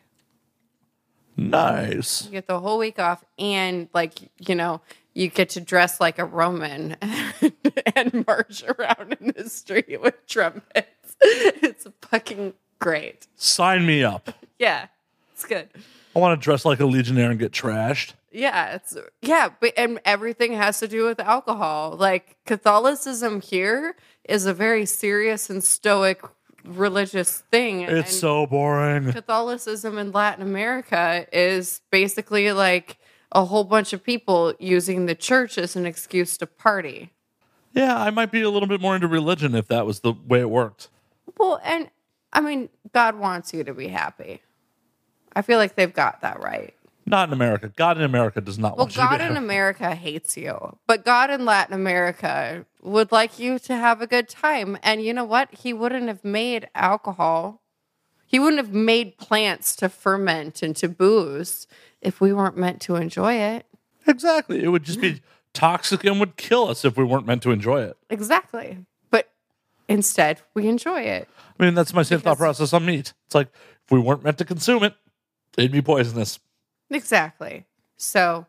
Nice. 1.36 2.24
You 2.24 2.30
get 2.30 2.46
the 2.46 2.58
whole 2.58 2.78
week 2.78 2.98
off, 2.98 3.22
and 3.38 3.88
like 3.92 4.14
you 4.38 4.54
know, 4.54 4.80
you 5.12 5.28
get 5.28 5.50
to 5.50 5.60
dress 5.60 6.00
like 6.00 6.18
a 6.18 6.24
Roman 6.24 6.96
and 7.94 8.26
march 8.26 8.64
around 8.64 9.18
in 9.20 9.34
the 9.36 9.48
street 9.50 10.00
with 10.00 10.26
trumpets. 10.26 11.16
It's 11.20 11.86
fucking 12.00 12.54
great. 12.78 13.26
Sign 13.36 13.84
me 13.84 14.02
up. 14.02 14.30
Yeah, 14.58 14.86
it's 15.34 15.44
good. 15.44 15.68
I 16.16 16.18
want 16.18 16.40
to 16.40 16.42
dress 16.42 16.64
like 16.64 16.80
a 16.80 16.86
legionnaire 16.86 17.30
and 17.30 17.38
get 17.38 17.52
trashed. 17.52 18.14
Yeah, 18.32 18.74
it's 18.74 18.96
yeah, 19.20 19.50
but 19.60 19.74
and 19.76 20.00
everything 20.04 20.54
has 20.54 20.80
to 20.80 20.88
do 20.88 21.04
with 21.04 21.20
alcohol. 21.20 21.96
Like 21.98 22.36
Catholicism 22.46 23.40
here 23.40 23.94
is 24.24 24.46
a 24.46 24.54
very 24.54 24.86
serious 24.86 25.50
and 25.50 25.62
stoic 25.62 26.22
religious 26.64 27.40
thing. 27.50 27.82
It's 27.82 27.92
and 27.92 28.06
so 28.08 28.46
boring. 28.46 29.12
Catholicism 29.12 29.98
in 29.98 30.12
Latin 30.12 30.42
America 30.42 31.26
is 31.32 31.82
basically 31.90 32.52
like 32.52 32.98
a 33.32 33.44
whole 33.44 33.64
bunch 33.64 33.92
of 33.92 34.02
people 34.02 34.54
using 34.58 35.06
the 35.06 35.14
church 35.14 35.58
as 35.58 35.76
an 35.76 35.86
excuse 35.86 36.36
to 36.38 36.46
party. 36.46 37.12
Yeah, 37.74 37.98
I 37.98 38.10
might 38.10 38.30
be 38.30 38.42
a 38.42 38.50
little 38.50 38.68
bit 38.68 38.80
more 38.80 38.94
into 38.94 39.08
religion 39.08 39.54
if 39.54 39.68
that 39.68 39.86
was 39.86 40.00
the 40.00 40.12
way 40.12 40.40
it 40.40 40.50
worked. 40.50 40.88
Well, 41.38 41.60
and 41.64 41.90
I 42.32 42.40
mean, 42.40 42.68
God 42.92 43.16
wants 43.16 43.52
you 43.54 43.64
to 43.64 43.74
be 43.74 43.88
happy. 43.88 44.42
I 45.34 45.42
feel 45.42 45.58
like 45.58 45.74
they've 45.74 45.92
got 45.92 46.20
that 46.20 46.40
right. 46.40 46.74
Not 47.04 47.28
in 47.28 47.32
America. 47.32 47.72
God 47.74 47.96
in 47.98 48.04
America 48.04 48.40
does 48.40 48.58
not 48.58 48.76
Well, 48.76 48.86
want 48.86 48.96
you 48.96 49.02
to 49.02 49.08
God 49.08 49.20
in 49.20 49.26
happy. 49.34 49.36
America 49.44 49.94
hates 49.94 50.36
you, 50.36 50.76
but 50.86 51.04
God 51.04 51.30
in 51.30 51.44
Latin 51.44 51.74
America 51.74 52.64
would 52.82 53.10
like 53.12 53.38
you 53.38 53.58
to 53.60 53.74
have 53.76 54.00
a 54.00 54.06
good 54.06 54.28
time. 54.28 54.78
And 54.82 55.02
you 55.02 55.12
know 55.12 55.24
what? 55.24 55.48
He 55.52 55.72
wouldn't 55.72 56.06
have 56.08 56.24
made 56.24 56.68
alcohol. 56.74 57.60
He 58.26 58.38
wouldn't 58.38 58.58
have 58.64 58.72
made 58.72 59.18
plants 59.18 59.76
to 59.76 59.88
ferment 59.88 60.62
into 60.62 60.88
booze 60.88 61.66
if 62.00 62.20
we 62.20 62.32
weren't 62.32 62.56
meant 62.56 62.80
to 62.82 62.96
enjoy 62.96 63.34
it. 63.34 63.66
Exactly. 64.06 64.62
It 64.62 64.68
would 64.68 64.84
just 64.84 65.00
be 65.00 65.20
toxic 65.52 66.04
and 66.04 66.18
would 66.18 66.36
kill 66.36 66.68
us 66.68 66.84
if 66.84 66.96
we 66.96 67.04
weren't 67.04 67.26
meant 67.26 67.42
to 67.42 67.50
enjoy 67.50 67.82
it. 67.82 67.96
Exactly. 68.10 68.78
But 69.10 69.28
instead, 69.88 70.40
we 70.54 70.66
enjoy 70.66 71.02
it. 71.02 71.28
I 71.60 71.64
mean, 71.64 71.74
that's 71.74 71.92
my 71.92 72.02
same 72.02 72.20
thought 72.20 72.38
process 72.38 72.72
on 72.72 72.86
meat. 72.86 73.12
It's 73.26 73.34
like 73.34 73.48
if 73.84 73.90
we 73.92 73.98
weren't 74.00 74.24
meant 74.24 74.38
to 74.38 74.44
consume 74.44 74.82
it, 74.82 74.94
it'd 75.58 75.70
be 75.72 75.82
poisonous. 75.82 76.38
Exactly. 76.92 77.64
So 77.96 78.46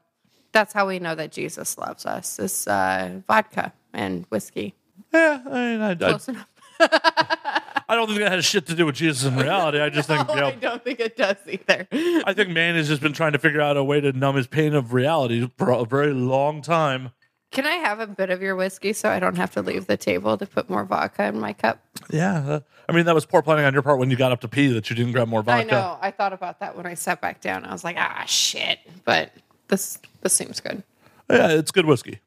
that's 0.52 0.74
how 0.74 0.88
we 0.88 0.99
know 0.99 1.15
that 1.15 1.32
Jesus 1.32 1.78
loves 1.78 2.06
us 2.06 2.40
is 2.40 2.68
uh, 2.68 3.22
vodka 3.28 3.74
and 3.94 4.26
whiskey. 4.30 4.76
Yeah, 5.14 5.41
I 5.45 5.49
mean, 5.49 5.82
I, 5.82 5.91
I, 5.91 5.95
Close 5.95 6.28
enough. 6.30 6.48
I 6.80 7.95
don't 7.95 8.07
think 8.07 8.20
that 8.20 8.32
has 8.32 8.45
shit 8.45 8.65
to 8.68 8.76
do 8.76 8.86
with 8.86 8.95
Jesus 8.95 9.26
in 9.26 9.38
reality. 9.38 9.80
I 9.80 9.90
just 9.90 10.07
think, 10.07 10.28
No, 10.28 10.34
you 10.36 10.41
know, 10.41 10.48
I 10.48 10.52
don't 10.56 10.84
think 10.84 10.99
it 10.99 11.15
does 11.15 11.38
either. 11.48 11.88
I 12.26 12.34
think 12.34 12.49
man 12.49 12.76
has 12.76 12.88
just 12.88 13.02
been 13.02 13.14
trying 13.14 13.34
to 13.34 13.40
figure 13.40 13.61
out 13.61 13.78
a 13.78 13.84
way 13.84 14.02
to 14.02 14.11
numb 14.11 14.36
his 14.36 14.48
pain 14.48 14.74
of 14.74 14.94
reality 14.94 15.49
for 15.57 15.72
a 15.72 15.86
very 15.86 16.14
long 16.14 16.61
time. 16.61 17.11
Can 17.54 17.68
I 17.68 17.76
have 17.76 18.00
a 18.00 18.08
bit 18.08 18.32
of 18.32 18.42
your 18.42 18.56
whiskey 18.56 18.94
so 18.94 19.10
I 19.10 19.20
don't 19.20 19.38
have 19.38 19.52
to 19.52 19.62
leave 19.62 19.86
the 19.86 19.96
table 19.96 20.40
to 20.40 20.46
put 20.48 20.72
more 20.72 20.84
vodka 20.86 21.26
in 21.26 21.40
my 21.40 21.54
cup? 21.54 21.80
Yeah, 22.10 22.38
uh, 22.40 22.60
I 22.90 22.92
mean 22.94 23.06
that 23.06 23.14
was 23.14 23.28
poor 23.28 23.44
planning 23.44 23.64
on 23.64 23.74
your 23.74 23.84
part 23.84 24.00
when 24.00 24.10
you 24.10 24.16
got 24.18 24.32
up 24.32 24.42
to 24.42 24.48
pee 24.48 24.68
that 24.70 24.90
you 24.90 24.96
didn't 24.96 25.12
grab 25.12 25.28
more 25.28 25.44
vodka. 25.44 25.62
I 25.62 25.64
know. 25.64 25.98
I 26.02 26.10
thought 26.10 26.34
about 26.34 26.60
that 26.62 26.76
when 26.76 26.88
I 26.88 26.96
sat 26.96 27.22
back 27.22 27.42
down. 27.42 27.64
I 27.64 27.72
was 27.72 27.84
like, 27.84 27.96
ah, 28.00 28.24
shit. 28.26 28.80
But 29.06 29.32
this 29.68 30.00
this 30.22 30.34
seems 30.34 30.60
good. 30.60 30.82
Yeah, 31.30 31.50
it's 31.50 31.70
good 31.72 31.86
whiskey. 31.86 32.22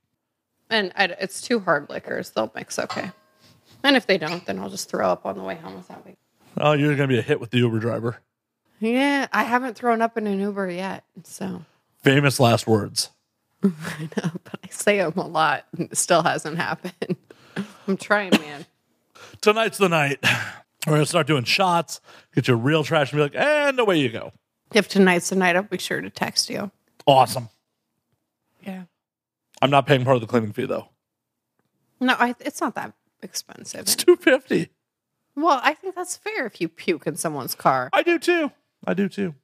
And 0.71 0.93
I, 0.97 1.07
it's 1.19 1.41
two 1.41 1.59
hard 1.59 1.91
liquors. 1.91 2.31
They'll 2.31 2.53
mix 2.55 2.79
okay. 2.79 3.11
And 3.83 3.97
if 3.97 4.07
they 4.07 4.19
don't, 4.19 4.47
then 4.47 4.61
I'll 4.61 4.71
just 4.71 4.89
throw 4.89 5.11
up 5.11 5.27
on 5.27 5.37
the 5.37 5.45
way 5.45 5.57
home 5.57 5.75
without 5.75 6.07
me. 6.07 6.17
Oh, 6.57 6.73
you're 6.73 6.95
gonna 6.95 7.09
be 7.09 7.19
a 7.19 7.23
hit 7.23 7.41
with 7.41 7.51
the 7.51 7.59
Uber 7.59 7.81
driver. 7.81 8.19
Yeah, 8.79 9.27
I 9.33 9.43
haven't 9.43 9.75
thrown 9.75 10.03
up 10.03 10.17
in 10.17 10.29
an 10.29 10.39
Uber 10.39 10.71
yet. 10.71 11.03
So 11.25 11.65
Famous 12.03 12.39
last 12.39 12.69
words. 12.69 13.11
I 13.63 14.03
know, 14.17 14.31
but 14.45 14.61
I 14.65 14.69
say 14.71 14.99
them 14.99 15.15
a 15.17 15.27
lot. 15.27 15.65
And 15.77 15.91
it 15.91 15.97
still 15.97 16.23
hasn't 16.23 16.57
happened. 16.57 17.17
I'm 17.89 17.97
trying, 17.97 18.31
man. 18.31 18.67
Tonight's 19.41 19.79
the 19.79 19.89
night. 19.89 20.19
We're 20.87 20.95
gonna 20.95 21.07
start 21.07 21.27
doing 21.27 21.45
shots, 21.45 22.01
get 22.35 22.47
you 22.49 22.55
real 22.55 22.85
trash, 22.85 23.13
and 23.13 23.19
be 23.19 23.23
like, 23.23 23.35
and 23.35 23.79
away 23.79 23.99
you 23.99 24.09
go. 24.09 24.33
If 24.73 24.89
tonight's 24.89 25.31
the 25.31 25.37
night, 25.37 25.57
I'll 25.57 25.63
be 25.63 25.79
sure 25.79 26.01
to 26.01 26.11
text 26.11 26.49
you. 26.49 26.71
Awesome. 27.07 27.49
Yeah. 28.63 28.85
I'm 29.63 29.71
not 29.71 29.87
paying 29.87 30.05
part 30.05 30.17
of 30.17 30.21
the 30.21 30.27
cleaning 30.27 30.53
fee 30.53 30.67
though. 30.67 30.89
No, 31.99 32.15
I, 32.19 32.35
it's 32.41 32.61
not 32.61 32.75
that 32.75 32.93
expensive. 33.23 33.81
It's 33.81 33.97
two 33.97 34.17
fifty. 34.17 34.69
Well, 35.35 35.61
I 35.63 35.75
think 35.75 35.95
that's 35.95 36.17
fair 36.17 36.47
if 36.47 36.61
you 36.61 36.69
puke 36.69 37.07
in 37.07 37.17
someone's 37.17 37.55
car. 37.55 37.91
I 37.93 38.03
do 38.03 38.19
too. 38.19 38.53
I 38.87 38.95
do 38.95 39.09
too. 39.09 39.35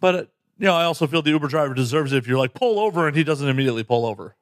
But 0.00 0.14
uh, 0.14 0.24
you 0.58 0.66
know, 0.66 0.74
I 0.74 0.84
also 0.84 1.06
feel 1.06 1.22
the 1.22 1.30
Uber 1.30 1.48
driver 1.48 1.74
deserves 1.74 2.12
it 2.12 2.18
if 2.18 2.26
you're 2.26 2.38
like 2.38 2.54
pull 2.54 2.78
over 2.78 3.06
and 3.06 3.16
he 3.16 3.24
doesn't 3.24 3.48
immediately 3.48 3.84
pull 3.84 4.06
over. 4.06 4.36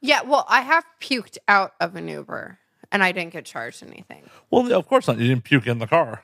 Yeah, 0.00 0.22
well, 0.22 0.44
I 0.48 0.62
have 0.62 0.84
puked 1.00 1.38
out 1.46 1.74
of 1.80 1.94
an 1.94 2.08
Uber 2.08 2.58
and 2.90 3.02
I 3.04 3.12
didn't 3.12 3.32
get 3.32 3.44
charged 3.44 3.82
anything. 3.82 4.24
Well, 4.50 4.72
of 4.72 4.86
course 4.88 5.06
not. 5.06 5.18
You 5.18 5.28
didn't 5.28 5.44
puke 5.44 5.66
in 5.66 5.78
the 5.78 5.86
car. 5.86 6.22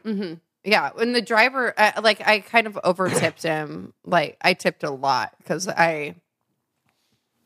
Yeah, 0.65 0.91
when 0.95 1.13
the 1.13 1.23
driver, 1.23 1.73
uh, 1.79 1.93
like, 2.03 2.27
I 2.27 2.41
kind 2.41 2.67
of 2.67 2.79
over 2.85 3.09
tipped 3.09 3.43
him. 3.45 3.95
Like, 4.05 4.37
I 4.43 4.55
tipped 4.55 4.83
a 4.83 4.91
lot 4.91 5.33
because 5.39 5.69
I, 5.69 6.17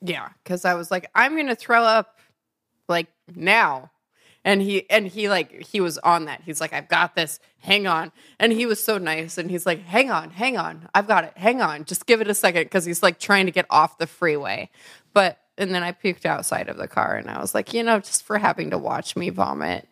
yeah, 0.01 0.31
because 0.43 0.65
I 0.65 0.75
was 0.75 0.91
like, 0.91 1.09
I'm 1.15 1.37
gonna 1.37 1.55
throw 1.55 1.83
up, 1.83 2.19
like 2.89 3.07
now, 3.37 3.91
and 4.45 4.61
he 4.63 4.89
and 4.91 5.07
he 5.07 5.29
like 5.29 5.67
he 5.67 5.81
was 5.81 5.99
on 5.99 6.25
that. 6.27 6.43
He's 6.45 6.61
like, 6.61 6.73
I've 6.73 6.89
got 6.89 7.15
this. 7.15 7.41
Hang 7.61 7.87
on, 7.87 8.13
and 8.41 8.53
he 8.53 8.67
was 8.67 8.83
so 8.83 8.99
nice, 8.99 9.39
and 9.39 9.51
he's 9.51 9.67
like, 9.67 9.85
Hang 9.85 10.11
on, 10.11 10.31
hang 10.31 10.57
on, 10.57 10.89
I've 10.95 11.07
got 11.07 11.25
it. 11.25 11.33
Hang 11.37 11.63
on, 11.63 11.85
just 11.85 12.07
give 12.07 12.21
it 12.21 12.29
a 12.29 12.35
second, 12.35 12.65
because 12.65 12.85
he's 12.85 13.03
like 13.03 13.19
trying 13.19 13.47
to 13.47 13.53
get 13.53 13.67
off 13.71 13.99
the 13.99 14.07
freeway, 14.07 14.71
but. 15.13 15.39
And 15.59 15.75
then 15.75 15.83
I 15.83 15.93
puked 15.93 16.25
outside 16.25 16.71
of 16.71 16.79
the 16.79 16.89
car, 16.89 17.15
and 17.15 17.29
I 17.29 17.39
was 17.39 17.55
like, 17.55 17.75
you 17.75 17.83
know, 17.83 17.99
just 18.01 18.25
for 18.25 18.39
having 18.39 18.71
to 18.71 18.79
watch 18.79 19.17
me 19.17 19.29
vomit. 19.29 19.87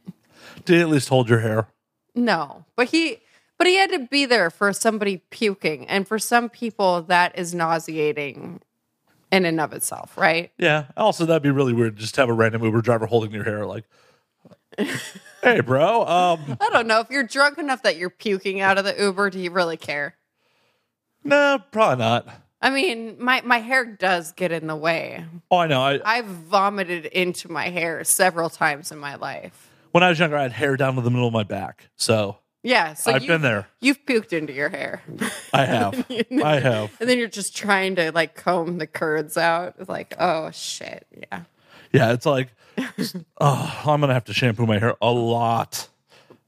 Did 0.64 0.76
he 0.76 0.80
at 0.80 0.88
least 0.88 1.10
hold 1.10 1.28
your 1.28 1.40
hair? 1.40 1.68
No, 2.14 2.64
but 2.76 2.88
he 2.88 3.18
but 3.58 3.66
he 3.66 3.76
had 3.76 3.90
to 3.90 3.98
be 3.98 4.24
there 4.24 4.48
for 4.48 4.72
somebody 4.72 5.18
puking, 5.30 5.86
and 5.86 6.08
for 6.08 6.18
some 6.18 6.48
people 6.48 7.02
that 7.02 7.38
is 7.38 7.54
nauseating 7.54 8.62
in 9.30 9.44
and 9.44 9.60
of 9.60 9.74
itself, 9.74 10.16
right? 10.16 10.50
Yeah. 10.56 10.86
Also, 10.96 11.26
that'd 11.26 11.42
be 11.42 11.50
really 11.50 11.74
weird 11.74 11.96
just 11.96 12.14
to 12.14 12.22
have 12.22 12.30
a 12.30 12.32
random 12.32 12.64
Uber 12.64 12.80
driver 12.80 13.04
holding 13.04 13.30
your 13.30 13.44
hair, 13.44 13.66
like, 13.66 13.84
"Hey, 15.42 15.60
bro. 15.60 16.04
Um, 16.06 16.56
I 16.60 16.68
don't 16.70 16.86
know 16.86 17.00
if 17.00 17.10
you're 17.10 17.22
drunk 17.24 17.58
enough 17.58 17.82
that 17.82 17.96
you're 17.96 18.10
puking 18.10 18.60
out 18.60 18.78
of 18.78 18.84
the 18.84 18.94
Uber. 18.98 19.30
Do 19.30 19.38
you 19.40 19.50
really 19.50 19.76
care? 19.76 20.16
no, 21.24 21.58
probably 21.70 22.04
not." 22.04 22.28
I 22.62 22.68
mean, 22.70 23.16
my 23.18 23.40
my 23.44 23.58
hair 23.58 23.84
does 23.86 24.32
get 24.32 24.52
in 24.52 24.66
the 24.66 24.76
way. 24.76 25.24
Oh, 25.50 25.56
I 25.58 25.66
know. 25.66 25.80
I, 25.80 26.00
I've 26.04 26.26
vomited 26.26 27.06
into 27.06 27.50
my 27.50 27.70
hair 27.70 28.04
several 28.04 28.50
times 28.50 28.92
in 28.92 28.98
my 28.98 29.14
life. 29.16 29.70
when 29.92 30.02
I 30.02 30.10
was 30.10 30.18
younger, 30.18 30.36
I 30.36 30.42
had 30.42 30.52
hair 30.52 30.76
down 30.76 30.94
to 30.96 31.00
the 31.00 31.10
middle 31.10 31.26
of 31.26 31.32
my 31.32 31.42
back, 31.42 31.88
so 31.96 32.36
Yeah, 32.62 32.92
so 32.92 33.12
I've 33.12 33.22
you've- 33.22 33.32
been 33.32 33.40
there. 33.42 33.66
You've 33.80 34.04
puked 34.04 34.34
into 34.34 34.52
your 34.52 34.68
hair. 34.68 35.02
I 35.54 35.64
have. 35.64 36.04
I 36.44 36.60
have. 36.60 36.94
And 37.00 37.08
then 37.08 37.18
you're 37.18 37.28
just 37.28 37.56
trying 37.56 37.96
to 37.96 38.12
like 38.12 38.34
comb 38.34 38.76
the 38.76 38.86
curds 38.86 39.38
out. 39.38 39.76
It's 39.78 39.88
like, 39.88 40.14
oh 40.20 40.50
shit. 40.50 41.06
Yeah. 41.16 41.44
Yeah, 41.92 42.12
it's 42.12 42.26
like, 42.26 42.48
oh, 43.40 43.82
I'm 43.86 44.00
gonna 44.00 44.14
have 44.14 44.24
to 44.24 44.34
shampoo 44.34 44.66
my 44.66 44.78
hair 44.78 44.94
a 45.00 45.10
lot. 45.10 45.88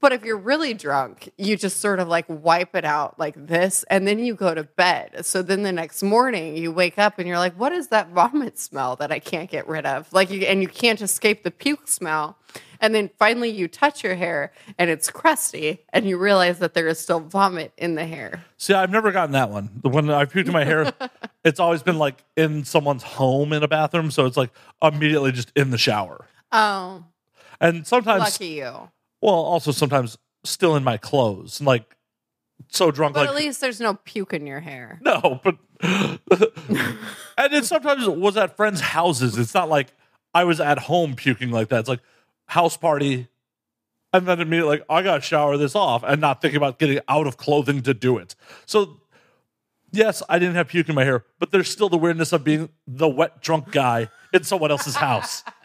But 0.03 0.11
if 0.11 0.25
you're 0.25 0.35
really 0.37 0.73
drunk, 0.73 1.31
you 1.37 1.55
just 1.55 1.79
sort 1.79 2.01
of 2.01 2.09
like 2.09 2.25
wipe 2.27 2.75
it 2.75 2.83
out 2.83 3.17
like 3.17 3.35
this 3.37 3.85
and 3.89 4.05
then 4.05 4.19
you 4.19 4.35
go 4.35 4.53
to 4.53 4.63
bed. 4.63 5.25
So 5.25 5.41
then 5.41 5.63
the 5.63 5.71
next 5.71 6.03
morning 6.03 6.57
you 6.57 6.73
wake 6.73 6.99
up 6.99 7.19
and 7.19 7.27
you're 7.27 7.37
like, 7.37 7.53
what 7.53 7.71
is 7.71 7.87
that 7.87 8.09
vomit 8.09 8.59
smell 8.59 8.97
that 8.97 9.13
I 9.13 9.19
can't 9.19 9.49
get 9.49 9.65
rid 9.65 9.85
of? 9.85 10.11
Like 10.11 10.29
you 10.29 10.41
and 10.41 10.61
you 10.61 10.67
can't 10.67 11.01
escape 11.01 11.43
the 11.43 11.51
puke 11.51 11.87
smell. 11.87 12.37
And 12.83 12.93
then 12.93 13.09
finally 13.17 13.49
you 13.49 13.69
touch 13.69 14.03
your 14.03 14.15
hair 14.15 14.51
and 14.77 14.89
it's 14.89 15.09
crusty 15.09 15.85
and 15.93 16.05
you 16.05 16.17
realize 16.17 16.59
that 16.59 16.73
there 16.73 16.85
is 16.89 16.99
still 16.99 17.21
vomit 17.21 17.71
in 17.77 17.95
the 17.95 18.05
hair. 18.05 18.43
See, 18.57 18.73
I've 18.73 18.91
never 18.91 19.13
gotten 19.13 19.31
that 19.31 19.49
one. 19.49 19.69
The 19.81 19.87
When 19.87 20.09
I've 20.09 20.33
puked 20.33 20.47
in 20.47 20.51
my 20.51 20.65
hair, 20.65 20.91
it's 21.45 21.61
always 21.61 21.81
been 21.81 21.97
like 21.97 22.25
in 22.35 22.65
someone's 22.65 23.03
home 23.03 23.53
in 23.53 23.63
a 23.63 23.69
bathroom, 23.69 24.11
so 24.11 24.25
it's 24.25 24.35
like 24.35 24.51
immediately 24.81 25.31
just 25.31 25.49
in 25.55 25.69
the 25.69 25.77
shower. 25.77 26.27
Oh, 26.51 27.05
And 27.61 27.87
sometimes, 27.87 28.19
lucky 28.19 28.47
you. 28.47 28.89
well, 29.21 29.33
also 29.33 29.71
sometimes 29.71 30.17
still 30.43 30.75
in 30.75 30.83
my 30.83 30.97
clothes, 30.97 31.61
like 31.61 31.95
so 32.67 32.91
drunk, 32.91 33.13
But 33.13 33.21
like 33.21 33.29
at 33.29 33.35
least 33.35 33.61
there's 33.61 33.79
no 33.79 33.93
puke 34.03 34.33
in 34.33 34.45
your 34.45 34.59
hair. 34.59 34.99
no, 35.01 35.39
but 35.41 35.55
and 37.37 37.53
then 37.53 37.63
sometimes 37.63 38.07
was 38.09 38.35
at 38.35 38.57
friends' 38.57 38.81
houses. 38.81 39.37
It's 39.37 39.53
not 39.53 39.69
like 39.69 39.93
I 40.33 40.43
was 40.43 40.59
at 40.59 40.79
home 40.79 41.15
puking 41.15 41.49
like 41.49 41.69
that. 41.69 41.79
It's 41.79 41.89
like 41.89 42.01
house 42.47 42.77
party, 42.77 43.27
and 44.11 44.27
then 44.27 44.39
immediately 44.39 44.77
like 44.77 44.85
I 44.89 45.01
got 45.01 45.15
to 45.15 45.21
shower 45.21 45.57
this 45.57 45.75
off, 45.75 46.03
and 46.05 46.19
not 46.21 46.41
thinking 46.41 46.57
about 46.57 46.79
getting 46.79 46.99
out 47.07 47.27
of 47.27 47.37
clothing 47.37 47.81
to 47.83 47.93
do 47.93 48.17
it. 48.17 48.35
So 48.65 48.99
yes, 49.91 50.21
I 50.29 50.39
didn't 50.39 50.55
have 50.55 50.67
puke 50.67 50.89
in 50.89 50.95
my 50.95 51.03
hair, 51.03 51.25
but 51.39 51.51
there's 51.51 51.69
still 51.69 51.89
the 51.89 51.97
weirdness 51.97 52.31
of 52.33 52.43
being 52.43 52.69
the 52.87 53.07
wet 53.09 53.41
drunk 53.41 53.71
guy 53.71 54.09
in 54.33 54.43
someone 54.43 54.71
else's 54.71 54.95
house. 54.95 55.43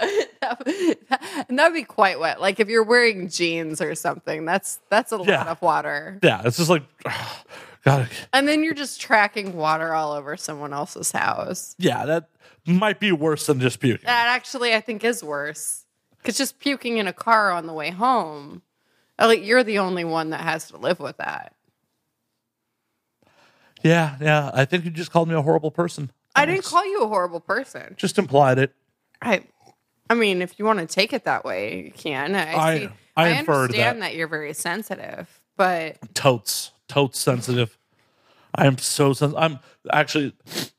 and 1.48 1.58
that'd 1.58 1.74
be 1.74 1.82
quite 1.82 2.18
wet. 2.20 2.40
Like 2.40 2.60
if 2.60 2.68
you're 2.68 2.84
wearing 2.84 3.28
jeans 3.28 3.80
or 3.80 3.94
something, 3.94 4.44
that's 4.44 4.80
that's 4.90 5.12
a 5.12 5.18
Yeah. 5.24 5.38
lot 5.38 5.48
of 5.48 5.62
water. 5.62 6.18
Yeah, 6.22 6.42
it's 6.44 6.56
just 6.56 6.70
like 6.70 6.82
God. 7.84 8.08
And 8.32 8.46
then 8.48 8.62
you're 8.62 8.74
just 8.74 9.00
tracking 9.00 9.56
water 9.56 9.94
all 9.94 10.12
over 10.12 10.36
someone 10.36 10.72
else's 10.72 11.12
house. 11.12 11.74
Yeah, 11.78 12.04
that 12.06 12.28
might 12.66 13.00
be 13.00 13.12
worse 13.12 13.46
than 13.46 13.60
just 13.60 13.80
puking. 13.80 14.04
That 14.06 14.28
actually 14.28 14.74
I 14.74 14.80
think 14.80 15.04
is 15.04 15.22
worse. 15.24 15.84
Cause 16.24 16.36
just 16.36 16.58
puking 16.58 16.98
in 16.98 17.06
a 17.06 17.12
car 17.12 17.50
on 17.50 17.66
the 17.66 17.72
way 17.72 17.90
home, 17.90 18.62
like 19.18 19.44
you're 19.44 19.64
the 19.64 19.78
only 19.78 20.04
one 20.04 20.30
that 20.30 20.40
has 20.40 20.68
to 20.68 20.76
live 20.76 21.00
with 21.00 21.16
that. 21.18 21.54
Yeah, 23.82 24.16
yeah. 24.20 24.50
I 24.52 24.64
think 24.64 24.84
you 24.84 24.90
just 24.90 25.10
called 25.10 25.28
me 25.28 25.34
a 25.34 25.42
horrible 25.42 25.70
person. 25.70 26.10
I 26.34 26.44
didn't 26.46 26.64
call 26.64 26.84
you 26.84 27.02
a 27.02 27.08
horrible 27.08 27.40
person. 27.40 27.94
Just 27.96 28.18
implied 28.18 28.58
it. 28.58 28.74
I 29.22 29.42
I 30.10 30.14
mean, 30.14 30.42
if 30.42 30.58
you 30.58 30.64
want 30.64 30.80
to 30.80 30.86
take 30.86 31.12
it 31.12 31.24
that 31.24 31.44
way, 31.44 31.84
you 31.84 31.90
can. 31.92 32.34
I 32.34 32.54
I- 32.54 32.78
see, 32.78 32.88
I 33.16 33.28
I, 33.28 33.32
understand 33.34 33.74
that. 33.74 34.00
that. 34.00 34.14
you're 34.14 34.28
very 34.28 34.54
sensitive, 34.54 35.40
but 35.56 36.14
totes 36.14 36.72
totes 36.88 37.18
sensitive 37.18 37.76
i 38.54 38.66
am 38.66 38.78
so 38.78 39.12
sensitive 39.12 39.42
i'm 39.42 39.58
actually 39.92 40.32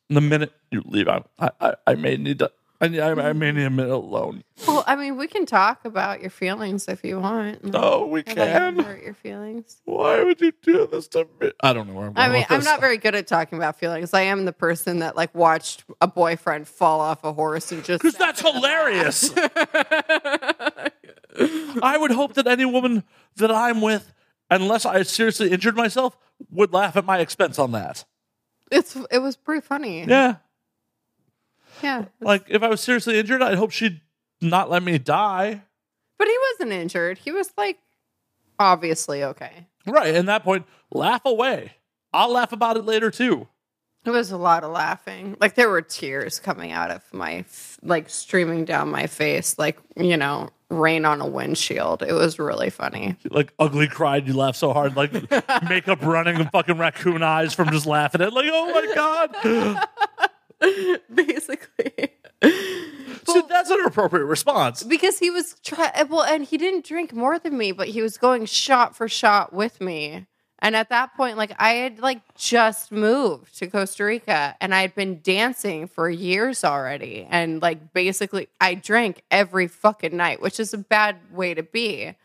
the 0.09 0.19
minute 0.21 0.51
you 0.71 0.81
leave 0.85 1.07
i 1.07 1.21
i, 1.39 1.75
I 1.85 1.93
may 1.93 2.17
need 2.17 2.39
to 2.39 2.51
I, 2.81 2.85
I, 2.99 3.29
I 3.29 3.33
may 3.33 3.51
need 3.51 3.77
alone 3.77 4.43
well, 4.67 4.83
I 4.87 4.95
mean, 4.97 5.15
we 5.17 5.27
can 5.27 5.45
talk 5.45 5.85
about 5.85 6.19
your 6.21 6.29
feelings 6.29 6.87
if 6.87 7.03
you 7.03 7.19
want. 7.19 7.63
no 7.63 8.05
we 8.07 8.23
Have 8.27 8.37
I 8.37 8.45
can 8.45 8.79
hurt 8.79 9.03
your 9.03 9.13
feelings? 9.13 9.77
why 9.85 10.23
would 10.23 10.39
you 10.41 10.51
do 10.61 10.87
this 10.87 11.07
to 11.09 11.27
me 11.41 11.51
i 11.61 11.73
don't 11.73 11.87
know 11.87 11.93
where 11.93 12.07
i'm 12.07 12.13
going 12.13 12.25
I 12.25 12.29
mean, 12.29 12.39
with 12.41 12.51
I'm 12.51 12.59
this. 12.59 12.65
not 12.65 12.79
very 12.79 12.97
good 12.97 13.15
at 13.15 13.27
talking 13.27 13.57
about 13.57 13.77
feelings. 13.79 14.13
I 14.13 14.21
am 14.21 14.45
the 14.45 14.53
person 14.53 14.99
that 14.99 15.15
like 15.17 15.33
watched 15.35 15.83
a 16.01 16.07
boyfriend 16.07 16.67
fall 16.67 16.99
off 17.01 17.23
a 17.23 17.33
horse 17.33 17.71
and 17.71 17.83
just 17.83 18.01
because 18.01 18.17
that's 18.17 18.41
hilarious 18.41 19.31
i 21.81 21.97
would 21.99 22.11
hope 22.11 22.33
that 22.33 22.47
any 22.47 22.65
woman 22.65 23.03
that 23.35 23.51
i'm 23.51 23.81
with 23.81 24.13
unless 24.49 24.85
i 24.85 25.01
seriously 25.03 25.51
injured 25.51 25.75
myself 25.75 26.17
would 26.49 26.73
laugh 26.73 26.95
at 26.97 27.05
my 27.05 27.19
expense 27.19 27.59
on 27.59 27.71
that 27.71 28.05
it's 28.71 28.95
it 29.11 29.19
was 29.19 29.35
pretty 29.35 29.61
funny. 29.61 30.03
yeah 30.05 30.35
Yeah. 31.81 32.05
like 32.21 32.45
if 32.49 32.61
i 32.63 32.67
was 32.67 32.81
seriously 32.81 33.17
injured 33.19 33.41
i'd 33.41 33.57
hope 33.57 33.71
she'd 33.71 34.01
not 34.41 34.69
let 34.69 34.83
me 34.83 34.97
die 34.97 35.61
But 36.17 36.27
he 36.27 36.35
wasn't 36.53 36.71
injured. 36.73 37.17
He 37.19 37.31
was 37.31 37.51
like 37.57 37.77
obviously 38.59 39.23
okay. 39.23 39.67
Right. 39.85 40.13
And 40.15 40.27
that 40.27 40.43
point, 40.43 40.65
laugh 40.91 41.21
away. 41.25 41.73
I'll 42.13 42.31
laugh 42.31 42.51
about 42.51 42.75
it 42.77 42.85
later 42.85 43.09
too. 43.11 43.47
It 44.05 44.11
was 44.11 44.31
a 44.31 44.37
lot 44.37 44.63
of 44.63 44.71
laughing. 44.71 45.35
Like 45.39 45.55
there 45.55 45.69
were 45.69 45.81
tears 45.81 46.39
coming 46.39 46.71
out 46.71 46.91
of 46.91 47.03
my 47.13 47.45
like 47.81 48.09
streaming 48.09 48.65
down 48.65 48.89
my 48.91 49.07
face 49.07 49.57
like, 49.57 49.77
you 49.97 50.17
know, 50.17 50.49
rain 50.69 51.03
on 51.05 51.19
a 51.21 51.27
windshield. 51.27 52.01
It 52.03 52.13
was 52.13 52.37
really 52.39 52.69
funny. 52.69 53.15
Like 53.29 53.53
ugly 53.59 53.87
cried, 53.87 54.27
you 54.27 54.33
laugh 54.33 54.55
so 54.55 54.71
hard, 54.73 54.95
like 54.95 55.11
makeup 55.69 56.01
running 56.01 56.35
and 56.37 56.49
fucking 56.51 56.77
raccoon 56.77 57.23
eyes 57.23 57.53
from 57.53 57.69
just 57.71 57.85
laughing 57.85 58.21
at 58.21 58.33
like, 58.33 58.49
oh 58.51 58.71
my 58.73 58.93
god. 58.95 59.87
Basically. 61.13 62.09
So 63.25 63.41
that's 63.47 63.69
an 63.69 63.81
appropriate 63.85 64.25
response. 64.25 64.81
because 64.83 65.19
he 65.19 65.29
was 65.29 65.55
try 65.63 65.91
well 66.09 66.23
and 66.23 66.43
he 66.45 66.57
didn't 66.57 66.85
drink 66.85 67.13
more 67.13 67.37
than 67.37 67.57
me 67.57 67.71
but 67.71 67.89
he 67.89 68.01
was 68.01 68.17
going 68.17 68.45
shot 68.45 68.95
for 68.95 69.07
shot 69.07 69.53
with 69.53 69.79
me 69.81 70.25
and 70.59 70.75
at 70.75 70.89
that 70.89 71.13
point 71.15 71.37
like 71.37 71.51
i 71.59 71.71
had 71.73 71.99
like 71.99 72.21
just 72.35 72.91
moved 72.91 73.55
to 73.57 73.67
costa 73.67 74.03
rica 74.05 74.55
and 74.61 74.73
i 74.73 74.81
had 74.81 74.95
been 74.95 75.19
dancing 75.21 75.85
for 75.85 76.09
years 76.09 76.63
already 76.63 77.27
and 77.29 77.61
like 77.61 77.93
basically 77.93 78.47
i 78.59 78.73
drank 78.73 79.21
every 79.29 79.67
fucking 79.67 80.15
night 80.15 80.41
which 80.41 80.59
is 80.59 80.73
a 80.73 80.77
bad 80.77 81.17
way 81.31 81.53
to 81.53 81.61
be 81.63 82.15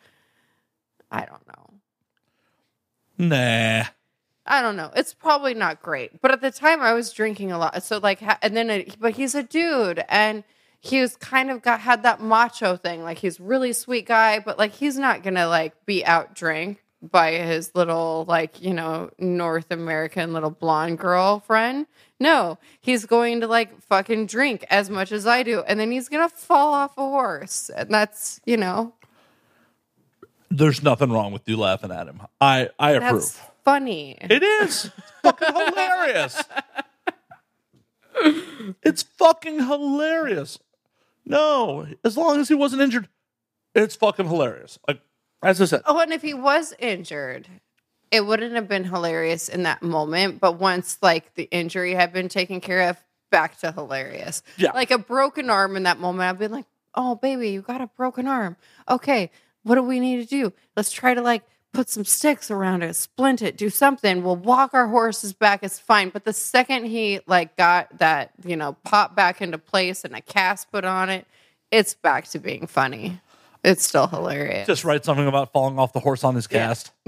i 1.11 1.21
don't 1.27 1.47
know 1.49 1.71
Nah. 3.19 3.85
I 4.47 4.61
don't 4.61 4.77
know. 4.77 4.91
It's 4.95 5.15
probably 5.15 5.55
not 5.55 5.81
great, 5.83 6.21
but 6.21 6.31
at 6.31 6.41
the 6.41 6.51
time 6.51 6.83
I 6.83 6.93
was 6.93 7.13
drinking 7.13 7.51
a 7.51 7.59
lot. 7.59 7.83
So 7.83 7.99
like, 7.99 8.23
and 8.43 8.57
then, 8.57 8.71
uh, 8.71 8.75
it, 8.75 8.97
but 9.01 9.13
he's 9.13 9.35
a 9.35 9.43
dude, 9.43 10.05
and 10.09 10.45
he 10.81 11.01
was 11.01 11.17
kind 11.17 11.51
of 11.51 11.63
got 11.63 11.81
had 11.81 12.03
that 12.03 12.21
macho 12.21 12.77
thing. 12.77 13.03
Like 13.03 13.19
he's 13.19 13.41
really 13.41 13.73
sweet 13.73 14.07
guy, 14.07 14.41
but 14.41 14.59
like 14.59 14.73
he's 14.73 14.99
not 14.99 15.23
gonna 15.23 15.49
like 15.49 15.87
be 15.87 16.05
out 16.05 16.35
drink 16.35 16.83
by 17.11 17.33
his 17.33 17.75
little 17.75 18.27
like 18.29 18.61
you 18.61 18.75
know 18.75 19.11
North 19.19 19.71
American 19.71 20.35
little 20.35 20.51
blonde 20.51 20.99
girlfriend. 20.99 21.87
No, 22.21 22.59
he's 22.81 23.07
going 23.07 23.41
to 23.41 23.47
like 23.47 23.81
fucking 23.83 24.27
drink 24.27 24.67
as 24.71 24.91
much 24.91 25.11
as 25.11 25.27
I 25.27 25.43
do, 25.43 25.61
and 25.63 25.81
then 25.81 25.91
he's 25.91 26.11
gonna 26.11 26.29
fall 26.29 26.75
off 26.75 26.99
a 26.99 27.03
horse, 27.03 27.71
and 27.75 27.89
that's 27.89 28.43
you 28.45 28.59
know 28.59 28.93
There's 30.51 30.83
nothing 30.83 31.11
wrong 31.11 31.33
with 31.33 31.49
you 31.49 31.57
laughing 31.57 31.91
at 31.91 32.07
him. 32.07 32.21
I 32.43 32.69
I 32.79 32.91
approve. 32.93 33.23
that's 33.23 33.41
funny. 33.65 34.17
It 34.21 34.43
is 34.43 34.91
fucking 35.23 35.53
hilarious. 35.53 36.43
It's 38.83 39.03
fucking 39.03 39.67
hilarious. 39.67 40.59
No, 41.27 41.87
as 42.05 42.17
long 42.17 42.41
as 42.41 42.49
he 42.49 42.55
wasn't 42.55 42.83
injured, 42.83 43.09
it's 43.75 43.97
fucking 43.97 44.27
hilarious. 44.29 44.79
Like 44.87 45.01
as 45.43 45.61
I 45.61 45.65
said, 45.65 45.83
Oh, 45.87 45.99
and 46.01 46.13
if 46.13 46.23
he 46.23 46.35
was 46.35 46.75
injured, 46.79 47.49
it 48.11 48.25
wouldn't 48.25 48.55
have 48.55 48.69
been 48.69 48.85
hilarious 48.85 49.49
in 49.49 49.65
that 49.65 49.83
moment. 49.83 50.41
But 50.41 50.59
once 50.59 50.99
like 51.03 51.35
the 51.35 51.49
injury 51.51 51.95
had 51.95 52.13
been 52.13 52.29
taken 52.29 52.61
care 52.61 52.89
of, 52.89 53.03
back 53.31 53.59
to 53.61 53.73
hilarious. 53.73 54.43
Yeah. 54.57 54.71
Like 54.73 54.91
a 54.91 54.99
broken 54.99 55.51
arm 55.51 55.77
in 55.77 55.83
that 55.83 55.99
moment, 55.99 56.29
I'd 56.29 56.39
be 56.39 56.47
like, 56.49 56.67
oh, 56.95 57.17
baby, 57.17 57.51
you 57.51 57.63
got 57.63 57.81
a 57.81 57.89
broken 57.89 58.29
arm. 58.29 58.57
Okay, 58.89 59.31
what 59.65 59.75
do 59.75 59.83
we 59.83 59.99
need 59.99 60.23
to 60.23 60.27
do? 60.27 60.53
Let's 60.77 60.93
try 60.93 61.15
to 61.15 61.21
like 61.23 61.43
put 61.75 61.91
some 61.91 62.05
sticks 62.05 62.51
around 62.51 62.83
it, 62.83 62.95
splint 62.97 63.43
it, 63.43 63.59
do 63.59 63.69
something. 63.69 64.23
We'll 64.23 64.37
walk 64.37 64.73
our 64.73 64.87
horses 64.89 65.35
back. 65.35 65.63
It's 65.63 65.79
fine. 65.79 66.09
But 66.09 66.25
the 66.25 66.33
second 66.33 66.87
he 66.87 67.21
like 67.27 67.57
got 67.57 67.99
that, 67.99 68.31
you 68.47 68.57
know, 68.57 68.75
pop 68.85 69.15
back 69.15 69.43
into 69.43 69.59
place 69.59 70.05
and 70.05 70.15
a 70.15 70.23
cast 70.23 70.73
put 70.73 70.85
on 70.85 71.11
it, 71.11 71.27
it's 71.71 71.95
back 71.95 72.29
to 72.29 72.39
being 72.39 72.67
funny. 72.67 73.21
It's 73.65 73.83
still 73.83 74.07
hilarious. 74.07 74.67
just 74.67 74.85
write 74.85 75.07
something 75.07 75.27
about 75.27 75.51
falling 75.51 75.79
off 75.79 75.95
the 75.95 76.01
horse 76.01 76.23
on 76.23 76.35
his 76.35 76.47
cast. 76.47 76.93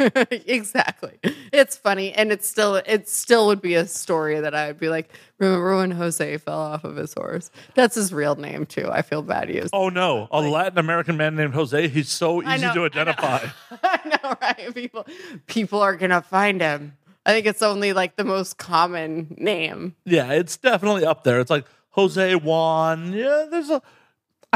exactly. 0.00 1.12
It's 1.52 1.76
funny, 1.76 2.12
and 2.12 2.32
it's 2.32 2.48
still 2.48 2.74
it 2.74 3.08
still 3.08 3.46
would 3.46 3.62
be 3.62 3.76
a 3.76 3.86
story 3.86 4.40
that 4.40 4.52
I 4.52 4.66
would 4.66 4.80
be 4.80 4.88
like, 4.88 5.08
remember 5.38 5.76
when 5.76 5.92
Jose 5.92 6.38
fell 6.38 6.58
off 6.58 6.82
of 6.82 6.96
his 6.96 7.14
horse? 7.14 7.52
That's 7.74 7.94
his 7.94 8.12
real 8.12 8.34
name 8.34 8.66
too. 8.66 8.90
I 8.90 9.02
feel 9.02 9.22
bad 9.22 9.48
he 9.48 9.58
is. 9.58 9.70
Oh 9.72 9.88
no, 9.88 10.26
a 10.32 10.40
Latin 10.40 10.78
American 10.78 11.16
man 11.16 11.36
named 11.36 11.54
Jose. 11.54 11.86
He's 11.86 12.08
so 12.08 12.42
easy 12.42 12.62
know, 12.62 12.72
to 12.72 12.72
I 12.72 12.74
know. 12.74 12.84
identify. 12.84 13.46
I 13.84 14.18
know, 14.24 14.36
right? 14.42 14.74
People 14.74 15.06
people 15.46 15.80
are 15.80 15.94
gonna 15.96 16.20
find 16.20 16.60
him. 16.60 16.96
I 17.24 17.32
think 17.32 17.46
it's 17.46 17.62
only 17.62 17.92
like 17.92 18.16
the 18.16 18.24
most 18.24 18.58
common 18.58 19.36
name. 19.38 19.94
Yeah, 20.04 20.32
it's 20.32 20.56
definitely 20.56 21.04
up 21.04 21.22
there. 21.22 21.38
It's 21.38 21.50
like 21.50 21.64
Jose 21.90 22.34
Juan. 22.34 23.12
Yeah, 23.12 23.46
there's 23.48 23.70
a. 23.70 23.80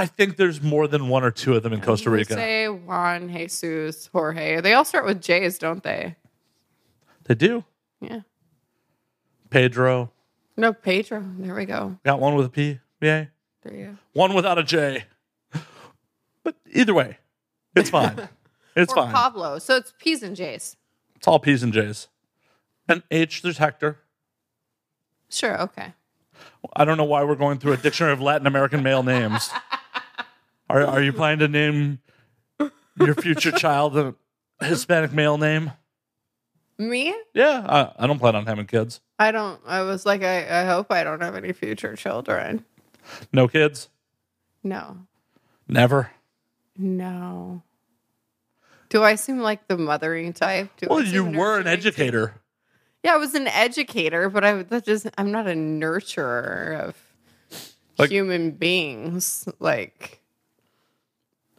I 0.00 0.06
think 0.06 0.36
there's 0.38 0.62
more 0.62 0.88
than 0.88 1.08
one 1.08 1.24
or 1.24 1.30
two 1.30 1.54
of 1.54 1.62
them 1.62 1.74
in 1.74 1.82
Costa 1.82 2.08
Rica. 2.08 2.32
Jose, 2.34 2.68
Juan, 2.68 3.28
Jesus, 3.28 4.08
Jorge. 4.12 4.60
They 4.62 4.72
all 4.72 4.84
start 4.86 5.04
with 5.04 5.20
J's, 5.20 5.58
don't 5.58 5.82
they? 5.82 6.16
They 7.24 7.34
do. 7.34 7.64
Yeah. 8.00 8.20
Pedro 9.50 10.10
No, 10.56 10.72
Pedro. 10.72 11.22
There 11.38 11.54
we 11.54 11.66
go. 11.66 11.98
got 12.02 12.18
one 12.18 12.34
with 12.34 12.46
a 12.46 12.48
P. 12.48 12.78
Yay. 13.02 13.28
There 13.62 13.74
you 13.74 13.86
go. 13.88 13.96
One 14.14 14.32
without 14.32 14.56
a 14.58 14.62
J. 14.62 15.04
But 16.42 16.56
either 16.72 16.94
way, 16.94 17.18
it's 17.76 17.90
fine. 17.90 18.28
It's 18.76 18.92
or 18.92 19.02
fine. 19.02 19.12
Pablo. 19.12 19.58
So 19.58 19.76
it's 19.76 19.92
P's 19.98 20.22
and 20.22 20.34
J's. 20.36 20.76
It's 21.16 21.26
all 21.26 21.40
P's 21.40 21.64
and 21.64 21.72
J's. 21.72 22.06
And 22.88 23.02
H, 23.10 23.42
there's 23.42 23.58
Hector. 23.58 23.98
Sure. 25.28 25.60
Okay. 25.62 25.92
I 26.76 26.84
don't 26.84 26.96
know 26.96 27.04
why 27.04 27.24
we're 27.24 27.34
going 27.34 27.58
through 27.58 27.72
a 27.72 27.76
dictionary 27.76 28.12
of 28.12 28.20
Latin 28.22 28.46
American 28.46 28.82
male 28.84 29.02
names. 29.02 29.50
Are 30.70 30.86
are 30.86 31.02
you 31.02 31.12
planning 31.12 31.40
to 31.40 31.48
name 31.48 31.98
your 32.98 33.14
future 33.16 33.50
child 33.50 33.96
a 33.98 34.14
Hispanic 34.64 35.12
male 35.12 35.36
name? 35.36 35.72
Me? 36.78 37.12
Yeah, 37.34 37.66
I, 37.68 38.04
I 38.04 38.06
don't 38.06 38.20
plan 38.20 38.36
on 38.36 38.46
having 38.46 38.66
kids. 38.66 39.00
I 39.18 39.32
don't. 39.32 39.60
I 39.66 39.82
was 39.82 40.06
like, 40.06 40.22
I, 40.22 40.62
I 40.62 40.64
hope 40.66 40.92
I 40.92 41.02
don't 41.02 41.20
have 41.22 41.34
any 41.34 41.52
future 41.52 41.96
children. 41.96 42.64
No 43.32 43.48
kids. 43.48 43.88
No. 44.62 44.96
Never. 45.66 46.12
No. 46.78 47.62
Do 48.90 49.02
I 49.02 49.16
seem 49.16 49.40
like 49.40 49.66
the 49.66 49.76
mothering 49.76 50.32
type? 50.32 50.70
Do 50.76 50.86
Well, 50.88 51.02
you 51.02 51.24
were 51.24 51.58
an 51.58 51.66
educator. 51.66 52.34
Yeah, 53.02 53.14
I 53.14 53.16
was 53.16 53.34
an 53.34 53.48
educator, 53.48 54.28
but 54.30 54.44
I 54.44 54.62
that 54.62 54.84
just 54.84 55.08
I'm 55.18 55.32
not 55.32 55.46
a 55.48 55.52
nurturer 55.54 56.78
of 56.80 56.96
Like- 57.98 58.10
human 58.10 58.52
beings. 58.52 59.48
Like 59.58 60.19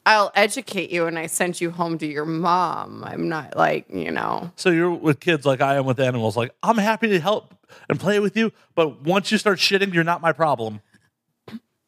I'll 0.06 0.32
educate 0.34 0.90
you 0.90 1.06
and 1.06 1.18
I 1.18 1.28
send 1.28 1.62
you 1.62 1.70
home 1.70 1.98
to 2.00 2.08
your 2.08 2.26
mom. 2.26 3.04
I'm 3.04 3.30
not 3.30 3.56
like, 3.56 3.86
you 3.90 4.12
know. 4.12 4.52
So 4.56 4.72
you're 4.72 4.92
with 4.92 5.20
kids 5.20 5.46
like 5.46 5.62
I 5.62 5.76
am 5.76 5.86
with 5.86 6.00
animals. 6.00 6.36
Like 6.36 6.56
I'm 6.64 6.78
happy 6.78 7.08
to 7.10 7.20
help 7.20 7.54
and 7.88 8.00
play 8.00 8.20
with 8.20 8.36
you, 8.36 8.52
but 8.76 9.04
once 9.04 9.32
you 9.32 9.38
start 9.38 9.60
shitting, 9.60 9.94
you're 9.94 10.04
not 10.04 10.22
my 10.22 10.32
problem. 10.32 10.82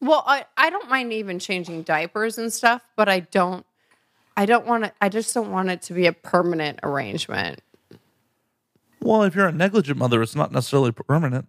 Well, 0.00 0.22
I, 0.26 0.44
I 0.56 0.70
don't 0.70 0.88
mind 0.88 1.12
even 1.12 1.38
changing 1.38 1.82
diapers 1.82 2.38
and 2.38 2.52
stuff, 2.52 2.82
but 2.94 3.08
I 3.08 3.20
don't 3.20 3.66
I 4.36 4.46
don't 4.46 4.66
want 4.66 4.84
to 4.84 4.92
I 5.00 5.08
just 5.08 5.34
don't 5.34 5.50
want 5.50 5.70
it 5.70 5.82
to 5.82 5.94
be 5.94 6.06
a 6.06 6.12
permanent 6.12 6.80
arrangement. 6.82 7.60
Well, 9.00 9.22
if 9.22 9.34
you're 9.34 9.46
a 9.46 9.52
negligent 9.52 9.98
mother, 9.98 10.22
it's 10.22 10.34
not 10.36 10.52
necessarily 10.52 10.92
permanent. 10.92 11.46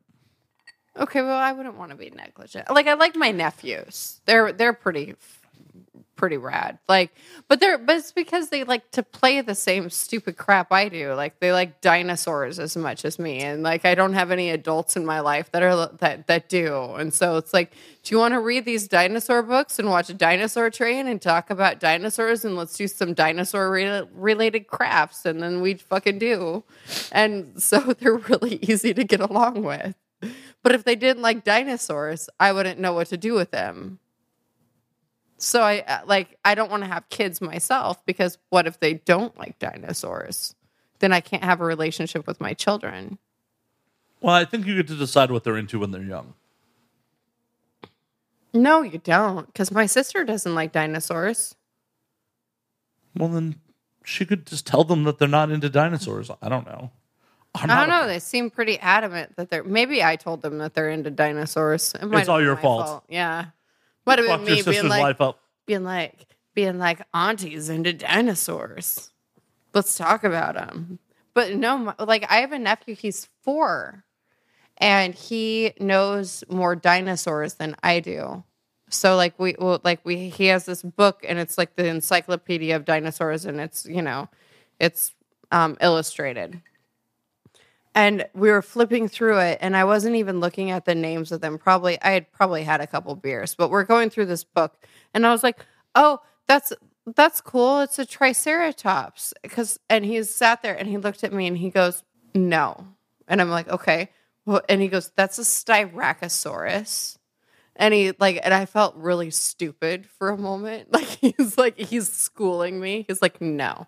Okay, 0.98 1.22
well, 1.22 1.38
I 1.38 1.52
wouldn't 1.52 1.76
want 1.76 1.92
to 1.92 1.98
be 1.98 2.10
negligent. 2.10 2.70
Like 2.72 2.88
I 2.88 2.94
like 2.94 3.16
my 3.16 3.32
nephews. 3.32 4.22
They're 4.26 4.52
they're 4.52 4.74
pretty 4.74 5.16
pretty 6.16 6.38
rad. 6.38 6.80
Like 6.88 7.12
but 7.48 7.60
they're 7.60 7.78
but 7.78 7.98
it's 7.98 8.12
because 8.12 8.50
they 8.50 8.64
like 8.64 8.92
to 8.92 9.04
play 9.04 9.42
the 9.42 9.56
same 9.56 9.90
stupid 9.90 10.38
crap 10.38 10.72
I 10.72 10.90
do. 10.90 11.14
Like 11.14 11.40
they 11.40 11.52
like 11.52 11.82
dinosaurs 11.82 12.60
as 12.60 12.76
much 12.76 13.06
as 13.06 13.20
me 13.20 13.40
and 13.40 13.64
like 13.64 13.86
I 13.86 13.96
don't 13.96 14.14
have 14.14 14.32
any 14.32 14.50
adults 14.50 14.96
in 14.96 15.06
my 15.06 15.20
life 15.20 15.52
that 15.52 15.64
are 15.64 15.88
that 15.98 16.28
that 16.28 16.50
do. 16.50 16.96
And 16.96 17.14
so 17.14 17.38
it's 17.38 17.54
like 17.54 17.72
do 18.04 18.14
you 18.14 18.20
want 18.20 18.34
to 18.34 18.40
read 18.40 18.66
these 18.66 18.88
dinosaur 18.88 19.42
books 19.42 19.80
and 19.80 19.90
watch 19.90 20.10
a 20.10 20.14
dinosaur 20.14 20.70
train 20.70 21.08
and 21.08 21.22
talk 21.22 21.50
about 21.50 21.80
dinosaurs 21.80 22.46
and 22.46 22.56
let's 22.56 22.78
do 22.78 22.88
some 22.88 23.14
dinosaur 23.14 23.72
re- 23.72 24.04
related 24.14 24.68
crafts 24.68 25.26
and 25.26 25.42
then 25.42 25.62
we 25.62 25.76
fucking 25.76 26.20
do. 26.20 26.64
And 27.12 27.62
so 27.62 27.80
they're 28.00 28.18
really 28.18 28.60
easy 28.62 28.94
to 28.94 29.04
get 29.04 29.22
along 29.22 29.64
with. 29.64 29.96
But 30.64 30.74
if 30.74 30.84
they 30.84 30.96
didn't 30.96 31.22
like 31.22 31.44
dinosaurs, 31.44 32.30
I 32.40 32.52
wouldn't 32.52 32.80
know 32.80 32.94
what 32.94 33.08
to 33.08 33.18
do 33.18 33.34
with 33.34 33.52
them. 33.52 34.00
So 35.38 35.62
I 35.62 35.80
uh, 35.82 36.00
like 36.06 36.38
I 36.46 36.56
don't 36.56 36.72
want 36.72 36.84
to 36.84 36.88
have 36.90 37.08
kids 37.10 37.42
myself 37.42 38.06
because 38.06 38.38
what 38.50 38.68
if 38.68 38.80
they 38.80 38.96
don't 38.96 39.38
like 39.38 39.60
dinosaurs? 39.60 40.56
Then 41.00 41.12
I 41.12 41.20
can't 41.20 41.44
have 41.44 41.60
a 41.62 41.66
relationship 41.66 42.26
with 42.26 42.40
my 42.40 42.54
children. 42.54 43.18
Well, 44.22 44.34
I 44.34 44.46
think 44.46 44.66
you 44.66 44.76
get 44.76 44.88
to 44.88 44.96
decide 44.96 45.30
what 45.30 45.44
they're 45.44 45.58
into 45.58 45.80
when 45.80 45.92
they're 45.92 46.02
young. 46.04 46.34
No, 48.54 48.82
you 48.82 49.00
don't 49.00 49.54
cuz 49.54 49.72
my 49.72 49.86
sister 49.86 50.24
doesn't 50.24 50.56
like 50.56 50.72
dinosaurs. 50.72 51.56
Well, 53.16 53.30
then 53.30 53.56
she 54.04 54.26
could 54.26 54.46
just 54.46 54.66
tell 54.66 54.84
them 54.84 55.04
that 55.04 55.18
they're 55.20 55.28
not 55.28 55.52
into 55.52 55.70
dinosaurs. 55.70 56.32
I 56.42 56.48
don't 56.50 56.66
know. 56.66 56.92
I'm 57.54 57.70
I 57.72 57.76
don't 57.86 57.90
a- 57.90 58.02
know. 58.02 58.08
They 58.08 58.20
seem 58.20 58.50
pretty 58.50 58.78
adamant 58.80 59.36
that 59.38 59.50
they're. 59.50 59.64
Maybe 59.64 60.04
I 60.04 60.16
told 60.16 60.42
them 60.42 60.58
that 60.60 60.74
they're 60.74 60.90
into 60.90 61.10
dinosaurs. 61.10 61.94
It 61.96 62.02
have 62.10 62.30
all 62.30 62.42
your 62.42 62.56
my 62.56 62.62
fault. 62.62 63.04
Yeah, 63.10 63.46
might 64.06 64.20
have 64.20 64.28
Fuck 64.28 64.46
been 64.46 64.56
your 64.56 64.66
me 64.66 64.72
being 64.72 64.88
like, 64.90 65.18
being 65.66 65.84
like, 65.84 66.28
being 66.54 66.78
like, 66.78 67.02
aunties 67.14 67.70
into 67.70 67.94
dinosaurs. 67.94 69.12
Let's 69.74 69.96
talk 69.96 70.24
about 70.24 70.56
them. 70.56 71.00
But 71.34 71.56
no, 71.56 71.94
like 72.00 72.30
I 72.32 72.38
have 72.38 72.54
a 72.54 72.60
nephew. 72.60 72.96
He's 72.96 73.28
four, 73.44 74.06
and 74.78 75.14
he 75.14 75.74
knows 75.80 76.44
more 76.50 76.76
dinosaurs 76.76 77.56
than 77.56 77.76
I 77.84 78.00
do. 78.00 78.44
So 78.90 79.16
like 79.16 79.38
we 79.38 79.56
well, 79.60 79.82
like 79.84 80.00
we 80.04 80.30
he 80.30 80.46
has 80.48 80.66
this 80.66 80.82
book 80.82 81.26
and 81.28 81.38
it's 81.40 81.58
like 81.58 81.76
the 81.76 81.88
encyclopedia 81.88 82.76
of 82.76 82.86
dinosaurs 82.86 83.46
and 83.46 83.60
it's 83.60 83.86
you 83.86 84.02
know 84.02 84.30
it's 84.80 85.14
um, 85.52 85.78
illustrated. 85.82 86.62
And 87.96 88.28
we 88.36 88.52
were 88.52 88.62
flipping 88.62 89.08
through 89.08 89.40
it, 89.40 89.58
and 89.62 89.76
I 89.76 89.86
wasn't 89.86 90.18
even 90.18 90.42
looking 90.42 90.70
at 90.70 90.84
the 90.86 90.94
names 90.96 91.32
of 91.32 91.42
them. 91.42 91.58
Probably, 91.58 92.00
I 92.02 92.12
had 92.12 92.32
probably 92.32 92.64
had 92.64 92.82
a 92.82 92.88
couple 92.88 93.16
beers, 93.16 93.56
but 93.56 93.70
we're 93.72 93.86
going 93.86 94.10
through 94.10 94.26
this 94.28 94.44
book, 94.44 94.76
and 95.14 95.26
I 95.26 95.32
was 95.32 95.44
like, 95.44 95.66
"Oh, 95.96 96.20
that's 96.48 96.74
that's 97.16 97.40
cool. 97.42 97.80
It's 97.82 97.98
a 97.98 98.06
Triceratops." 98.06 99.34
Because, 99.42 99.80
and 99.90 100.04
he 100.06 100.22
sat 100.24 100.62
there 100.62 100.76
and 100.78 100.90
he 100.90 100.98
looked 100.98 101.24
at 101.24 101.34
me 101.34 101.48
and 101.48 101.58
he 101.58 101.70
goes, 101.70 102.04
"No," 102.36 102.86
and 103.30 103.40
I'm 103.42 103.50
like, 103.50 103.70
"Okay," 103.70 104.10
well, 104.46 104.62
and 104.70 104.82
he 104.82 104.90
goes, 104.90 105.12
"That's 105.16 105.40
a 105.40 105.44
Styracosaurus." 105.44 107.18
And 107.78 107.94
he 107.94 108.14
like, 108.20 108.40
and 108.44 108.54
I 108.54 108.66
felt 108.66 108.96
really 108.96 109.32
stupid 109.32 110.08
for 110.08 110.30
a 110.30 110.38
moment. 110.38 110.90
Like 110.94 111.08
he's 111.08 111.58
like, 111.58 111.78
he's 111.78 112.12
schooling 112.12 112.80
me. 112.80 113.06
He's 113.08 113.22
like, 113.22 113.42
no, 113.42 113.88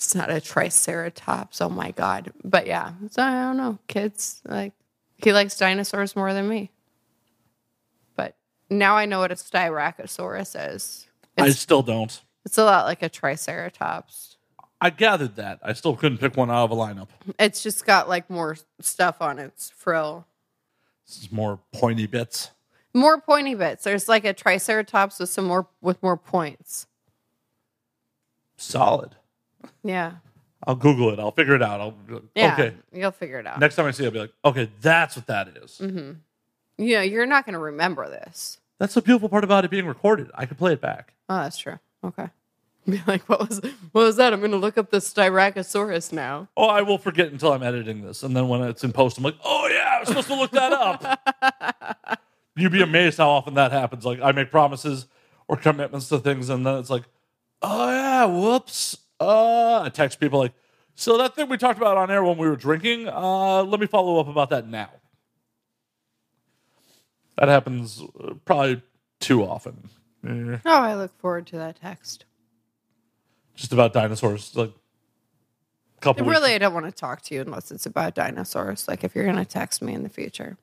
it's 0.00 0.14
not 0.14 0.30
a 0.30 0.40
triceratops. 0.40 1.60
Oh 1.60 1.68
my 1.68 1.90
god! 1.90 2.32
But 2.42 2.66
yeah, 2.66 2.92
so 3.10 3.22
I 3.22 3.32
don't 3.42 3.58
know. 3.58 3.78
Kids 3.86 4.40
like 4.46 4.72
he 5.18 5.34
likes 5.34 5.58
dinosaurs 5.58 6.16
more 6.16 6.32
than 6.32 6.48
me. 6.48 6.70
But 8.16 8.34
now 8.70 8.96
I 8.96 9.04
know 9.04 9.18
what 9.18 9.30
a 9.30 9.34
styracosaurus 9.34 10.74
is. 10.74 11.06
I 11.36 11.50
still 11.50 11.82
don't. 11.82 12.18
it's 12.46 12.56
a 12.56 12.64
lot 12.64 12.86
like 12.86 13.02
a 13.02 13.10
triceratops. 13.10 14.38
I 14.80 14.88
gathered 14.88 15.36
that. 15.36 15.60
I 15.62 15.74
still 15.74 15.94
couldn't 15.94 16.16
pick 16.16 16.34
one 16.34 16.50
out 16.50 16.64
of 16.64 16.70
a 16.70 16.76
lineup. 16.76 17.08
It's 17.38 17.62
just 17.62 17.84
got 17.84 18.08
like 18.08 18.30
more 18.30 18.56
stuff 18.80 19.20
on 19.20 19.38
its 19.38 19.68
frill. 19.68 20.26
It's 21.06 21.30
more 21.30 21.60
pointy 21.74 22.06
bits. 22.06 22.52
More 22.94 23.20
pointy 23.20 23.54
bits. 23.54 23.84
There's 23.84 24.08
like 24.08 24.24
a 24.24 24.32
triceratops 24.32 25.18
with 25.18 25.28
some 25.28 25.44
more 25.44 25.68
with 25.82 26.02
more 26.02 26.16
points. 26.16 26.86
Solid. 28.56 29.16
Yeah. 29.82 30.12
I'll 30.66 30.74
Google 30.74 31.10
it. 31.10 31.18
I'll 31.18 31.30
figure 31.32 31.54
it 31.54 31.62
out. 31.62 31.80
I'll 31.80 31.94
Yeah. 32.34 32.52
okay. 32.54 32.74
You'll 32.92 33.10
figure 33.12 33.38
it 33.38 33.46
out. 33.46 33.60
Next 33.60 33.76
time 33.76 33.86
I 33.86 33.92
see 33.92 34.04
it, 34.04 34.06
I'll 34.08 34.12
be 34.12 34.18
like, 34.20 34.32
okay, 34.44 34.70
that's 34.80 35.16
what 35.16 35.26
that 35.26 35.48
is. 35.48 35.78
Mm-hmm. 35.80 36.12
you 36.84 36.94
know, 36.96 37.00
you're 37.02 37.26
not 37.26 37.46
going 37.46 37.54
to 37.54 37.58
remember 37.60 38.08
this. 38.08 38.58
That's 38.78 38.94
the 38.94 39.02
beautiful 39.02 39.28
part 39.28 39.44
about 39.44 39.64
it 39.64 39.70
being 39.70 39.86
recorded. 39.86 40.30
I 40.34 40.46
can 40.46 40.56
play 40.56 40.72
it 40.72 40.80
back. 40.80 41.14
Oh, 41.28 41.36
that's 41.36 41.58
true. 41.58 41.78
Okay. 42.04 42.28
Be 42.88 43.00
like, 43.06 43.28
what 43.28 43.46
was 43.46 43.60
what 43.92 44.04
was 44.04 44.16
that? 44.16 44.32
I'm 44.32 44.40
going 44.40 44.52
to 44.52 44.56
look 44.56 44.78
up 44.78 44.90
this 44.90 45.12
Styracosaurus 45.12 46.12
now. 46.14 46.48
Oh, 46.56 46.66
I 46.66 46.80
will 46.80 46.96
forget 46.96 47.30
until 47.30 47.52
I'm 47.52 47.62
editing 47.62 48.00
this, 48.02 48.22
and 48.22 48.34
then 48.34 48.48
when 48.48 48.62
it's 48.62 48.82
in 48.82 48.90
post, 48.92 49.18
I'm 49.18 49.24
like, 49.24 49.36
oh 49.44 49.68
yeah, 49.70 49.96
I 49.96 50.00
was 50.00 50.08
supposed 50.08 50.28
to 50.28 50.34
look 50.34 50.50
that 50.52 50.72
up. 50.72 52.18
You'd 52.56 52.72
be 52.72 52.82
amazed 52.82 53.18
how 53.18 53.28
often 53.28 53.52
that 53.54 53.70
happens. 53.70 54.06
Like 54.06 54.20
I 54.22 54.32
make 54.32 54.50
promises 54.50 55.06
or 55.46 55.56
commitments 55.58 56.08
to 56.08 56.18
things, 56.18 56.48
and 56.48 56.64
then 56.66 56.76
it's 56.78 56.88
like, 56.90 57.02
oh 57.60 57.90
yeah, 57.90 58.24
whoops. 58.24 58.96
Uh, 59.20 59.82
I 59.82 59.88
text 59.90 60.18
people 60.18 60.38
like, 60.38 60.52
so 60.94 61.18
that 61.18 61.34
thing 61.36 61.48
we 61.48 61.58
talked 61.58 61.78
about 61.78 61.96
on 61.98 62.10
air 62.10 62.24
when 62.24 62.38
we 62.38 62.48
were 62.48 62.56
drinking. 62.56 63.06
Uh, 63.08 63.62
let 63.62 63.78
me 63.80 63.86
follow 63.86 64.18
up 64.18 64.28
about 64.28 64.50
that 64.50 64.66
now. 64.66 64.90
That 67.36 67.48
happens 67.48 68.02
uh, 68.22 68.34
probably 68.44 68.82
too 69.20 69.44
often. 69.44 69.88
Eh, 70.26 70.58
Oh, 70.64 70.80
I 70.80 70.94
look 70.94 71.16
forward 71.18 71.46
to 71.48 71.56
that 71.56 71.80
text. 71.80 72.24
just 73.54 73.72
about 73.72 73.92
dinosaurs, 73.92 74.54
like 74.56 74.70
a 74.70 76.00
couple. 76.00 76.24
weeks- 76.26 76.38
Really, 76.38 76.54
I 76.54 76.58
don't 76.58 76.74
want 76.74 76.86
to 76.86 76.92
talk 76.92 77.22
to 77.22 77.34
you 77.34 77.40
unless 77.42 77.70
it's 77.70 77.86
about 77.86 78.14
dinosaurs. 78.14 78.88
Like 78.88 79.04
if 79.04 79.14
you're 79.14 79.24
going 79.24 79.36
to 79.36 79.44
text 79.44 79.80
me 79.82 79.94
in 79.94 80.02
the 80.02 80.08
future. 80.08 80.56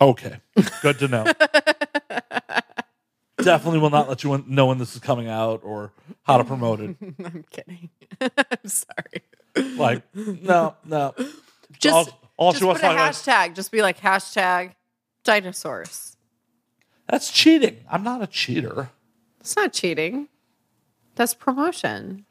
Okay, 0.00 0.38
good 0.82 0.98
to 0.98 1.08
know. 1.08 1.24
Definitely 3.44 3.78
will 3.80 3.90
not 3.90 4.08
let 4.08 4.24
you 4.24 4.44
know 4.46 4.66
when 4.66 4.78
this 4.78 4.94
is 4.94 5.00
coming 5.00 5.28
out 5.28 5.60
or 5.62 5.92
how 6.22 6.38
to 6.38 6.44
promote 6.44 6.80
it. 6.80 6.96
I'm 7.24 7.44
kidding. 7.50 7.90
I'm 8.20 8.66
sorry. 8.68 9.22
Like, 9.76 10.02
no, 10.14 10.74
no. 10.84 11.14
Just, 11.78 11.94
all, 11.94 12.30
all 12.36 12.52
just 12.52 12.60
she 12.60 12.64
wants 12.66 12.80
put 12.80 12.86
a 12.86 12.90
talk 12.90 12.96
about. 12.96 13.10
is- 13.10 13.16
hashtag. 13.18 13.54
Just 13.54 13.70
be 13.72 13.82
like 13.82 13.98
hashtag 14.00 14.72
dinosaurs. 15.24 16.16
That's 17.08 17.30
cheating. 17.30 17.78
I'm 17.90 18.02
not 18.02 18.22
a 18.22 18.26
cheater. 18.26 18.90
It's 19.40 19.56
not 19.56 19.72
cheating. 19.72 20.28
That's 21.16 21.34
promotion. 21.34 22.24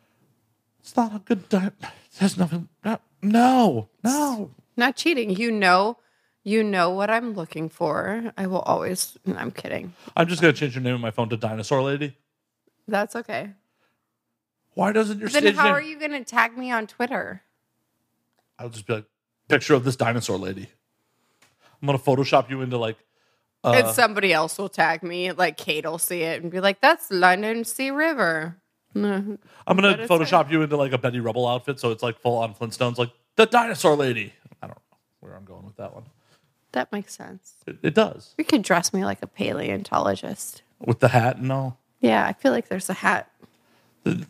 It's 0.81 0.95
not 0.97 1.15
a 1.15 1.19
good. 1.19 1.47
Di- 1.47 1.71
There's 2.19 2.37
nothing. 2.37 2.69
No, 2.83 2.99
no, 3.21 3.87
no. 4.03 4.51
Not 4.75 4.95
cheating. 4.95 5.29
You 5.29 5.51
know, 5.51 5.97
you 6.43 6.63
know 6.63 6.89
what 6.89 7.09
I'm 7.09 7.33
looking 7.33 7.69
for. 7.69 8.31
I 8.37 8.47
will 8.47 8.61
always. 8.61 9.17
I'm 9.35 9.51
kidding. 9.51 9.93
I'm 10.15 10.27
just 10.27 10.41
gonna 10.41 10.53
change 10.53 10.75
your 10.75 10.83
name 10.83 10.95
on 10.95 11.01
my 11.01 11.11
phone 11.11 11.29
to 11.29 11.37
Dinosaur 11.37 11.81
Lady. 11.81 12.15
That's 12.87 13.15
okay. 13.15 13.51
Why 14.75 14.91
doesn't 14.91 15.19
your 15.19 15.29
Then 15.29 15.43
stage 15.43 15.55
how 15.55 15.65
name? 15.65 15.73
are 15.73 15.81
you 15.81 15.99
going 15.99 16.11
to 16.11 16.23
tag 16.23 16.57
me 16.57 16.71
on 16.71 16.87
Twitter? 16.87 17.43
I'll 18.57 18.69
just 18.69 18.87
be 18.87 18.93
like, 18.93 19.05
picture 19.47 19.75
of 19.75 19.83
this 19.83 19.95
dinosaur 19.95 20.37
lady. 20.37 20.67
I'm 21.81 21.85
gonna 21.85 21.99
Photoshop 21.99 22.49
you 22.49 22.61
into 22.61 22.77
like. 22.77 22.97
Uh, 23.63 23.73
and 23.77 23.87
somebody 23.95 24.33
else 24.33 24.57
will 24.57 24.69
tag 24.69 25.03
me. 25.03 25.31
Like 25.31 25.57
Kate 25.57 25.85
will 25.85 25.97
see 25.99 26.21
it 26.21 26.41
and 26.41 26.51
be 26.51 26.59
like, 26.59 26.81
"That's 26.81 27.09
London 27.11 27.63
Sea 27.65 27.91
River." 27.91 28.57
No. 28.93 29.37
I'm 29.67 29.77
gonna 29.77 29.97
Photoshop 30.07 30.51
you 30.51 30.61
into 30.61 30.77
like 30.77 30.91
a 30.91 30.97
Betty 30.97 31.19
Rubble 31.19 31.47
outfit, 31.47 31.79
so 31.79 31.91
it's 31.91 32.03
like 32.03 32.19
full 32.19 32.37
on 32.37 32.53
Flintstones, 32.53 32.97
like 32.97 33.09
the 33.35 33.45
dinosaur 33.45 33.95
lady. 33.95 34.33
I 34.61 34.67
don't 34.67 34.77
know 34.77 34.97
where 35.19 35.35
I'm 35.35 35.45
going 35.45 35.65
with 35.65 35.75
that 35.77 35.93
one. 35.93 36.03
That 36.73 36.91
makes 36.91 37.15
sense. 37.15 37.53
It, 37.65 37.77
it 37.81 37.93
does 37.95 38.33
You 38.37 38.43
could 38.43 38.61
dress 38.63 38.93
me 38.93 39.05
like 39.05 39.21
a 39.23 39.27
paleontologist. 39.27 40.61
with 40.79 40.99
the 40.99 41.07
hat 41.09 41.37
and 41.37 41.51
all. 41.51 41.79
Yeah, 42.01 42.25
I 42.27 42.33
feel 42.33 42.51
like 42.51 42.67
there's 42.67 42.89
a 42.89 42.93
hat 42.93 43.31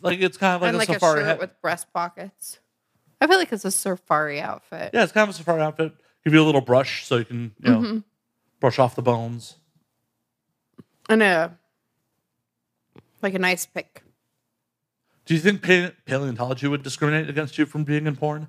Like 0.02 0.20
it's 0.20 0.36
kind 0.36 0.54
of 0.56 0.60
like 0.62 0.68
and 0.68 0.76
a 0.76 0.78
like 0.78 0.88
a 0.90 0.92
safari 0.94 1.20
shirt 1.20 1.26
hat. 1.26 1.38
with 1.40 1.60
breast 1.60 1.92
pockets. 1.92 2.60
I 3.20 3.26
feel 3.26 3.38
like 3.38 3.52
it's 3.52 3.64
a 3.64 3.70
safari 3.70 4.40
outfit. 4.40 4.90
yeah, 4.94 5.02
it's 5.02 5.12
kind 5.12 5.28
of 5.28 5.34
a 5.34 5.36
safari 5.38 5.62
outfit. 5.62 5.92
Give 6.24 6.32
you 6.34 6.42
a 6.42 6.44
little 6.46 6.60
brush 6.60 7.04
so 7.06 7.16
you 7.16 7.24
can 7.24 7.52
you 7.62 7.70
know 7.72 7.78
Mm-hmm. 7.80 7.98
brush 8.60 8.78
off 8.78 8.94
the 8.94 9.02
bones. 9.02 9.56
And 11.08 11.22
a 11.22 11.58
like 13.22 13.34
a 13.34 13.38
nice 13.38 13.66
pick. 13.66 14.02
Do 15.24 15.32
you 15.34 15.40
think 15.40 15.62
paleontology 15.62 16.68
would 16.68 16.82
discriminate 16.82 17.30
against 17.30 17.56
you 17.56 17.64
from 17.66 17.84
being 17.84 18.06
in 18.06 18.14
porn? 18.16 18.48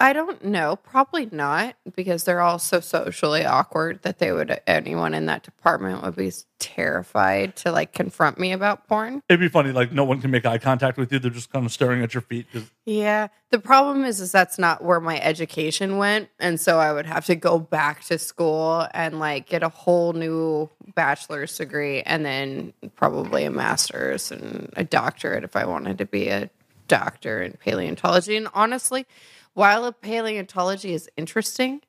I 0.00 0.12
don't 0.12 0.44
know. 0.44 0.76
Probably 0.76 1.28
not 1.30 1.76
because 1.94 2.24
they're 2.24 2.40
all 2.40 2.58
so 2.58 2.80
socially 2.80 3.44
awkward 3.44 4.02
that 4.02 4.18
they 4.18 4.32
would 4.32 4.60
anyone 4.66 5.14
in 5.14 5.26
that 5.26 5.44
department 5.44 6.02
would 6.02 6.16
be 6.16 6.32
terrified 6.58 7.54
to 7.56 7.70
like 7.70 7.92
confront 7.92 8.38
me 8.38 8.52
about 8.52 8.88
porn. 8.88 9.22
It'd 9.28 9.38
be 9.40 9.48
funny, 9.48 9.70
like 9.72 9.92
no 9.92 10.04
one 10.04 10.20
can 10.20 10.30
make 10.30 10.44
eye 10.46 10.58
contact 10.58 10.98
with 10.98 11.12
you. 11.12 11.18
They're 11.18 11.30
just 11.30 11.50
kind 11.52 11.64
of 11.64 11.70
staring 11.72 12.02
at 12.02 12.12
your 12.12 12.22
feet. 12.22 12.46
'cause- 12.52 12.70
Yeah. 12.84 13.28
The 13.50 13.58
problem 13.60 14.04
is 14.04 14.20
is 14.20 14.32
that's 14.32 14.58
not 14.58 14.82
where 14.82 14.98
my 15.00 15.20
education 15.20 15.96
went. 15.96 16.28
And 16.40 16.58
so 16.60 16.78
I 16.80 16.92
would 16.92 17.06
have 17.06 17.24
to 17.26 17.36
go 17.36 17.58
back 17.60 18.02
to 18.06 18.18
school 18.18 18.88
and 18.92 19.20
like 19.20 19.46
get 19.46 19.62
a 19.62 19.68
whole 19.68 20.12
new 20.12 20.68
bachelor's 20.96 21.56
degree 21.56 22.02
and 22.02 22.24
then 22.26 22.72
probably 22.96 23.44
a 23.44 23.50
master's 23.50 24.32
and 24.32 24.72
a 24.76 24.82
doctorate 24.84 25.44
if 25.44 25.54
I 25.54 25.66
wanted 25.66 25.98
to 25.98 26.04
be 26.06 26.28
a 26.28 26.50
doctor 26.88 27.40
in 27.42 27.52
paleontology. 27.52 28.36
And 28.36 28.48
honestly, 28.54 29.06
while 29.54 29.84
a 29.84 29.92
paleontology 29.92 30.92
is 30.92 31.08
interesting, 31.16 31.80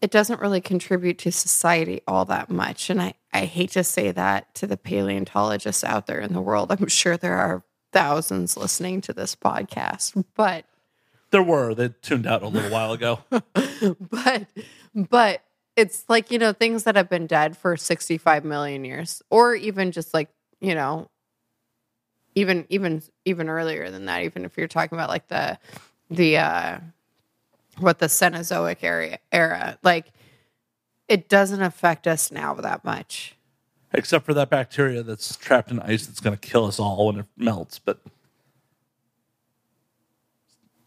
it 0.00 0.10
doesn't 0.10 0.40
really 0.40 0.60
contribute 0.60 1.18
to 1.18 1.32
society 1.32 2.02
all 2.06 2.24
that 2.26 2.50
much. 2.50 2.90
And 2.90 3.00
I, 3.02 3.14
I 3.32 3.46
hate 3.46 3.70
to 3.70 3.82
say 3.82 4.10
that 4.12 4.54
to 4.56 4.66
the 4.66 4.76
paleontologists 4.76 5.82
out 5.82 6.06
there 6.06 6.20
in 6.20 6.32
the 6.32 6.40
world. 6.40 6.70
I'm 6.70 6.86
sure 6.88 7.16
there 7.16 7.36
are 7.36 7.64
thousands 7.92 8.56
listening 8.56 9.00
to 9.02 9.12
this 9.12 9.34
podcast, 9.34 10.24
but 10.34 10.64
There 11.30 11.42
were. 11.42 11.74
They 11.74 11.88
tuned 11.88 12.26
out 12.26 12.42
a 12.42 12.48
little 12.48 12.70
while 12.70 12.92
ago. 12.92 13.20
but 13.30 14.46
but 14.94 15.42
it's 15.76 16.04
like, 16.08 16.30
you 16.30 16.38
know, 16.38 16.52
things 16.52 16.84
that 16.84 16.96
have 16.96 17.08
been 17.08 17.26
dead 17.26 17.56
for 17.56 17.76
65 17.76 18.44
million 18.44 18.84
years 18.84 19.22
or 19.30 19.54
even 19.54 19.92
just 19.92 20.12
like, 20.12 20.28
you 20.60 20.74
know, 20.74 21.08
even 22.34 22.66
even 22.68 23.02
even 23.24 23.48
earlier 23.48 23.90
than 23.90 24.06
that, 24.06 24.22
even 24.22 24.44
if 24.44 24.56
you're 24.56 24.68
talking 24.68 24.96
about 24.96 25.08
like 25.08 25.28
the 25.28 25.58
the 26.10 26.36
uh 26.38 26.78
what 27.78 27.98
the 27.98 28.06
Cenozoic 28.06 28.78
area 28.82 29.18
era, 29.32 29.78
like 29.82 30.06
it 31.08 31.28
doesn't 31.28 31.62
affect 31.62 32.06
us 32.06 32.30
now 32.30 32.54
that 32.54 32.84
much. 32.84 33.34
Except 33.94 34.26
for 34.26 34.34
that 34.34 34.50
bacteria 34.50 35.02
that's 35.02 35.36
trapped 35.36 35.70
in 35.70 35.80
ice 35.80 36.06
that's 36.06 36.20
going 36.20 36.36
to 36.36 36.40
kill 36.48 36.66
us 36.66 36.78
all 36.78 37.06
when 37.06 37.20
it 37.20 37.26
melts. 37.36 37.78
But 37.78 38.00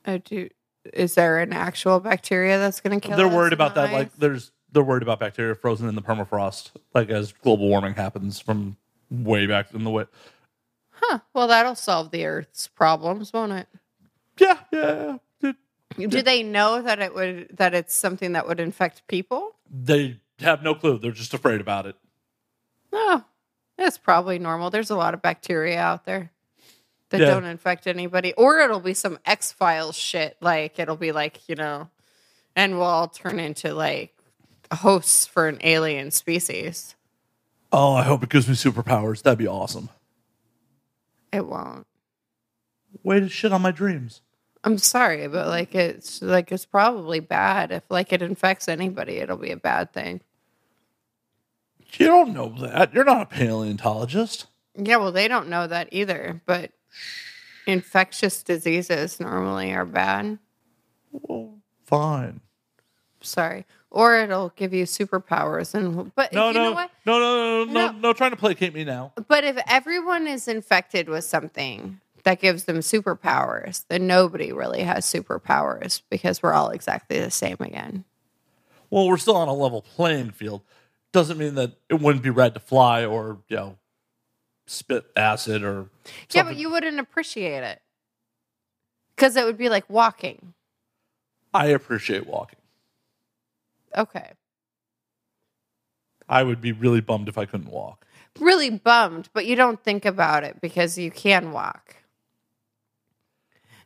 Oh, 0.05 0.17
do 0.17 0.49
is 0.93 1.13
there 1.15 1.39
an 1.39 1.53
actual 1.53 1.99
bacteria 1.99 2.57
that's 2.57 2.81
going 2.81 2.99
to 2.99 3.07
kill? 3.07 3.17
they're 3.17 3.27
worried 3.27 3.53
about 3.53 3.75
that. 3.75 3.91
Like 3.93 4.15
there's 4.17 4.51
they're 4.71 4.83
worried 4.83 5.03
about 5.03 5.19
bacteria 5.19 5.53
frozen 5.55 5.87
in 5.87 5.95
the 5.95 6.01
permafrost, 6.01 6.71
like 6.93 7.09
as 7.09 7.31
global 7.33 7.67
warming 7.69 7.93
happens 7.93 8.39
from 8.39 8.77
way 9.09 9.45
back 9.45 9.73
in 9.73 9.83
the 9.83 9.89
way. 9.91 10.05
huh? 10.91 11.19
Well, 11.33 11.47
that'll 11.47 11.75
solve 11.75 12.11
the 12.11 12.25
Earth's 12.25 12.67
problems, 12.67 13.31
won't 13.33 13.51
it? 13.51 13.67
Yeah, 14.41 14.57
yeah. 14.71 15.17
Do 15.97 16.21
they 16.21 16.41
know 16.41 16.81
that 16.81 16.99
it 16.99 17.13
would 17.13 17.49
that 17.57 17.73
it's 17.73 17.93
something 17.93 18.31
that 18.31 18.47
would 18.47 18.59
infect 18.59 19.05
people? 19.07 19.51
They 19.69 20.19
have 20.39 20.63
no 20.63 20.73
clue. 20.73 20.97
They're 20.97 21.11
just 21.11 21.33
afraid 21.33 21.61
about 21.61 21.85
it. 21.85 21.95
Oh, 22.93 23.23
no, 23.77 23.85
it's 23.85 23.97
probably 23.97 24.39
normal. 24.39 24.69
There's 24.69 24.89
a 24.89 24.95
lot 24.95 25.13
of 25.13 25.21
bacteria 25.21 25.79
out 25.79 26.05
there 26.05 26.31
that 27.09 27.19
Yeah. 27.21 27.27
don't 27.27 27.43
infect 27.45 27.87
anybody, 27.87 28.33
or 28.33 28.59
it'll 28.59 28.79
be 28.79 28.93
some 28.93 29.19
X 29.25 29.51
Files 29.51 29.95
shit. 29.97 30.37
Like 30.41 30.79
it'll 30.79 30.95
be 30.95 31.11
like 31.11 31.47
you 31.47 31.55
know, 31.55 31.89
and 32.55 32.73
we'll 32.75 32.83
all 32.87 33.07
turn 33.09 33.39
into 33.39 33.73
like 33.73 34.15
hosts 34.73 35.27
for 35.27 35.47
an 35.49 35.59
alien 35.61 36.09
species. 36.11 36.95
Oh, 37.73 37.93
I 37.93 38.03
hope 38.03 38.23
it 38.23 38.29
gives 38.29 38.47
me 38.47 38.55
superpowers. 38.55 39.21
That'd 39.23 39.39
be 39.39 39.47
awesome. 39.47 39.89
It 41.33 41.45
won't. 41.45 41.85
Way 43.03 43.21
to 43.21 43.29
shit 43.29 43.53
on 43.53 43.61
my 43.61 43.71
dreams. 43.71 44.21
I'm 44.63 44.77
sorry, 44.77 45.27
but 45.27 45.41
mm-hmm. 45.41 45.49
like 45.49 45.75
it's 45.75 46.21
like 46.21 46.51
it's 46.51 46.65
probably 46.65 47.19
bad. 47.19 47.71
If 47.71 47.83
like 47.89 48.13
it 48.13 48.21
infects 48.21 48.67
anybody, 48.67 49.17
it'll 49.17 49.37
be 49.37 49.51
a 49.51 49.57
bad 49.57 49.91
thing. 49.91 50.21
You 51.93 52.05
don't 52.05 52.33
know 52.33 52.55
that. 52.59 52.93
You're 52.93 53.03
not 53.03 53.23
a 53.23 53.25
paleontologist. 53.25 54.45
Yeah, 54.75 54.97
well, 54.97 55.11
they 55.11 55.27
don't 55.27 55.49
know 55.49 55.67
that 55.67 55.89
either. 55.91 56.41
But 56.45 56.71
infectious 57.67 58.43
diseases 58.43 59.19
normally 59.19 59.73
are 59.73 59.85
bad. 59.85 60.39
Well, 61.11 61.55
fine. 61.85 62.41
Sorry, 63.19 63.65
or 63.89 64.15
it'll 64.15 64.49
give 64.55 64.73
you 64.73 64.85
superpowers. 64.85 65.73
And 65.73 66.13
but 66.15 66.33
No, 66.33 66.47
you 66.47 66.53
no, 66.53 66.63
know 66.65 66.71
what? 66.71 66.91
no, 67.05 67.19
no, 67.19 67.35
no, 67.35 67.65
no, 67.65 67.71
No. 67.71 67.91
no, 67.91 67.99
no, 67.99 68.13
trying 68.13 68.31
to 68.31 68.37
placate 68.37 68.73
me 68.73 68.83
now. 68.83 69.13
But 69.27 69.43
if 69.43 69.57
everyone 69.67 70.27
is 70.27 70.47
infected 70.47 71.09
with 71.09 71.23
something 71.25 71.99
that 72.23 72.39
gives 72.39 72.65
them 72.65 72.79
superpowers, 72.79 73.85
then 73.87 74.07
nobody 74.07 74.51
really 74.51 74.83
has 74.83 75.05
superpowers 75.05 76.01
because 76.09 76.41
we're 76.41 76.53
all 76.53 76.69
exactly 76.69 77.19
the 77.19 77.31
same 77.31 77.57
again. 77.59 78.05
Well, 78.89 79.07
we're 79.07 79.17
still 79.17 79.37
on 79.37 79.47
a 79.47 79.53
level 79.53 79.81
playing 79.81 80.31
field. 80.31 80.61
Doesn't 81.13 81.37
mean 81.37 81.55
that 81.55 81.73
it 81.89 82.01
wouldn't 82.01 82.23
be 82.23 82.29
rad 82.29 82.53
to 82.53 82.59
fly 82.59 83.05
or, 83.05 83.39
you 83.47 83.55
know, 83.57 83.77
spit 84.65 85.05
acid 85.15 85.63
or 85.63 85.87
Yeah, 86.31 86.43
but 86.43 86.55
you 86.55 86.69
wouldn't 86.69 86.99
appreciate 86.99 87.63
it 87.63 87.81
because 89.15 89.35
it 89.35 89.45
would 89.45 89.57
be 89.57 89.69
like 89.69 89.89
walking. 89.89 90.53
I 91.53 91.67
appreciate 91.67 92.27
walking. 92.27 92.59
Okay. 93.97 94.31
I 96.29 96.43
would 96.43 96.61
be 96.61 96.71
really 96.71 97.01
bummed 97.01 97.27
if 97.27 97.37
I 97.37 97.45
couldn't 97.45 97.69
walk. 97.69 98.05
Really 98.39 98.69
bummed, 98.69 99.29
but 99.33 99.45
you 99.45 99.57
don't 99.57 99.83
think 99.83 100.05
about 100.05 100.45
it 100.45 100.61
because 100.61 100.97
you 100.97 101.11
can 101.11 101.51
walk. 101.51 101.95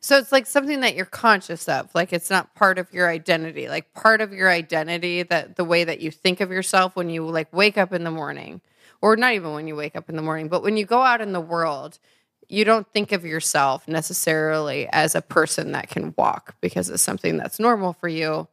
So 0.06 0.20
it's 0.20 0.32
like 0.32 0.46
something 0.46 0.82
that 0.82 0.96
you're 0.96 1.08
conscious 1.08 1.68
of. 1.68 1.90
Like 1.96 2.14
it's 2.14 2.30
not 2.30 2.54
part 2.54 2.78
of 2.78 2.94
your 2.94 3.10
identity. 3.10 3.68
Like 3.68 3.92
part 3.96 4.22
of 4.22 4.32
your 4.32 4.52
identity 4.52 5.24
that 5.24 5.56
the 5.56 5.66
way 5.66 5.84
that 5.84 6.00
you 6.00 6.12
think 6.12 6.42
of 6.42 6.52
yourself 6.52 6.96
when 6.96 7.10
you 7.10 7.26
like 7.26 7.52
wake 7.52 7.76
up 7.76 7.92
in 7.92 8.04
the 8.04 8.12
morning 8.12 8.62
or 9.02 9.16
not 9.16 9.34
even 9.34 9.54
when 9.54 9.68
you 9.68 9.76
wake 9.76 9.96
up 9.96 10.08
in 10.08 10.16
the 10.16 10.22
morning, 10.22 10.48
but 10.48 10.62
when 10.62 10.78
you 10.78 10.86
go 10.86 11.02
out 11.02 11.22
in 11.22 11.34
the 11.34 11.42
world, 11.42 11.98
you 12.48 12.64
don't 12.64 12.88
think 12.94 13.14
of 13.14 13.26
yourself 13.26 13.88
necessarily 13.88 14.88
as 14.92 15.16
a 15.16 15.24
person 15.24 15.72
that 15.72 15.90
can 15.90 16.14
walk 16.16 16.54
because 16.62 16.88
it's 16.88 17.02
something 17.02 17.38
that's 17.38 17.60
normal 17.60 17.92
for 17.92 18.08
you 18.08 18.48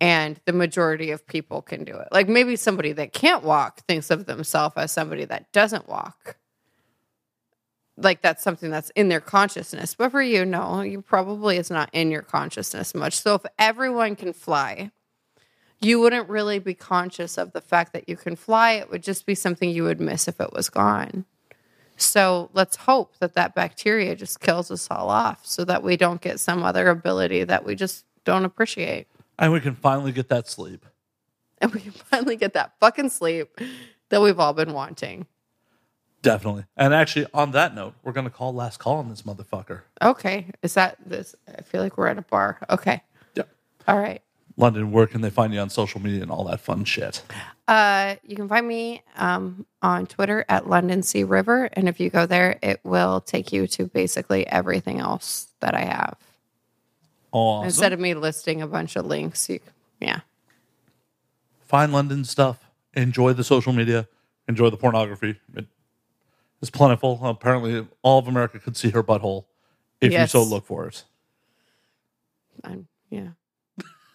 and 0.00 0.40
the 0.46 0.52
majority 0.52 1.12
of 1.12 1.24
people 1.28 1.62
can 1.62 1.84
do 1.84 1.96
it. 1.96 2.08
Like 2.10 2.28
maybe 2.28 2.56
somebody 2.56 2.90
that 2.94 3.12
can't 3.12 3.44
walk 3.44 3.82
thinks 3.86 4.10
of 4.10 4.26
themselves 4.26 4.74
as 4.76 4.90
somebody 4.90 5.26
that 5.26 5.52
doesn't 5.52 5.88
walk. 5.88 6.38
Like 7.96 8.22
that's 8.22 8.42
something 8.42 8.70
that's 8.70 8.90
in 8.90 9.08
their 9.08 9.20
consciousness. 9.20 9.94
But 9.94 10.10
for 10.10 10.22
you, 10.22 10.44
no, 10.44 10.80
you 10.80 11.02
probably 11.02 11.58
it's 11.58 11.70
not 11.70 11.90
in 11.92 12.10
your 12.10 12.22
consciousness 12.22 12.94
much. 12.94 13.20
So 13.20 13.34
if 13.34 13.42
everyone 13.58 14.16
can 14.16 14.32
fly, 14.32 14.90
you 15.80 16.00
wouldn't 16.00 16.28
really 16.28 16.58
be 16.58 16.74
conscious 16.74 17.36
of 17.36 17.52
the 17.52 17.60
fact 17.60 17.92
that 17.92 18.08
you 18.08 18.16
can 18.16 18.36
fly. 18.36 18.72
It 18.72 18.90
would 18.90 19.02
just 19.02 19.26
be 19.26 19.34
something 19.34 19.68
you 19.68 19.84
would 19.84 20.00
miss 20.00 20.28
if 20.28 20.40
it 20.40 20.52
was 20.52 20.70
gone. 20.70 21.26
So 21.96 22.50
let's 22.52 22.76
hope 22.76 23.18
that 23.18 23.34
that 23.34 23.54
bacteria 23.54 24.16
just 24.16 24.40
kills 24.40 24.70
us 24.70 24.88
all 24.90 25.10
off 25.10 25.44
so 25.44 25.64
that 25.64 25.82
we 25.82 25.96
don't 25.96 26.20
get 26.20 26.40
some 26.40 26.62
other 26.62 26.88
ability 26.88 27.44
that 27.44 27.64
we 27.64 27.74
just 27.74 28.04
don't 28.24 28.44
appreciate. 28.44 29.08
And 29.38 29.52
we 29.52 29.60
can 29.60 29.74
finally 29.74 30.12
get 30.12 30.28
that 30.28 30.48
sleep. 30.48 30.86
And 31.60 31.72
we 31.72 31.80
can 31.80 31.92
finally 32.10 32.36
get 32.36 32.54
that 32.54 32.72
fucking 32.80 33.10
sleep 33.10 33.60
that 34.08 34.20
we've 34.20 34.38
all 34.38 34.52
been 34.52 34.72
wanting. 34.72 35.26
Definitely. 36.22 36.64
And 36.76 36.94
actually, 36.94 37.26
on 37.34 37.50
that 37.50 37.74
note, 37.74 37.94
we're 38.02 38.12
going 38.12 38.26
to 38.26 38.30
call 38.30 38.54
last 38.54 38.78
call 38.78 38.98
on 38.98 39.08
this 39.08 39.22
motherfucker. 39.22 39.80
Okay. 40.00 40.46
Is 40.62 40.74
that 40.74 40.96
this? 41.04 41.34
I 41.48 41.62
feel 41.62 41.82
like 41.82 41.98
we're 41.98 42.06
at 42.06 42.16
a 42.16 42.22
bar. 42.22 42.58
Okay. 42.70 43.02
Yeah. 43.34 43.42
All 43.88 43.98
right. 43.98 44.22
London, 44.56 44.92
where 44.92 45.06
can 45.06 45.22
they 45.22 45.30
find 45.30 45.52
you 45.52 45.60
on 45.60 45.70
social 45.70 46.00
media 46.00 46.22
and 46.22 46.30
all 46.30 46.44
that 46.44 46.60
fun 46.60 46.84
shit? 46.84 47.22
Uh, 47.66 48.16
you 48.22 48.36
can 48.36 48.48
find 48.48 48.68
me 48.68 49.02
um, 49.16 49.66
on 49.80 50.06
Twitter 50.06 50.44
at 50.48 50.68
London 50.68 51.02
Sea 51.02 51.24
River. 51.24 51.68
And 51.72 51.88
if 51.88 51.98
you 51.98 52.10
go 52.10 52.26
there, 52.26 52.58
it 52.62 52.80
will 52.84 53.20
take 53.20 53.52
you 53.52 53.66
to 53.68 53.86
basically 53.86 54.46
everything 54.46 55.00
else 55.00 55.48
that 55.60 55.74
I 55.74 55.80
have. 55.80 56.16
Awesome. 57.32 57.64
Instead 57.64 57.92
of 57.92 57.98
me 57.98 58.14
listing 58.14 58.60
a 58.62 58.66
bunch 58.66 58.94
of 58.94 59.06
links, 59.06 59.48
you, 59.48 59.58
yeah. 60.00 60.20
Find 61.64 61.92
London 61.92 62.24
stuff. 62.24 62.68
Enjoy 62.92 63.32
the 63.32 63.42
social 63.42 63.72
media. 63.72 64.06
Enjoy 64.46 64.68
the 64.68 64.76
pornography. 64.76 65.40
It 65.56 65.66
is 66.62 66.70
plentiful. 66.70 67.18
Apparently, 67.22 67.86
all 68.02 68.18
of 68.18 68.28
America 68.28 68.58
could 68.58 68.76
see 68.76 68.90
her 68.90 69.02
butthole 69.02 69.44
if 70.00 70.10
Yes. 70.12 70.32
you 70.32 70.40
so 70.40 70.48
look 70.48 70.64
for 70.64 70.86
it. 70.86 71.04
I'm, 72.64 72.86
yeah. 73.10 73.28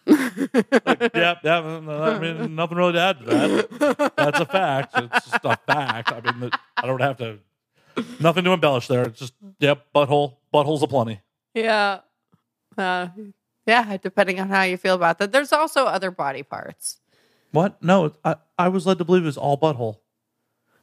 yeah, 0.06 1.34
yeah. 1.44 1.58
I 1.60 2.18
mean, 2.18 2.54
nothing 2.54 2.78
really 2.78 2.94
to 2.94 3.00
add 3.00 3.18
to 3.18 3.24
that. 3.26 4.12
That's 4.16 4.40
a 4.40 4.46
fact. 4.46 4.94
It's 4.96 5.30
just 5.30 5.44
a 5.44 5.56
fact. 5.66 6.10
I 6.12 6.32
mean, 6.32 6.50
I 6.76 6.86
don't 6.86 7.00
have 7.00 7.18
to. 7.18 7.38
Nothing 8.20 8.44
to 8.44 8.52
embellish 8.52 8.86
there. 8.88 9.02
It's 9.04 9.18
just, 9.18 9.34
yep, 9.58 9.86
butthole. 9.94 10.36
Buttholes 10.54 10.82
aplenty. 10.82 11.20
Yeah. 11.52 12.00
Uh, 12.76 13.08
yeah, 13.66 13.96
depending 13.98 14.40
on 14.40 14.48
how 14.48 14.62
you 14.62 14.76
feel 14.76 14.94
about 14.94 15.18
that. 15.18 15.32
There's 15.32 15.52
also 15.52 15.84
other 15.84 16.10
body 16.10 16.42
parts. 16.42 17.00
What? 17.50 17.82
No, 17.82 18.12
I, 18.24 18.36
I 18.58 18.68
was 18.68 18.86
led 18.86 18.98
to 18.98 19.04
believe 19.04 19.22
it 19.24 19.26
was 19.26 19.36
all 19.36 19.58
butthole. 19.58 19.98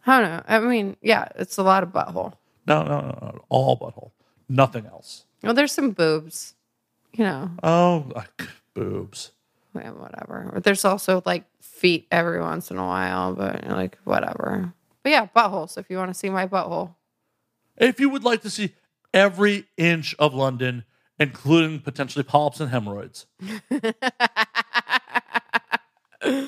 I 0.08 0.22
don't 0.22 0.30
know. 0.30 0.44
I 0.48 0.60
mean, 0.60 0.98
yeah, 1.02 1.28
it's 1.36 1.58
a 1.58 1.64
lot 1.64 1.84
of 1.84 1.90
butthole. 1.90 2.34
No, 2.68 2.84
no, 2.84 3.02
no, 3.02 3.18
no. 3.22 3.46
All 3.50 3.78
butthole. 3.80 4.12
Nothing 4.50 4.86
else. 4.86 5.26
Well, 5.44 5.54
there's 5.54 5.72
some 5.72 5.92
boobs, 5.92 6.54
you 7.14 7.24
know, 7.24 7.52
Oh, 7.64 8.06
like, 8.16 8.48
boobs. 8.74 9.32
yeah, 9.76 9.92
whatever. 9.92 10.50
But 10.54 10.64
there's 10.64 10.86
also 10.86 11.22
like 11.26 11.46
feet 11.62 12.08
every 12.12 12.40
once 12.42 12.72
in 12.72 12.78
a 12.78 12.86
while, 12.86 13.34
but 13.34 13.68
like 13.68 13.98
whatever. 14.04 14.74
But 15.04 15.10
yeah, 15.12 15.28
buttholes. 15.36 15.78
If 15.78 15.90
you 15.90 15.98
want 15.98 16.10
to 16.12 16.16
see 16.16 16.30
my 16.30 16.48
butthole, 16.48 16.96
If 17.78 18.00
you 18.00 18.10
would 18.10 18.24
like 18.24 18.42
to 18.42 18.50
see 18.50 18.74
every 19.14 19.66
inch 19.78 20.16
of 20.18 20.34
London, 20.34 20.84
including 21.20 21.80
potentially 21.80 22.24
polyps 22.24 22.60
and 22.60 22.72
hemorrhoids, 22.72 23.28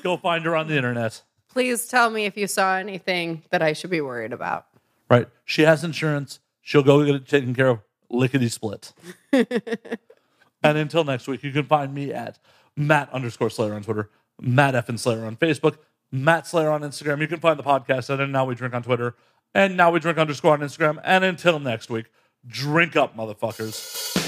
go 0.03 0.17
find 0.17 0.45
her 0.45 0.55
on 0.55 0.67
the 0.67 0.75
internet. 0.75 1.21
Please 1.49 1.87
tell 1.87 2.09
me 2.09 2.25
if 2.25 2.37
you 2.37 2.47
saw 2.47 2.77
anything 2.77 3.43
that 3.49 3.61
I 3.61 3.73
should 3.73 3.89
be 3.89 4.01
worried 4.01 4.33
about. 4.33 4.67
Right. 5.09 5.27
She 5.45 5.63
has 5.63 5.83
insurance. 5.83 6.39
She'll 6.61 6.83
go 6.83 7.03
get 7.05 7.15
it 7.15 7.27
taken 7.27 7.55
care 7.55 7.69
of 7.69 7.79
lickety 8.09 8.49
split. 8.49 8.93
and 9.31 9.47
until 10.63 11.03
next 11.03 11.27
week, 11.27 11.43
you 11.43 11.51
can 11.51 11.63
find 11.63 11.93
me 11.93 12.13
at 12.13 12.39
Matt 12.75 13.11
underscore 13.11 13.49
Slayer 13.49 13.73
on 13.73 13.83
Twitter, 13.83 14.09
Matt 14.39 14.75
F 14.75 14.89
and 14.89 14.99
Slayer 14.99 15.25
on 15.25 15.37
Facebook, 15.37 15.77
Matt 16.11 16.47
Slayer 16.47 16.69
on 16.69 16.81
Instagram. 16.81 17.21
You 17.21 17.27
can 17.27 17.39
find 17.39 17.57
the 17.57 17.63
podcast 17.63 18.13
at 18.13 18.19
and 18.19 18.31
Now 18.31 18.45
We 18.45 18.55
Drink 18.55 18.73
on 18.73 18.83
Twitter, 18.83 19.15
and 19.53 19.77
Now 19.77 19.91
We 19.91 19.99
Drink 19.99 20.17
underscore 20.17 20.53
on 20.53 20.59
Instagram. 20.59 21.01
And 21.03 21.23
until 21.23 21.59
next 21.59 21.89
week, 21.89 22.07
drink 22.47 22.95
up, 22.95 23.15
motherfuckers. 23.15 24.26